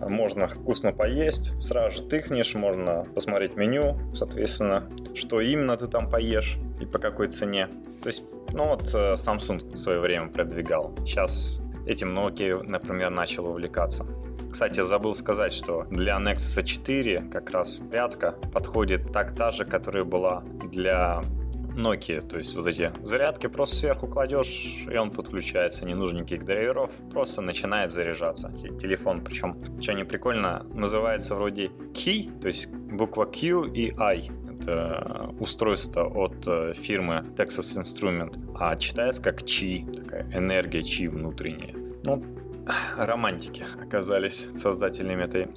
можно 0.09 0.47
вкусно 0.47 0.93
поесть, 0.93 1.61
сразу 1.61 1.99
же 1.99 2.03
тыкнешь, 2.05 2.55
можно 2.55 3.05
посмотреть 3.15 3.57
меню, 3.57 3.99
соответственно, 4.15 4.89
что 5.15 5.41
именно 5.41 5.77
ты 5.77 5.89
там 5.89 6.09
поешь 6.09 6.59
и 6.81 6.87
по 6.87 6.99
какой 6.99 7.27
цене. 7.27 7.69
То 8.03 8.09
есть, 8.09 8.23
ну 8.53 8.69
вот 8.69 8.95
э, 8.95 9.15
Samsung 9.15 9.73
в 9.73 9.77
свое 9.77 10.01
время 10.01 10.29
продвигал. 10.29 10.95
Сейчас 11.05 11.61
этим 11.87 12.17
Nokia, 12.17 12.63
например, 12.63 13.11
начал 13.11 13.47
увлекаться. 13.47 14.07
Кстати, 14.51 14.81
забыл 14.81 15.15
сказать, 15.15 15.53
что 15.53 15.85
для 15.91 16.19
Nexus 16.19 16.65
4 16.65 17.29
как 17.33 17.51
раз 17.51 17.79
зарядка 17.79 18.33
подходит 18.53 19.13
так 19.13 19.35
та 19.35 19.51
же, 19.51 19.65
которая 19.65 20.05
была 20.05 20.43
для 20.71 21.23
Nokia, 21.77 22.21
то 22.21 22.37
есть 22.37 22.55
вот 22.55 22.67
эти 22.67 22.93
зарядки 23.03 23.47
просто 23.47 23.77
сверху 23.77 24.07
кладешь, 24.07 24.87
и 24.91 24.97
он 24.97 25.11
подключается, 25.11 25.87
не 25.87 25.95
нужно 25.95 26.19
никаких 26.19 26.45
драйверов, 26.45 26.91
просто 27.11 27.43
начинает 27.43 27.91
заряжаться. 27.91 28.53
Телефон, 28.53 29.23
причем, 29.23 29.57
что 29.81 29.93
не 29.93 30.05
прикольно, 30.05 30.67
называется 30.75 31.35
вроде 31.35 31.67
Key, 31.95 32.41
то 32.41 32.49
есть 32.49 32.71
буква 32.71 33.27
Q 33.27 33.67
и 33.67 33.95
I. 33.97 34.31
Это 34.61 35.33
устройство 35.41 36.05
от 36.05 36.47
э, 36.47 36.75
фирмы 36.75 37.25
Texas 37.37 37.81
Instrument, 37.81 38.37
а 38.55 38.77
читается 38.77 39.23
как 39.23 39.41
Chi, 39.43 39.91
такая 39.91 40.31
энергия 40.35 40.81
Chi 40.81 41.09
внутренняя. 41.09 41.75
Ну, 42.05 42.23
романтики 42.97 43.65
оказались 43.81 44.49
создателями 44.55 45.25
этой 45.25 45.49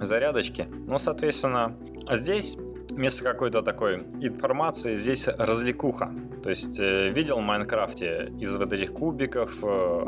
зарядочки. 0.00 0.66
Ну, 0.86 0.98
соответственно, 0.98 1.76
здесь 2.10 2.56
вместо 2.90 3.24
какой-то 3.24 3.62
такой 3.62 3.96
информации 4.20 4.94
здесь 4.94 5.28
развлекуха. 5.28 6.12
То 6.42 6.50
есть 6.50 6.80
э, 6.80 7.10
видел 7.10 7.38
в 7.38 7.42
Майнкрафте 7.42 8.32
из 8.38 8.56
вот 8.56 8.72
этих 8.72 8.92
кубиков, 8.92 9.58
э, 9.62 10.06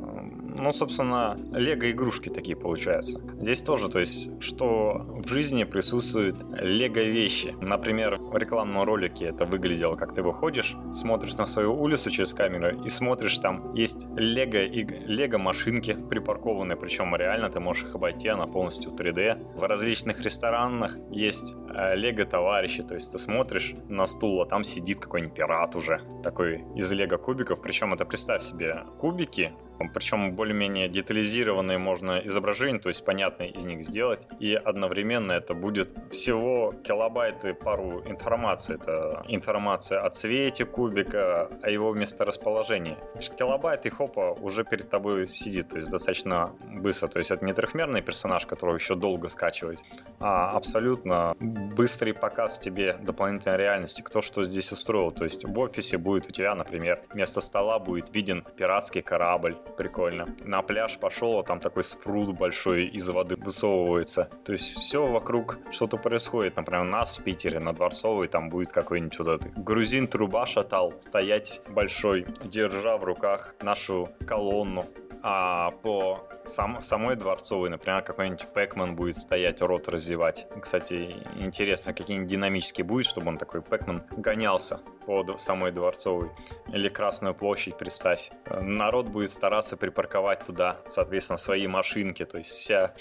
ну, 0.55 0.73
собственно, 0.73 1.39
лего-игрушки 1.53 2.29
такие 2.29 2.57
получаются. 2.57 3.21
Здесь 3.41 3.63
тоже, 3.63 3.89
то 3.89 3.99
есть, 3.99 4.31
что 4.43 5.05
в 5.09 5.29
жизни 5.29 5.65
присутствуют 5.65 6.43
лего-вещи. 6.61 7.55
Например, 7.61 8.17
в 8.17 8.37
рекламном 8.37 8.85
ролике 8.85 9.27
это 9.27 9.45
выглядело, 9.45 9.97
как 9.97 10.15
ты 10.15 10.23
выходишь, 10.23 10.77
смотришь 10.93 11.35
на 11.35 11.47
свою 11.47 11.75
улицу 11.75 12.11
через 12.11 12.35
камеру 12.35 12.83
и 12.85 12.89
смотришь, 12.89 13.39
там 13.39 13.75
есть 13.75 14.07
лего 14.17 14.63
и 14.63 14.85
лего-машинки 15.07 15.95
припаркованные, 15.95 16.77
причем 16.77 17.15
реально 17.17 17.51
ты 17.51 17.61
можешь 17.61 17.85
их 17.85 17.95
обойти, 17.95 18.29
она 18.29 18.47
полностью 18.47 18.93
3D. 18.93 19.59
В 19.59 19.63
различных 19.63 20.21
ресторанах 20.23 20.97
есть 21.11 21.55
э, 21.75 21.97
лего-товарищи, 21.97 22.83
то 22.83 22.95
есть 22.95 23.13
ты 23.13 23.19
смотришь 23.19 23.75
на 23.89 24.07
стул, 24.07 24.43
а 24.43 24.47
там 24.47 24.65
сидит 24.65 25.01
какой-нибудь 25.01 25.35
пират 25.35 25.77
уже, 25.77 26.01
такой 26.23 26.65
из 26.75 26.91
лего-кубиков, 26.93 27.61
причем 27.63 27.93
это 27.95 28.05
представь 28.05 28.43
себе 28.43 28.85
кубики, 29.01 29.53
причем 29.89 30.35
более-менее 30.35 30.89
детализированные 30.89 31.79
можно 31.79 32.19
изображения, 32.25 32.79
то 32.79 32.89
есть 32.89 33.05
понятные 33.05 33.51
из 33.51 33.65
них 33.65 33.83
сделать, 33.83 34.27
и 34.41 34.55
одновременно 34.55 35.33
это 35.33 35.55
будет 35.55 35.95
всего 36.11 36.75
килобайты 36.85 37.55
пару 37.55 38.03
информации. 38.07 38.75
Это 38.75 39.25
информация 39.29 40.01
о 40.01 40.11
цвете 40.11 40.65
кубика, 40.65 41.49
о 41.63 41.71
его 41.71 41.93
месторасположении. 41.95 42.97
Килобайт 43.39 43.87
и 43.87 43.91
хопа 43.91 44.37
уже 44.41 44.65
перед 44.65 44.91
тобой 44.91 45.29
сидит, 45.29 45.71
то 45.71 45.77
есть 45.77 45.91
достаточно 45.91 46.53
быстро. 46.65 47.09
То 47.09 47.19
есть 47.19 47.31
это 47.31 47.45
не 47.45 47.53
трехмерный 47.53 48.03
персонаж, 48.03 48.47
которого 48.47 48.77
еще 48.77 48.95
долго 48.95 49.29
скачивать, 49.29 49.83
а 50.21 50.51
абсолютно 50.51 51.35
быстрый 51.41 52.13
показ 52.13 52.59
тебе 52.59 52.95
дополнительной 52.95 53.57
реальности, 53.57 54.03
кто 54.03 54.21
что 54.21 54.45
здесь 54.45 54.73
устроил. 54.73 55.11
То 55.11 55.25
есть 55.25 55.45
в 55.45 55.59
офисе 55.59 55.99
будет 55.99 56.29
у 56.29 56.33
тебя, 56.33 56.55
например, 56.55 57.03
вместо 57.13 57.41
стола 57.41 57.79
будет 57.79 58.15
виден 58.15 58.45
пиратский 58.57 59.03
корабль, 59.03 59.57
прикольно. 59.77 60.29
На 60.45 60.63
пляж 60.63 60.99
пошел, 60.99 61.39
а 61.39 61.43
там 61.43 61.61
такой 61.61 61.83
спрут 61.83 62.37
большой 62.37 62.87
из 62.87 63.09
воды 63.09 63.37
высовывается. 63.37 64.29
То 64.45 64.53
есть 64.53 64.79
все 64.79 65.07
вокруг 65.07 65.59
что-то 65.71 65.97
происходит. 65.97 66.57
Например, 66.57 66.83
у 66.83 66.89
нас 66.89 67.19
в 67.19 67.25
Питере 67.25 67.61
на 67.61 67.73
Дворцовой 67.73 68.29
там 68.29 68.49
будет 68.49 68.73
какой-нибудь 68.73 69.19
вот 69.19 69.29
этот 69.29 69.53
грузин 69.65 70.07
труба 70.07 70.47
шатал, 70.47 70.95
стоять 71.01 71.63
большой, 71.71 72.27
держа 72.45 72.97
в 72.97 73.05
руках 73.05 73.55
нашу 73.63 74.09
колонну 74.27 74.85
а 75.23 75.71
по 75.71 76.27
сам, 76.45 76.83
самой 76.83 77.17
Дворцовой, 77.17 77.71
например, 77.71 78.03
какой-нибудь 78.03 78.47
Пэкман 78.53 78.97
будет 78.97 79.17
стоять, 79.17 79.63
рот 79.63 79.89
разевать. 79.89 80.47
Кстати, 80.61 81.17
интересно, 81.37 81.95
какие-нибудь 81.95 82.29
динамические 82.29 82.85
будет, 82.85 83.07
чтобы 83.07 83.29
он 83.29 83.39
такой 83.39 83.63
Пэкман 83.63 84.05
гонялся 84.17 84.81
по 85.07 85.25
самой 85.39 85.73
Дворцовой. 85.73 86.31
Или 86.73 86.89
Красную 86.89 87.35
площадь, 87.35 87.77
представь. 87.77 88.31
Народ 88.51 89.07
будет 89.07 89.31
стараться 89.31 89.77
припарковать 89.77 90.45
туда, 90.45 90.79
соответственно, 90.87 91.39
свои 91.39 91.67
машинки. 91.67 92.25
То 92.25 92.39
есть 92.39 92.51
все 92.51 92.93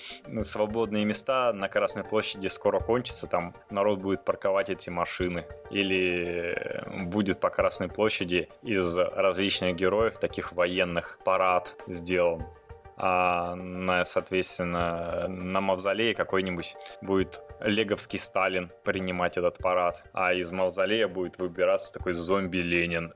свободные 0.42 1.06
места 1.06 1.54
на 1.54 1.68
Красной 1.68 2.04
площади 2.04 2.48
скоро 2.48 2.80
кончатся, 2.80 3.28
там 3.28 3.56
народ 3.70 4.00
будет 4.00 4.24
парковать 4.24 4.70
эти 4.70 4.90
машины. 4.90 5.46
Или 5.70 6.84
будет 7.06 7.40
по 7.40 7.50
Красной 7.50 7.88
площади 7.88 8.50
из 8.62 8.96
различных 8.98 9.76
героев, 9.76 10.18
таких 10.20 10.54
военных, 10.54 11.20
парад 11.24 11.76
сделан 12.12 12.44
а 13.04 13.56
на, 13.56 14.06
соответственно, 14.06 15.28
на 15.28 15.60
мавзолее 15.60 16.14
какой-нибудь 16.14 16.76
будет 17.02 17.42
леговский 17.60 18.20
Сталин 18.20 18.70
принимать 18.84 19.38
этот 19.38 19.58
парад, 19.58 20.04
а 20.14 20.34
из 20.34 20.52
мавзолея 20.52 21.08
будет 21.08 21.40
выбираться 21.40 21.94
такой 21.94 22.14
зомби 22.14 22.58
Ленин. 22.58 23.12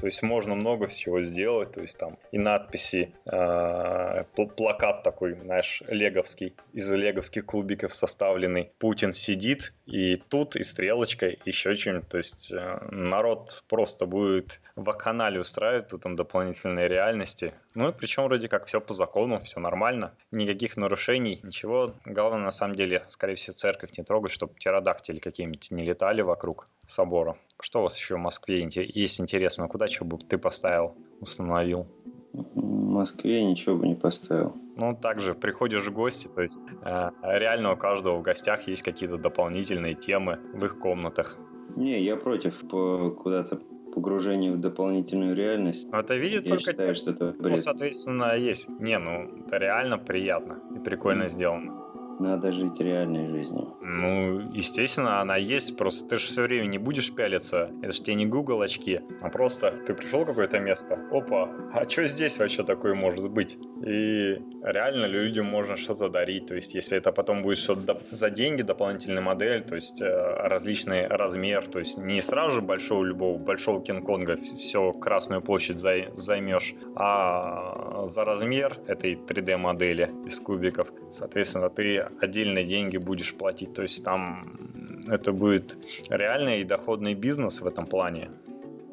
То 0.00 0.06
есть 0.06 0.22
можно 0.22 0.54
много 0.54 0.86
всего 0.86 1.20
сделать, 1.20 1.72
то 1.72 1.82
есть 1.82 1.98
там 1.98 2.16
и 2.32 2.38
надписи, 2.38 3.14
э, 3.26 4.24
плакат 4.56 5.02
такой, 5.02 5.34
знаешь, 5.34 5.82
леговский, 5.88 6.56
из 6.72 6.90
леговских 6.90 7.44
клубиков 7.44 7.92
составленный. 7.92 8.72
Путин 8.78 9.12
сидит, 9.12 9.74
и 9.84 10.16
тут, 10.16 10.56
и 10.56 10.62
стрелочкой, 10.62 11.38
еще 11.44 11.74
что-нибудь. 11.74 12.08
То 12.08 12.16
есть 12.16 12.50
э, 12.50 12.78
народ 12.90 13.62
просто 13.68 14.06
будет 14.06 14.62
в 14.74 14.90
канале 14.94 15.38
устраивать 15.38 15.92
в 15.92 15.96
этом 15.96 16.16
дополнительной 16.16 16.88
реальности 16.88 17.52
Ну 17.74 17.90
и 17.90 17.92
причем 17.92 18.24
вроде 18.24 18.48
как 18.48 18.64
все 18.64 18.80
по 18.80 18.94
закону, 18.94 19.40
все 19.40 19.60
нормально, 19.60 20.14
никаких 20.30 20.78
нарушений, 20.78 21.40
ничего. 21.42 21.94
Главное, 22.06 22.40
на 22.40 22.52
самом 22.52 22.74
деле, 22.74 23.02
скорее 23.08 23.34
всего, 23.34 23.52
церковь 23.52 23.98
не 23.98 24.04
трогать, 24.04 24.32
чтобы 24.32 24.54
птеродактили 24.54 25.18
какие-нибудь 25.18 25.70
не 25.70 25.84
летали 25.84 26.22
вокруг 26.22 26.68
собора. 26.86 27.36
Что 27.62 27.80
у 27.80 27.82
вас 27.82 27.96
еще 27.96 28.16
в 28.16 28.20
Москве 28.20 28.68
есть 28.74 29.20
интересно? 29.20 29.68
Куда 29.68 29.88
что 29.88 30.04
бы 30.04 30.18
ты 30.18 30.38
поставил, 30.38 30.94
установил? 31.20 31.86
В 32.32 32.62
Москве 32.62 33.44
ничего 33.44 33.76
бы 33.76 33.88
не 33.88 33.94
поставил. 33.96 34.56
Ну, 34.76 34.96
также 34.96 35.34
приходишь 35.34 35.86
в 35.86 35.92
гости, 35.92 36.28
то 36.28 36.42
есть 36.42 36.58
э, 36.84 37.10
реально 37.22 37.72
у 37.72 37.76
каждого 37.76 38.16
в 38.18 38.22
гостях 38.22 38.68
есть 38.68 38.82
какие-то 38.82 39.18
дополнительные 39.18 39.94
темы 39.94 40.38
в 40.54 40.64
их 40.64 40.78
комнатах. 40.78 41.36
Не, 41.76 42.00
я 42.02 42.16
против 42.16 42.60
куда-то 42.68 43.60
погружение 43.94 44.52
в 44.52 44.60
дополнительную 44.60 45.34
реальность. 45.34 45.88
Это 45.92 46.14
видит 46.14 46.44
Я 46.44 46.50
только 46.50 46.70
считаю, 46.70 46.94
что 46.94 47.10
это 47.10 47.34
Ну, 47.36 47.42
бред. 47.42 47.60
соответственно, 47.60 48.36
есть. 48.36 48.68
Не, 48.68 48.98
ну, 48.98 49.44
это 49.46 49.56
реально 49.58 49.98
приятно 49.98 50.60
и 50.74 50.78
прикольно 50.78 51.28
сделано. 51.28 51.89
Надо 52.20 52.52
жить 52.52 52.78
реальной 52.78 53.26
жизнью. 53.28 53.78
Ну, 53.80 54.40
естественно, 54.52 55.22
она 55.22 55.36
есть, 55.36 55.78
просто 55.78 56.06
ты 56.06 56.18
же 56.18 56.26
все 56.26 56.42
время 56.42 56.66
не 56.66 56.76
будешь 56.76 57.14
пялиться. 57.14 57.70
Это 57.82 57.92
же 57.94 58.02
тебе 58.02 58.14
не 58.14 58.26
Google 58.26 58.60
очки, 58.60 59.00
а 59.22 59.30
просто 59.30 59.72
ты 59.86 59.94
пришел 59.94 60.24
в 60.24 60.26
какое-то 60.26 60.58
место, 60.58 60.98
опа, 61.10 61.48
а 61.72 61.88
что 61.88 62.06
здесь 62.06 62.38
вообще 62.38 62.62
такое 62.62 62.94
может 62.94 63.30
быть? 63.30 63.56
И 63.86 64.38
реально 64.62 65.06
людям 65.06 65.46
можно 65.46 65.76
что-то 65.76 66.10
дарить, 66.10 66.46
то 66.46 66.54
есть 66.54 66.74
если 66.74 66.98
это 66.98 67.10
потом 67.10 67.42
будет 67.42 67.56
что-то 67.56 67.98
за 68.10 68.28
деньги, 68.28 68.60
дополнительная 68.60 69.22
модель, 69.22 69.62
то 69.62 69.74
есть 69.74 70.02
э, 70.02 70.06
различный 70.06 71.06
размер, 71.06 71.66
то 71.66 71.78
есть 71.78 71.96
не 71.96 72.20
сразу 72.20 72.56
же 72.56 72.60
большого 72.60 73.02
любого, 73.02 73.38
большого 73.38 73.82
Кинг-Конга 73.82 74.36
все 74.36 74.92
Красную 74.92 75.40
площадь 75.40 75.76
зай- 75.76 76.14
займешь, 76.14 76.74
а 76.96 78.04
за 78.04 78.24
размер 78.26 78.76
этой 78.86 79.14
3D-модели 79.14 80.10
из 80.26 80.38
кубиков, 80.38 80.92
соответственно, 81.08 81.70
ты 81.70 82.09
отдельные 82.20 82.64
деньги 82.64 82.96
будешь 82.96 83.34
платить, 83.34 83.74
то 83.74 83.82
есть 83.82 84.04
там 84.04 84.70
это 85.08 85.32
будет 85.32 85.76
реальный 86.08 86.60
и 86.60 86.64
доходный 86.64 87.14
бизнес 87.14 87.60
в 87.60 87.66
этом 87.66 87.86
плане. 87.86 88.30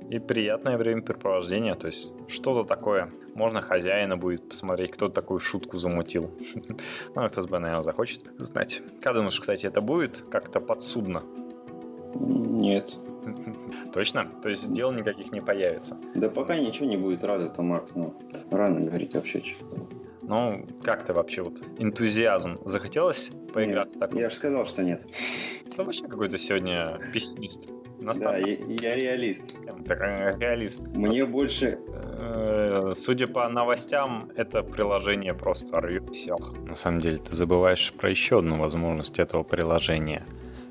И 0.09 0.19
приятное 0.19 0.77
времяпрепровождение, 0.77 1.75
то 1.75 1.87
есть 1.87 2.13
что-то 2.29 2.63
такое. 2.63 3.11
Можно 3.35 3.61
хозяина 3.61 4.15
будет 4.15 4.47
посмотреть, 4.47 4.91
кто 4.91 5.09
такую 5.09 5.39
шутку 5.39 5.77
замутил. 5.77 6.31
Ну, 7.15 7.27
ФСБ, 7.27 7.59
наверное, 7.59 7.81
захочет 7.81 8.21
знать. 8.37 8.81
Как 9.01 9.15
думаешь, 9.15 9.39
кстати, 9.39 9.67
это 9.67 9.81
будет 9.81 10.23
как-то 10.29 10.61
подсудно? 10.61 11.23
Нет. 12.15 12.95
Точно? 13.93 14.29
То 14.41 14.49
есть 14.49 14.71
дел 14.73 14.91
никаких 14.93 15.31
не 15.33 15.41
появится? 15.41 15.97
Да 16.15 16.29
пока 16.29 16.57
ничего 16.57 16.87
не 16.87 16.97
будет 16.97 17.23
рада-то, 17.23 17.61
Марк. 17.61 17.89
Ну, 17.95 18.13
рано 18.49 18.79
говорить 18.79 19.13
вообще 19.13 19.43
что-то. 19.43 20.06
Ну, 20.27 20.65
как 20.83 21.05
ты 21.05 21.13
вообще 21.13 21.41
вот 21.41 21.61
энтузиазм? 21.79 22.55
Захотелось 22.65 23.31
поиграться 23.53 23.97
так? 23.97 24.13
Я 24.13 24.29
же 24.29 24.35
сказал, 24.35 24.65
что 24.65 24.83
нет. 24.83 25.05
Ты 25.73 25.81
вообще 25.81 26.03
какой-то 26.03 26.37
сегодня 26.37 26.99
пессимист. 27.13 27.69
Да, 27.99 28.07
Наставник. 28.07 28.59
я, 28.67 28.89
я 28.89 28.95
реалист. 28.95 29.55
Так, 29.85 30.01
э, 30.01 30.37
реалист. 30.37 30.81
Мне 30.95 31.25
больше... 31.25 31.79
Э, 32.19 32.91
Судя 32.93 33.27
по 33.27 33.47
новостям, 33.47 34.29
это 34.35 34.63
приложение 34.63 35.33
просто 35.33 35.79
рвет 35.79 36.09
все. 36.13 36.35
На 36.65 36.75
самом 36.75 36.99
деле 36.99 37.17
ты 37.17 37.33
забываешь 37.33 37.93
про 37.93 38.09
еще 38.09 38.39
одну 38.39 38.57
возможность 38.57 39.19
этого 39.19 39.43
приложения. 39.43 40.25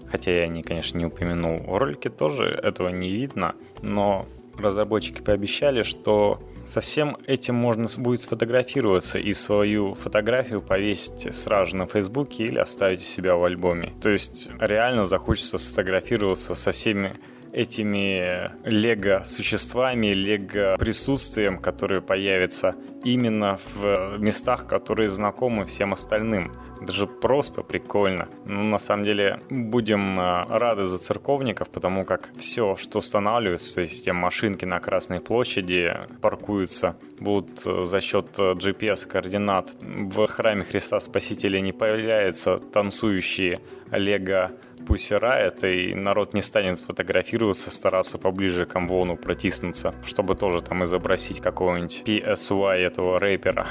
Хотя 0.06 0.32
я, 0.32 0.46
не, 0.48 0.62
конечно, 0.62 0.98
не 0.98 1.06
упомянул. 1.06 1.56
В 1.56 1.78
ролике 1.78 2.10
тоже 2.10 2.44
этого 2.44 2.90
не 2.90 3.10
видно, 3.10 3.54
но 3.80 4.26
разработчики 4.58 5.22
пообещали, 5.22 5.82
что 5.82 6.40
со 6.66 6.80
всем 6.80 7.16
этим 7.26 7.54
можно 7.54 7.86
будет 7.98 8.22
сфотографироваться 8.22 9.18
и 9.18 9.32
свою 9.32 9.94
фотографию 9.94 10.60
повесить 10.60 11.34
сразу 11.34 11.76
на 11.76 11.86
Фейсбуке 11.86 12.44
или 12.44 12.58
оставить 12.58 13.00
у 13.00 13.04
себя 13.04 13.36
в 13.36 13.44
альбоме. 13.44 13.94
То 14.02 14.10
есть 14.10 14.50
реально 14.58 15.04
захочется 15.04 15.58
сфотографироваться 15.58 16.54
со 16.54 16.72
всеми 16.72 17.16
этими 17.56 18.52
лего-существами, 18.64 20.08
лего-присутствием, 20.08 21.58
которые 21.58 22.02
появятся 22.02 22.74
именно 23.02 23.58
в 23.74 24.18
местах, 24.18 24.66
которые 24.66 25.08
знакомы 25.08 25.64
всем 25.64 25.94
остальным. 25.94 26.52
Это 26.82 26.92
же 26.92 27.06
просто 27.06 27.62
прикольно. 27.62 28.28
Ну, 28.44 28.62
на 28.64 28.78
самом 28.78 29.04
деле, 29.04 29.40
будем 29.48 30.20
а, 30.20 30.44
рады 30.50 30.84
за 30.84 30.98
церковников, 30.98 31.70
потому 31.70 32.04
как 32.04 32.30
все, 32.36 32.76
что 32.76 32.98
устанавливается, 32.98 33.76
то 33.76 33.80
есть 33.80 34.04
те 34.04 34.12
машинки 34.12 34.66
на 34.66 34.78
Красной 34.78 35.20
площади 35.20 35.94
паркуются, 36.20 36.96
будут 37.18 37.66
э, 37.66 37.82
за 37.84 38.00
счет 38.02 38.38
GPS-координат. 38.38 39.72
В 39.80 40.26
храме 40.26 40.64
Христа 40.64 41.00
Спасителя 41.00 41.60
не 41.60 41.72
появляются 41.72 42.58
танцующие 42.58 43.60
лего 43.90 44.52
Pussy 44.86 45.20
Riot, 45.20 45.72
и 45.72 45.94
народ 45.94 46.34
не 46.34 46.42
станет 46.42 46.78
фотографироваться, 46.78 47.70
стараться 47.70 48.18
поближе 48.18 48.66
к 48.66 48.76
Амвону 48.76 49.16
протиснуться, 49.16 49.94
чтобы 50.04 50.34
тоже 50.34 50.62
там 50.62 50.84
изобразить 50.84 51.40
какого-нибудь 51.40 52.02
PSY 52.06 52.76
этого 52.76 53.18
рэпера 53.18 53.66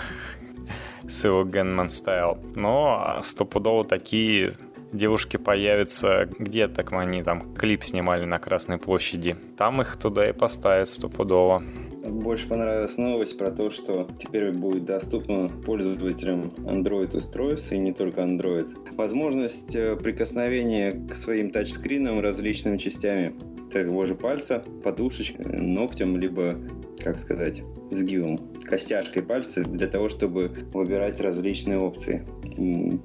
с 1.07 1.26
его 1.26 1.43
Gunman 1.43 1.88
Style. 1.88 2.53
Но 2.55 3.20
стопудово 3.24 3.86
такие 3.86 4.53
девушки 4.91 5.38
появятся 5.38 6.30
где-то, 6.39 6.84
как 6.84 6.99
они 6.99 7.24
там 7.24 7.53
клип 7.53 7.84
снимали 7.84 8.26
на 8.26 8.39
Красной 8.39 8.78
площади. 8.78 9.36
Там 9.57 9.82
их 9.82 9.97
туда 9.97 10.30
и 10.30 10.34
поставят 10.34 10.89
стопудово. 10.89 11.63
Больше 12.10 12.47
понравилась 12.47 12.97
новость 12.97 13.38
про 13.38 13.51
то, 13.51 13.72
что 13.72 14.08
теперь 14.20 14.51
будет 14.51 14.86
доступно 14.86 15.49
пользователям 15.49 16.53
Android 16.58 17.16
устройств 17.16 17.72
и 17.72 17.78
не 17.80 17.93
только 17.93 18.22
Android. 18.22 18.70
Возможность 18.95 19.76
э, 19.76 19.95
прикосновения 19.95 20.91
к 21.10 21.16
своим 21.16 21.49
тачскринам 21.49 22.20
различными 22.20 22.78
частями 22.78 23.34
того 23.72 24.06
же 24.06 24.16
пальца, 24.16 24.64
подушечкой, 24.84 25.45
ногтем, 25.45 26.18
либо, 26.18 26.56
как 27.03 27.18
сказать, 27.18 27.64
сгибом, 27.89 28.39
костяшкой 28.64 29.24
пальца 29.24 29.64
для 29.64 29.88
того, 29.88 30.08
чтобы 30.08 30.51
выбирать 30.74 31.20
различные 31.20 31.80
опции. 31.80 32.24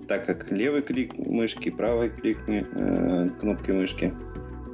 Так 0.06 0.26
как 0.26 0.50
левый 0.52 0.82
клик 0.82 1.16
мышки, 1.16 1.70
правый 1.70 2.10
клик 2.10 2.38
э, 2.46 3.30
кнопки 3.40 3.70
мышки 3.70 4.12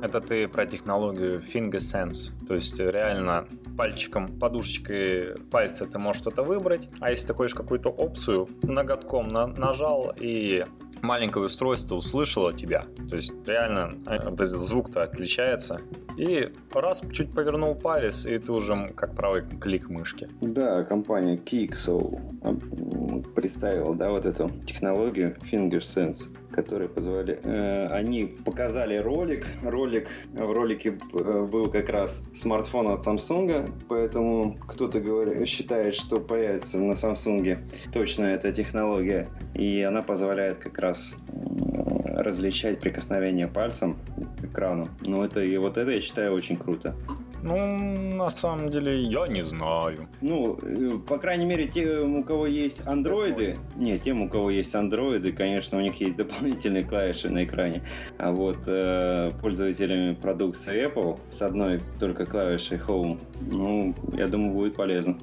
Это 0.02 0.20
ты 0.20 0.46
про 0.48 0.66
технологию 0.66 1.40
FingerSense. 1.40 2.32
То 2.46 2.54
есть 2.54 2.78
реально 2.78 3.46
пальчиком, 3.76 4.26
подушечкой 4.26 5.34
пальца 5.50 5.86
ты 5.86 5.98
можешь 5.98 6.22
что-то 6.22 6.42
выбрать, 6.42 6.88
а 7.00 7.10
если 7.10 7.28
ты 7.28 7.34
хочешь 7.34 7.54
какую-то 7.54 7.90
опцию, 7.90 8.48
ноготком 8.62 9.28
на- 9.28 9.46
нажал 9.46 10.12
и 10.18 10.64
маленькое 11.02 11.46
устройство 11.46 11.96
услышало 11.96 12.52
тебя. 12.52 12.84
То 13.08 13.16
есть 13.16 13.32
реально 13.46 13.94
э, 14.06 14.28
вот 14.30 14.40
этот 14.40 14.60
звук-то 14.60 15.02
отличается. 15.02 15.80
И 16.16 16.50
раз 16.72 17.02
чуть 17.12 17.30
повернул 17.32 17.74
палец, 17.74 18.24
и 18.24 18.38
ты 18.38 18.50
уже 18.52 18.88
как 18.96 19.14
правый 19.14 19.42
клик 19.42 19.90
мышки. 19.90 20.28
Да, 20.40 20.82
компания 20.84 21.36
Kixo 21.36 22.18
м, 22.42 23.22
представила, 23.34 23.94
да, 23.94 24.10
вот 24.10 24.24
эту 24.24 24.48
технологию 24.64 25.36
FingerSense, 25.42 26.28
которая 26.56 26.88
позволяет... 26.88 27.44
э, 27.44 27.86
они 27.88 28.24
показали 28.24 28.96
ролик, 28.96 29.46
ролик, 29.62 30.08
в 30.32 30.52
ролике 30.52 30.98
э, 31.12 31.42
был 31.44 31.70
как 31.70 31.90
раз 31.90 32.22
смартфон 32.34 32.88
от 32.88 33.06
Samsung, 33.06 33.70
поэтому 33.88 34.56
кто-то 34.66 34.98
говорит, 35.00 35.46
считает, 35.46 35.94
что 35.94 36.18
появится 36.18 36.78
на 36.78 36.92
Samsung 36.92 37.58
точно 37.92 38.24
эта 38.24 38.52
технология, 38.52 39.28
и 39.54 39.82
она 39.82 40.00
позволяет 40.02 40.56
как 40.56 40.78
раз 40.78 41.12
м, 41.28 42.00
различать 42.16 42.80
прикосновение 42.80 43.48
пальцем 43.48 43.98
к 44.40 44.44
экрану. 44.44 44.88
Ну, 45.02 45.22
это 45.22 45.42
и 45.42 45.56
вот 45.58 45.76
это 45.76 45.90
я 45.90 46.00
считаю 46.00 46.32
очень 46.32 46.56
круто. 46.56 46.96
Ну, 47.46 48.16
на 48.16 48.28
самом 48.28 48.70
деле, 48.70 49.02
я 49.02 49.28
не 49.28 49.42
знаю. 49.42 50.08
Ну, 50.20 50.58
э, 50.62 50.98
по 51.06 51.16
крайней 51.18 51.46
мере, 51.46 51.68
тем, 51.68 52.16
у 52.16 52.22
кого 52.22 52.46
есть 52.46 52.88
андроиды, 52.88 53.56
не, 53.76 53.98
тем, 53.98 54.22
у 54.22 54.28
кого 54.28 54.50
есть 54.50 54.74
андроиды, 54.74 55.32
конечно, 55.32 55.78
у 55.78 55.80
них 55.80 56.00
есть 56.00 56.16
дополнительные 56.16 56.82
клавиши 56.82 57.30
на 57.30 57.44
экране. 57.44 57.82
А 58.18 58.32
вот 58.32 58.58
э, 58.66 59.30
пользователями 59.40 60.14
продукции 60.14 60.86
Apple 60.86 61.20
с 61.30 61.40
одной 61.40 61.80
только 62.00 62.26
клавишей 62.26 62.78
Home, 62.78 63.18
ну, 63.40 63.94
я 64.14 64.26
думаю, 64.26 64.52
будет 64.52 64.74
полезно. 64.74 65.16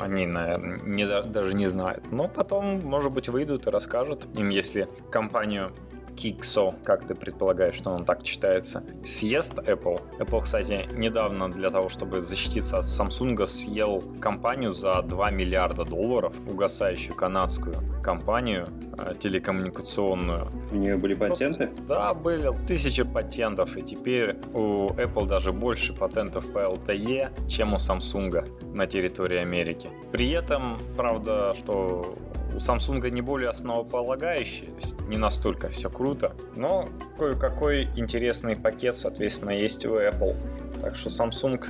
Они, 0.00 0.26
наверное, 0.26 0.78
не, 0.84 1.04
да- 1.04 1.22
даже 1.22 1.54
не 1.54 1.68
знают. 1.68 2.10
Но 2.12 2.28
потом, 2.28 2.80
может 2.84 3.12
быть, 3.12 3.28
выйдут 3.28 3.66
и 3.66 3.70
расскажут 3.70 4.28
им, 4.36 4.50
если 4.50 4.88
компанию 5.10 5.72
Kixo, 6.16 6.74
как 6.84 7.06
ты 7.06 7.14
предполагаешь, 7.14 7.74
что 7.74 7.90
он 7.90 8.04
так 8.04 8.22
читается, 8.22 8.82
съест 9.02 9.58
Apple. 9.58 10.00
Apple, 10.18 10.42
кстати, 10.42 10.88
недавно 10.96 11.50
для 11.50 11.70
того, 11.70 11.88
чтобы 11.88 12.20
защититься 12.20 12.78
от 12.78 12.84
Samsung, 12.84 13.46
съел 13.46 14.02
компанию 14.20 14.74
за 14.74 15.02
2 15.02 15.30
миллиарда 15.30 15.84
долларов, 15.84 16.34
угасающую 16.46 17.14
канадскую 17.14 17.76
компанию 18.02 18.68
э, 18.98 19.14
телекоммуникационную. 19.18 20.48
У 20.70 20.76
нее 20.76 20.96
были 20.96 21.14
патенты? 21.14 21.70
Да, 21.88 22.14
были 22.14 22.50
тысячи 22.66 23.02
патентов, 23.02 23.76
и 23.76 23.82
теперь 23.82 24.36
у 24.52 24.88
Apple 24.88 25.26
даже 25.26 25.52
больше 25.52 25.92
патентов 25.94 26.52
по 26.52 26.58
LTE, 26.58 27.48
чем 27.48 27.74
у 27.74 27.76
Samsung 27.76 28.74
на 28.74 28.86
территории 28.86 29.38
Америки. 29.38 29.90
При 30.10 30.30
этом, 30.30 30.78
правда, 30.96 31.54
что 31.54 32.16
у 32.54 32.56
Samsung 32.56 33.08
не 33.10 33.20
более 33.20 33.50
основополагающий, 33.50 34.66
то 34.66 34.76
есть 34.76 35.00
не 35.02 35.16
настолько 35.16 35.68
все 35.68 35.90
круто, 35.90 36.34
но 36.54 36.88
кое-какой 37.18 37.88
интересный 37.96 38.56
пакет, 38.56 38.96
соответственно, 38.96 39.50
есть 39.50 39.84
у 39.86 39.96
Apple. 39.96 40.36
Так 40.80 40.96
что 40.96 41.08
Samsung 41.08 41.64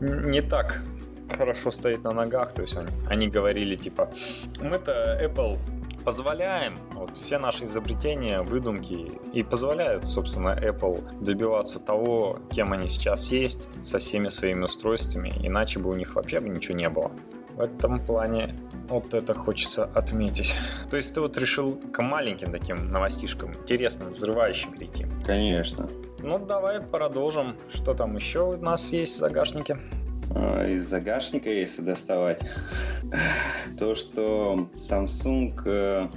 не 0.00 0.40
так 0.40 0.82
хорошо 1.36 1.70
стоит 1.70 2.04
на 2.04 2.12
ногах, 2.12 2.52
то 2.52 2.62
есть 2.62 2.76
они, 2.76 2.88
они 3.08 3.28
говорили 3.28 3.74
типа, 3.74 4.10
мы-то 4.60 5.18
Apple 5.22 5.58
позволяем 6.04 6.78
вот 6.94 7.16
все 7.16 7.38
наши 7.38 7.64
изобретения, 7.64 8.42
выдумки 8.42 9.10
и 9.32 9.42
позволяют, 9.42 10.06
собственно, 10.06 10.58
Apple 10.58 11.20
добиваться 11.20 11.78
того, 11.78 12.40
кем 12.50 12.72
они 12.72 12.88
сейчас 12.88 13.30
есть, 13.30 13.68
со 13.82 13.98
всеми 13.98 14.28
своими 14.28 14.64
устройствами, 14.64 15.32
иначе 15.42 15.78
бы 15.78 15.90
у 15.90 15.94
них 15.94 16.14
вообще 16.14 16.40
бы 16.40 16.48
ничего 16.48 16.76
не 16.76 16.88
было. 16.88 17.12
В 17.56 17.60
этом 17.60 18.04
плане 18.04 18.54
вот 18.88 19.14
это 19.14 19.34
хочется 19.34 19.84
отметить. 19.84 20.54
То 20.90 20.96
есть 20.96 21.14
ты 21.14 21.20
вот 21.20 21.38
решил 21.38 21.76
к 21.92 22.02
маленьким 22.02 22.52
таким 22.52 22.90
новостишкам, 22.90 23.52
интересным, 23.54 24.10
взрывающим 24.10 24.72
перейти? 24.72 25.06
Конечно. 25.24 25.88
Ну, 26.18 26.38
давай 26.38 26.80
продолжим. 26.80 27.56
Что 27.72 27.94
там 27.94 28.16
еще 28.16 28.40
у 28.40 28.56
нас 28.56 28.92
есть 28.92 29.14
в 29.14 29.18
загашнике? 29.18 29.78
А, 30.34 30.66
из 30.66 30.82
загашника, 30.82 31.50
если 31.50 31.82
доставать, 31.82 32.40
то, 33.78 33.94
что 33.94 34.68
Samsung 34.74 35.60
э, 35.64 36.08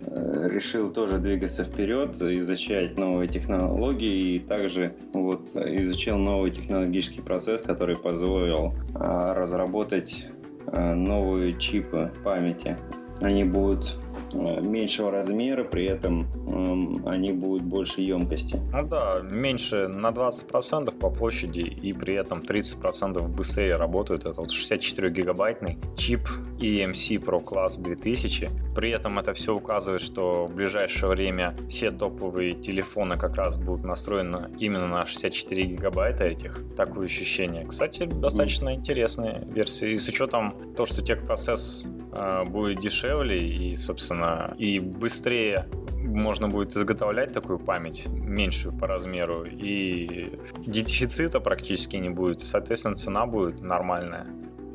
э, 0.00 0.48
решил 0.48 0.90
тоже 0.90 1.18
двигаться 1.18 1.64
вперед, 1.64 2.20
изучать 2.20 2.98
новые 2.98 3.28
технологии 3.28 4.36
и 4.36 4.38
также 4.38 4.94
вот 5.12 5.54
изучил 5.54 6.18
новый 6.18 6.50
технологический 6.50 7.22
процесс, 7.22 7.62
который 7.62 7.96
позволил 7.96 8.74
а, 8.94 9.34
разработать 9.34 10.26
новые 10.70 11.58
чипы 11.58 12.12
памяти. 12.22 12.76
Они 13.20 13.44
будут 13.44 13.96
Э, 14.11 14.11
меньшего 14.32 15.10
размера, 15.10 15.64
при 15.64 15.86
этом 15.86 16.22
э, 16.22 17.08
они 17.08 17.32
будут 17.32 17.62
больше 17.62 18.00
емкости. 18.00 18.60
Ну 18.72 18.86
да, 18.86 19.20
меньше 19.30 19.88
на 19.88 20.10
20% 20.10 20.96
по 20.98 21.10
площади 21.10 21.60
и 21.60 21.92
при 21.92 22.14
этом 22.14 22.40
30% 22.40 23.28
быстрее 23.28 23.76
работают. 23.76 24.24
Это 24.24 24.40
вот 24.40 24.50
64 24.50 25.10
гигабайтный 25.10 25.78
чип 25.96 26.28
EMC 26.58 27.24
Pro 27.24 27.44
Class 27.44 27.80
2000. 27.80 28.50
При 28.74 28.90
этом 28.90 29.18
это 29.18 29.34
все 29.34 29.54
указывает, 29.54 30.02
что 30.02 30.46
в 30.46 30.54
ближайшее 30.54 31.10
время 31.10 31.54
все 31.68 31.90
топовые 31.90 32.52
телефоны 32.52 33.18
как 33.18 33.36
раз 33.36 33.58
будут 33.58 33.84
настроены 33.84 34.50
именно 34.58 34.88
на 34.88 35.06
64 35.06 35.64
гигабайта 35.64 36.24
этих. 36.24 36.64
Такое 36.76 37.06
ощущение. 37.06 37.66
Кстати, 37.66 38.04
достаточно 38.04 38.70
mm. 38.70 38.74
интересная 38.74 39.44
версия. 39.46 39.92
И 39.92 39.96
с 39.96 40.08
учетом 40.08 40.54
того, 40.74 40.86
что 40.86 41.02
техпроцесс 41.02 41.86
э, 42.12 42.44
будет 42.44 42.78
дешевле 42.78 43.38
и, 43.38 43.76
собственно, 43.76 44.01
соответственно, 44.02 44.54
и 44.58 44.78
быстрее 44.78 45.68
можно 45.96 46.48
будет 46.48 46.76
изготовлять 46.76 47.32
такую 47.32 47.58
память, 47.58 48.06
меньшую 48.08 48.76
по 48.76 48.86
размеру, 48.86 49.44
и 49.44 50.38
дефицита 50.66 51.40
практически 51.40 51.96
не 51.96 52.10
будет, 52.10 52.40
соответственно, 52.40 52.96
цена 52.96 53.26
будет 53.26 53.60
нормальная. 53.60 54.26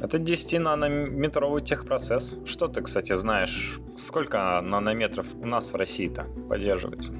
Это 0.02 0.18
10-нанометровый 0.18 1.62
техпроцесс. 1.62 2.38
Что 2.46 2.68
ты, 2.68 2.82
кстати, 2.82 3.14
знаешь, 3.16 3.80
сколько 3.96 4.62
нанометров 4.62 5.28
у 5.42 5.46
нас 5.46 5.74
в 5.74 5.76
России-то 5.76 6.26
поддерживается? 6.48 7.14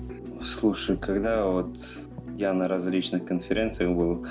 Слушай, 0.44 0.98
когда 0.98 1.46
вот 1.46 1.76
я 2.38 2.54
на 2.54 2.68
различных 2.68 3.26
конференциях 3.26 3.92
был. 3.92 4.26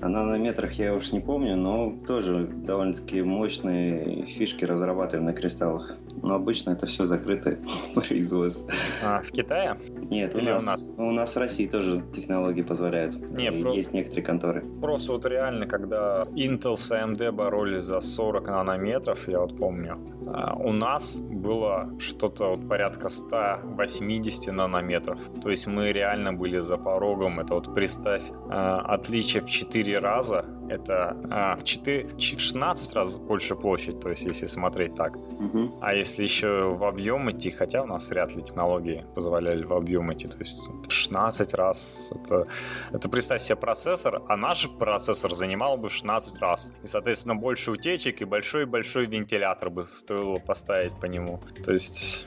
А 0.00 0.08
нанометрах 0.08 0.72
я 0.72 0.94
уж 0.94 1.12
не 1.12 1.20
помню, 1.20 1.56
но 1.56 1.92
тоже 2.06 2.46
довольно-таки 2.46 3.22
мощные 3.22 4.26
фишки 4.26 4.64
разрабатываем 4.64 5.26
на 5.26 5.32
кристаллах. 5.32 5.96
Но 6.22 6.34
обычно 6.34 6.72
это 6.72 6.86
все 6.86 7.06
закрытое 7.06 7.58
производство. 7.94 8.70
А, 9.04 9.22
в 9.22 9.30
Китае? 9.30 9.78
Нет, 10.10 10.34
Или 10.34 10.50
у 10.50 10.54
нас, 10.54 10.62
у 10.62 10.66
нас? 10.66 10.90
У 10.96 11.10
нас 11.12 11.34
в 11.36 11.38
России 11.38 11.68
тоже 11.68 12.04
технологии 12.14 12.62
позволяют. 12.62 13.14
Не, 13.30 13.52
про... 13.52 13.72
Есть 13.72 13.92
некоторые 13.92 14.24
конторы. 14.24 14.64
Просто 14.80 15.12
вот 15.12 15.24
реально, 15.26 15.66
когда 15.66 16.24
Intel 16.34 16.76
с 16.76 16.90
AMD 16.90 17.30
боролись 17.30 17.84
за 17.84 18.00
40 18.00 18.48
нанометров, 18.48 19.28
я 19.28 19.40
вот 19.40 19.56
помню, 19.56 19.98
а, 20.26 20.56
у 20.56 20.72
нас 20.72 21.20
было 21.20 21.90
что-то 21.98 22.50
вот 22.50 22.68
порядка 22.68 23.08
180 23.08 24.52
нанометров. 24.52 25.18
То 25.42 25.50
есть 25.50 25.66
мы 25.66 25.92
реально 25.92 26.32
были 26.32 26.58
за 26.58 26.76
порогом. 26.76 27.40
Это 27.40 27.51
вот 27.52 27.74
представь 27.74 28.22
а, 28.50 28.80
отличие 28.80 29.42
в 29.42 29.46
4 29.46 29.98
раза. 29.98 30.44
Это 30.72 31.16
а, 31.30 31.56
в 31.56 31.64
4, 31.64 32.18
16 32.18 32.94
раз 32.94 33.18
больше 33.18 33.54
площадь, 33.54 34.00
то 34.00 34.08
есть 34.08 34.24
если 34.24 34.46
смотреть 34.46 34.94
так. 34.96 35.16
Угу. 35.16 35.78
А 35.80 35.94
если 35.94 36.22
еще 36.22 36.74
в 36.74 36.84
объем 36.84 37.30
идти, 37.30 37.50
хотя 37.50 37.82
у 37.82 37.86
нас 37.86 38.08
вряд 38.10 38.34
ли 38.34 38.42
технологии 38.42 39.04
позволяли 39.14 39.64
в 39.64 39.72
объем 39.74 40.12
идти, 40.12 40.28
то 40.28 40.38
есть 40.38 40.68
в 40.68 40.90
16 40.90 41.54
раз. 41.54 42.12
Это, 42.14 42.46
это 42.92 43.08
представь 43.08 43.42
себе 43.42 43.56
процессор, 43.56 44.22
а 44.28 44.36
наш 44.36 44.68
процессор 44.78 45.32
занимал 45.34 45.76
бы 45.76 45.90
16 45.90 46.38
раз. 46.40 46.72
И, 46.82 46.86
соответственно, 46.86 47.34
больше 47.34 47.70
утечек 47.70 48.22
и 48.22 48.24
большой-большой 48.24 49.06
вентилятор 49.06 49.70
бы 49.70 49.84
стоило 49.84 50.38
поставить 50.38 50.98
по 51.00 51.06
нему. 51.06 51.40
То 51.64 51.72
есть, 51.72 52.26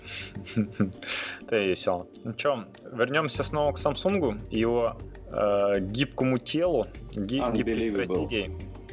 это 1.42 1.60
весело. 1.60 2.08
Ну 2.24 2.34
что, 2.38 2.66
вернемся 2.92 3.44
снова 3.44 3.74
к 3.74 3.78
Samsung 3.78 4.48
и 4.50 4.60
его 4.60 4.98
э, 5.28 5.80
гибкому 5.80 6.38
телу, 6.38 6.86
ги- 7.12 7.42
гибкой 7.54 7.82
стратегии. 7.82 8.35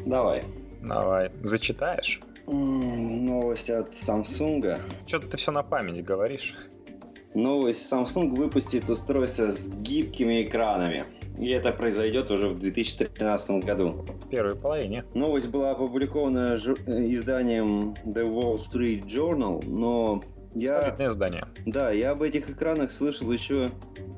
Давай. 0.04 0.42
Давай. 0.82 1.30
Зачитаешь? 1.42 2.20
Новость 2.46 3.70
от 3.70 3.94
Samsung. 3.94 4.78
Что-то 5.06 5.28
ты 5.28 5.36
все 5.36 5.52
на 5.52 5.62
память 5.62 6.04
говоришь. 6.04 6.54
Новость. 7.34 7.90
Samsung 7.90 8.34
выпустит 8.34 8.90
устройство 8.90 9.52
с 9.52 9.68
гибкими 9.68 10.42
экранами. 10.42 11.04
И 11.38 11.48
это 11.48 11.72
произойдет 11.72 12.30
уже 12.30 12.48
в 12.48 12.58
2013 12.58 13.64
году. 13.64 13.90
В 13.90 14.28
первой 14.28 14.54
половине. 14.54 15.04
Новость 15.14 15.48
была 15.48 15.70
опубликована 15.70 16.56
жур... 16.56 16.78
Изданием 16.86 17.94
The 18.04 18.28
Wall 18.28 18.60
Street 18.60 19.06
Journal, 19.06 19.64
но 19.66 20.22
я... 20.54 20.82
Солидное 20.82 21.08
издание. 21.08 21.44
Да, 21.64 21.90
я 21.90 22.10
об 22.10 22.22
этих 22.22 22.50
экранах 22.50 22.92
слышал 22.92 23.30
еще 23.32 23.70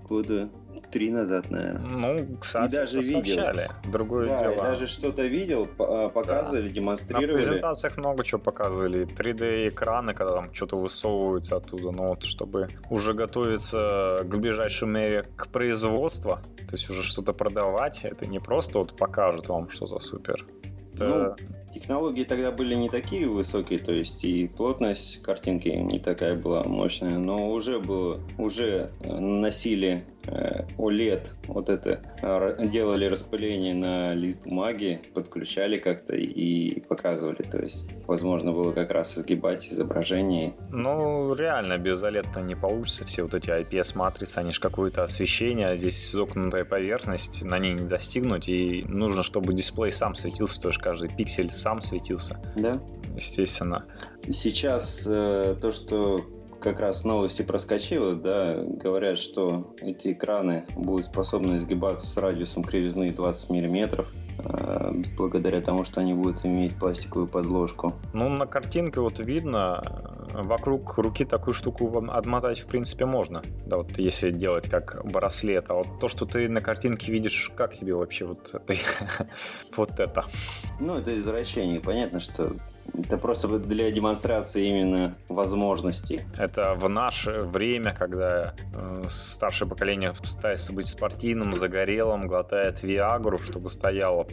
года 0.09 0.51
три 0.95 1.11
назад, 1.11 1.51
наверное. 1.51 2.15
Ну, 2.15 2.37
кстати, 2.39 2.69
и 2.69 2.73
даже 2.73 3.01
видел. 3.01 3.45
Другое 3.91 4.29
да, 4.29 4.39
дело. 4.39 4.53
И 4.53 4.57
даже 4.57 4.87
что-то 4.87 5.23
видел, 5.23 5.69
а, 5.81 6.09
показывали, 6.09 6.69
да. 6.69 6.75
демонстрировали. 6.75 7.33
На 7.33 7.39
презентациях 7.39 7.97
много 7.97 8.23
чего 8.23 8.41
показывали. 8.41 9.05
3D-экраны, 9.05 10.15
когда 10.15 10.35
там 10.35 10.55
что-то 10.55 10.79
высовывается 10.79 11.57
оттуда. 11.57 11.91
Но 11.91 12.11
вот 12.11 12.23
чтобы 12.23 12.69
уже 12.91 13.13
готовиться 13.13 14.21
к 14.23 14.37
ближайшей 14.37 14.87
мере 14.87 15.25
к 15.35 15.49
производству, 15.49 16.39
то 16.59 16.75
есть 16.75 16.89
уже 16.89 17.03
что-то 17.03 17.33
продавать, 17.33 18.05
это 18.05 18.27
не 18.27 18.39
просто 18.39 18.79
вот 18.79 18.97
покажут 18.97 19.49
вам 19.49 19.69
что-то 19.69 19.99
супер. 19.99 20.47
Это... 20.95 21.37
Ну, 21.41 21.49
Технологии 21.75 22.23
тогда 22.23 22.53
были 22.53 22.77
не 22.77 22.89
такие 22.89 23.29
высокие, 23.29 23.81
то 23.81 23.91
есть 23.91 24.25
и 24.25 24.47
плотность 24.47 25.21
картинки 25.23 25.69
не 25.71 25.99
такая 25.99 26.37
была 26.37 26.63
мощная, 26.63 27.19
но 27.19 27.51
уже 27.51 27.81
было, 27.81 28.21
уже 28.39 28.93
э, 29.01 29.19
носили 29.19 30.05
OLED, 30.27 31.29
вот 31.47 31.69
это, 31.69 32.01
делали 32.71 33.07
распыление 33.07 33.75
на 33.75 34.15
лист 34.15 34.45
бумаги, 34.45 35.01
подключали 35.15 35.77
как-то 35.79 36.15
и 36.15 36.81
показывали, 36.81 37.43
то 37.43 37.63
есть 37.63 37.89
возможно 38.07 38.53
было 38.53 38.73
как 38.73 38.91
раз 38.91 39.19
изгибать 39.19 39.67
изображение. 39.69 40.55
Ну, 40.71 41.35
реально, 41.35 41.79
без 41.79 42.03
OLED-то 42.03 42.41
не 42.41 42.55
получится, 42.55 43.05
все 43.05 43.23
вот 43.23 43.35
эти 43.35 43.51
IPS-матрицы, 43.51 44.39
они 44.39 44.53
же 44.53 44.61
какое-то 44.61 45.03
освещение, 45.03 45.67
а 45.67 45.77
здесь 45.77 46.11
изогнутая 46.11 46.65
поверхность, 46.65 47.45
на 47.45 47.59
ней 47.59 47.75
не 47.75 47.87
достигнуть, 47.87 48.49
и 48.49 48.85
нужно, 48.89 49.23
чтобы 49.23 49.53
дисплей 49.53 49.93
сам 49.93 50.15
светился, 50.15 50.63
тоже 50.63 50.81
каждый 50.81 51.11
пиксель 51.11 51.51
сам 51.51 51.81
светился. 51.81 52.39
Да. 52.57 52.81
Естественно. 53.15 53.85
Сейчас 54.29 55.05
э, 55.07 55.57
то, 55.61 55.71
что 55.71 56.21
как 56.65 56.81
раз 56.81 57.05
новости 57.05 57.43
проскочило, 57.43 58.15
да, 58.15 58.57
говорят, 58.57 59.19
что 59.19 59.75
эти 59.83 60.13
экраны 60.13 60.65
будут 60.75 61.05
способны 61.05 61.59
изгибаться 61.59 62.07
с 62.07 62.17
радиусом 62.17 62.65
кривизны 62.65 63.13
20 63.13 63.51
миллиметров 63.51 64.11
э, 64.39 64.93
благодаря 65.15 65.61
тому, 65.61 65.85
что 65.85 66.01
они 66.01 66.15
будут 66.15 66.47
иметь 66.47 66.79
пластиковую 66.79 67.29
подложку. 67.29 67.93
Ну, 68.15 68.31
на 68.31 68.47
картинке 68.47 69.01
вот 69.01 69.19
видно, 69.19 69.83
вокруг 70.33 70.97
руки 70.97 71.27
такую 71.27 71.53
штуку 71.53 72.03
отмотать, 72.09 72.61
в 72.61 72.67
принципе, 72.67 73.05
можно. 73.05 73.43
Да, 73.67 73.77
вот 73.77 73.99
если 73.99 74.31
делать 74.31 74.71
как 74.71 75.05
браслет. 75.05 75.67
А 75.69 75.75
вот 75.75 76.01
то, 76.01 76.09
что 76.09 76.25
ты 76.25 76.49
на 76.49 76.63
картинке 76.63 77.13
видишь, 77.13 77.53
как 77.55 77.75
тебе 77.75 77.95
вообще 77.95 78.25
вот, 78.25 78.55
вот 79.77 80.01
это? 80.01 80.25
Ну, 80.81 80.97
это 80.97 81.15
извращение. 81.15 81.81
Понятно, 81.81 82.21
что 82.21 82.57
это 82.93 83.19
просто 83.19 83.49
для 83.59 83.91
демонстрации 83.91 84.67
именно 84.69 85.15
возможностей. 85.29 86.23
Это 86.39 86.75
в 86.75 86.89
наше 86.89 87.43
время, 87.43 87.95
когда 87.95 88.55
э, 88.75 89.03
старшее 89.09 89.69
поколение 89.69 90.13
пытается 90.13 90.73
быть 90.73 90.87
спортивным, 90.87 91.55
загорелым, 91.55 92.27
глотает 92.27 92.83
Виагру, 92.83 93.39
чтобы 93.39 93.71
стояло 93.71 94.25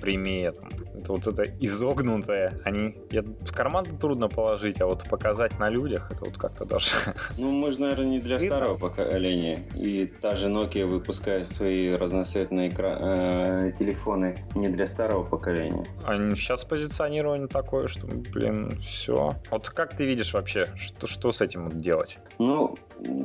этом. 0.42 0.70
Это 0.96 1.12
вот 1.14 1.28
это 1.28 1.44
изогнутое. 1.60 2.60
Они 2.64 2.96
в 3.12 3.54
карман 3.54 3.86
трудно 3.86 4.28
положить, 4.28 4.82
а 4.82 4.86
вот 4.86 5.04
показать 5.10 5.58
на 5.60 5.70
людях, 5.70 6.12
это 6.12 6.26
вот 6.26 6.38
как-то 6.38 6.66
даже... 6.66 6.96
Ну, 7.38 7.52
мы 7.52 7.72
же, 7.72 7.82
наверное, 7.82 8.06
не 8.06 8.20
для 8.20 8.40
старого 8.40 8.78
поколения. 8.78 9.66
И 9.76 10.06
та 10.06 10.36
же 10.36 10.50
Nokia 10.50 10.86
выпускает 10.86 11.48
свои 11.48 11.94
разноцветные 11.94 12.70
экра... 12.70 12.98
э, 13.02 13.72
телефоны 13.78 14.38
не 14.56 14.70
для 14.70 14.86
старого 14.86 15.24
поколения. 15.24 15.86
А 16.04 16.16
сейчас 16.36 16.66
позиционирование 16.66 17.48
такое, 17.48 17.88
что, 17.88 18.08
блин, 18.42 18.80
все. 18.80 19.36
Вот 19.50 19.70
как 19.70 19.96
ты 19.96 20.06
видишь 20.06 20.34
вообще, 20.34 20.68
что, 20.76 21.08
что 21.08 21.32
с 21.32 21.42
этим 21.42 21.78
делать? 21.78 22.18
Ну, 22.40 22.76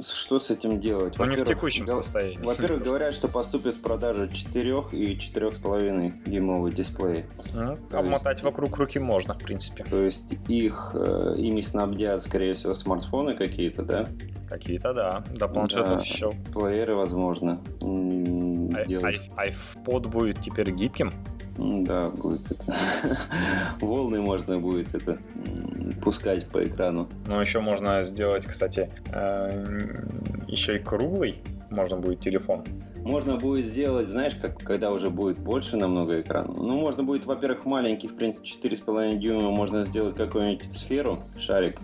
что 0.07 0.39
с 0.39 0.51
этим 0.51 0.81
делать? 0.81 1.19
Ну, 1.19 1.25
не 1.27 1.37
в 1.37 1.45
текущем 1.45 1.87
го- 1.87 2.03
состоянии. 2.03 2.39
Во-первых, 2.45 2.83
говорят, 2.85 3.14
что 3.14 3.29
поступит 3.29 3.77
в 3.77 3.81
продажу 3.81 4.29
4 4.29 4.71
и 4.93 5.17
4,5 5.17 6.29
дюймовый 6.29 6.73
дисплей. 6.73 7.25
Ну, 7.53 7.75
обмотать 7.93 8.37
есть, 8.37 8.43
вокруг 8.43 8.77
руки 8.77 8.99
можно, 8.99 9.35
в 9.35 9.39
принципе. 9.39 9.85
То 9.85 10.03
есть 10.03 10.33
их, 10.49 10.91
э, 10.95 11.35
ими 11.37 11.61
снабдят, 11.61 12.23
скорее 12.23 12.55
всего, 12.55 12.75
смартфоны 12.75 13.35
какие-то, 13.37 13.83
да? 13.83 14.09
Какие-то, 14.49 14.93
да. 14.93 15.25
До 15.35 15.49
планшетов 15.49 15.97
да, 15.99 16.03
еще. 16.03 16.31
Плееры, 16.53 16.95
возможно. 16.95 17.61
А, 17.81 17.87
iPod 18.85 20.09
будет 20.09 20.41
теперь 20.41 20.71
гибким? 20.71 21.12
Да, 21.59 22.11
будет 22.11 22.50
это. 22.50 22.76
Волны 23.80 24.20
можно 24.20 24.59
будет 24.59 24.94
это 24.94 25.18
пускать 26.02 26.48
по 26.48 26.62
экрану. 26.62 27.09
Ну, 27.26 27.40
еще 27.40 27.61
можно 27.61 28.02
сделать, 28.02 28.46
кстати, 28.46 28.90
э, 29.12 29.94
еще 30.48 30.76
и 30.76 30.78
круглый 30.78 31.36
можно 31.70 31.96
будет 31.96 32.20
телефон. 32.20 32.64
Можно 32.98 33.36
будет 33.36 33.66
сделать, 33.66 34.09
знаешь, 34.09 34.34
как 34.34 34.59
когда 34.59 34.90
уже 34.90 35.11
будет 35.11 35.38
больше 35.38 35.76
намного 35.76 36.20
экрана. 36.20 36.52
Ну, 36.52 36.80
можно 36.80 37.04
будет, 37.04 37.24
во-первых, 37.24 37.64
маленький, 37.64 38.09
в 38.09 38.16
принципе, 38.16 38.48
4,5 38.48 39.16
дюйма, 39.18 39.50
можно 39.50 39.86
сделать 39.86 40.16
какую-нибудь 40.16 40.72
сферу, 40.72 41.20
шарик, 41.38 41.78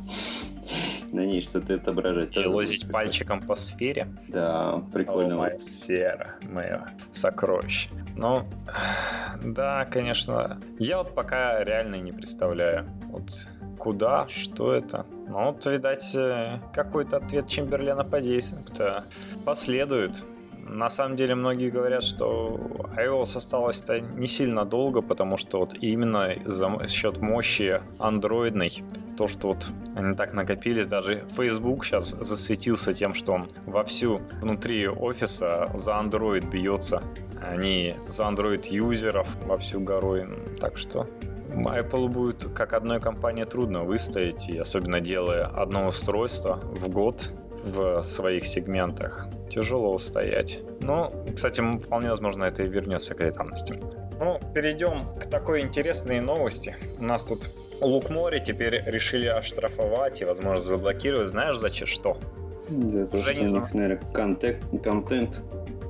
на 1.13 1.21
ней 1.21 1.43
что-то 1.43 1.75
отображать. 1.75 2.37
И 2.37 2.47
лозить 2.47 2.91
пальчиком 2.91 3.41
по 3.47 3.55
сфере. 3.55 4.09
Да, 4.29 4.83
прикольно. 4.93 5.35
О, 5.35 5.39
моя 5.39 5.59
сфера, 5.59 6.37
мое 6.51 6.87
сокровище. 7.13 7.91
Ну, 8.17 8.45
да, 9.43 9.85
конечно. 9.85 10.61
Я 10.79 10.99
вот 10.99 11.15
пока 11.15 11.63
реально 11.63 11.97
не 11.97 12.13
представляю, 12.13 12.89
вот 13.11 13.31
куда, 13.79 14.29
что 14.29 14.73
это. 14.73 15.07
Ну, 15.29 15.47
вот, 15.47 15.67
видать, 15.67 16.15
э, 16.15 16.61
какой-то 16.73 17.19
ответ 17.19 17.49
Чемберлена 17.49 18.05
подействует, 18.05 18.81
последует. 19.45 20.25
На 20.73 20.89
самом 20.89 21.17
деле 21.17 21.35
многие 21.35 21.69
говорят, 21.69 22.03
что 22.03 22.59
iOS 22.97 23.37
осталось-то 23.37 24.01
не 24.01 24.27
сильно 24.27 24.65
долго, 24.65 25.03
потому 25.03 25.37
что 25.37 25.59
вот 25.59 25.75
именно 25.75 26.35
за 26.47 26.87
счет 26.89 27.19
мощи 27.19 27.83
андроидной, 27.99 28.83
то, 29.19 29.29
что 29.29 29.49
вот 29.49 29.69
они 29.95 30.17
так 30.17 30.33
накопились, 30.33 30.87
даже 30.87 31.25
Facebook 31.37 31.85
сейчас 31.85 32.11
засветился 32.13 32.95
тем, 32.95 33.13
что 33.13 33.33
он 33.33 33.51
вовсю 33.67 34.23
внутри 34.41 34.89
офиса 34.89 35.71
за 35.75 35.93
Android 35.93 36.49
бьется. 36.49 37.03
Они 37.47 37.95
за 38.09 38.25
Android 38.25 38.67
юзеров 38.71 39.29
вовсю 39.45 39.81
горой. 39.81 40.27
Так 40.59 40.79
что 40.79 41.07
Apple 41.51 42.09
будет 42.09 42.47
как 42.55 42.73
одной 42.73 42.99
компании 42.99 43.45
трудно 43.45 43.85
выстоять, 43.85 44.49
и 44.49 44.57
особенно 44.57 45.01
делая 45.01 45.45
одно 45.45 45.89
устройство 45.89 46.61
в 46.63 46.89
год, 46.89 47.31
в 47.65 48.03
своих 48.03 48.47
сегментах. 48.47 49.27
Тяжело 49.49 49.95
устоять. 49.95 50.61
Но, 50.81 51.13
кстати, 51.35 51.63
вполне 51.79 52.11
возможно, 52.11 52.45
это 52.45 52.63
и 52.63 52.69
вернется 52.69 53.15
к 53.15 53.21
летанности. 53.21 53.79
Ну, 54.19 54.41
перейдем 54.55 55.05
к 55.19 55.27
такой 55.27 55.61
интересной 55.61 56.21
новости. 56.21 56.77
У 56.99 57.05
нас 57.05 57.25
тут 57.25 57.51
Лук 57.81 58.11
Море 58.11 58.41
теперь 58.41 58.83
решили 58.87 59.27
оштрафовать 59.27 60.23
и, 60.23 60.25
возможно, 60.25 60.61
заблокировать. 60.61 61.29
Знаешь, 61.29 61.57
за 61.59 61.69
что? 61.71 62.17
За 62.69 63.07
то, 63.07 63.17
Уже 63.17 63.35
что 63.35 63.43
у 63.43 63.45
них, 63.45 63.75
наверное, 63.75 64.13
контент, 64.13 64.65
контент 64.83 65.41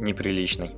неприличный. 0.01 0.73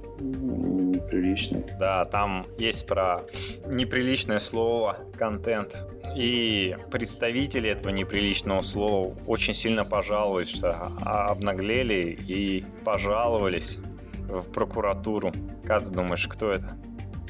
Неприличный. 0.55 1.65
Да, 1.79 2.05
там 2.05 2.45
есть 2.59 2.87
про 2.87 3.23
неприличное 3.67 4.39
слово, 4.39 4.99
контент. 5.19 5.87
И 6.17 6.77
представители 6.91 7.71
этого 7.71 7.91
неприличного 7.91 8.63
слова 8.63 9.15
очень 9.27 9.55
сильно 9.55 9.85
пожаловались, 9.85 10.49
что 10.49 10.73
обнаглели 11.01 12.17
и 12.29 12.65
пожаловались 12.85 13.81
в 14.29 14.51
прокуратуру. 14.53 15.33
Как 15.65 15.85
ты 15.85 15.91
думаешь, 15.91 16.29
кто 16.29 16.51
это? 16.51 16.79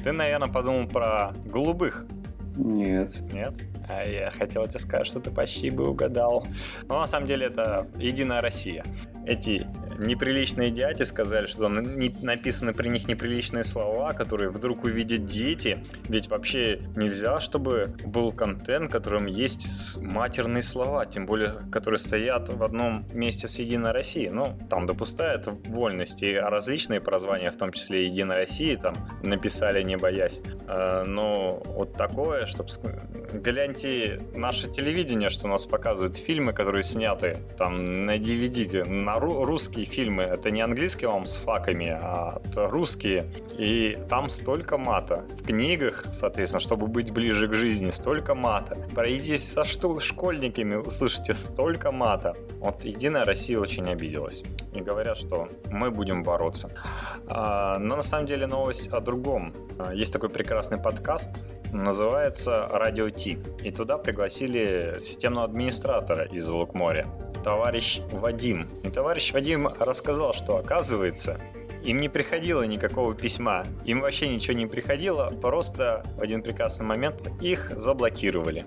Ты, 0.03 0.11
наверное, 0.11 0.49
подумал 0.49 0.87
про 0.87 1.33
голубых. 1.45 2.05
Нет. 2.55 3.19
Нет? 3.31 3.53
А 3.87 4.03
я 4.07 4.31
хотел 4.31 4.65
тебе 4.65 4.79
сказать, 4.79 5.07
что 5.07 5.19
ты 5.19 5.31
почти 5.31 5.69
бы 5.69 5.89
угадал. 5.89 6.47
Но 6.87 6.99
на 6.99 7.07
самом 7.07 7.27
деле 7.27 7.47
это 7.47 7.87
Единая 7.97 8.41
Россия. 8.41 8.83
Эти 9.25 9.67
неприличные 9.99 10.71
дяди 10.71 11.03
сказали, 11.03 11.47
что 11.47 11.67
написаны 11.67 12.73
при 12.73 12.89
них 12.89 13.07
неприличные 13.07 13.63
слова, 13.63 14.13
которые 14.13 14.49
вдруг 14.49 14.83
увидят 14.83 15.25
дети. 15.25 15.83
Ведь 16.07 16.29
вообще 16.29 16.81
нельзя, 16.95 17.39
чтобы 17.39 17.95
был 18.05 18.31
контент, 18.31 18.91
которым 18.91 19.25
есть 19.25 20.01
матерные 20.01 20.63
слова, 20.63 21.05
тем 21.05 21.25
более, 21.25 21.53
которые 21.71 21.99
стоят 21.99 22.49
в 22.49 22.63
одном 22.63 23.05
месте 23.13 23.47
с 23.47 23.59
Единой 23.59 23.91
Россией. 23.91 24.29
Ну, 24.29 24.57
там 24.69 24.85
допускают 24.85 25.47
вольности 25.67 26.35
различные 26.35 27.01
прозвания, 27.01 27.51
в 27.51 27.57
том 27.57 27.71
числе 27.71 28.05
Единой 28.05 28.35
России, 28.35 28.75
там 28.75 28.95
написали, 29.23 29.81
не 29.83 29.97
боясь. 29.97 30.41
Э, 30.67 31.03
но 31.05 31.61
вот 31.65 31.93
такое, 31.93 32.44
чтобы 32.45 32.69
гляньте 33.33 34.21
наше 34.33 34.69
телевидение, 34.69 35.29
что 35.29 35.47
у 35.47 35.49
нас 35.49 35.65
показывают 35.65 36.15
фильмы, 36.15 36.53
которые 36.53 36.83
сняты 36.83 37.37
там 37.57 38.05
на 38.05 38.17
DVD, 38.17 38.87
на 38.87 39.15
русские 39.19 39.85
фильмы. 39.85 40.23
Это 40.23 40.51
не 40.51 40.61
английские 40.61 41.09
вам 41.09 41.25
с 41.25 41.35
факами, 41.35 41.89
а 41.89 42.41
русские. 42.55 43.25
И 43.57 43.97
там 44.09 44.29
столько 44.29 44.77
мата. 44.77 45.25
В 45.41 45.47
книгах, 45.47 46.05
соответственно, 46.11 46.59
чтобы 46.59 46.87
быть 46.87 47.11
ближе 47.11 47.47
к 47.47 47.53
жизни, 47.53 47.89
столько 47.89 48.35
мата. 48.35 48.75
Пройдитесь 48.93 49.47
со 49.51 49.63
школьниками, 49.65 50.75
услышите 50.75 51.33
столько 51.33 51.91
мата. 51.91 52.33
Вот 52.59 52.85
Единая 52.85 53.25
Россия 53.25 53.59
очень 53.59 53.89
обиделась. 53.89 54.43
И 54.73 54.81
говорят, 54.81 55.17
что 55.17 55.47
мы 55.69 55.91
будем 55.91 56.23
бороться. 56.23 56.69
А, 57.27 57.77
но 57.79 57.95
на 57.95 58.03
самом 58.03 58.27
деле 58.27 58.47
новость 58.47 58.87
о 58.89 58.99
другом. 58.99 59.53
А, 59.79 59.93
есть 59.93 60.13
такой 60.13 60.29
прекрасный 60.29 60.77
подкаст, 60.77 61.41
называется 61.71 62.34
«Радио 62.45 63.09
Ти». 63.09 63.37
И 63.63 63.71
туда 63.71 63.97
пригласили 63.97 64.97
системного 64.99 65.45
администратора 65.45 66.25
из 66.25 66.47
Лукморя, 66.49 67.07
товарищ 67.43 68.01
Вадим. 68.11 68.67
И 68.83 68.89
товарищ 68.89 69.33
Вадим 69.33 69.67
рассказал, 69.79 70.33
что 70.33 70.57
оказывается, 70.57 71.39
им 71.85 71.97
не 71.97 72.09
приходило 72.09 72.63
никакого 72.63 73.13
письма, 73.13 73.63
им 73.85 74.01
вообще 74.01 74.27
ничего 74.27 74.57
не 74.57 74.65
приходило, 74.65 75.29
просто 75.41 76.03
в 76.17 76.21
один 76.21 76.41
прекрасный 76.41 76.85
момент 76.85 77.15
их 77.41 77.71
заблокировали. 77.77 78.65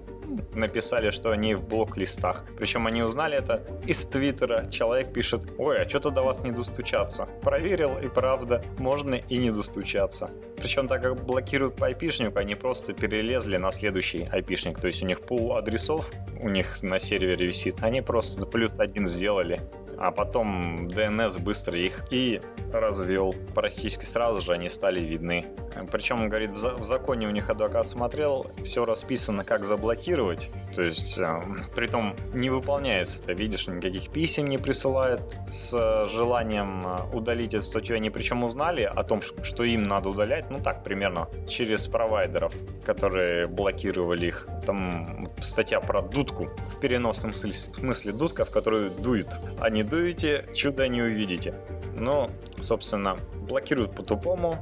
Написали, 0.54 1.10
что 1.10 1.30
они 1.30 1.54
в 1.54 1.66
блок-листах. 1.66 2.44
Причем 2.56 2.86
они 2.86 3.02
узнали 3.02 3.38
это 3.38 3.66
из 3.86 4.04
Твиттера. 4.06 4.70
Человек 4.70 5.12
пишет, 5.12 5.46
ой, 5.56 5.80
а 5.80 5.88
что-то 5.88 6.10
до 6.10 6.22
вас 6.22 6.44
не 6.44 6.52
достучаться. 6.52 7.26
Проверил, 7.42 7.98
и 7.98 8.08
правда, 8.08 8.62
можно 8.78 9.14
и 9.14 9.38
не 9.38 9.50
достучаться. 9.50 10.30
Причем 10.58 10.86
так 10.86 11.02
как 11.02 11.24
блокируют 11.24 11.76
по 11.76 11.86
айпишнику, 11.86 12.38
они 12.38 12.54
просто 12.54 12.92
перелезли 12.92 13.56
на 13.56 13.70
следующий 13.70 14.28
айпишник. 14.30 14.78
То 14.78 14.88
есть 14.88 15.02
у 15.02 15.06
них 15.06 15.20
пул 15.22 15.56
адресов 15.56 16.10
у 16.40 16.48
них 16.48 16.82
на 16.82 16.98
сервере 16.98 17.46
висит. 17.46 17.82
Они 17.82 18.02
просто 18.02 18.44
плюс 18.46 18.78
один 18.78 19.06
сделали 19.06 19.60
а 19.98 20.12
потом 20.12 20.86
DNS 20.86 21.42
быстро 21.42 21.78
их 21.78 22.04
и 22.10 22.40
развел. 23.08 23.34
Практически 23.54 24.04
сразу 24.04 24.40
же 24.40 24.52
они 24.52 24.68
стали 24.68 25.00
видны. 25.00 25.44
Причем, 25.90 26.20
он 26.22 26.28
говорит, 26.28 26.50
в 26.50 26.82
законе 26.82 27.26
у 27.26 27.30
них 27.30 27.50
адвокат 27.50 27.86
смотрел, 27.86 28.50
все 28.64 28.84
расписано, 28.84 29.44
как 29.44 29.64
заблокировать. 29.64 30.50
То 30.74 30.82
есть, 30.82 31.18
э, 31.18 31.40
при 31.74 31.86
том 31.86 32.14
не 32.34 32.50
выполняется 32.50 33.22
это. 33.22 33.32
Видишь, 33.32 33.68
никаких 33.68 34.10
писем 34.10 34.48
не 34.48 34.58
присылает 34.58 35.38
с 35.46 36.06
желанием 36.06 36.82
э, 36.84 37.16
удалить 37.16 37.54
эту 37.54 37.64
статью. 37.64 37.96
Они 37.96 38.10
причем 38.10 38.44
узнали 38.44 38.82
о 38.82 39.02
том, 39.02 39.22
что 39.22 39.64
им 39.64 39.84
надо 39.84 40.08
удалять, 40.08 40.50
ну 40.50 40.58
так, 40.58 40.84
примерно, 40.84 41.28
через 41.48 41.86
провайдеров, 41.86 42.52
которые 42.84 43.46
блокировали 43.46 44.26
их. 44.26 44.48
Там 44.66 45.26
статья 45.40 45.80
про 45.80 46.02
дудку 46.02 46.50
в 46.76 46.80
переносном 46.80 47.34
смысле 47.34 48.12
дудка, 48.12 48.44
в 48.44 48.50
которую 48.50 48.90
дует. 48.90 49.28
А 49.60 49.70
не 49.70 49.82
дуете, 49.82 50.46
чудо 50.54 50.88
не 50.88 51.02
увидите. 51.02 51.54
Ну, 51.96 52.28
собственно, 52.60 52.97
блокируют 53.48 53.94
по-тупому, 53.94 54.58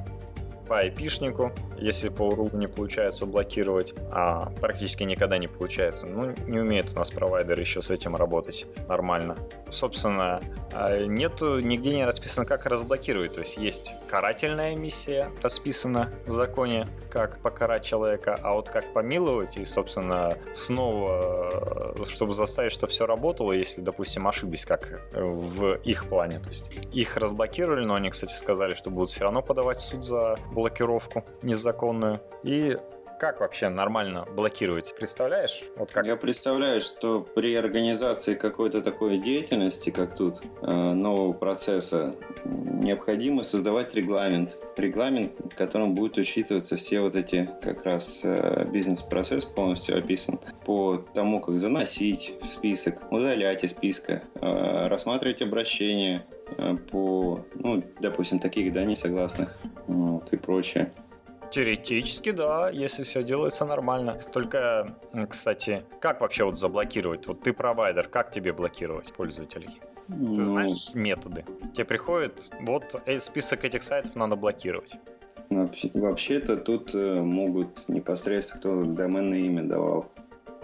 по 0.67 0.79
айпишнику, 0.79 1.51
если 1.77 2.09
по 2.09 2.23
URL 2.23 2.55
не 2.55 2.67
получается 2.67 3.25
блокировать, 3.25 3.93
а 4.11 4.51
практически 4.61 5.03
никогда 5.03 5.37
не 5.37 5.47
получается. 5.47 6.07
Ну, 6.07 6.33
не 6.47 6.59
умеет 6.59 6.91
у 6.93 6.95
нас 6.97 7.11
провайдер 7.11 7.59
еще 7.59 7.81
с 7.81 7.91
этим 7.91 8.15
работать 8.15 8.65
нормально. 8.87 9.37
Собственно, 9.69 10.41
а, 10.73 11.05
нету, 11.05 11.59
нигде 11.59 11.95
не 11.95 12.05
расписано, 12.05 12.45
как 12.45 12.65
разблокировать. 12.65 13.33
То 13.33 13.41
есть 13.41 13.57
есть 13.57 13.95
карательная 14.07 14.75
миссия, 14.75 15.31
расписана 15.41 16.11
в 16.25 16.31
законе, 16.31 16.87
как 17.09 17.41
покарать 17.41 17.83
человека, 17.83 18.39
а 18.43 18.53
вот 18.53 18.69
как 18.69 18.93
помиловать 18.93 19.57
и, 19.57 19.65
собственно, 19.65 20.37
снова, 20.53 21.95
чтобы 22.05 22.33
заставить, 22.33 22.71
чтобы 22.71 22.91
все 22.91 23.05
работало, 23.05 23.53
если, 23.53 23.81
допустим, 23.81 24.27
ошиблись, 24.27 24.65
как 24.65 25.01
в 25.13 25.75
их 25.83 26.05
плане. 26.05 26.39
То 26.39 26.49
есть 26.49 26.71
их 26.93 27.17
разблокировали, 27.17 27.85
но 27.85 27.95
они, 27.95 28.09
кстати, 28.09 28.33
сказали, 28.33 28.75
что 28.75 28.89
будут 28.89 29.09
все 29.09 29.23
равно 29.23 29.41
подавать 29.41 29.79
суд 29.79 30.03
за 30.03 30.37
блокировку 30.57 31.23
незаконную. 31.43 32.19
И 32.43 32.77
как 33.19 33.39
вообще 33.41 33.69
нормально 33.69 34.25
блокировать? 34.31 34.95
Представляешь? 34.95 35.63
Вот 35.75 35.91
как... 35.91 36.05
Я 36.05 36.15
представляю, 36.15 36.81
что 36.81 37.21
при 37.21 37.55
организации 37.55 38.33
какой-то 38.33 38.81
такой 38.81 39.17
деятельности, 39.17 39.91
как 39.91 40.15
тут, 40.15 40.41
э, 40.61 40.71
нового 40.71 41.33
процесса, 41.33 42.15
необходимо 42.45 43.43
создавать 43.43 43.93
регламент. 43.95 44.57
Регламент, 44.77 45.33
в 45.39 45.55
котором 45.55 45.95
будут 45.95 46.17
учитываться 46.17 46.75
все 46.75 47.01
вот 47.01 47.15
эти 47.15 47.49
как 47.61 47.83
раз 47.83 48.21
э, 48.23 48.65
бизнес-процесс 48.71 49.45
полностью 49.45 49.97
описан 49.97 50.39
по 50.65 50.97
тому, 51.13 51.39
как 51.39 51.57
заносить 51.57 52.35
в 52.41 52.45
список, 52.47 53.11
удалять 53.11 53.63
из 53.63 53.71
списка, 53.71 54.23
э, 54.41 54.87
рассматривать 54.87 55.41
обращения 55.41 56.25
по, 56.91 57.45
ну, 57.55 57.83
допустим, 57.99 58.39
таких, 58.39 58.73
да, 58.73 58.83
несогласных 58.83 59.57
вот, 59.87 60.31
и 60.33 60.37
прочее. 60.37 60.91
Теоретически, 61.51 62.31
да, 62.31 62.69
если 62.69 63.03
все 63.03 63.23
делается 63.23 63.65
нормально. 63.65 64.19
Только, 64.33 64.95
кстати, 65.29 65.83
как 66.01 66.21
вообще 66.21 66.43
вот 66.43 66.57
заблокировать? 66.57 67.25
Вот 67.27 67.41
ты 67.41 67.53
провайдер, 67.53 68.07
как 68.09 68.31
тебе 68.31 68.51
блокировать 68.51 69.13
пользователей? 69.13 69.79
Ну... 70.09 70.35
Ты 70.35 70.43
знаешь 70.43 70.93
методы? 70.93 71.45
Тебе 71.73 71.85
приходит, 71.85 72.51
вот 72.61 73.01
э, 73.05 73.19
список 73.19 73.65
этих 73.65 73.83
сайтов 73.83 74.15
надо 74.15 74.35
блокировать. 74.35 74.97
Вообще-то 75.49 76.57
тут 76.57 76.93
э, 76.93 77.21
могут 77.21 77.87
непосредственно 77.87 78.59
кто 78.59 78.83
доменное 78.83 79.39
имя 79.39 79.63
давал 79.63 80.11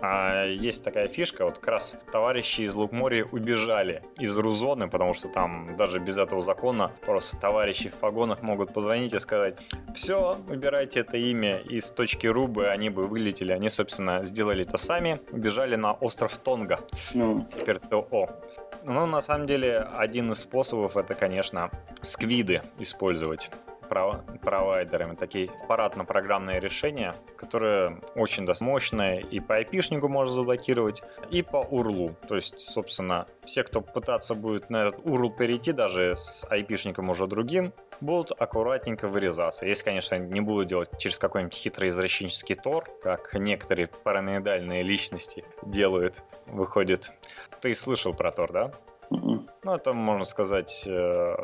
а 0.06 0.46
есть 0.46 0.84
такая 0.84 1.08
фишка, 1.08 1.46
вот 1.46 1.60
как 1.60 1.70
раз 1.70 1.98
товарищи 2.12 2.64
из 2.64 2.74
Лукморья 2.76 3.24
убежали 3.24 4.04
из 4.20 4.38
Рузоны, 4.38 4.90
потому 4.90 5.14
что 5.14 5.30
там 5.30 5.74
даже 5.78 6.00
без 6.00 6.18
этого 6.18 6.42
закона 6.42 6.92
просто 7.06 7.38
товарищи 7.38 7.88
в 7.88 7.94
погонах 7.94 8.42
могут 8.42 8.74
позвонить 8.74 9.14
и 9.14 9.20
сказать, 9.20 9.58
все, 9.96 10.36
выбирайте 10.46 11.00
это 11.00 11.16
имя 11.16 11.60
из 11.60 11.90
точки 11.90 12.28
Рубы, 12.28 12.68
они 12.68 12.90
бы 12.90 13.08
вылетели. 13.08 13.54
Они, 13.54 13.70
собственно, 13.70 14.26
сделали 14.26 14.66
это 14.66 14.76
сами, 14.76 15.22
убежали 15.32 15.78
на 15.78 15.94
остров 15.94 16.38
Тонга. 16.38 16.82
Ну. 17.14 17.48
Теперь 17.56 17.80
ТО. 17.80 18.30
Ну, 18.84 19.06
на 19.06 19.22
самом 19.22 19.48
деле, 19.48 19.88
один 19.96 20.34
из 20.34 20.40
способов 20.40 20.98
это, 20.98 21.14
конечно, 21.14 21.72
сквиды 22.02 22.62
использовать 22.78 23.50
провайдерами, 24.42 25.16
такие 25.16 25.50
аппаратно-программные 25.64 26.60
решения, 26.60 27.16
которые 27.38 28.02
очень 28.16 28.48
мощные 28.62 29.22
и 29.22 29.40
по 29.40 29.62
IP-шнику 29.62 30.08
можно 30.08 30.34
заблокировать, 30.34 31.04
и 31.30 31.42
по 31.42 31.66
URL. 31.70 32.16
То 32.28 32.36
есть, 32.36 32.60
собственно, 32.60 33.28
все, 33.46 33.64
кто 33.64 33.82
пытаться 33.82 34.36
будет 34.36 34.70
на 34.70 34.88
этот 34.88 35.06
URL 35.06 35.36
перейти, 35.36 35.72
даже 35.72 36.16
с 36.16 36.46
IP-шником 36.50 37.10
уже 37.10 37.28
другим, 37.28 37.74
будут 38.02 38.32
аккуратненько 38.40 39.08
вырезаться. 39.08 39.66
Если, 39.66 39.84
конечно, 39.84 40.16
не 40.16 40.42
будут 40.42 40.68
делать 40.68 40.90
через 40.98 41.18
какой-нибудь 41.18 41.56
хитрый 41.56 41.90
извращенческий 41.90 42.56
тор, 42.56 42.86
как 43.02 43.34
некоторые 43.34 43.88
параноидальные 43.88 44.84
личности 44.84 45.44
делают, 45.64 46.24
выходит. 46.48 47.12
Ты 47.62 47.74
слышал 47.74 48.14
про 48.14 48.32
тор, 48.32 48.52
да? 48.52 48.72
Ну, 49.10 49.46
это, 49.64 49.94
можно 49.94 50.26
сказать, 50.26 50.86
э, 50.88 51.36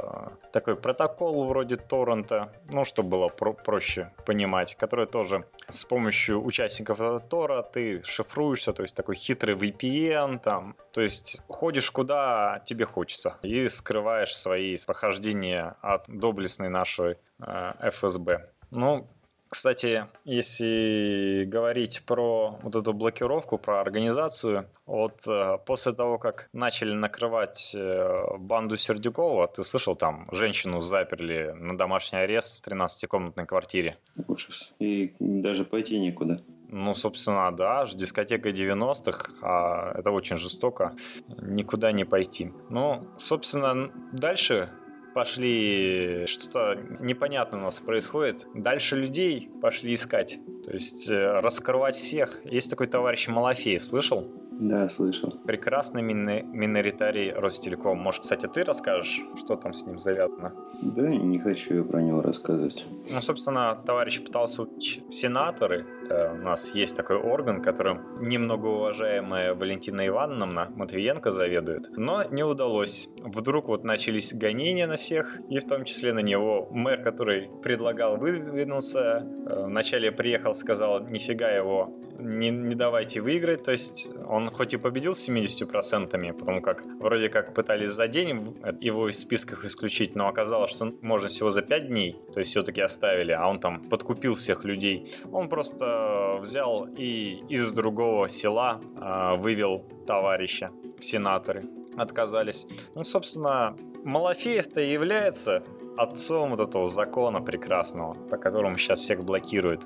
такой 0.52 0.76
протокол 0.76 1.46
вроде 1.46 1.76
торрента, 1.76 2.52
ну, 2.70 2.84
чтобы 2.84 3.10
было 3.10 3.28
про 3.28 3.54
проще 3.54 4.12
понимать, 4.26 4.76
который 4.76 5.06
тоже 5.06 5.46
с 5.68 5.86
помощью 5.86 6.44
участников 6.44 7.00
тора 7.30 7.64
ты 7.64 8.02
шифруешься, 8.04 8.74
то 8.74 8.84
есть 8.84 8.96
такой 8.96 9.16
хитрый 9.16 9.56
VPN 9.56 10.40
там, 10.40 10.76
то 10.92 11.02
есть 11.02 11.42
ходишь 11.48 11.92
куда 11.92 12.62
тебе 12.66 12.86
хочется 12.86 13.38
и 13.44 13.70
скрываешь 13.70 14.36
свои 14.36 14.78
похождения 14.86 15.76
от 15.82 16.06
доблестной 16.08 16.70
нашей 16.70 17.18
э, 17.40 17.90
ФСБ. 17.92 18.50
Ну, 18.72 19.08
кстати, 19.50 20.06
если 20.26 21.44
говорить 21.46 22.04
про 22.06 22.60
вот 22.62 22.76
эту 22.76 22.94
блокировку, 22.94 23.58
про 23.58 23.82
организацию, 23.82 24.70
вот 24.86 25.28
э, 25.28 25.58
после 25.66 25.92
того, 25.94 26.20
как 26.20 26.50
начали 26.54 26.94
накрывать 26.94 27.74
э, 27.76 28.38
банду 28.38 28.78
Сердюкова, 28.78 29.48
ты 29.48 29.64
слышал, 29.64 29.96
там 29.96 30.26
женщину 30.32 30.82
заперли 30.82 31.52
на 31.58 31.76
домашний 31.76 32.20
арест 32.20 32.64
в 32.64 32.68
13-комнатной 32.68 33.48
квартире? 33.48 33.98
Ужас. 34.28 34.72
И 34.80 35.16
даже 35.20 35.66
пойти 35.66 36.00
некуда. 36.00 36.44
Ну, 36.72 36.94
собственно, 36.94 37.52
да, 37.52 37.88
дискотека 37.92 38.50
90-х, 38.50 39.32
а 39.42 39.92
это 39.98 40.12
очень 40.12 40.38
жестоко, 40.38 40.94
никуда 41.42 41.92
не 41.92 42.06
пойти. 42.06 42.52
Ну, 42.70 43.08
собственно, 43.18 43.92
дальше 44.14 44.70
пошли, 45.14 46.26
что-то 46.28 46.80
непонятное 47.00 47.60
у 47.60 47.64
нас 47.64 47.80
происходит. 47.80 48.48
Дальше 48.54 48.96
людей 48.96 49.50
пошли 49.62 49.94
искать. 49.94 50.40
То 50.66 50.72
есть 50.72 51.10
э, 51.10 51.40
раскрывать 51.40 51.96
всех. 51.96 52.42
Есть 52.46 52.70
такой 52.70 52.88
товарищ 52.88 53.28
Малафеев, 53.28 53.84
слышал? 53.84 54.28
Да, 54.60 54.90
слышал. 54.90 55.32
Прекрасный 55.46 56.02
мини- 56.02 56.44
миноритарий 56.44 57.32
Ростелеком. 57.32 57.98
Может, 57.98 58.24
кстати, 58.24 58.46
ты 58.46 58.66
расскажешь, 58.66 59.22
что 59.38 59.56
там 59.56 59.72
с 59.72 59.86
ним 59.88 59.98
завязано? 59.98 60.54
Да, 60.82 61.08
не 61.08 61.40
хочу 61.40 61.76
я 61.76 61.84
про 61.84 62.02
него 62.02 62.22
рассказывать. 62.22 62.86
Ну, 63.10 63.22
собственно, 63.22 63.82
товарищ 63.86 64.22
пытался 64.22 64.64
учить 64.64 65.02
сенаторы. 65.14 65.86
Это 66.04 66.34
у 66.34 66.44
нас 66.44 66.76
есть 66.76 66.94
такой 66.94 67.16
орган, 67.16 67.62
которым 67.62 68.20
немного 68.20 68.68
уважаемая 68.68 69.54
Валентина 69.54 70.06
Ивановна 70.06 70.70
Матвиенко 70.76 71.32
заведует. 71.32 71.90
Но 71.96 72.26
не 72.26 72.44
удалось. 72.44 73.10
Вдруг 73.24 73.70
вот 73.70 73.86
начались 73.86 74.34
гонения 74.34 74.88
на 74.88 74.98
всех, 75.00 75.40
и 75.50 75.60
в 75.60 75.66
том 75.66 75.86
числе 75.86 76.14
на 76.14 76.20
него. 76.20 76.68
Мэр, 76.72 77.02
который 77.02 77.50
предлагал 77.64 78.18
выдвинуться, 78.18 79.26
э, 79.48 79.66
вначале 79.66 80.12
приехал, 80.12 80.54
сказал, 80.54 81.02
нифига 81.08 81.50
его 81.50 81.92
не, 82.20 82.50
не 82.50 82.76
давайте 82.76 83.22
выиграть. 83.22 83.64
То 83.64 83.72
есть 83.72 84.14
он 84.28 84.50
хоть 84.50 84.74
и 84.74 84.78
победил 84.78 85.16
с 85.16 85.28
70%, 85.28 86.34
потому 86.34 86.62
как 86.62 86.84
вроде 87.00 87.30
как 87.30 87.54
пытались 87.54 87.90
за 87.92 88.08
день 88.08 88.56
его 88.80 89.10
из 89.10 89.20
списков 89.20 89.66
исключить, 89.66 90.16
но 90.16 90.28
оказалось, 90.28 90.72
что 90.72 90.94
можно 91.02 91.28
всего 91.28 91.50
за 91.50 91.62
5 91.62 91.88
дней, 91.88 92.16
то 92.34 92.40
есть 92.40 92.52
все-таки 92.52 92.82
оставили, 92.82 93.32
а 93.32 93.48
он 93.48 93.60
там 93.60 93.82
подкупил 93.90 94.36
всех 94.36 94.66
людей. 94.66 95.12
Он 95.32 95.50
просто 95.50 96.38
взял 96.42 96.86
и 96.86 97.42
из 97.50 97.72
другого 97.74 98.30
села 98.30 98.82
э, 98.96 99.36
вывел 99.38 99.86
товарища, 100.06 100.72
сенаторы 101.00 101.66
отказались. 102.02 102.66
Ну, 102.96 103.04
собственно, 103.04 103.76
Малафеев-то 104.04 104.82
является 104.82 105.64
отцом 105.98 106.52
вот 106.52 106.60
этого 106.60 106.88
закона 106.88 107.42
прекрасного, 107.42 108.14
по 108.14 108.38
которому 108.38 108.78
сейчас 108.78 109.00
всех 109.00 109.24
блокируют. 109.24 109.86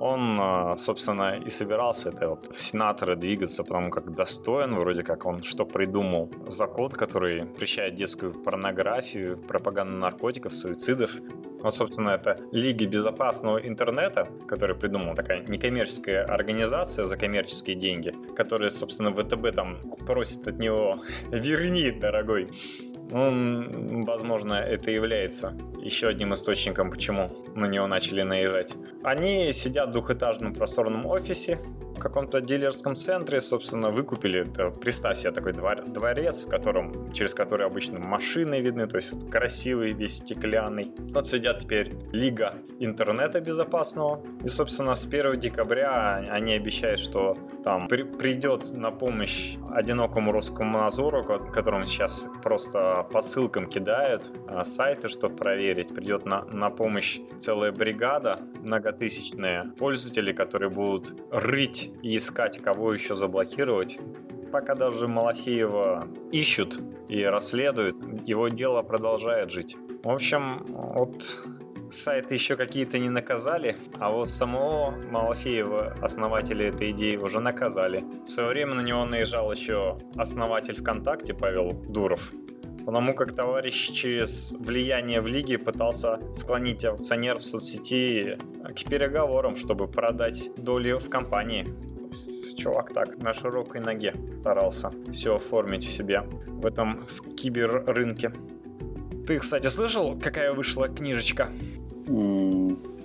Он, 0.00 0.38
а, 0.40 0.76
собственно, 0.76 1.34
и 1.34 1.50
собирался 1.50 2.10
это 2.10 2.28
вот 2.28 2.54
в 2.54 2.60
сенаторы 2.60 3.16
двигаться, 3.16 3.64
потому 3.64 3.90
как 3.90 4.14
достоин, 4.14 4.78
вроде 4.78 5.02
как 5.02 5.26
он 5.26 5.42
что 5.42 5.64
придумал. 5.64 6.30
Закон, 6.48 6.90
который 6.90 7.40
запрещает 7.40 7.94
детскую 7.94 8.32
порнографию, 8.32 9.38
пропаганду 9.38 9.94
наркотиков, 9.94 10.52
суицидов. 10.52 11.12
Вот, 11.62 11.74
собственно, 11.74 12.10
это 12.10 12.36
Лига 12.52 12.86
безопасного 12.86 13.58
интернета, 13.58 14.28
которую 14.46 14.78
придумала 14.78 15.14
такая 15.14 15.44
некоммерческая 15.46 16.24
организация 16.24 17.04
за 17.04 17.16
коммерческие 17.16 17.76
деньги, 17.76 18.12
которая, 18.36 18.70
собственно, 18.70 19.12
ВТБ 19.12 19.54
там 19.54 19.80
просит 20.06 20.46
от 20.46 20.58
него 20.58 21.00
«Верни, 21.30 21.90
дорогой, 21.90 22.50
он, 23.12 24.04
возможно, 24.04 24.54
это 24.54 24.90
является 24.90 25.56
еще 25.80 26.08
одним 26.08 26.34
источником, 26.34 26.90
почему 26.90 27.28
на 27.54 27.66
него 27.66 27.86
начали 27.86 28.22
наезжать. 28.22 28.74
Они 29.02 29.52
сидят 29.52 29.88
в 29.88 29.92
двухэтажном 29.92 30.54
просторном 30.54 31.06
офисе, 31.06 31.58
в 31.96 31.98
каком-то 31.98 32.40
дилерском 32.40 32.94
центре, 32.94 33.40
собственно, 33.40 33.90
выкупили, 33.90 34.42
да, 34.42 34.70
представь 34.70 35.16
себе 35.16 35.30
такой 35.30 35.52
двор, 35.52 35.82
дворец, 35.86 36.44
в 36.44 36.48
котором, 36.48 37.08
через 37.10 37.32
который 37.34 37.66
обычно 37.66 37.98
машины 37.98 38.60
видны, 38.60 38.86
то 38.86 38.96
есть 38.96 39.12
вот 39.12 39.30
красивый, 39.30 39.92
весь 39.92 40.16
стеклянный. 40.16 40.92
Вот 41.14 41.26
сидят 41.26 41.60
теперь 41.60 41.92
Лига 42.12 42.54
интернета 42.80 43.40
безопасного, 43.40 44.20
и, 44.44 44.48
собственно, 44.48 44.94
с 44.94 45.06
1 45.06 45.40
декабря 45.40 46.22
они 46.30 46.52
обещают, 46.54 47.00
что 47.00 47.36
там 47.64 47.88
при, 47.88 48.02
придет 48.02 48.72
на 48.72 48.90
помощь 48.90 49.56
одинокому 49.70 50.32
русскому 50.32 50.78
надзору, 50.78 51.24
которому 51.24 51.86
сейчас 51.86 52.28
просто 52.42 52.95
по 53.02 53.20
ссылкам 53.20 53.66
кидают 53.66 54.32
а, 54.48 54.64
сайты, 54.64 55.08
чтобы 55.08 55.36
проверить, 55.36 55.94
придет 55.94 56.24
на, 56.24 56.44
на 56.52 56.70
помощь 56.70 57.20
целая 57.38 57.72
бригада 57.72 58.40
многотысячная 58.60 59.62
пользователей, 59.78 60.32
которые 60.32 60.70
будут 60.70 61.14
рыть 61.30 61.92
и 62.02 62.16
искать, 62.16 62.58
кого 62.62 62.92
еще 62.92 63.14
заблокировать. 63.14 63.98
Пока 64.52 64.74
даже 64.74 65.08
Малафеева 65.08 66.08
ищут 66.32 66.80
и 67.08 67.22
расследуют, 67.24 67.96
его 68.26 68.48
дело 68.48 68.82
продолжает 68.82 69.50
жить. 69.50 69.76
В 70.02 70.10
общем, 70.10 70.64
вот 70.68 71.38
сайты 71.90 72.34
еще 72.34 72.56
какие-то 72.56 72.98
не 72.98 73.08
наказали, 73.08 73.76
а 73.98 74.10
вот 74.10 74.28
самого 74.28 74.90
Малафеева, 75.10 75.94
основателя 76.00 76.68
этой 76.68 76.90
идеи, 76.90 77.16
уже 77.16 77.40
наказали. 77.40 78.04
В 78.24 78.26
свое 78.26 78.48
время 78.48 78.74
на 78.74 78.82
него 78.82 79.04
наезжал 79.04 79.52
еще 79.52 79.98
основатель 80.16 80.76
ВКонтакте 80.76 81.34
Павел 81.34 81.70
Дуров, 81.70 82.32
потому 82.86 83.14
как 83.14 83.32
товарищ 83.32 83.90
через 83.90 84.54
влияние 84.60 85.20
в 85.20 85.26
лиге 85.26 85.58
пытался 85.58 86.20
склонить 86.32 86.84
акционеров 86.84 87.42
соцсети 87.42 88.38
к 88.62 88.88
переговорам, 88.88 89.56
чтобы 89.56 89.88
продать 89.88 90.50
доли 90.56 90.92
в 90.92 91.10
компании. 91.10 91.66
Есть 92.06 92.56
чувак 92.56 92.92
так 92.92 93.18
на 93.18 93.34
широкой 93.34 93.80
ноге 93.80 94.14
старался 94.40 94.92
все 95.10 95.34
оформить 95.34 95.86
у 95.86 95.90
себя 95.90 96.24
в 96.46 96.64
этом 96.64 97.04
киберрынке. 97.36 98.32
Ты, 99.26 99.40
кстати, 99.40 99.66
слышал, 99.66 100.16
какая 100.16 100.52
вышла 100.52 100.88
книжечка? 100.88 101.48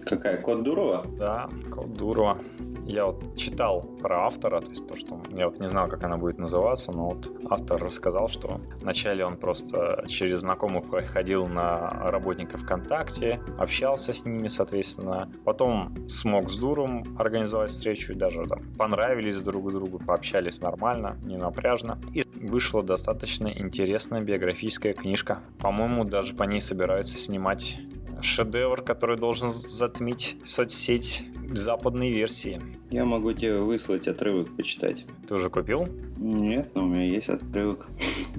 Какая? 0.06 0.38
Код 0.42 0.64
Дурова? 0.64 1.04
Да, 1.18 1.50
Код 1.72 1.94
Дурова. 1.94 2.38
Я 2.86 3.06
вот 3.06 3.36
читал 3.36 3.82
про 4.02 4.26
автора, 4.26 4.60
то 4.60 4.72
есть 4.72 4.88
то, 4.88 4.96
что 4.96 5.22
я 5.30 5.48
вот 5.48 5.60
не 5.60 5.70
знал, 5.70 5.88
как 5.88 6.04
она 6.04 6.18
будет 6.18 6.40
называться, 6.40 6.92
но 6.92 7.10
вот 7.10 7.32
автор 7.50 7.82
рассказал, 7.82 8.28
что 8.28 8.60
вначале 8.82 9.24
он 9.24 9.38
просто 9.38 10.04
через 10.08 10.40
знакомых 10.40 10.90
проходил 10.90 11.46
на 11.46 11.78
работников 12.10 12.62
ВКонтакте, 12.62 13.40
общался 13.58 14.14
с 14.14 14.26
ними, 14.26 14.48
соответственно, 14.48 15.32
потом 15.46 16.10
смог 16.10 16.50
с 16.50 16.56
Дуром 16.56 17.04
организовать 17.18 17.70
встречу, 17.70 18.14
и 18.14 18.16
даже 18.16 18.44
там 18.44 18.74
понравились 18.78 19.42
друг 19.44 19.72
другу, 19.72 20.00
пообщались 20.00 20.60
нормально, 20.60 21.18
не 21.24 21.38
напряжно, 21.38 22.00
и 22.14 22.24
вышла 22.36 22.82
достаточно 22.82 23.48
интересная 23.48 24.22
биографическая 24.22 24.94
книжка. 24.94 25.40
По-моему, 25.60 26.04
даже 26.04 26.36
по 26.36 26.44
ней 26.44 26.60
собираются 26.60 27.18
снимать 27.18 27.80
шедевр, 28.24 28.82
который 28.82 29.18
должен 29.18 29.52
затмить 29.52 30.38
соцсеть 30.44 31.26
западной 31.50 32.12
версии. 32.12 32.62
Я 32.90 33.06
могу 33.06 33.34
тебе 33.34 33.60
выслать 33.60 34.08
отрывок 34.08 34.56
почитать. 34.56 35.06
Ты 35.28 35.36
уже 35.36 35.50
купил? 35.50 35.88
Нет, 36.18 36.72
но 36.76 36.84
у 36.84 36.88
меня 36.88 37.06
есть 37.06 37.30
отрывок. 37.30 37.88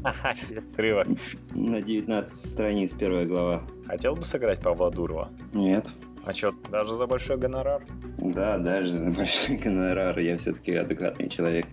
Отрывок. 0.04 1.08
На 1.54 1.80
19 1.82 2.32
страниц 2.32 2.94
первая 2.94 3.26
глава. 3.26 3.62
Хотел 3.86 4.14
бы 4.14 4.24
сыграть 4.24 4.60
Павла 4.60 4.90
Дурова? 4.90 5.30
Нет. 5.52 5.92
А 6.24 6.32
что, 6.32 6.52
даже 6.70 6.94
за 6.94 7.06
большой 7.06 7.36
гонорар? 7.36 7.84
Да, 8.18 8.58
даже 8.58 8.94
за 8.96 9.10
большой 9.10 9.56
гонорар. 9.56 10.18
Я 10.20 10.36
все-таки 10.36 10.72
адекватный 10.74 11.28
человек. 11.28 11.66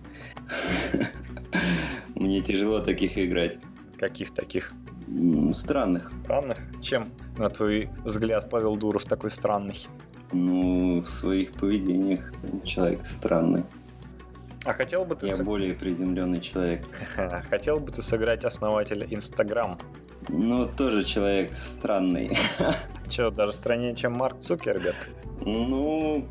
Мне 2.16 2.40
тяжело 2.40 2.80
таких 2.80 3.16
играть. 3.16 3.58
Каких 3.98 4.32
таких? 4.32 4.72
Странных. 5.54 6.12
Странных? 6.24 6.58
Чем, 6.80 7.10
на 7.36 7.48
твой 7.48 7.88
взгляд, 8.04 8.48
Павел 8.50 8.76
Дуров 8.76 9.04
такой 9.04 9.30
странный? 9.30 9.86
Ну, 10.32 11.00
в 11.00 11.08
своих 11.08 11.52
поведениях 11.52 12.32
человек 12.64 13.06
странный. 13.06 13.64
А 14.64 14.72
хотел 14.72 15.04
бы 15.04 15.14
ты... 15.16 15.26
Я 15.26 15.36
сыг- 15.36 15.44
более 15.44 15.74
приземленный 15.74 16.40
человек. 16.40 16.84
Хотел 17.50 17.80
бы 17.80 17.90
ты 17.90 18.02
сыграть 18.02 18.44
основателя 18.44 19.06
Инстаграм? 19.10 19.78
Ну, 20.28 20.66
тоже 20.66 21.02
человек 21.04 21.56
странный. 21.56 22.36
Че, 23.08 23.30
даже 23.30 23.52
страннее, 23.52 23.94
чем 23.96 24.12
Марк 24.12 24.38
Цукерберг? 24.38 24.96
Ну, 25.40 26.28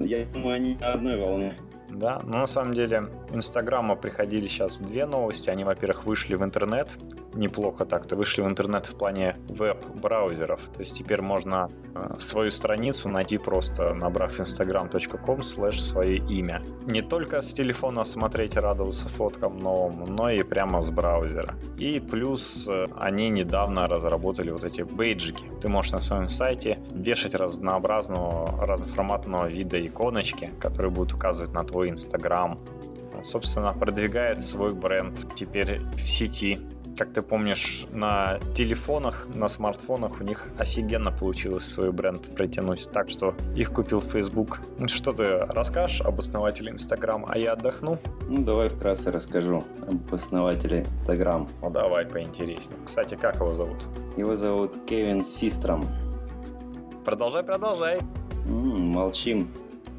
я 0.00 0.24
думаю, 0.24 0.54
они 0.54 0.76
на 0.80 0.92
одной 0.94 1.18
волне. 1.18 1.54
Да, 1.90 2.20
но 2.24 2.38
на 2.38 2.46
самом 2.46 2.74
деле 2.74 3.08
Инстаграма 3.32 3.96
приходили 3.96 4.46
сейчас 4.46 4.78
две 4.78 5.06
новости. 5.06 5.50
Они, 5.50 5.64
во-первых, 5.64 6.06
вышли 6.06 6.34
в 6.36 6.42
интернет, 6.42 6.98
неплохо 7.34 7.84
так-то, 7.84 8.16
вышли 8.16 8.42
в 8.42 8.46
интернет 8.46 8.86
в 8.86 8.96
плане 8.96 9.36
веб-браузеров. 9.48 10.60
То 10.74 10.80
есть 10.80 10.96
теперь 10.96 11.22
можно 11.22 11.68
э, 11.94 12.14
свою 12.18 12.50
страницу 12.50 13.08
найти 13.08 13.38
просто 13.38 13.94
набрав 13.94 14.38
instagram.com 14.40 15.42
слэш 15.42 15.82
свое 15.82 16.16
имя. 16.16 16.62
Не 16.86 17.02
только 17.02 17.40
с 17.40 17.52
телефона 17.52 18.04
смотреть 18.04 18.56
и 18.56 18.60
радоваться 18.60 19.08
фоткам 19.08 19.58
новым, 19.58 20.04
но 20.14 20.30
и 20.30 20.42
прямо 20.42 20.82
с 20.82 20.90
браузера. 20.90 21.54
И 21.78 22.00
плюс 22.00 22.68
э, 22.68 22.86
они 22.96 23.28
недавно 23.30 23.86
разработали 23.86 24.50
вот 24.50 24.64
эти 24.64 24.82
бейджики. 24.82 25.46
Ты 25.60 25.68
можешь 25.68 25.92
на 25.92 26.00
своем 26.00 26.28
сайте 26.28 26.78
вешать 26.92 27.34
разнообразного, 27.34 28.66
разноформатного 28.66 29.46
вида 29.48 29.84
иконочки, 29.84 30.50
которые 30.60 30.90
будут 30.90 31.14
указывать 31.14 31.52
на 31.52 31.64
твой 31.64 31.90
Инстаграм. 31.90 32.58
Собственно, 33.20 33.72
продвигает 33.72 34.42
свой 34.42 34.74
бренд 34.74 35.34
теперь 35.34 35.80
в 35.80 36.08
сети. 36.08 36.58
Как 36.98 37.12
ты 37.12 37.22
помнишь, 37.22 37.86
на 37.92 38.40
телефонах, 38.56 39.28
на 39.32 39.46
смартфонах 39.46 40.20
у 40.20 40.24
них 40.24 40.48
офигенно 40.58 41.12
получилось 41.12 41.64
свой 41.64 41.92
бренд 41.92 42.34
протянуть. 42.34 42.90
Так 42.90 43.08
что 43.08 43.36
их 43.54 43.72
купил 43.72 44.00
Facebook. 44.00 44.58
Что 44.86 45.12
ты 45.12 45.38
расскажешь 45.38 46.00
об 46.00 46.18
основателе 46.18 46.72
Инстаграм, 46.72 47.24
а 47.28 47.38
я 47.38 47.52
отдохну? 47.52 47.98
Ну, 48.28 48.42
давай 48.42 48.68
вкратце 48.68 49.12
расскажу 49.12 49.62
об 49.86 50.12
основателе 50.12 50.86
Instagram. 51.06 51.46
Ну 51.62 51.70
давай 51.70 52.04
поинтереснее. 52.04 52.80
Кстати, 52.84 53.14
как 53.14 53.36
его 53.36 53.54
зовут? 53.54 53.86
Его 54.16 54.34
зовут 54.34 54.74
Кевин 54.84 55.24
Систром. 55.24 55.84
Продолжай, 57.04 57.44
продолжай. 57.44 58.00
М, 58.44 58.88
молчим. 58.88 59.52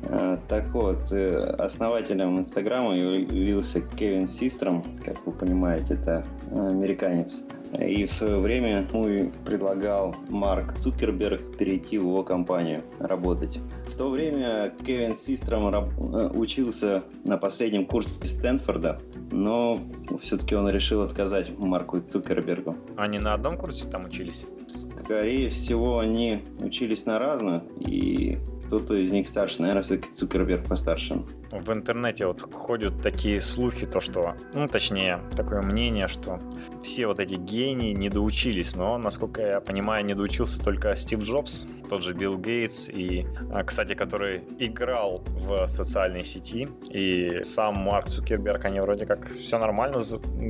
А, 0.03 0.39
Так 0.47 0.69
вот, 0.69 1.11
э, 1.11 1.39
основателем 1.57 2.39
Инстаграма 2.39 2.95
явился 2.95 3.81
Кевин 3.81 4.27
Систром, 4.27 4.83
как 5.03 5.25
вы 5.25 5.31
понимаете, 5.33 5.95
это 5.95 6.25
э, 6.51 6.67
американец. 6.69 7.43
И 7.77 8.05
в 8.05 8.11
свое 8.11 8.39
время 8.39 8.87
ему 8.91 9.31
предлагал 9.45 10.15
Марк 10.29 10.75
Цукерберг 10.75 11.55
перейти 11.57 11.99
в 11.99 12.03
его 12.03 12.23
компанию 12.23 12.83
работать. 12.99 13.59
В 13.87 13.95
то 13.95 14.09
время 14.09 14.73
Кевин 14.85 15.13
Систром 15.15 15.69
э, 15.69 16.29
учился 16.29 17.03
на 17.25 17.37
последнем 17.37 17.85
курсе 17.85 18.25
Стэнфорда, 18.25 18.99
но 19.31 19.79
все-таки 20.17 20.55
он 20.55 20.69
решил 20.69 21.01
отказать 21.01 21.57
Марку 21.59 21.99
Цукербергу. 21.99 22.75
Они 22.95 23.19
на 23.19 23.33
одном 23.33 23.57
курсе 23.57 23.89
там 23.89 24.05
учились? 24.05 24.47
Скорее 24.67 25.49
всего, 25.49 25.99
они 25.99 26.41
учились 26.59 27.05
на 27.05 27.19
разных, 27.19 27.63
и 27.79 28.39
кто-то 28.69 28.93
из 28.93 29.11
них 29.11 29.27
старше. 29.27 29.61
Наверное, 29.61 29.81
все-таки 29.81 30.13
Цукерберг 30.13 30.67
постарше. 30.67 31.23
В 31.51 31.73
интернете 31.73 32.27
вот 32.27 32.41
ходят 32.53 33.01
такие 33.01 33.41
слухи, 33.41 33.87
то 33.87 33.99
что, 33.99 34.35
ну 34.53 34.67
точнее, 34.67 35.21
такое 35.35 35.63
мнение, 35.63 36.07
что 36.07 36.39
все 36.83 37.07
вот 37.07 37.19
эти 37.19 37.33
гении 37.33 37.93
не 37.93 38.09
доучились, 38.09 38.75
но, 38.75 38.99
насколько 38.99 39.41
я 39.41 39.59
понимаю, 39.59 40.05
не 40.05 40.13
доучился 40.13 40.63
только 40.63 40.95
Стив 40.95 41.23
Джобс, 41.23 41.65
тот 41.89 42.03
же 42.03 42.13
Билл 42.13 42.37
Гейтс, 42.37 42.89
и, 42.89 43.25
а, 43.51 43.63
кстати, 43.63 43.95
который 43.95 44.41
играл 44.59 45.23
в 45.25 45.67
социальной 45.67 46.23
сети, 46.23 46.69
и 46.91 47.41
сам 47.41 47.75
Марк 47.77 48.07
Цукерберг, 48.07 48.65
они 48.65 48.79
вроде 48.81 49.07
как 49.07 49.31
все 49.31 49.57
нормально 49.57 49.99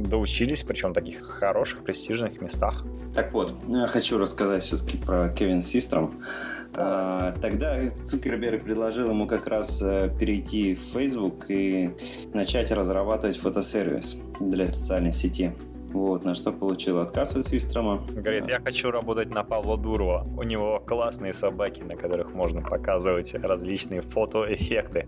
доучились, 0.10 0.64
причем 0.64 0.90
в 0.90 0.94
таких 0.94 1.22
хороших, 1.22 1.84
престижных 1.84 2.42
местах. 2.42 2.84
Так 3.16 3.32
вот, 3.32 3.54
я 3.70 3.88
хочу 3.88 4.18
рассказать 4.18 4.64
все-таки 4.64 4.98
про 4.98 5.30
Кевин 5.30 5.62
Систром. 5.62 6.14
А, 6.74 7.34
тогда 7.42 7.90
Цукерберг 7.90 8.64
предложил 8.64 9.10
ему 9.10 9.28
как 9.28 9.48
раз 9.48 9.82
э, 9.82 10.10
перейти 10.20 10.76
в 10.76 10.82
Facebook 10.94 11.46
и 11.50 11.92
начать 12.34 12.72
разрабатывать 12.72 13.38
фотосервис 13.38 14.18
для 14.40 14.70
социальной 14.70 15.14
сети. 15.14 15.54
Вот, 15.92 16.24
на 16.24 16.36
что 16.36 16.52
получил 16.52 17.00
отказ 17.00 17.36
от 17.36 17.48
Свистрома. 17.48 18.06
Говорит, 18.14 18.48
я 18.48 18.60
хочу 18.60 18.92
работать 18.92 19.32
на 19.32 19.44
Павла 19.44 19.76
Дурова. 19.76 20.28
У 20.38 20.44
него 20.44 20.80
классные 20.86 21.34
собаки, 21.34 21.82
на 21.82 21.96
которых 21.96 22.34
можно 22.34 22.62
показывать 22.62 23.34
различные 23.34 24.02
фотоэффекты. 24.02 25.08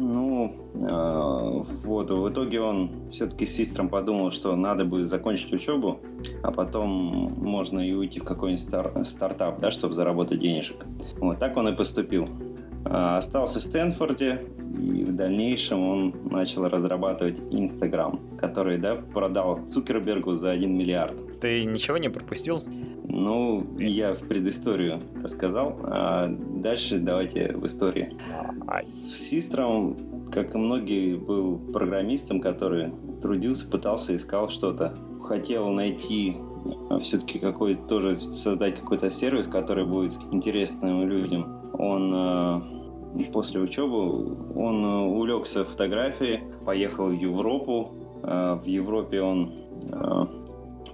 Ну, 0.00 0.56
э, 0.74 1.84
вот, 1.84 2.10
в 2.10 2.30
итоге 2.30 2.60
он 2.62 3.10
все-таки 3.10 3.44
с 3.44 3.54
Систром 3.54 3.90
подумал, 3.90 4.30
что 4.30 4.56
надо 4.56 4.86
будет 4.86 5.10
закончить 5.10 5.52
учебу, 5.52 6.00
а 6.42 6.50
потом 6.50 6.88
можно 7.36 7.80
и 7.80 7.92
уйти 7.92 8.18
в 8.18 8.24
какой-нибудь 8.24 8.62
стар- 8.62 9.04
стартап, 9.04 9.60
да, 9.60 9.70
чтобы 9.70 9.94
заработать 9.94 10.40
денежек. 10.40 10.86
Вот 11.18 11.38
так 11.38 11.56
он 11.58 11.68
и 11.68 11.76
поступил. 11.76 12.28
А, 12.86 13.18
остался 13.18 13.60
в 13.60 13.62
Стэнфорде, 13.62 14.40
и 14.78 15.04
в 15.04 15.14
дальнейшем 15.14 15.86
он 15.86 16.14
начал 16.30 16.66
разрабатывать 16.66 17.38
Инстаграм, 17.50 18.18
который 18.38 18.78
да, 18.78 18.96
продал 18.96 19.58
Цукербергу 19.66 20.32
за 20.32 20.50
1 20.50 20.72
миллиард. 20.72 21.40
Ты 21.40 21.64
ничего 21.64 21.98
не 21.98 22.08
пропустил? 22.08 22.62
Ну, 23.12 23.66
я 23.78 24.14
в 24.14 24.20
предысторию 24.20 25.00
рассказал, 25.22 25.76
а 25.82 26.28
дальше 26.28 26.98
давайте 26.98 27.52
в 27.54 27.66
истории. 27.66 28.16
В 29.10 29.16
Систром, 29.16 30.30
как 30.30 30.54
и 30.54 30.58
многие, 30.58 31.16
был 31.16 31.58
программистом, 31.58 32.40
который 32.40 32.92
трудился, 33.20 33.68
пытался, 33.68 34.14
искал 34.14 34.48
что-то. 34.48 34.94
Хотел 35.24 35.70
найти 35.70 36.36
а, 36.88 37.00
все-таки 37.00 37.40
какой-то 37.40 37.82
тоже 37.88 38.14
создать 38.14 38.78
какой-то 38.78 39.10
сервис, 39.10 39.48
который 39.48 39.84
будет 39.84 40.14
интересным 40.30 41.08
людям. 41.08 41.72
Он 41.74 42.12
а, 42.14 42.62
после 43.32 43.60
учебы 43.60 44.54
он 44.54 44.84
а, 44.84 45.02
увлекся 45.02 45.64
фотографией, 45.64 46.40
поехал 46.64 47.08
в 47.08 47.12
Европу. 47.12 47.90
В 48.22 48.64
Европе 48.66 49.22
он 49.22 49.50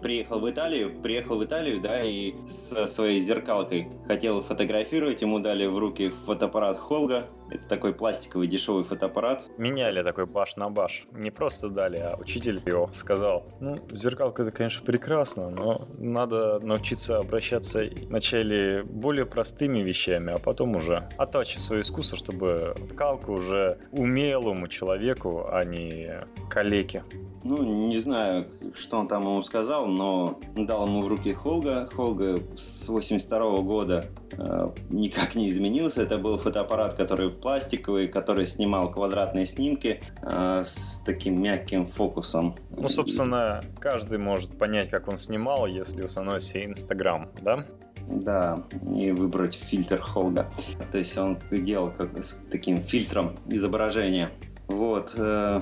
приехал 0.07 0.39
в 0.39 0.49
Италию, 0.49 0.93
приехал 1.03 1.37
в 1.37 1.45
Италию, 1.45 1.81
да, 1.81 2.01
и 2.01 2.33
со 2.47 2.87
своей 2.87 3.19
зеркалкой 3.19 3.89
хотел 4.07 4.41
фотографировать, 4.41 5.20
ему 5.20 5.41
дали 5.41 5.66
в 5.66 5.77
руки 5.77 6.12
фотоаппарат 6.27 6.78
Холга, 6.78 7.27
это 7.51 7.68
такой 7.68 7.94
пластиковый 7.94 8.48
дешевый 8.48 8.85
фотоаппарат. 8.85 9.48
Меняли 9.59 10.02
такой 10.02 10.27
баш 10.27 10.56
на 10.56 10.70
баш. 10.70 11.06
Не 11.12 11.31
просто 11.31 11.68
дали, 11.68 11.98
а 11.98 12.16
учитель 12.16 12.60
его 12.64 12.90
сказал, 12.97 13.44
ну, 13.60 13.78
зеркалка 13.93 14.43
это, 14.43 14.52
конечно, 14.52 14.85
прекрасно, 14.85 15.51
но 15.51 15.86
надо 15.98 16.59
научиться 16.60 17.18
обращаться 17.18 17.85
вначале 18.09 18.82
более 18.85 19.27
простыми 19.27 19.81
вещами, 19.81 20.32
а 20.32 20.39
потом 20.39 20.77
уже 20.77 21.09
оттачивать 21.16 21.62
свое 21.62 21.82
искусство, 21.82 22.18
чтобы 22.18 22.74
калка 22.97 23.31
уже 23.31 23.78
умелому 23.93 24.68
человеку, 24.68 25.47
а 25.48 25.64
не 25.64 26.27
калеке. 26.48 27.02
Ну, 27.44 27.62
не 27.62 27.98
знаю, 27.98 28.48
что 28.74 28.98
он 28.98 29.09
там 29.09 29.23
ему 29.23 29.43
сказал, 29.43 29.86
но 29.86 30.40
дал 30.56 30.86
ему 30.86 31.02
в 31.02 31.09
руки 31.09 31.32
Холга. 31.32 31.89
Холга 31.94 32.39
с 32.56 32.89
82 32.89 33.59
года 33.59 34.06
э, 34.32 34.70
никак 34.90 35.36
не 35.36 35.51
изменился. 35.51 36.02
Это 36.02 36.18
был 36.18 36.39
фотоаппарат, 36.39 36.94
который 36.94 37.31
пластиковый, 37.40 38.08
который 38.08 38.46
снимал 38.46 38.90
квадратные 38.90 39.46
снимки 39.46 40.00
э, 40.22 40.62
с 40.64 41.02
таким 41.04 41.40
мягким 41.40 41.86
фокусом. 41.86 42.54
Ну, 42.70 42.88
собственно, 42.88 43.62
каждый 43.78 44.18
может 44.18 44.56
понять, 44.58 44.90
как 44.90 45.08
он 45.08 45.16
снимал, 45.16 45.66
если 45.66 46.02
установить 46.02 46.42
себе 46.42 46.66
Инстаграм, 46.66 47.28
да? 47.42 47.64
Да, 48.08 48.64
и 48.94 49.10
выбрать 49.10 49.54
фильтр 49.54 50.00
Холга. 50.00 50.50
То 50.92 50.98
есть 50.98 51.16
он 51.18 51.38
делал 51.50 51.90
как 51.90 52.16
с 52.16 52.34
таким 52.50 52.78
фильтром 52.78 53.36
изображения. 53.48 54.30
Вот. 54.68 55.14
Э, 55.16 55.60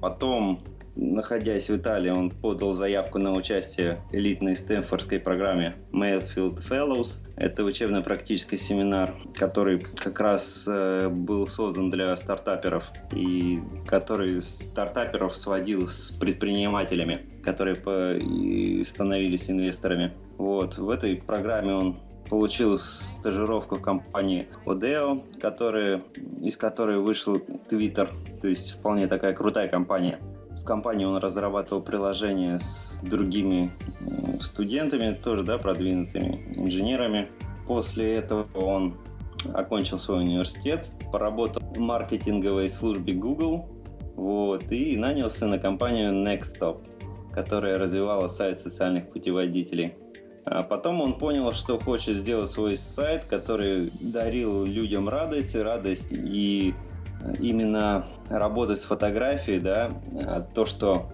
потом 0.00 0.60
находясь 0.96 1.68
в 1.68 1.76
Италии, 1.76 2.10
он 2.10 2.30
подал 2.30 2.72
заявку 2.72 3.18
на 3.18 3.32
участие 3.32 4.02
в 4.10 4.14
элитной 4.14 4.56
стэнфордской 4.56 5.18
программе 5.18 5.76
Mayfield 5.92 6.62
Fellows. 6.68 7.20
Это 7.36 7.64
учебно-практический 7.64 8.56
семинар, 8.56 9.14
который 9.34 9.80
как 9.80 10.20
раз 10.20 10.66
э, 10.68 11.08
был 11.08 11.46
создан 11.46 11.90
для 11.90 12.16
стартаперов 12.16 12.84
и 13.12 13.60
который 13.86 14.40
стартаперов 14.42 15.36
сводил 15.36 15.88
с 15.88 16.10
предпринимателями, 16.10 17.28
которые 17.42 17.76
становились 18.84 19.50
инвесторами. 19.50 20.12
Вот. 20.36 20.78
В 20.78 20.90
этой 20.90 21.16
программе 21.16 21.74
он 21.74 22.00
получил 22.30 22.78
стажировку 22.78 23.74
в 23.74 23.82
компании 23.82 24.48
Odeo, 24.64 25.22
который, 25.40 26.02
из 26.40 26.56
которой 26.56 26.98
вышел 26.98 27.36
Twitter, 27.68 28.08
то 28.40 28.48
есть 28.48 28.72
вполне 28.72 29.08
такая 29.08 29.34
крутая 29.34 29.68
компания. 29.68 30.20
В 30.60 30.64
компании 30.64 31.06
он 31.06 31.16
разрабатывал 31.16 31.82
приложения 31.82 32.60
с 32.60 33.00
другими 33.02 33.72
студентами, 34.40 35.14
тоже 35.14 35.42
да, 35.42 35.58
продвинутыми 35.58 36.54
инженерами. 36.54 37.30
После 37.66 38.14
этого 38.14 38.46
он 38.54 38.94
окончил 39.54 39.98
свой 39.98 40.20
университет, 40.20 40.90
поработал 41.10 41.62
в 41.62 41.78
маркетинговой 41.78 42.68
службе 42.68 43.14
Google 43.14 43.68
вот, 44.16 44.70
и 44.70 44.96
нанялся 44.98 45.46
на 45.46 45.58
компанию 45.58 46.12
Nextstop, 46.12 46.82
которая 47.32 47.78
развивала 47.78 48.28
сайт 48.28 48.60
социальных 48.60 49.08
путеводителей. 49.08 49.94
А 50.44 50.62
потом 50.62 51.00
он 51.00 51.18
понял, 51.18 51.52
что 51.52 51.78
хочет 51.78 52.16
сделать 52.16 52.50
свой 52.50 52.76
сайт, 52.76 53.24
который 53.24 53.90
дарил 54.00 54.64
людям 54.64 55.08
радость, 55.08 55.54
радость 55.54 56.12
и 56.12 56.74
именно 57.38 58.06
работать 58.28 58.78
с 58.78 58.84
фотографией, 58.84 59.60
да, 59.60 59.90
а 60.22 60.40
то, 60.40 60.66
что 60.66 61.10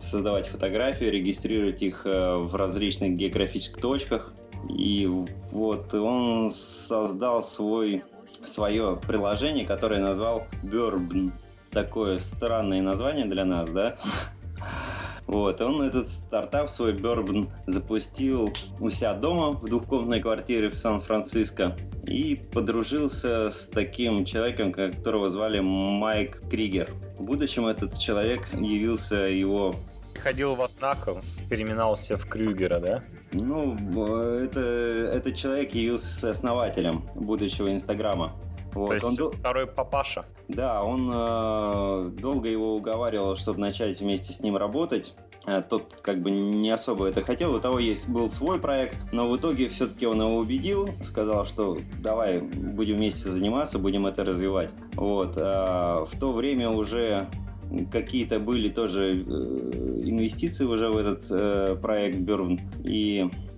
создавать 0.00 0.46
фотографии, 0.48 1.04
регистрировать 1.04 1.82
их 1.82 2.06
э, 2.06 2.36
в 2.36 2.54
различных 2.54 3.16
географических 3.16 3.80
точках. 3.80 4.32
И 4.68 5.06
вот 5.50 5.92
он 5.94 6.52
создал 6.52 7.42
свой, 7.42 8.04
свое 8.44 8.98
приложение, 9.06 9.66
которое 9.66 10.00
назвал 10.00 10.46
Burbn. 10.62 11.32
Такое 11.70 12.18
странное 12.18 12.82
название 12.82 13.26
для 13.26 13.44
нас, 13.44 13.68
да? 13.70 13.96
Вот, 15.26 15.60
он 15.60 15.82
этот 15.82 16.08
стартап 16.08 16.68
свой 16.68 16.94
Bourbon 16.94 17.48
запустил 17.66 18.52
у 18.80 18.90
себя 18.90 19.14
дома 19.14 19.52
в 19.52 19.64
двухкомнатной 19.68 20.20
квартире 20.20 20.68
в 20.68 20.76
Сан-Франциско 20.76 21.76
и 22.06 22.40
подружился 22.52 23.50
с 23.50 23.66
таким 23.66 24.24
человеком, 24.24 24.72
которого 24.72 25.28
звали 25.28 25.60
Майк 25.60 26.40
Кригер. 26.50 26.90
В 27.18 27.22
будущем 27.22 27.66
этот 27.66 27.98
человек 27.98 28.52
явился 28.54 29.16
его 29.26 29.74
Ходил 30.14 30.54
во 30.54 30.68
снах, 30.68 31.08
переминался 31.48 32.16
в 32.16 32.26
Крюгера, 32.26 32.78
да? 32.78 33.02
Ну, 33.32 33.74
это, 34.16 34.60
этот 34.60 35.34
человек 35.36 35.74
явился 35.74 36.30
основателем 36.30 37.08
будущего 37.14 37.72
Инстаграма. 37.72 38.32
Вот, 38.74 38.88
То 38.88 38.94
есть 38.94 39.20
он 39.20 39.30
второй 39.30 39.66
папаша. 39.66 40.24
Да, 40.48 40.82
он 40.82 41.10
э, 41.12 42.08
долго 42.18 42.48
его 42.48 42.74
уговаривал, 42.74 43.36
чтобы 43.36 43.60
начать 43.60 44.00
вместе 44.00 44.32
с 44.32 44.40
ним 44.40 44.56
работать. 44.56 45.14
Э, 45.46 45.62
тот 45.62 46.00
как 46.02 46.20
бы 46.20 46.30
не 46.30 46.70
особо 46.70 47.06
это 47.06 47.22
хотел, 47.22 47.54
у 47.54 47.60
того 47.60 47.78
есть 47.78 48.08
был 48.08 48.30
свой 48.30 48.58
проект, 48.58 48.96
но 49.12 49.28
в 49.28 49.36
итоге 49.36 49.68
все-таки 49.68 50.06
он 50.06 50.20
его 50.20 50.36
убедил, 50.36 50.88
сказал, 51.02 51.44
что 51.44 51.78
давай 52.00 52.40
будем 52.40 52.96
вместе 52.96 53.30
заниматься, 53.30 53.78
будем 53.78 54.06
это 54.06 54.24
развивать. 54.24 54.70
Вот. 54.94 55.34
А 55.36 56.04
в 56.04 56.18
то 56.18 56.32
время 56.32 56.70
уже 56.70 57.28
какие-то 57.90 58.38
были 58.38 58.68
тоже 58.68 59.12
э, 59.12 60.00
инвестиции 60.04 60.64
уже 60.64 60.88
в 60.88 60.96
этот 60.96 61.26
э, 61.30 61.76
проект 61.80 62.18
Burn. 62.18 62.58
И 62.84 63.30
Э, 63.30 63.51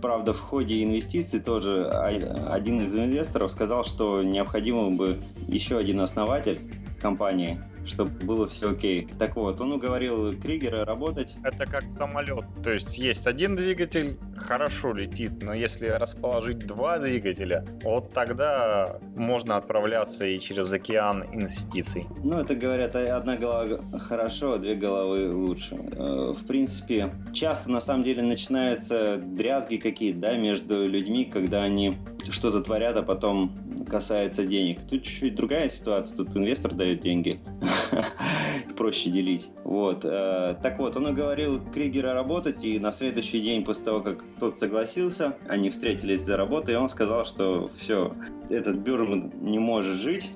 правда, 0.00 0.32
в 0.32 0.40
ходе 0.40 0.82
инвестиций 0.82 1.40
тоже 1.40 1.88
один 1.88 2.80
из 2.80 2.94
инвесторов 2.94 3.50
сказал, 3.50 3.84
что 3.84 4.22
необходимо 4.22 4.90
бы 4.90 5.22
еще 5.48 5.76
один 5.76 6.00
основатель 6.00 6.60
компании, 7.00 7.60
чтобы 7.86 8.10
было 8.24 8.48
все 8.48 8.70
окей. 8.70 9.08
Так 9.18 9.36
вот, 9.36 9.60
он 9.60 9.72
уговорил 9.72 10.32
Кригера 10.38 10.84
работать. 10.84 11.34
Это 11.44 11.66
как 11.66 11.88
самолет. 11.88 12.44
То 12.62 12.72
есть 12.72 12.98
есть 12.98 13.26
один 13.26 13.56
двигатель, 13.56 14.18
хорошо 14.36 14.92
летит, 14.92 15.42
но 15.42 15.54
если 15.54 15.86
расположить 15.86 16.58
два 16.58 16.98
двигателя, 16.98 17.64
вот 17.82 18.12
тогда 18.12 18.98
можно 19.16 19.56
отправляться 19.56 20.26
и 20.26 20.38
через 20.38 20.72
океан 20.72 21.24
инвестиций. 21.32 22.06
Ну, 22.22 22.38
это 22.38 22.54
говорят, 22.54 22.96
одна 22.96 23.36
голова 23.36 23.80
хорошо, 23.98 24.54
а 24.54 24.58
две 24.58 24.74
головы 24.74 25.32
лучше. 25.34 25.74
Э, 25.74 26.32
в 26.36 26.46
принципе, 26.46 27.12
часто 27.32 27.70
на 27.70 27.80
самом 27.80 28.04
деле 28.04 28.22
начинаются 28.22 29.16
дрязги 29.16 29.76
какие-то, 29.76 30.20
да, 30.20 30.36
между 30.36 30.86
людьми, 30.86 31.24
когда 31.24 31.62
они 31.62 31.96
что-то 32.30 32.60
творят, 32.60 32.96
а 32.96 33.02
потом 33.02 33.54
касается 33.88 34.44
денег. 34.44 34.80
Тут 34.88 35.04
чуть-чуть 35.04 35.34
другая 35.34 35.68
ситуация, 35.68 36.16
тут 36.16 36.36
инвестор 36.36 36.74
дает 36.74 37.02
деньги, 37.02 37.40
проще 38.76 39.10
делить. 39.10 39.48
Вот. 39.64 40.04
Э, 40.04 40.56
так 40.62 40.78
вот, 40.78 40.96
он 40.96 41.06
уговорил 41.06 41.60
Кригера 41.72 42.14
работать, 42.14 42.64
и 42.64 42.78
на 42.78 42.92
следующий 42.92 43.40
день 43.40 43.64
после 43.64 43.84
того, 43.84 44.00
как 44.00 44.24
тот 44.38 44.58
согласился, 44.58 45.36
они 45.48 45.70
встретились 45.70 46.22
за 46.22 46.36
работой, 46.36 46.74
и 46.74 46.76
он 46.76 46.88
сказал, 46.88 47.24
что 47.24 47.68
все, 47.78 48.12
этот 48.50 48.78
Бюрман 48.78 49.32
не 49.40 49.58
может 49.58 49.96
жить, 49.96 50.32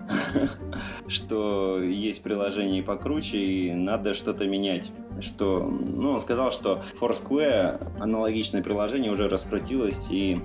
что 1.09 1.81
есть 1.83 2.23
приложение 2.23 2.83
покруче, 2.83 3.39
и 3.39 3.73
надо 3.73 4.15
что-то 4.15 4.47
менять. 4.47 4.91
Что, 5.21 5.61
ну, 5.61 6.13
он 6.13 6.21
сказал, 6.21 6.51
что 6.51 6.83
Foursquare 6.99 8.01
аналогичное 8.01 8.63
приложение 8.63 9.13
уже 9.13 9.29
раскрутилось 9.29 10.11
и 10.11 10.39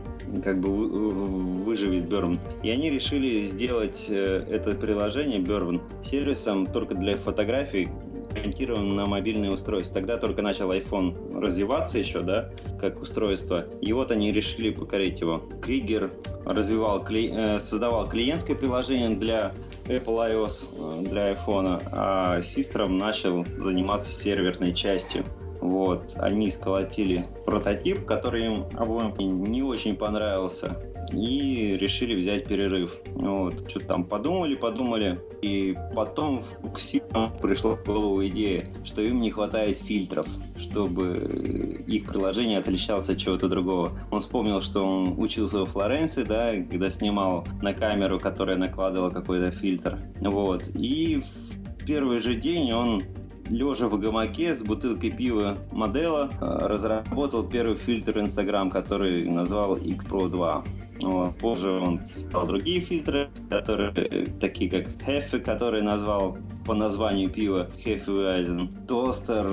как 0.43 0.59
бы 0.59 0.69
выживет 0.69 2.05
Burn. 2.05 2.39
И 2.63 2.69
они 2.69 2.89
решили 2.89 3.41
сделать 3.41 4.07
э, 4.09 4.45
это 4.49 4.71
приложение 4.71 5.39
Burn 5.39 5.81
сервисом 6.03 6.65
только 6.85 7.01
для 7.01 7.17
фотографий, 7.17 7.89
ориентирован 8.35 8.95
на 8.95 9.05
мобильные 9.05 9.51
устройства. 9.51 9.95
Тогда 9.95 10.17
только 10.17 10.41
начал 10.41 10.71
iPhone 10.71 11.39
развиваться 11.39 11.97
еще, 11.97 12.21
да, 12.21 12.49
как 12.79 13.01
устройство. 13.01 13.65
И 13.81 13.91
вот 13.93 14.11
они 14.11 14.31
решили 14.31 14.71
покорить 14.71 15.21
его. 15.21 15.43
Кригер 15.61 16.11
развивал, 16.45 17.03
э, 17.09 17.59
создавал 17.59 18.07
клиентское 18.07 18.55
приложение 18.55 19.09
для 19.09 19.53
Apple 19.85 20.45
iOS, 20.45 20.67
э, 20.77 21.01
для 21.03 21.33
iPhone, 21.33 21.81
а 21.91 22.41
Систром 22.41 22.97
начал 22.97 23.45
заниматься 23.57 24.13
серверной 24.13 24.73
частью. 24.73 25.23
Вот, 25.61 26.13
они 26.17 26.49
сколотили 26.51 27.27
прототип, 27.45 28.05
который 28.05 28.45
им 28.45 28.65
обоим 28.73 29.13
не 29.43 29.63
очень 29.63 29.95
понравился, 29.95 30.77
и 31.11 31.77
решили 31.79 32.15
взять 32.15 32.45
перерыв. 32.45 32.95
Вот, 33.13 33.69
что-то 33.69 33.85
там 33.87 34.03
подумали, 34.05 34.55
подумали, 34.55 35.17
и 35.41 35.75
потом 35.95 36.41
в 36.41 36.73
Ксима 36.73 37.31
пришла 37.41 37.75
в 37.75 37.85
голову 37.85 38.25
идея, 38.27 38.67
что 38.83 39.01
им 39.01 39.21
не 39.21 39.31
хватает 39.31 39.77
фильтров, 39.77 40.27
чтобы 40.57 41.83
их 41.87 42.05
приложение 42.05 42.59
отличалось 42.59 43.09
от 43.09 43.17
чего-то 43.17 43.47
другого. 43.47 43.91
Он 44.11 44.19
вспомнил, 44.19 44.61
что 44.61 44.83
он 44.83 45.19
учился 45.19 45.59
во 45.59 45.65
Флоренции, 45.65 46.23
да, 46.23 46.53
когда 46.55 46.89
снимал 46.89 47.45
на 47.61 47.73
камеру, 47.73 48.19
которая 48.19 48.57
накладывала 48.57 49.09
какой-то 49.09 49.51
фильтр. 49.51 49.99
Вот, 50.21 50.67
и 50.75 51.21
в 51.21 51.85
первый 51.85 52.19
же 52.19 52.35
день 52.35 52.71
он 52.71 53.03
лежа 53.49 53.87
в 53.87 53.99
гамаке 53.99 54.53
с 54.53 54.61
бутылкой 54.61 55.11
пива 55.11 55.57
Модела, 55.71 56.29
э, 56.41 56.45
разработал 56.67 57.43
первый 57.43 57.75
фильтр 57.75 58.19
Instagram, 58.19 58.69
который 58.69 59.27
назвал 59.29 59.75
X 59.75 60.05
Pro 60.05 60.29
2. 60.29 60.63
Вот. 61.01 61.37
Позже 61.37 61.71
он 61.71 62.01
стал 62.03 62.47
другие 62.47 62.79
фильтры, 62.79 63.29
которые 63.49 63.91
э, 63.95 64.25
такие 64.39 64.69
как 64.69 64.87
Heffe, 65.05 65.39
который 65.39 65.81
назвал 65.81 66.37
по 66.65 66.73
названию 66.73 67.29
пива 67.29 67.69
Hefeweizen, 67.83 68.85
Тостер, 68.87 69.51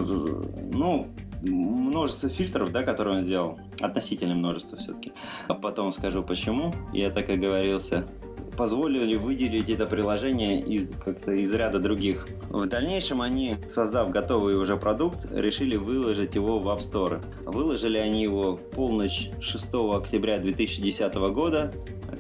ну, 0.73 1.06
множество 1.43 2.28
фильтров, 2.28 2.70
да, 2.70 2.82
которые 2.82 3.19
он 3.19 3.23
сделал. 3.23 3.59
Относительно 3.81 4.35
множество 4.35 4.78
все-таки. 4.78 5.12
А 5.48 5.55
потом 5.55 5.93
скажу 5.93 6.23
почему. 6.23 6.73
Я 6.93 7.10
так 7.10 7.28
и 7.28 7.36
говорился 7.36 8.06
позволили 8.57 9.16
выделить 9.16 9.70
это 9.70 9.87
приложение 9.87 10.61
из, 10.61 10.89
как-то 10.89 11.33
из 11.33 11.53
ряда 11.53 11.79
других. 11.79 12.27
В 12.51 12.66
дальнейшем 12.66 13.23
они, 13.23 13.57
создав 13.69 14.11
готовый 14.11 14.57
уже 14.57 14.77
продукт, 14.77 15.27
решили 15.31 15.77
выложить 15.77 16.35
его 16.35 16.59
в 16.59 16.69
App 16.69 16.81
Store. 16.81 17.23
Выложили 17.45 17.99
они 17.99 18.23
его 18.23 18.57
в 18.57 18.70
полночь 18.70 19.31
6 19.41 19.66
октября 19.95 20.39
2010 20.39 21.15
года. 21.33 21.73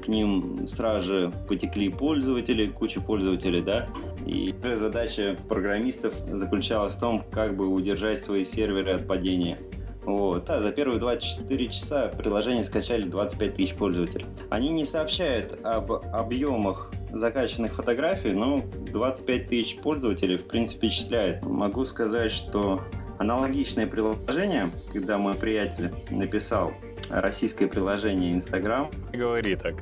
К 0.02 0.08
ним 0.08 0.66
сразу 0.66 1.06
же 1.06 1.32
потекли 1.48 1.88
пользователи, 1.88 2.66
куча 2.66 3.00
пользователей, 3.00 3.62
да, 3.62 3.88
и 4.26 4.52
задача 4.76 5.36
программистов 5.48 6.14
заключалась 6.28 6.94
в 6.94 7.00
том, 7.00 7.24
как 7.30 7.56
бы 7.56 7.68
удержать 7.68 8.22
свои 8.22 8.44
серверы 8.44 8.94
от 8.94 9.06
падения. 9.06 9.58
Вот. 10.04 10.50
А 10.50 10.60
за 10.60 10.72
первые 10.72 10.98
24 10.98 11.68
часа 11.68 12.08
приложение 12.08 12.64
скачали 12.64 13.02
25 13.02 13.54
тысяч 13.54 13.74
пользователей. 13.74 14.26
Они 14.50 14.70
не 14.70 14.84
сообщают 14.84 15.64
об 15.64 15.92
объемах 15.92 16.90
закачанных 17.12 17.74
фотографий, 17.74 18.32
но 18.32 18.62
25 18.92 19.48
тысяч 19.48 19.76
пользователей 19.78 20.36
в 20.36 20.46
принципе 20.46 20.88
впечатляет. 20.88 21.44
Могу 21.44 21.84
сказать, 21.84 22.32
что 22.32 22.80
аналогичное 23.18 23.86
приложение, 23.86 24.72
когда 24.92 25.18
мой 25.18 25.34
приятель 25.34 25.92
написал 26.10 26.72
российское 27.10 27.66
приложение 27.66 28.32
Instagram. 28.34 28.90
Говори 29.12 29.56
так. 29.56 29.74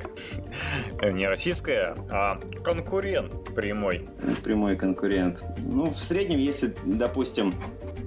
Не 1.01 1.27
российское, 1.27 1.95
а 2.09 2.39
конкурент 2.63 3.53
прямой. 3.55 4.07
Прямой 4.43 4.75
конкурент. 4.75 5.43
Ну, 5.57 5.89
в 5.89 6.01
среднем, 6.01 6.39
если, 6.39 6.73
допустим, 6.85 7.53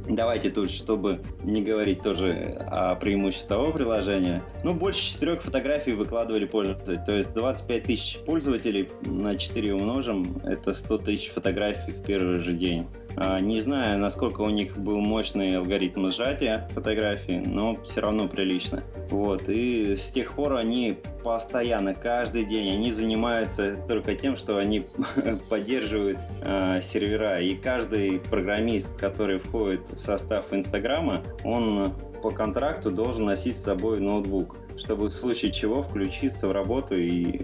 Давайте 0.07 0.51
тут, 0.51 0.71
чтобы 0.71 1.21
не 1.45 1.63
говорить 1.63 2.03
тоже 2.03 2.59
о 2.71 2.95
преимуществах 2.95 3.49
того 3.61 3.73
приложения. 3.73 4.43
Ну, 4.63 4.75
больше 4.75 5.03
четырех 5.03 5.43
фотографий 5.43 5.93
выкладывали 5.93 6.45
пользователи. 6.45 7.01
То 7.07 7.17
есть 7.17 7.33
25 7.33 7.83
тысяч 7.85 8.19
пользователей 8.19 8.91
на 9.07 9.35
4 9.35 9.75
умножим, 9.75 10.43
это 10.45 10.75
100 10.75 10.99
тысяч 10.99 11.31
фотографий 11.31 11.93
в 11.93 12.03
первый 12.03 12.41
же 12.41 12.53
день. 12.53 12.87
А, 13.17 13.41
не 13.41 13.61
знаю, 13.61 13.99
насколько 13.99 14.41
у 14.41 14.51
них 14.51 14.77
был 14.77 15.01
мощный 15.01 15.57
алгоритм 15.57 16.11
сжатия 16.11 16.69
фотографий, 16.73 17.39
но 17.39 17.75
все 17.85 18.01
равно 18.01 18.29
прилично. 18.29 18.83
Вот. 19.11 19.49
И 19.49 19.97
с 19.97 20.11
тех 20.11 20.33
пор 20.33 20.57
они 20.57 20.99
постоянно, 21.23 21.95
каждый 21.95 22.45
день, 22.45 22.73
они 22.73 22.93
занимаются 22.93 23.77
только 23.89 24.15
тем, 24.15 24.37
что 24.37 24.59
они 24.59 24.87
поддерживают 25.49 26.19
э, 26.43 26.81
сервера. 26.83 27.41
И 27.41 27.55
каждый 27.55 28.21
программист, 28.21 28.97
который 28.97 29.39
входит 29.39 29.83
в 29.91 30.01
состав 30.01 30.53
Инстаграма, 30.53 31.23
он 31.45 31.93
по 32.23 32.31
контракту 32.31 32.91
должен 32.91 33.27
носить 33.27 33.57
с 33.57 33.63
собой 33.63 34.01
ноутбук, 34.01 34.57
чтобы 34.79 35.09
в 35.09 35.13
случае 35.13 35.53
чего 35.53 35.83
включиться 35.83 36.49
в 36.49 36.53
работу 36.53 36.95
и 36.95 37.41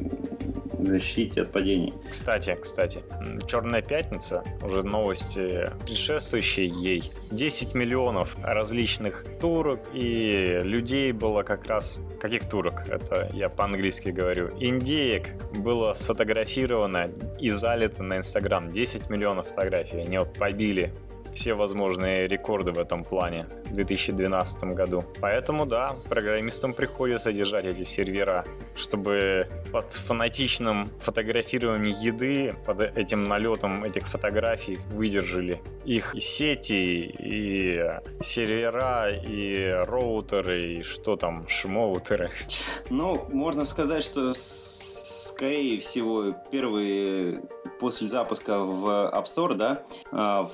защитить 0.79 1.39
от 1.39 1.53
падений. 1.53 1.93
Кстати, 2.09 2.57
кстати, 2.61 3.03
Черная 3.47 3.83
пятница, 3.83 4.43
уже 4.63 4.83
новости 4.83 5.69
предшествующие 5.85 6.67
ей, 6.69 7.11
10 7.31 7.75
миллионов 7.75 8.37
различных 8.43 9.25
турок 9.41 9.81
и 9.93 10.61
людей 10.63 11.13
было 11.13 11.43
как 11.43 11.67
раз... 11.67 12.01
Каких 12.21 12.49
турок? 12.49 12.89
Это 12.89 13.29
я 13.33 13.49
по-английски 13.49 14.11
говорю. 14.11 14.51
Индеек 14.61 15.29
было 15.53 15.95
сфотографировано 15.95 17.11
и 17.39 17.51
залито 17.51 18.03
на 18.03 18.19
Инстаграм. 18.19 18.69
10 18.69 19.11
миллионов 19.11 19.49
фотографий. 19.49 19.99
Они 19.99 20.19
вот 20.19 20.33
побили 20.35 20.93
все 21.41 21.55
возможные 21.55 22.27
рекорды 22.27 22.71
в 22.71 22.79
этом 22.79 23.03
плане 23.03 23.47
в 23.71 23.75
2012 23.75 24.65
году. 24.75 25.05
Поэтому 25.23 25.65
да, 25.65 25.97
программистам 26.11 26.75
приходится 26.75 27.33
держать 27.33 27.65
эти 27.65 27.83
сервера, 27.83 28.45
чтобы 28.77 29.49
под 29.73 29.91
фанатичным 29.91 30.91
фотографированием 31.01 31.97
еды, 31.99 32.55
под 32.67 32.81
этим 32.81 33.23
налетом 33.23 33.85
этих 33.85 34.07
фотографий 34.07 34.79
выдержали 34.91 35.63
их 35.87 36.15
сети, 36.19 37.07
и 37.19 37.81
сервера, 38.21 39.09
и 39.09 39.71
роутеры, 39.71 40.75
и 40.75 40.83
что 40.83 41.17
там, 41.17 41.49
шмоутеры. 41.49 42.31
Ну, 42.91 43.27
можно 43.33 43.65
сказать, 43.65 44.05
что 44.05 44.35
скорее 44.35 45.81
всего, 45.81 46.33
первые 46.51 47.41
после 47.81 48.09
запуска 48.09 48.59
в 48.59 49.11
App 49.15 49.25
Store, 49.25 49.55
да, 49.55 49.83
а, 50.13 50.45
в 50.45 50.53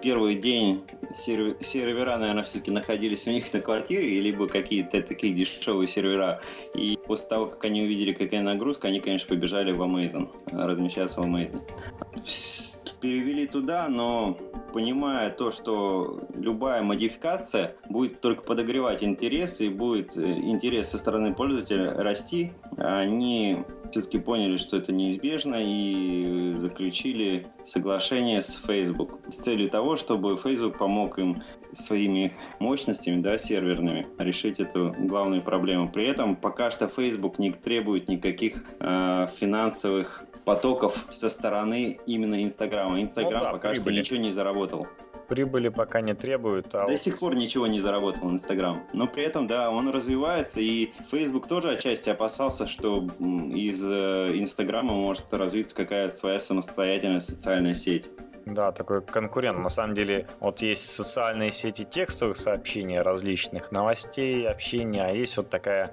первый 0.00 0.36
день 0.36 0.82
сервера, 1.12 2.16
наверное, 2.18 2.44
все-таки 2.44 2.70
находились 2.70 3.26
у 3.26 3.30
них 3.30 3.52
на 3.52 3.60
квартире, 3.60 4.20
либо 4.20 4.46
какие-то 4.46 5.02
такие 5.02 5.34
дешевые 5.34 5.88
сервера. 5.88 6.40
И 6.74 6.98
после 7.06 7.28
того, 7.28 7.46
как 7.46 7.64
они 7.64 7.82
увидели, 7.82 8.12
какая 8.12 8.42
нагрузка, 8.42 8.88
они, 8.88 9.00
конечно, 9.00 9.28
побежали 9.28 9.72
в 9.72 9.82
Amazon, 9.82 10.30
размещаться 10.52 11.20
в 11.20 11.24
Amazon. 11.24 11.62
Перевели 13.00 13.46
туда, 13.46 13.88
но 13.88 14.36
понимая 14.72 15.30
то, 15.30 15.50
что 15.50 16.20
любая 16.36 16.82
модификация 16.82 17.76
будет 17.88 18.20
только 18.20 18.42
подогревать 18.42 19.04
интерес 19.04 19.60
и 19.60 19.68
будет 19.68 20.16
э, 20.16 20.22
интерес 20.22 20.90
со 20.90 20.98
стороны 20.98 21.34
пользователя 21.34 21.94
расти, 21.94 22.52
они 22.76 23.58
все-таки 23.90 24.18
поняли, 24.18 24.56
что 24.56 24.76
это 24.76 24.92
неизбежно 24.92 25.56
и 25.58 26.54
заключили 26.56 27.46
соглашение 27.64 28.42
с 28.42 28.56
Facebook 28.56 29.18
с 29.28 29.36
целью 29.36 29.70
того, 29.70 29.96
чтобы 29.96 30.36
Facebook 30.36 30.78
помог 30.78 31.18
им 31.18 31.42
своими 31.72 32.34
мощностями, 32.58 33.20
да, 33.20 33.38
серверными, 33.38 34.06
решить 34.18 34.60
эту 34.60 34.94
главную 34.98 35.42
проблему. 35.42 35.90
При 35.90 36.06
этом 36.06 36.36
пока 36.36 36.70
что 36.70 36.88
Facebook 36.88 37.38
не 37.38 37.50
требует 37.50 38.08
никаких 38.08 38.62
э, 38.80 39.28
финансовых 39.38 40.24
потоков 40.44 41.06
со 41.10 41.28
стороны 41.28 41.98
именно 42.06 42.42
Инстаграма. 42.42 43.02
Инстаграм 43.02 43.34
ну, 43.34 43.40
да, 43.40 43.50
пока 43.52 43.70
прибыли. 43.70 43.94
что 43.94 44.00
ничего 44.00 44.20
не 44.20 44.30
заработал. 44.30 44.86
прибыли 45.28 45.68
пока 45.68 46.00
не 46.00 46.14
требует. 46.14 46.74
А 46.74 46.86
До 46.86 46.92
вот... 46.92 47.00
сих 47.00 47.18
пор 47.18 47.34
ничего 47.34 47.66
не 47.66 47.80
заработал 47.80 48.30
Инстаграм. 48.30 48.82
Но 48.92 49.06
при 49.06 49.24
этом, 49.24 49.46
да, 49.46 49.70
он 49.70 49.90
развивается, 49.90 50.60
и 50.60 50.92
Facebook 51.10 51.48
тоже 51.48 51.72
отчасти 51.72 52.10
опасался, 52.10 52.66
что 52.66 53.06
из 53.18 53.82
э, 53.84 54.30
Инстаграма 54.34 54.94
может 54.94 55.26
развиться 55.32 55.74
какая-то 55.74 56.14
своя 56.14 56.38
самостоятельная 56.38 57.20
социальная 57.20 57.74
сеть. 57.74 58.06
Да, 58.50 58.72
такой 58.72 59.02
конкурент. 59.02 59.58
На 59.58 59.68
самом 59.68 59.94
деле, 59.94 60.26
вот 60.40 60.62
есть 60.62 60.88
социальные 60.90 61.52
сети 61.52 61.84
текстовых 61.84 62.36
сообщений 62.36 62.98
различных, 62.98 63.70
новостей, 63.72 64.48
общения, 64.48 65.04
а 65.04 65.10
есть 65.10 65.36
вот 65.36 65.50
такая 65.50 65.92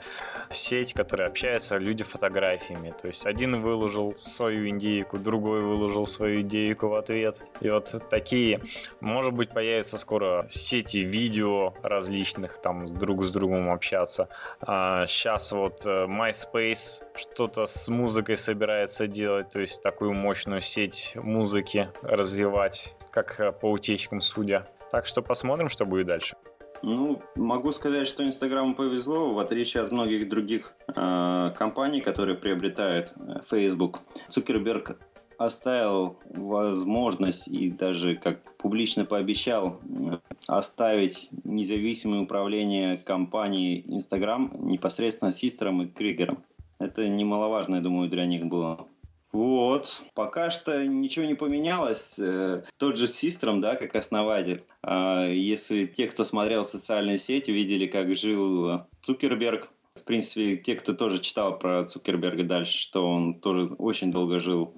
сеть, 0.51 0.93
которая 0.93 1.27
общается 1.27 1.77
люди 1.77 2.03
фотографиями. 2.03 2.93
То 3.01 3.07
есть 3.07 3.25
один 3.25 3.61
выложил 3.61 4.15
свою 4.15 4.69
индейку, 4.69 5.17
другой 5.17 5.61
выложил 5.61 6.05
свою 6.05 6.41
идейку 6.41 6.87
в 6.87 6.95
ответ. 6.95 7.43
И 7.59 7.69
вот 7.69 7.93
такие, 8.09 8.61
может 9.01 9.33
быть, 9.33 9.49
появятся 9.49 9.97
скоро 9.97 10.45
сети 10.47 10.99
видео 10.99 11.73
различных, 11.83 12.59
там 12.61 12.85
друг 12.85 13.25
с 13.25 13.33
другом 13.33 13.69
общаться. 13.69 14.29
А 14.61 15.05
сейчас 15.07 15.51
вот 15.51 15.85
э, 15.85 16.05
MySpace 16.05 17.03
что-то 17.15 17.65
с 17.65 17.89
музыкой 17.89 18.37
собирается 18.37 19.07
делать, 19.07 19.49
то 19.49 19.59
есть 19.59 19.81
такую 19.81 20.13
мощную 20.13 20.61
сеть 20.61 21.13
музыки 21.15 21.89
развивать 22.01 22.44
развивать, 22.45 22.95
как 23.11 23.39
э, 23.39 23.51
по 23.51 23.71
утечкам 23.71 24.21
судя. 24.21 24.67
Так 24.91 25.05
что 25.05 25.21
посмотрим, 25.21 25.69
что 25.69 25.85
будет 25.85 26.07
дальше. 26.07 26.35
Ну, 26.83 27.21
могу 27.35 27.71
сказать, 27.71 28.07
что 28.07 28.23
Инстаграму 28.23 28.75
повезло, 28.75 29.33
в 29.33 29.39
отличие 29.39 29.83
от 29.83 29.91
многих 29.91 30.29
других 30.29 30.73
э, 30.87 31.51
компаний, 31.57 32.01
которые 32.01 32.37
приобретают 32.37 33.13
э, 33.15 33.39
Facebook. 33.49 34.01
Цукерберг 34.29 34.99
оставил 35.37 36.17
возможность 36.29 37.47
и 37.47 37.71
даже 37.71 38.15
как 38.15 38.39
публично 38.57 39.05
пообещал 39.05 39.79
э, 39.83 40.17
оставить 40.47 41.29
независимое 41.43 42.21
управление 42.21 42.97
компанией 42.97 43.83
Instagram 43.87 44.51
непосредственно 44.59 45.33
Систером 45.33 45.81
и 45.81 45.87
Кригером. 45.87 46.43
Это 46.77 47.07
немаловажно, 47.07 47.77
я 47.77 47.81
думаю, 47.81 48.09
для 48.09 48.25
них 48.25 48.45
было. 48.45 48.87
Вот. 49.35 50.01
Пока 50.13 50.49
что 50.49 50.85
ничего 50.85 51.25
не 51.25 51.33
поменялось. 51.33 52.15
Э, 52.17 52.63
тот 52.77 52.97
же 52.97 53.05
Систром, 53.05 53.59
да, 53.59 53.75
как 53.75 53.93
основатель. 53.93 54.63
А, 54.81 55.27
если 55.27 55.87
те, 55.87 56.07
кто 56.07 56.23
смотрел 56.23 56.63
социальные 56.63 57.17
сети, 57.17 57.51
видели, 57.51 57.85
как 57.85 58.15
жил 58.15 58.69
э, 58.69 58.85
Цукерберг, 59.01 59.67
в 59.93 60.03
принципе, 60.03 60.55
те, 60.55 60.75
кто 60.75 60.93
тоже 60.93 61.19
читал 61.19 61.59
про 61.59 61.83
Цукерберга 61.83 62.45
дальше, 62.45 62.79
что 62.79 63.09
он 63.09 63.41
тоже 63.41 63.75
очень 63.77 64.09
долго 64.09 64.39
жил, 64.39 64.73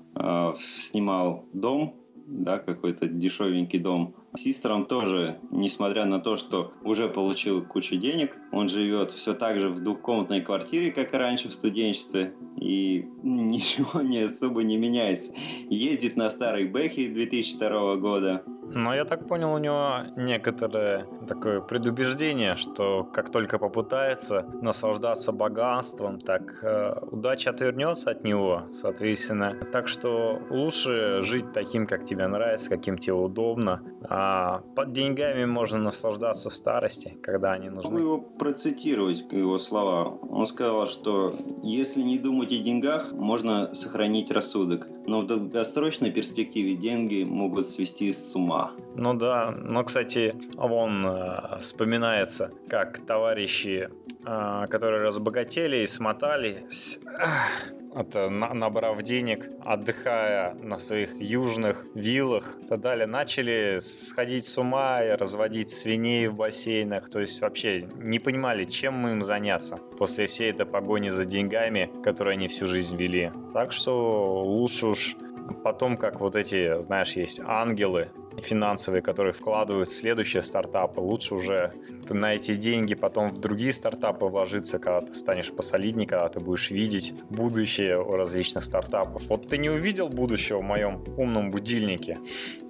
снимал 0.58 1.46
дом, 1.54 1.96
да, 2.28 2.60
какой-то 2.60 3.08
дешевенький 3.08 3.80
дом. 3.80 4.16
Систером 4.36 4.86
тоже, 4.86 5.40
несмотря 5.50 6.06
на 6.06 6.20
то, 6.20 6.38
что 6.38 6.74
уже 6.84 7.08
получил 7.08 7.66
кучу 7.66 7.96
денег, 7.96 8.38
он 8.52 8.70
живет 8.70 9.12
все 9.12 9.34
так 9.34 9.60
же 9.60 9.70
в 9.70 9.82
двухкомнатной 9.82 10.42
квартире, 10.42 10.92
как 10.92 11.14
и 11.14 11.18
раньше 11.18 11.50
в 11.50 11.54
студенчестве, 11.54 12.34
и 12.60 13.08
ничего 13.24 14.02
не 14.02 14.20
особо 14.20 14.64
не 14.64 14.78
меняется. 14.78 15.32
Ездит 15.70 16.18
на 16.18 16.30
старой 16.30 16.66
Бэхе 16.66 17.08
2002 17.10 17.96
года, 17.96 18.44
но 18.70 18.94
я 18.94 19.06
так 19.06 19.28
понял, 19.28 19.54
у 19.54 19.58
него 19.58 20.02
некоторое 20.18 21.08
такое 21.28 21.62
предубеждение, 21.62 22.58
что 22.58 23.06
как 23.06 23.32
только 23.32 23.58
попытается 23.60 24.46
наслаждаться 24.62 25.32
богатством, 25.32 26.20
так 26.20 26.64
э, 26.64 26.96
удача 27.12 27.52
отвернется 27.52 28.12
от 28.12 28.24
него, 28.24 28.64
соответственно. 28.70 29.56
Так 29.72 29.88
что 29.88 30.07
лучше 30.50 31.22
жить 31.22 31.54
таким, 31.54 31.88
как 31.88 32.06
тебе 32.06 32.28
нравится, 32.28 32.70
каким 32.70 32.98
тебе 32.98 33.14
удобно. 33.14 33.82
А 34.10 34.62
под 34.76 34.94
деньгами 34.94 35.46
можно 35.46 35.80
наслаждаться 35.80 36.50
в 36.50 36.54
старости, 36.54 37.18
когда 37.22 37.54
они 37.54 37.70
нужны. 37.70 37.92
Могу 37.92 38.04
его 38.04 38.18
процитировать, 38.20 39.26
его 39.32 39.60
слова. 39.60 40.18
Он 40.30 40.48
сказал, 40.48 40.88
что 40.88 41.34
если 41.64 42.02
не 42.02 42.18
думать 42.18 42.52
о 42.52 42.58
деньгах, 42.58 43.12
можно 43.12 43.74
сохранить 43.74 44.32
рассудок. 44.32 44.88
Но 45.06 45.22
в 45.22 45.28
долгосрочной 45.28 46.12
перспективе 46.12 46.76
деньги 46.76 47.24
могут 47.24 47.68
свести 47.68 48.14
с 48.14 48.36
ума. 48.36 48.72
Ну 48.96 49.14
да, 49.14 49.52
но, 49.52 49.84
кстати, 49.84 50.36
вон 50.56 51.06
э, 51.06 51.60
вспоминается, 51.62 52.52
как 52.68 53.00
товарищи, 53.06 53.90
э, 54.26 54.66
которые 54.70 55.04
разбогатели 55.04 55.78
и 55.78 55.88
смотались, 55.88 57.00
э, 57.06 57.87
это 57.96 58.30
набрав 58.30 59.02
денег, 59.04 59.50
отдыхая 59.64 60.54
на 60.56 60.78
своих 60.80 61.20
южных 61.20 61.86
виллах 61.96 62.58
и 62.62 62.68
так 62.68 62.82
далее, 62.82 63.08
начали 63.08 63.80
сходить 63.80 64.46
с 64.46 64.58
ума 64.58 65.04
и 65.04 65.10
разводить 65.12 65.72
свиней 65.72 66.28
в 66.28 66.36
бассейнах. 66.36 67.10
То 67.10 67.20
есть 67.20 67.42
вообще 67.42 67.88
не 67.96 68.20
понимали, 68.20 68.66
чем 68.66 69.08
им 69.08 69.24
заняться 69.24 69.78
после 69.98 70.28
всей 70.28 70.52
этой 70.52 70.66
погони 70.66 71.10
за 71.10 71.26
деньгами, 71.26 71.90
которые 72.04 72.34
они 72.34 72.48
всю 72.48 72.68
жизнь 72.68 72.98
вели. 72.98 73.32
Так 73.54 73.72
что 73.72 74.44
лучше 74.44 74.88
уж 74.88 75.16
потом, 75.64 75.98
как 75.98 76.20
вот 76.20 76.36
эти, 76.36 76.82
знаешь, 76.82 77.14
есть 77.14 77.40
ангелы, 77.44 78.10
финансовые, 78.42 79.02
которые 79.02 79.34
вкладывают 79.34 79.90
в 79.90 79.94
следующие 79.94 80.44
стартапы, 80.44 81.02
лучше 81.02 81.36
уже 81.36 81.74
на 82.10 82.36
эти 82.36 82.56
деньги 82.56 82.94
потом 82.94 83.30
в 83.30 83.40
другие 83.40 83.74
стартапы 83.74 84.26
вложиться, 84.26 84.80
когда 84.80 85.02
ты 85.02 85.14
станешь 85.14 85.52
посолиднее, 85.52 86.08
когда 86.08 86.28
ты 86.30 86.40
будешь 86.40 86.72
видеть 86.72 87.14
будущее 87.30 88.00
у 88.00 88.12
различных 88.12 88.64
стартапов. 88.64 89.24
Вот 89.28 89.48
ты 89.48 89.58
не 89.58 89.70
увидел 89.70 90.10
будущего 90.10 90.60
в 90.60 90.64
моем 90.64 91.04
умном 91.18 91.52
будильнике? 91.52 92.18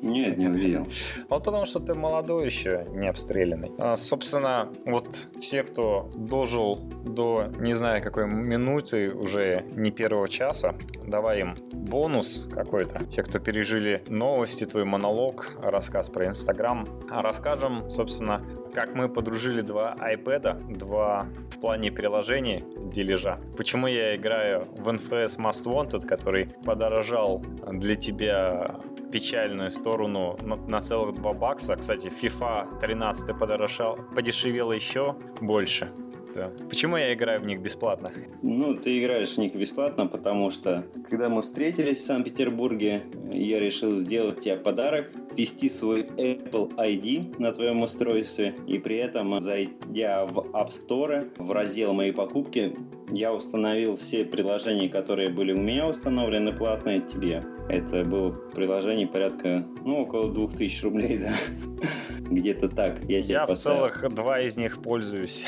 Нет, 0.02 0.38
не 0.38 0.48
увидел. 0.48 0.88
Вот 1.30 1.44
потому 1.44 1.66
что 1.66 1.80
ты 1.80 1.94
молодой 1.94 2.46
еще, 2.46 2.86
не 2.92 3.08
обстрелянный. 3.08 3.72
А, 3.78 3.96
собственно, 3.96 4.70
вот 4.86 5.28
все, 5.40 5.64
кто 5.64 6.10
дожил 6.16 6.80
до 7.06 7.48
не 7.60 7.74
знаю 7.74 8.02
какой 8.02 8.26
минуты, 8.26 9.12
уже 9.12 9.64
не 9.76 9.92
первого 9.92 10.28
часа, 10.28 10.76
давай 11.06 11.42
им 11.42 11.56
бонус 11.74 12.50
какой-то. 12.68 13.06
Те, 13.06 13.24
кто 13.24 13.40
пережили 13.40 14.04
новости, 14.08 14.66
твой 14.66 14.84
монолог, 14.84 15.52
рассказ 15.62 16.10
про 16.10 16.28
Инстаграм. 16.28 16.86
Расскажем, 17.10 17.90
собственно, 17.90 18.44
как 18.74 18.94
мы 18.94 19.08
подружили 19.08 19.62
два 19.62 19.96
iPad, 19.98 20.74
два 20.74 21.28
в 21.50 21.62
плане 21.62 21.92
приложений 21.92 22.66
дележа. 22.94 23.40
Почему 23.56 23.88
я 23.88 24.16
играю 24.16 24.68
в 24.78 24.90
NFS 24.90 25.38
Most 25.40 25.66
Wanted, 25.66 26.06
который 26.06 26.50
подорожал 26.66 27.42
для 27.72 27.96
тебя 27.96 28.76
печальную 29.12 29.72
сторону 29.72 30.36
на, 30.42 30.56
на 30.56 30.82
целых 30.82 31.16
2 31.16 31.34
бакса. 31.34 31.78
Кстати, 31.78 32.08
FIFA 32.10 32.82
13 32.82 33.40
подорожал, 33.40 33.98
подешевела 34.14 34.74
еще 34.74 35.16
больше 35.40 35.94
да. 36.38 36.52
Почему 36.70 36.98
я 36.98 37.14
играю 37.14 37.40
в 37.40 37.46
них 37.46 37.60
бесплатно? 37.62 38.12
Ну, 38.44 38.76
ты 38.76 39.00
играешь 39.00 39.34
в 39.34 39.38
них 39.38 39.56
бесплатно, 39.56 40.06
потому 40.06 40.52
что, 40.52 40.86
когда 41.10 41.30
мы 41.30 41.42
встретились 41.42 41.98
в 41.98 42.06
Санкт-Петербурге, 42.06 43.04
я 43.32 43.60
решил 43.60 43.98
сделать 43.98 44.42
тебе 44.42 44.56
подарок, 44.56 45.12
ввести 45.36 45.70
свой 45.70 46.04
Apple 46.04 46.76
ID 46.76 47.36
на 47.40 47.52
твоем 47.52 47.82
устройстве, 47.82 48.56
и 48.68 48.78
при 48.78 48.98
этом, 48.98 49.40
зайдя 49.40 50.26
в 50.26 50.40
App 50.54 50.70
Store, 50.70 51.28
в 51.38 51.52
раздел 51.52 51.94
«Мои 51.94 52.12
покупки», 52.12 52.76
я 53.10 53.34
установил 53.34 53.96
все 53.96 54.26
приложения, 54.26 54.90
которые 54.90 55.30
были 55.30 55.54
у 55.54 55.62
меня 55.62 55.88
установлены 55.88 56.52
платные 56.52 57.02
тебе. 57.02 57.44
Это 57.70 58.04
было 58.04 58.32
приложение 58.32 59.08
порядка, 59.08 59.66
ну, 59.84 60.02
около 60.02 60.32
2000 60.32 60.84
рублей, 60.84 61.18
да. 61.18 61.34
Где-то 62.30 62.70
так. 62.70 63.04
Я, 63.06 63.20
я 63.20 63.46
в 63.46 63.56
целых 63.56 64.06
два 64.14 64.42
из 64.42 64.58
них 64.58 64.82
пользуюсь. 64.82 65.46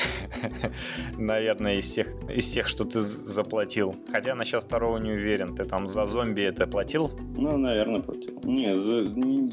Наверное, 1.18 1.76
из 1.76 1.90
тех, 1.90 2.08
из 2.28 2.50
тех, 2.50 2.68
что 2.68 2.84
ты 2.84 3.00
заплатил. 3.00 3.94
Хотя 4.10 4.34
насчет 4.34 4.62
второго 4.62 4.98
не 4.98 5.12
уверен. 5.12 5.54
Ты 5.54 5.64
там 5.64 5.86
за 5.86 6.06
зомби 6.06 6.42
это 6.42 6.66
платил? 6.66 7.10
Ну, 7.36 7.56
наверное, 7.56 8.00
платил. 8.00 8.40
Не, 8.44 8.74
за... 8.74 9.02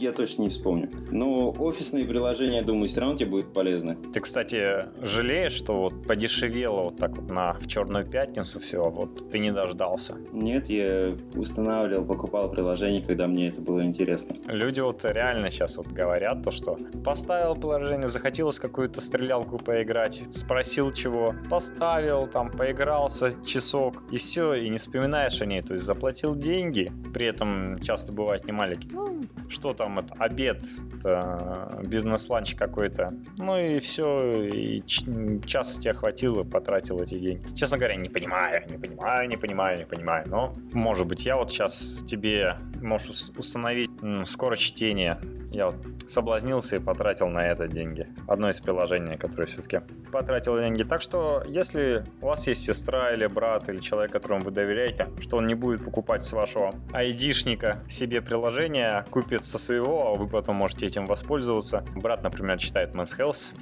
я 0.02 0.12
точно 0.14 0.44
не 0.44 0.50
вспомню. 0.50 0.90
Но 1.12 1.54
офисные 1.58 2.06
приложения, 2.06 2.62
думаю, 2.64 2.88
все 2.88 3.02
равно 3.02 3.18
тебе 3.18 3.30
будет 3.30 3.54
полезны. 3.54 3.98
Ты, 4.14 4.22
кстати, 4.22 4.86
жалеешь, 5.02 5.54
что 5.54 5.74
вот 5.74 6.08
подешевело 6.08 6.84
вот 6.84 6.98
так 6.98 7.18
вот 7.18 7.30
на 7.30 7.54
в 7.54 7.68
Черную 7.98 8.11
Пятницу 8.11 8.60
все, 8.60 8.82
вот 8.82 9.30
ты 9.32 9.40
не 9.40 9.52
дождался? 9.52 10.15
Нет, 10.32 10.69
я 10.69 11.15
устанавливал, 11.36 12.06
покупал 12.06 12.52
приложение, 12.52 13.02
когда 13.02 13.28
мне 13.28 13.49
это 13.49 13.61
было 13.61 13.84
интересно. 13.84 14.36
Люди 14.48 14.82
вот 14.82 15.03
реально 15.06 15.49
сейчас 15.49 15.78
вот 15.78 15.88
говорят 15.88 16.44
то, 16.44 16.52
что 16.52 16.78
по 17.03 17.15
поставил 17.18 17.56
приложение, 17.56 18.07
захотелось 18.07 18.60
какую-то 18.60 19.02
стрелялку 19.02 19.57
поиграть, 19.57 20.24
спросил 20.30 20.91
чего, 20.91 21.34
поставил, 21.49 22.28
там, 22.28 22.52
поигрался 22.52 23.34
часок, 23.44 24.03
и 24.11 24.18
все, 24.18 24.53
и 24.53 24.69
не 24.69 24.78
вспоминаешь 24.78 25.41
о 25.41 25.45
ней. 25.48 25.61
То 25.61 25.74
есть 25.74 25.86
заплатил 25.86 26.36
деньги, 26.36 26.91
при 27.14 27.26
этом 27.26 27.80
часто 27.80 28.14
бывает 28.14 28.45
не 28.45 28.52
маленький. 28.52 28.90
Ну, 28.91 29.24
что 29.49 29.74
там, 29.74 29.98
это 29.98 30.14
обед, 30.19 30.61
это 30.99 31.82
бизнес-ланч 31.86 32.53
какой-то. 32.53 33.10
Ну 33.40 33.57
и 33.57 33.80
все, 33.80 34.44
и 34.44 34.84
час 34.86 35.78
тебе 35.78 35.94
хватило, 35.94 36.44
потратил 36.44 37.02
эти 37.02 37.18
деньги. 37.18 37.41
Честно 37.56 37.80
говоря, 37.80 37.86
не 37.95 38.09
понимаю, 38.09 38.64
не 38.69 38.77
понимаю, 38.77 39.30
не 39.30 39.38
понимаю, 39.38 39.77
не 39.77 39.85
понимаю. 39.85 40.26
Но, 40.27 40.53
может 40.73 41.07
быть, 41.07 41.26
я 41.26 41.38
вот 41.38 41.51
сейчас 41.51 42.03
тебе 42.07 42.57
можешь 42.81 43.30
установить 43.38 43.89
скорость 44.26 44.64
чтения 44.64 45.19
я 45.51 45.68
вот 45.68 45.76
соблазнился 46.07 46.76
и 46.77 46.80
потратил 46.80 47.27
на 47.27 47.39
это 47.39 47.68
деньги. 47.68 48.07
Одно 48.27 48.49
из 48.49 48.59
приложений, 48.59 49.18
которое 49.18 49.47
все-таки 49.47 49.81
потратил 50.11 50.57
деньги. 50.57 50.84
Так 50.84 51.01
что, 51.01 51.43
если 51.47 52.03
у 52.22 52.27
вас 52.27 52.47
есть 52.47 52.64
сестра 52.64 53.14
или 53.14 53.27
брат, 53.27 53.69
или 53.69 53.77
человек, 53.77 54.11
которому 54.11 54.43
вы 54.45 54.51
доверяете, 54.51 55.07
что 55.19 55.38
он 55.38 55.45
не 55.45 55.55
будет 55.55 55.84
покупать 55.84 56.23
с 56.23 56.34
вашего 56.34 56.73
айдишника 56.91 57.84
себе 57.89 58.22
приложение, 58.22 59.05
купит 59.09 59.45
со 59.45 59.57
своего, 59.57 60.07
а 60.07 60.14
вы 60.14 60.27
потом 60.27 60.57
можете 60.57 60.85
этим 60.85 61.05
воспользоваться. 61.05 61.84
Брат, 61.95 62.23
например, 62.23 62.57
читает 62.57 62.95
Men's 62.95 63.18
Health. 63.18 63.53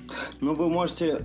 Ну, 0.41 0.53
вы 0.53 0.69
можете 0.69 1.19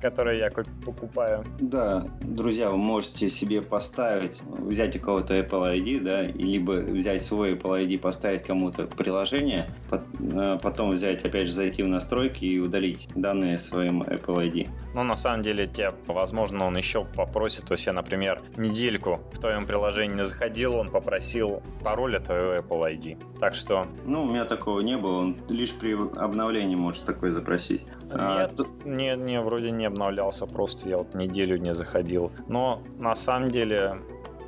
которые 0.00 0.38
я 0.38 0.50
покупаю. 0.84 1.44
Да, 1.60 2.06
друзья, 2.20 2.70
вы 2.70 2.76
можете 2.76 3.30
себе 3.30 3.62
поставить, 3.62 4.40
взять 4.42 4.96
у 4.96 5.00
кого-то 5.00 5.38
Apple 5.38 5.78
ID, 5.78 6.00
да, 6.00 6.22
либо 6.22 6.72
взять 6.72 7.22
свой 7.22 7.54
Apple 7.54 7.86
ID, 7.86 7.98
поставить 7.98 8.42
кому-то 8.42 8.86
приложение, 8.86 9.70
э, 9.90 10.58
потом 10.62 10.90
взять, 10.90 11.24
опять 11.24 11.48
же, 11.48 11.52
зайти 11.52 11.82
в 11.82 11.88
настройки 11.88 12.44
и 12.44 12.58
удалить 12.58 13.08
данные 13.14 13.58
своим 13.58 14.02
Apple 14.02 14.36
ID. 14.36 14.68
Ну, 14.94 15.04
на 15.04 15.16
самом 15.16 15.42
деле, 15.42 15.66
тебе, 15.66 15.90
возможно, 16.06 16.66
он 16.66 16.76
еще 16.76 17.04
попросит, 17.04 17.66
то 17.66 17.72
есть 17.72 17.86
я, 17.86 17.92
например, 17.92 18.40
недельку 18.56 19.20
в 19.32 19.38
твоем 19.38 19.64
приложении 19.64 20.16
не 20.16 20.24
заходил, 20.24 20.74
он 20.74 20.88
попросил 20.88 21.62
пароль 21.82 22.16
от 22.16 22.24
твоего 22.24 22.54
Apple 22.54 22.96
ID. 22.96 23.38
Так 23.38 23.54
что... 23.54 23.86
Ну, 24.04 24.24
у 24.24 24.28
меня 24.28 24.44
такого 24.44 24.80
не 24.80 24.96
было, 24.96 25.18
он 25.18 25.36
лишь 25.48 25.72
при 25.72 25.92
обновлении 26.18 26.76
может 26.76 27.04
такой 27.04 27.30
запросить. 27.30 27.84
Нет, 28.04 28.10
а, 28.10 28.48
тут... 28.48 28.84
не, 28.84 29.16
не, 29.16 29.40
вроде 29.40 29.70
не 29.70 29.87
обновлялся, 29.88 30.46
просто 30.46 30.88
я 30.88 30.98
вот 30.98 31.14
неделю 31.14 31.58
не 31.58 31.74
заходил. 31.74 32.30
Но 32.48 32.82
на 32.98 33.14
самом 33.14 33.50
деле 33.50 33.98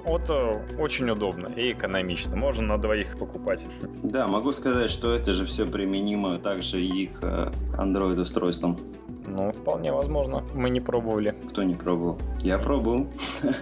вот 0.04 0.30
э, 0.30 0.60
очень 0.78 1.10
удобно 1.10 1.48
и 1.48 1.72
экономично. 1.72 2.36
Можно 2.36 2.66
на 2.68 2.78
двоих 2.78 3.18
покупать. 3.18 3.66
Да, 4.02 4.26
могу 4.26 4.52
сказать, 4.52 4.90
что 4.90 5.14
это 5.14 5.32
же 5.32 5.44
все 5.44 5.66
применимо 5.66 6.38
также 6.38 6.82
и 6.82 7.06
к 7.06 7.18
э, 7.22 7.50
Android 7.76 8.20
устройствам. 8.20 8.78
Ну, 9.26 9.52
вполне 9.52 9.92
возможно. 9.92 10.42
Мы 10.54 10.70
не 10.70 10.80
пробовали. 10.80 11.34
Кто 11.50 11.62
не 11.62 11.74
пробовал? 11.74 12.18
Я 12.40 12.58
пробовал. 12.58 13.06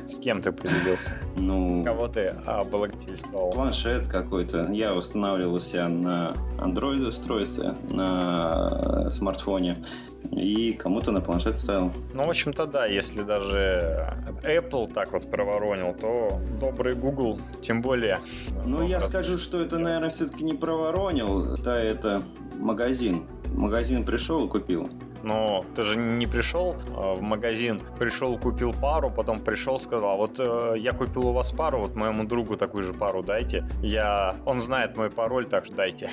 С 0.07 0.19
кем 0.19 0.41
ты 0.41 0.53
поделился? 0.53 1.15
Ну... 1.37 1.85
Кого 1.85 2.09
ты 2.09 2.29
облагодетельствовал? 2.47 3.51
Планшет 3.51 4.09
какой-то. 4.09 4.69
Я 4.73 4.95
устанавливал 4.95 5.55
у 5.55 5.61
себя 5.61 5.89
на 5.89 6.33
Android 6.59 7.05
устройстве, 7.07 7.75
на 7.91 9.11
смартфоне 9.11 9.85
и 10.33 10.73
кому-то 10.73 11.11
на 11.11 11.21
планшет 11.21 11.59
ставил. 11.59 11.93
Ну, 12.13 12.25
в 12.25 12.29
общем-то, 12.29 12.67
да, 12.67 12.87
если 12.87 13.23
даже 13.23 14.09
Apple 14.43 14.93
так 14.93 15.13
вот 15.13 15.31
проворонил, 15.31 15.95
то 15.95 16.41
добрый 16.61 16.95
Google, 16.95 17.41
тем 17.61 17.83
более. 17.83 18.19
Ну, 18.65 18.87
я 18.87 19.01
скажу, 19.01 19.39
что 19.39 19.61
это, 19.61 19.79
наверное, 19.79 20.11
все-таки 20.11 20.45
не 20.45 20.55
проворонил, 20.55 21.57
да, 21.59 21.81
это 21.81 22.23
магазин. 22.59 23.27
Магазин 23.47 24.05
пришел 24.05 24.47
и 24.47 24.49
купил 24.49 24.89
но 25.23 25.65
ты 25.75 25.83
же 25.83 25.97
не 25.97 26.27
пришел 26.27 26.75
э, 26.75 27.15
в 27.15 27.23
магазин, 27.23 27.81
пришел, 27.99 28.39
купил 28.39 28.73
пару, 28.73 29.11
потом 29.11 29.41
пришел, 29.41 29.79
сказал, 29.79 30.17
вот 30.17 30.39
э, 30.39 30.75
я 30.79 30.93
купил 30.93 31.29
у 31.29 31.33
вас 31.33 31.51
пару, 31.51 31.81
вот 31.81 31.95
моему 31.95 32.25
другу 32.25 32.57
такую 32.57 32.85
же 32.85 32.93
пару 32.93 33.23
дайте. 33.23 33.67
Я, 33.83 34.35
он 34.45 34.61
знает 34.61 34.97
мой 34.97 35.11
пароль, 35.11 35.47
так 35.47 35.67
что 35.67 35.75
дайте. 35.75 36.11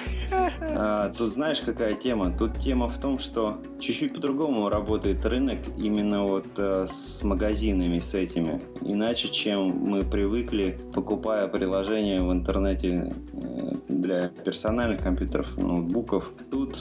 А, 0.62 1.10
тут 1.10 1.32
знаешь, 1.32 1.62
какая 1.62 1.96
тема? 1.96 2.32
Тут 2.38 2.58
тема 2.58 2.90
в 2.90 2.98
том, 3.00 3.20
что 3.20 3.62
чуть-чуть 3.80 4.14
по-другому 4.14 4.70
работает 4.70 5.26
рынок 5.26 5.60
именно 5.78 6.24
вот 6.24 6.48
э, 6.58 6.88
с 6.90 7.24
магазинами, 7.24 8.00
с 8.00 8.14
этими. 8.14 8.62
Иначе, 8.82 9.30
чем 9.30 9.70
мы 9.70 10.04
привыкли, 10.04 10.78
покупая 10.94 11.48
приложения 11.48 12.22
в 12.22 12.32
интернете 12.32 13.14
э, 13.34 13.74
для 13.88 14.30
персональных 14.30 15.02
компьютеров, 15.02 15.58
ноутбуков. 15.58 16.32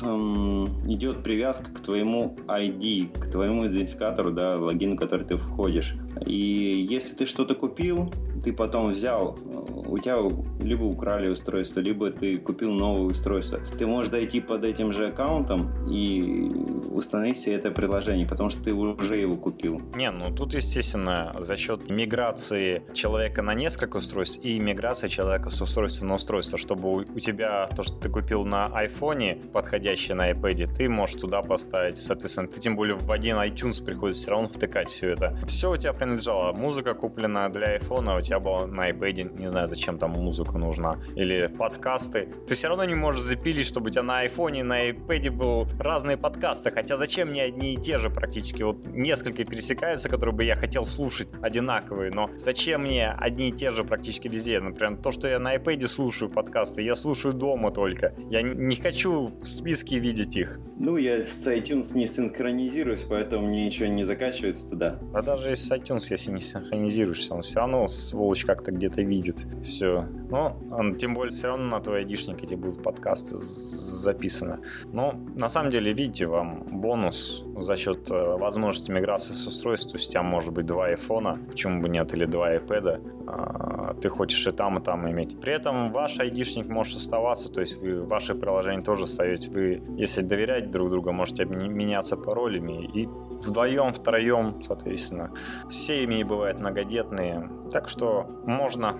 Эм, 0.02 0.64
идет 0.90 1.22
привязка 1.22 1.70
к 1.70 1.80
твоему 1.80 2.36
ID, 2.46 3.18
к 3.18 3.30
твоему 3.30 3.66
идентификатору, 3.66 4.30
да, 4.32 4.56
логину, 4.56 4.96
который 4.96 5.24
ты 5.24 5.36
входишь. 5.36 5.94
И 6.26 6.86
если 6.88 7.14
ты 7.14 7.26
что-то 7.26 7.54
купил, 7.54 8.12
ты 8.42 8.52
потом 8.52 8.92
взял, 8.92 9.38
у 9.86 9.98
тебя 9.98 10.18
либо 10.60 10.84
украли 10.84 11.28
устройство, 11.28 11.80
либо 11.80 12.10
ты 12.10 12.38
купил 12.38 12.72
новое 12.72 13.06
устройство. 13.06 13.60
Ты 13.78 13.86
можешь 13.86 14.10
дойти 14.10 14.40
под 14.40 14.64
этим 14.64 14.92
же 14.92 15.08
аккаунтом 15.08 15.70
и 15.88 16.50
установить 16.90 17.38
себе 17.38 17.56
это 17.56 17.70
приложение, 17.70 18.26
потому 18.26 18.50
что 18.50 18.62
ты 18.62 18.72
уже 18.72 19.16
его 19.16 19.34
купил. 19.34 19.80
Не, 19.96 20.10
ну 20.10 20.34
тут, 20.34 20.54
естественно, 20.54 21.32
за 21.38 21.56
счет 21.56 21.88
миграции 21.90 22.82
человека 22.92 23.42
на 23.42 23.54
несколько 23.54 23.98
устройств 23.98 24.40
и 24.42 24.58
миграции 24.58 25.08
человека 25.08 25.50
с 25.50 25.60
устройства 25.60 26.06
на 26.06 26.14
устройство, 26.14 26.58
чтобы 26.58 26.94
у 26.94 27.18
тебя 27.18 27.66
то, 27.74 27.82
что 27.82 27.96
ты 27.96 28.08
купил 28.08 28.44
на 28.44 28.66
айфоне, 28.66 29.38
подходящее 29.52 30.14
на 30.14 30.30
iPad, 30.30 30.74
ты 30.74 30.88
можешь 30.88 31.16
туда 31.16 31.42
поставить. 31.42 31.98
Соответственно, 31.98 32.48
ты 32.48 32.60
тем 32.60 32.76
более 32.76 32.96
в 32.96 33.10
один 33.10 33.36
iTunes 33.36 33.84
приходится 33.84 34.22
все 34.22 34.30
равно 34.30 34.48
втыкать 34.48 34.88
все 34.90 35.10
это. 35.10 35.36
Все 35.46 35.70
у 35.70 35.76
тебя 35.76 35.92
принадлежало. 35.92 36.52
Музыка 36.52 36.94
куплена 36.94 37.48
для 37.48 37.66
айфона, 37.66 38.16
у 38.16 38.20
тебя 38.20 38.40
было 38.40 38.66
на 38.66 38.90
iPad, 38.90 39.38
не 39.38 39.46
знаю, 39.48 39.68
зачем 39.68 39.98
там 39.98 40.12
музыка 40.12 40.43
нужна, 40.52 40.98
или 41.16 41.46
подкасты, 41.46 42.28
ты 42.46 42.54
все 42.54 42.68
равно 42.68 42.84
не 42.84 42.94
можешь 42.94 43.22
запилить, 43.22 43.66
чтобы 43.66 43.88
у 43.88 43.90
тебя 43.90 44.02
на 44.02 44.18
айфоне, 44.18 44.64
на 44.64 44.90
iPad 44.90 45.30
был 45.30 45.66
разные 45.78 46.16
подкасты, 46.16 46.70
хотя 46.70 46.96
зачем 46.96 47.28
мне 47.28 47.42
одни 47.42 47.74
и 47.74 47.76
те 47.76 47.98
же 47.98 48.10
практически, 48.10 48.62
вот 48.62 48.86
несколько 48.86 49.44
пересекаются, 49.44 50.08
которые 50.08 50.34
бы 50.34 50.44
я 50.44 50.56
хотел 50.56 50.86
слушать 50.86 51.28
одинаковые, 51.42 52.10
но 52.10 52.30
зачем 52.36 52.82
мне 52.82 53.10
одни 53.10 53.48
и 53.48 53.52
те 53.52 53.70
же 53.70 53.84
практически 53.84 54.28
везде, 54.28 54.60
например, 54.60 54.98
то, 54.98 55.10
что 55.10 55.28
я 55.28 55.38
на 55.38 55.56
iPad 55.56 55.86
слушаю 55.88 56.30
подкасты, 56.30 56.82
я 56.82 56.94
слушаю 56.94 57.34
дома 57.34 57.70
только, 57.70 58.14
я 58.30 58.42
не 58.42 58.76
хочу 58.76 59.28
в 59.28 59.44
списке 59.46 59.98
видеть 59.98 60.36
их. 60.36 60.60
Ну, 60.76 60.96
я 60.96 61.24
с 61.24 61.46
iTunes 61.46 61.96
не 61.96 62.06
синхронизируюсь, 62.06 63.04
поэтому 63.08 63.46
мне 63.46 63.66
ничего 63.66 63.86
не 63.86 64.04
закачивается 64.04 64.68
туда. 64.68 64.98
А 65.12 65.22
даже 65.22 65.50
если 65.50 65.64
с 65.64 65.70
iTunes, 65.70 66.06
если 66.10 66.32
не 66.32 66.40
синхронизируешься, 66.40 67.34
он 67.34 67.42
все 67.42 67.60
равно 67.60 67.86
сволочь 67.88 68.44
как-то 68.44 68.72
где-то 68.72 69.02
видит 69.02 69.46
все. 69.62 70.06
Но 70.34 70.56
тем 70.98 71.14
более 71.14 71.30
все 71.30 71.46
равно 71.46 71.76
на 71.76 71.80
твой 71.80 71.98
айдишник 71.98 72.42
эти 72.42 72.56
будут 72.56 72.82
подкасты 72.82 73.36
записаны. 73.36 74.58
Но 74.92 75.14
на 75.36 75.48
самом 75.48 75.70
деле, 75.70 75.92
видите, 75.92 76.26
вам 76.26 76.64
бонус 76.80 77.44
за 77.56 77.76
счет 77.76 78.10
э, 78.10 78.36
возможности 78.36 78.90
миграции 78.90 79.32
с 79.32 79.46
устройств. 79.46 79.94
У 79.94 79.98
тебя 79.98 80.24
может 80.24 80.52
быть 80.52 80.66
два 80.66 80.86
айфона, 80.86 81.38
почему 81.46 81.80
бы 81.80 81.88
нет, 81.88 82.12
или 82.14 82.24
два 82.24 82.52
iPad. 82.52 83.00
А, 83.28 83.94
ты 83.94 84.08
хочешь 84.08 84.44
и 84.48 84.50
там, 84.50 84.78
и 84.78 84.82
там 84.82 85.08
иметь. 85.08 85.40
При 85.40 85.52
этом 85.52 85.92
ваш 85.92 86.18
айдишник 86.18 86.66
может 86.66 86.98
оставаться, 86.98 87.48
то 87.48 87.60
есть 87.60 87.80
вы 87.80 88.02
ваши 88.02 88.34
приложения 88.34 88.82
тоже 88.82 89.06
ставите. 89.06 89.50
Вы, 89.50 89.82
если 89.96 90.22
доверять 90.22 90.72
друг 90.72 90.90
другу, 90.90 91.12
можете 91.12 91.44
меняться 91.44 92.16
паролями 92.16 92.84
и 92.86 93.06
вдвоем, 93.46 93.92
втроем, 93.92 94.64
соответственно. 94.64 95.30
Семьи 95.70 96.24
бывают 96.24 96.58
многодетные, 96.58 97.48
так 97.70 97.88
что 97.88 98.26
можно, 98.46 98.96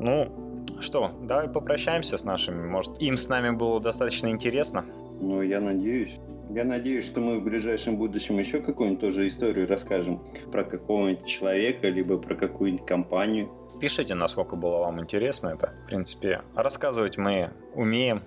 ну, 0.00 0.47
что, 0.80 1.12
давай 1.22 1.48
попрощаемся 1.48 2.16
с 2.16 2.24
нашими. 2.24 2.66
Может, 2.66 3.00
им 3.00 3.16
с 3.16 3.28
нами 3.28 3.50
было 3.50 3.80
достаточно 3.80 4.28
интересно? 4.28 4.84
Ну, 5.20 5.42
я 5.42 5.60
надеюсь. 5.60 6.18
Я 6.50 6.64
надеюсь, 6.64 7.04
что 7.04 7.20
мы 7.20 7.40
в 7.40 7.44
ближайшем 7.44 7.98
будущем 7.98 8.38
еще 8.38 8.60
какую-нибудь 8.60 9.00
тоже 9.00 9.28
историю 9.28 9.68
расскажем 9.68 10.22
про 10.50 10.64
какого-нибудь 10.64 11.26
человека, 11.26 11.88
либо 11.88 12.16
про 12.16 12.34
какую-нибудь 12.34 12.86
компанию. 12.86 13.50
Пишите, 13.80 14.14
насколько 14.14 14.56
было 14.56 14.78
вам 14.78 14.98
интересно 15.00 15.48
это. 15.48 15.74
В 15.84 15.86
принципе, 15.86 16.42
рассказывать 16.54 17.18
мы 17.18 17.50
умеем. 17.74 18.22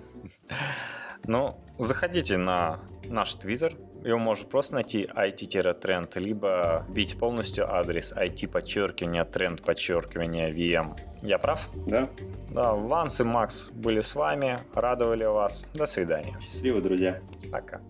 Ну, 1.24 1.56
заходите 1.78 2.36
на 2.36 2.80
наш 3.04 3.34
твиттер, 3.34 3.76
его 4.04 4.18
можно 4.18 4.46
просто 4.46 4.74
найти 4.74 5.08
IT-тренд, 5.14 6.16
либо 6.16 6.84
вбить 6.88 7.18
полностью 7.18 7.72
адрес 7.72 8.12
IT 8.12 8.48
подчеркивание 8.48 9.24
тренд 9.24 9.62
подчеркивание 9.62 10.50
VM. 10.50 10.96
Я 11.22 11.38
прав? 11.38 11.70
Да. 11.86 12.08
Да, 12.50 12.72
Ванс 12.72 13.20
и 13.20 13.24
Макс 13.24 13.70
были 13.70 14.00
с 14.00 14.14
вами, 14.14 14.58
радовали 14.74 15.24
вас. 15.24 15.66
До 15.74 15.86
свидания. 15.86 16.36
Счастливо, 16.42 16.80
друзья. 16.80 17.20
Пока. 17.50 17.80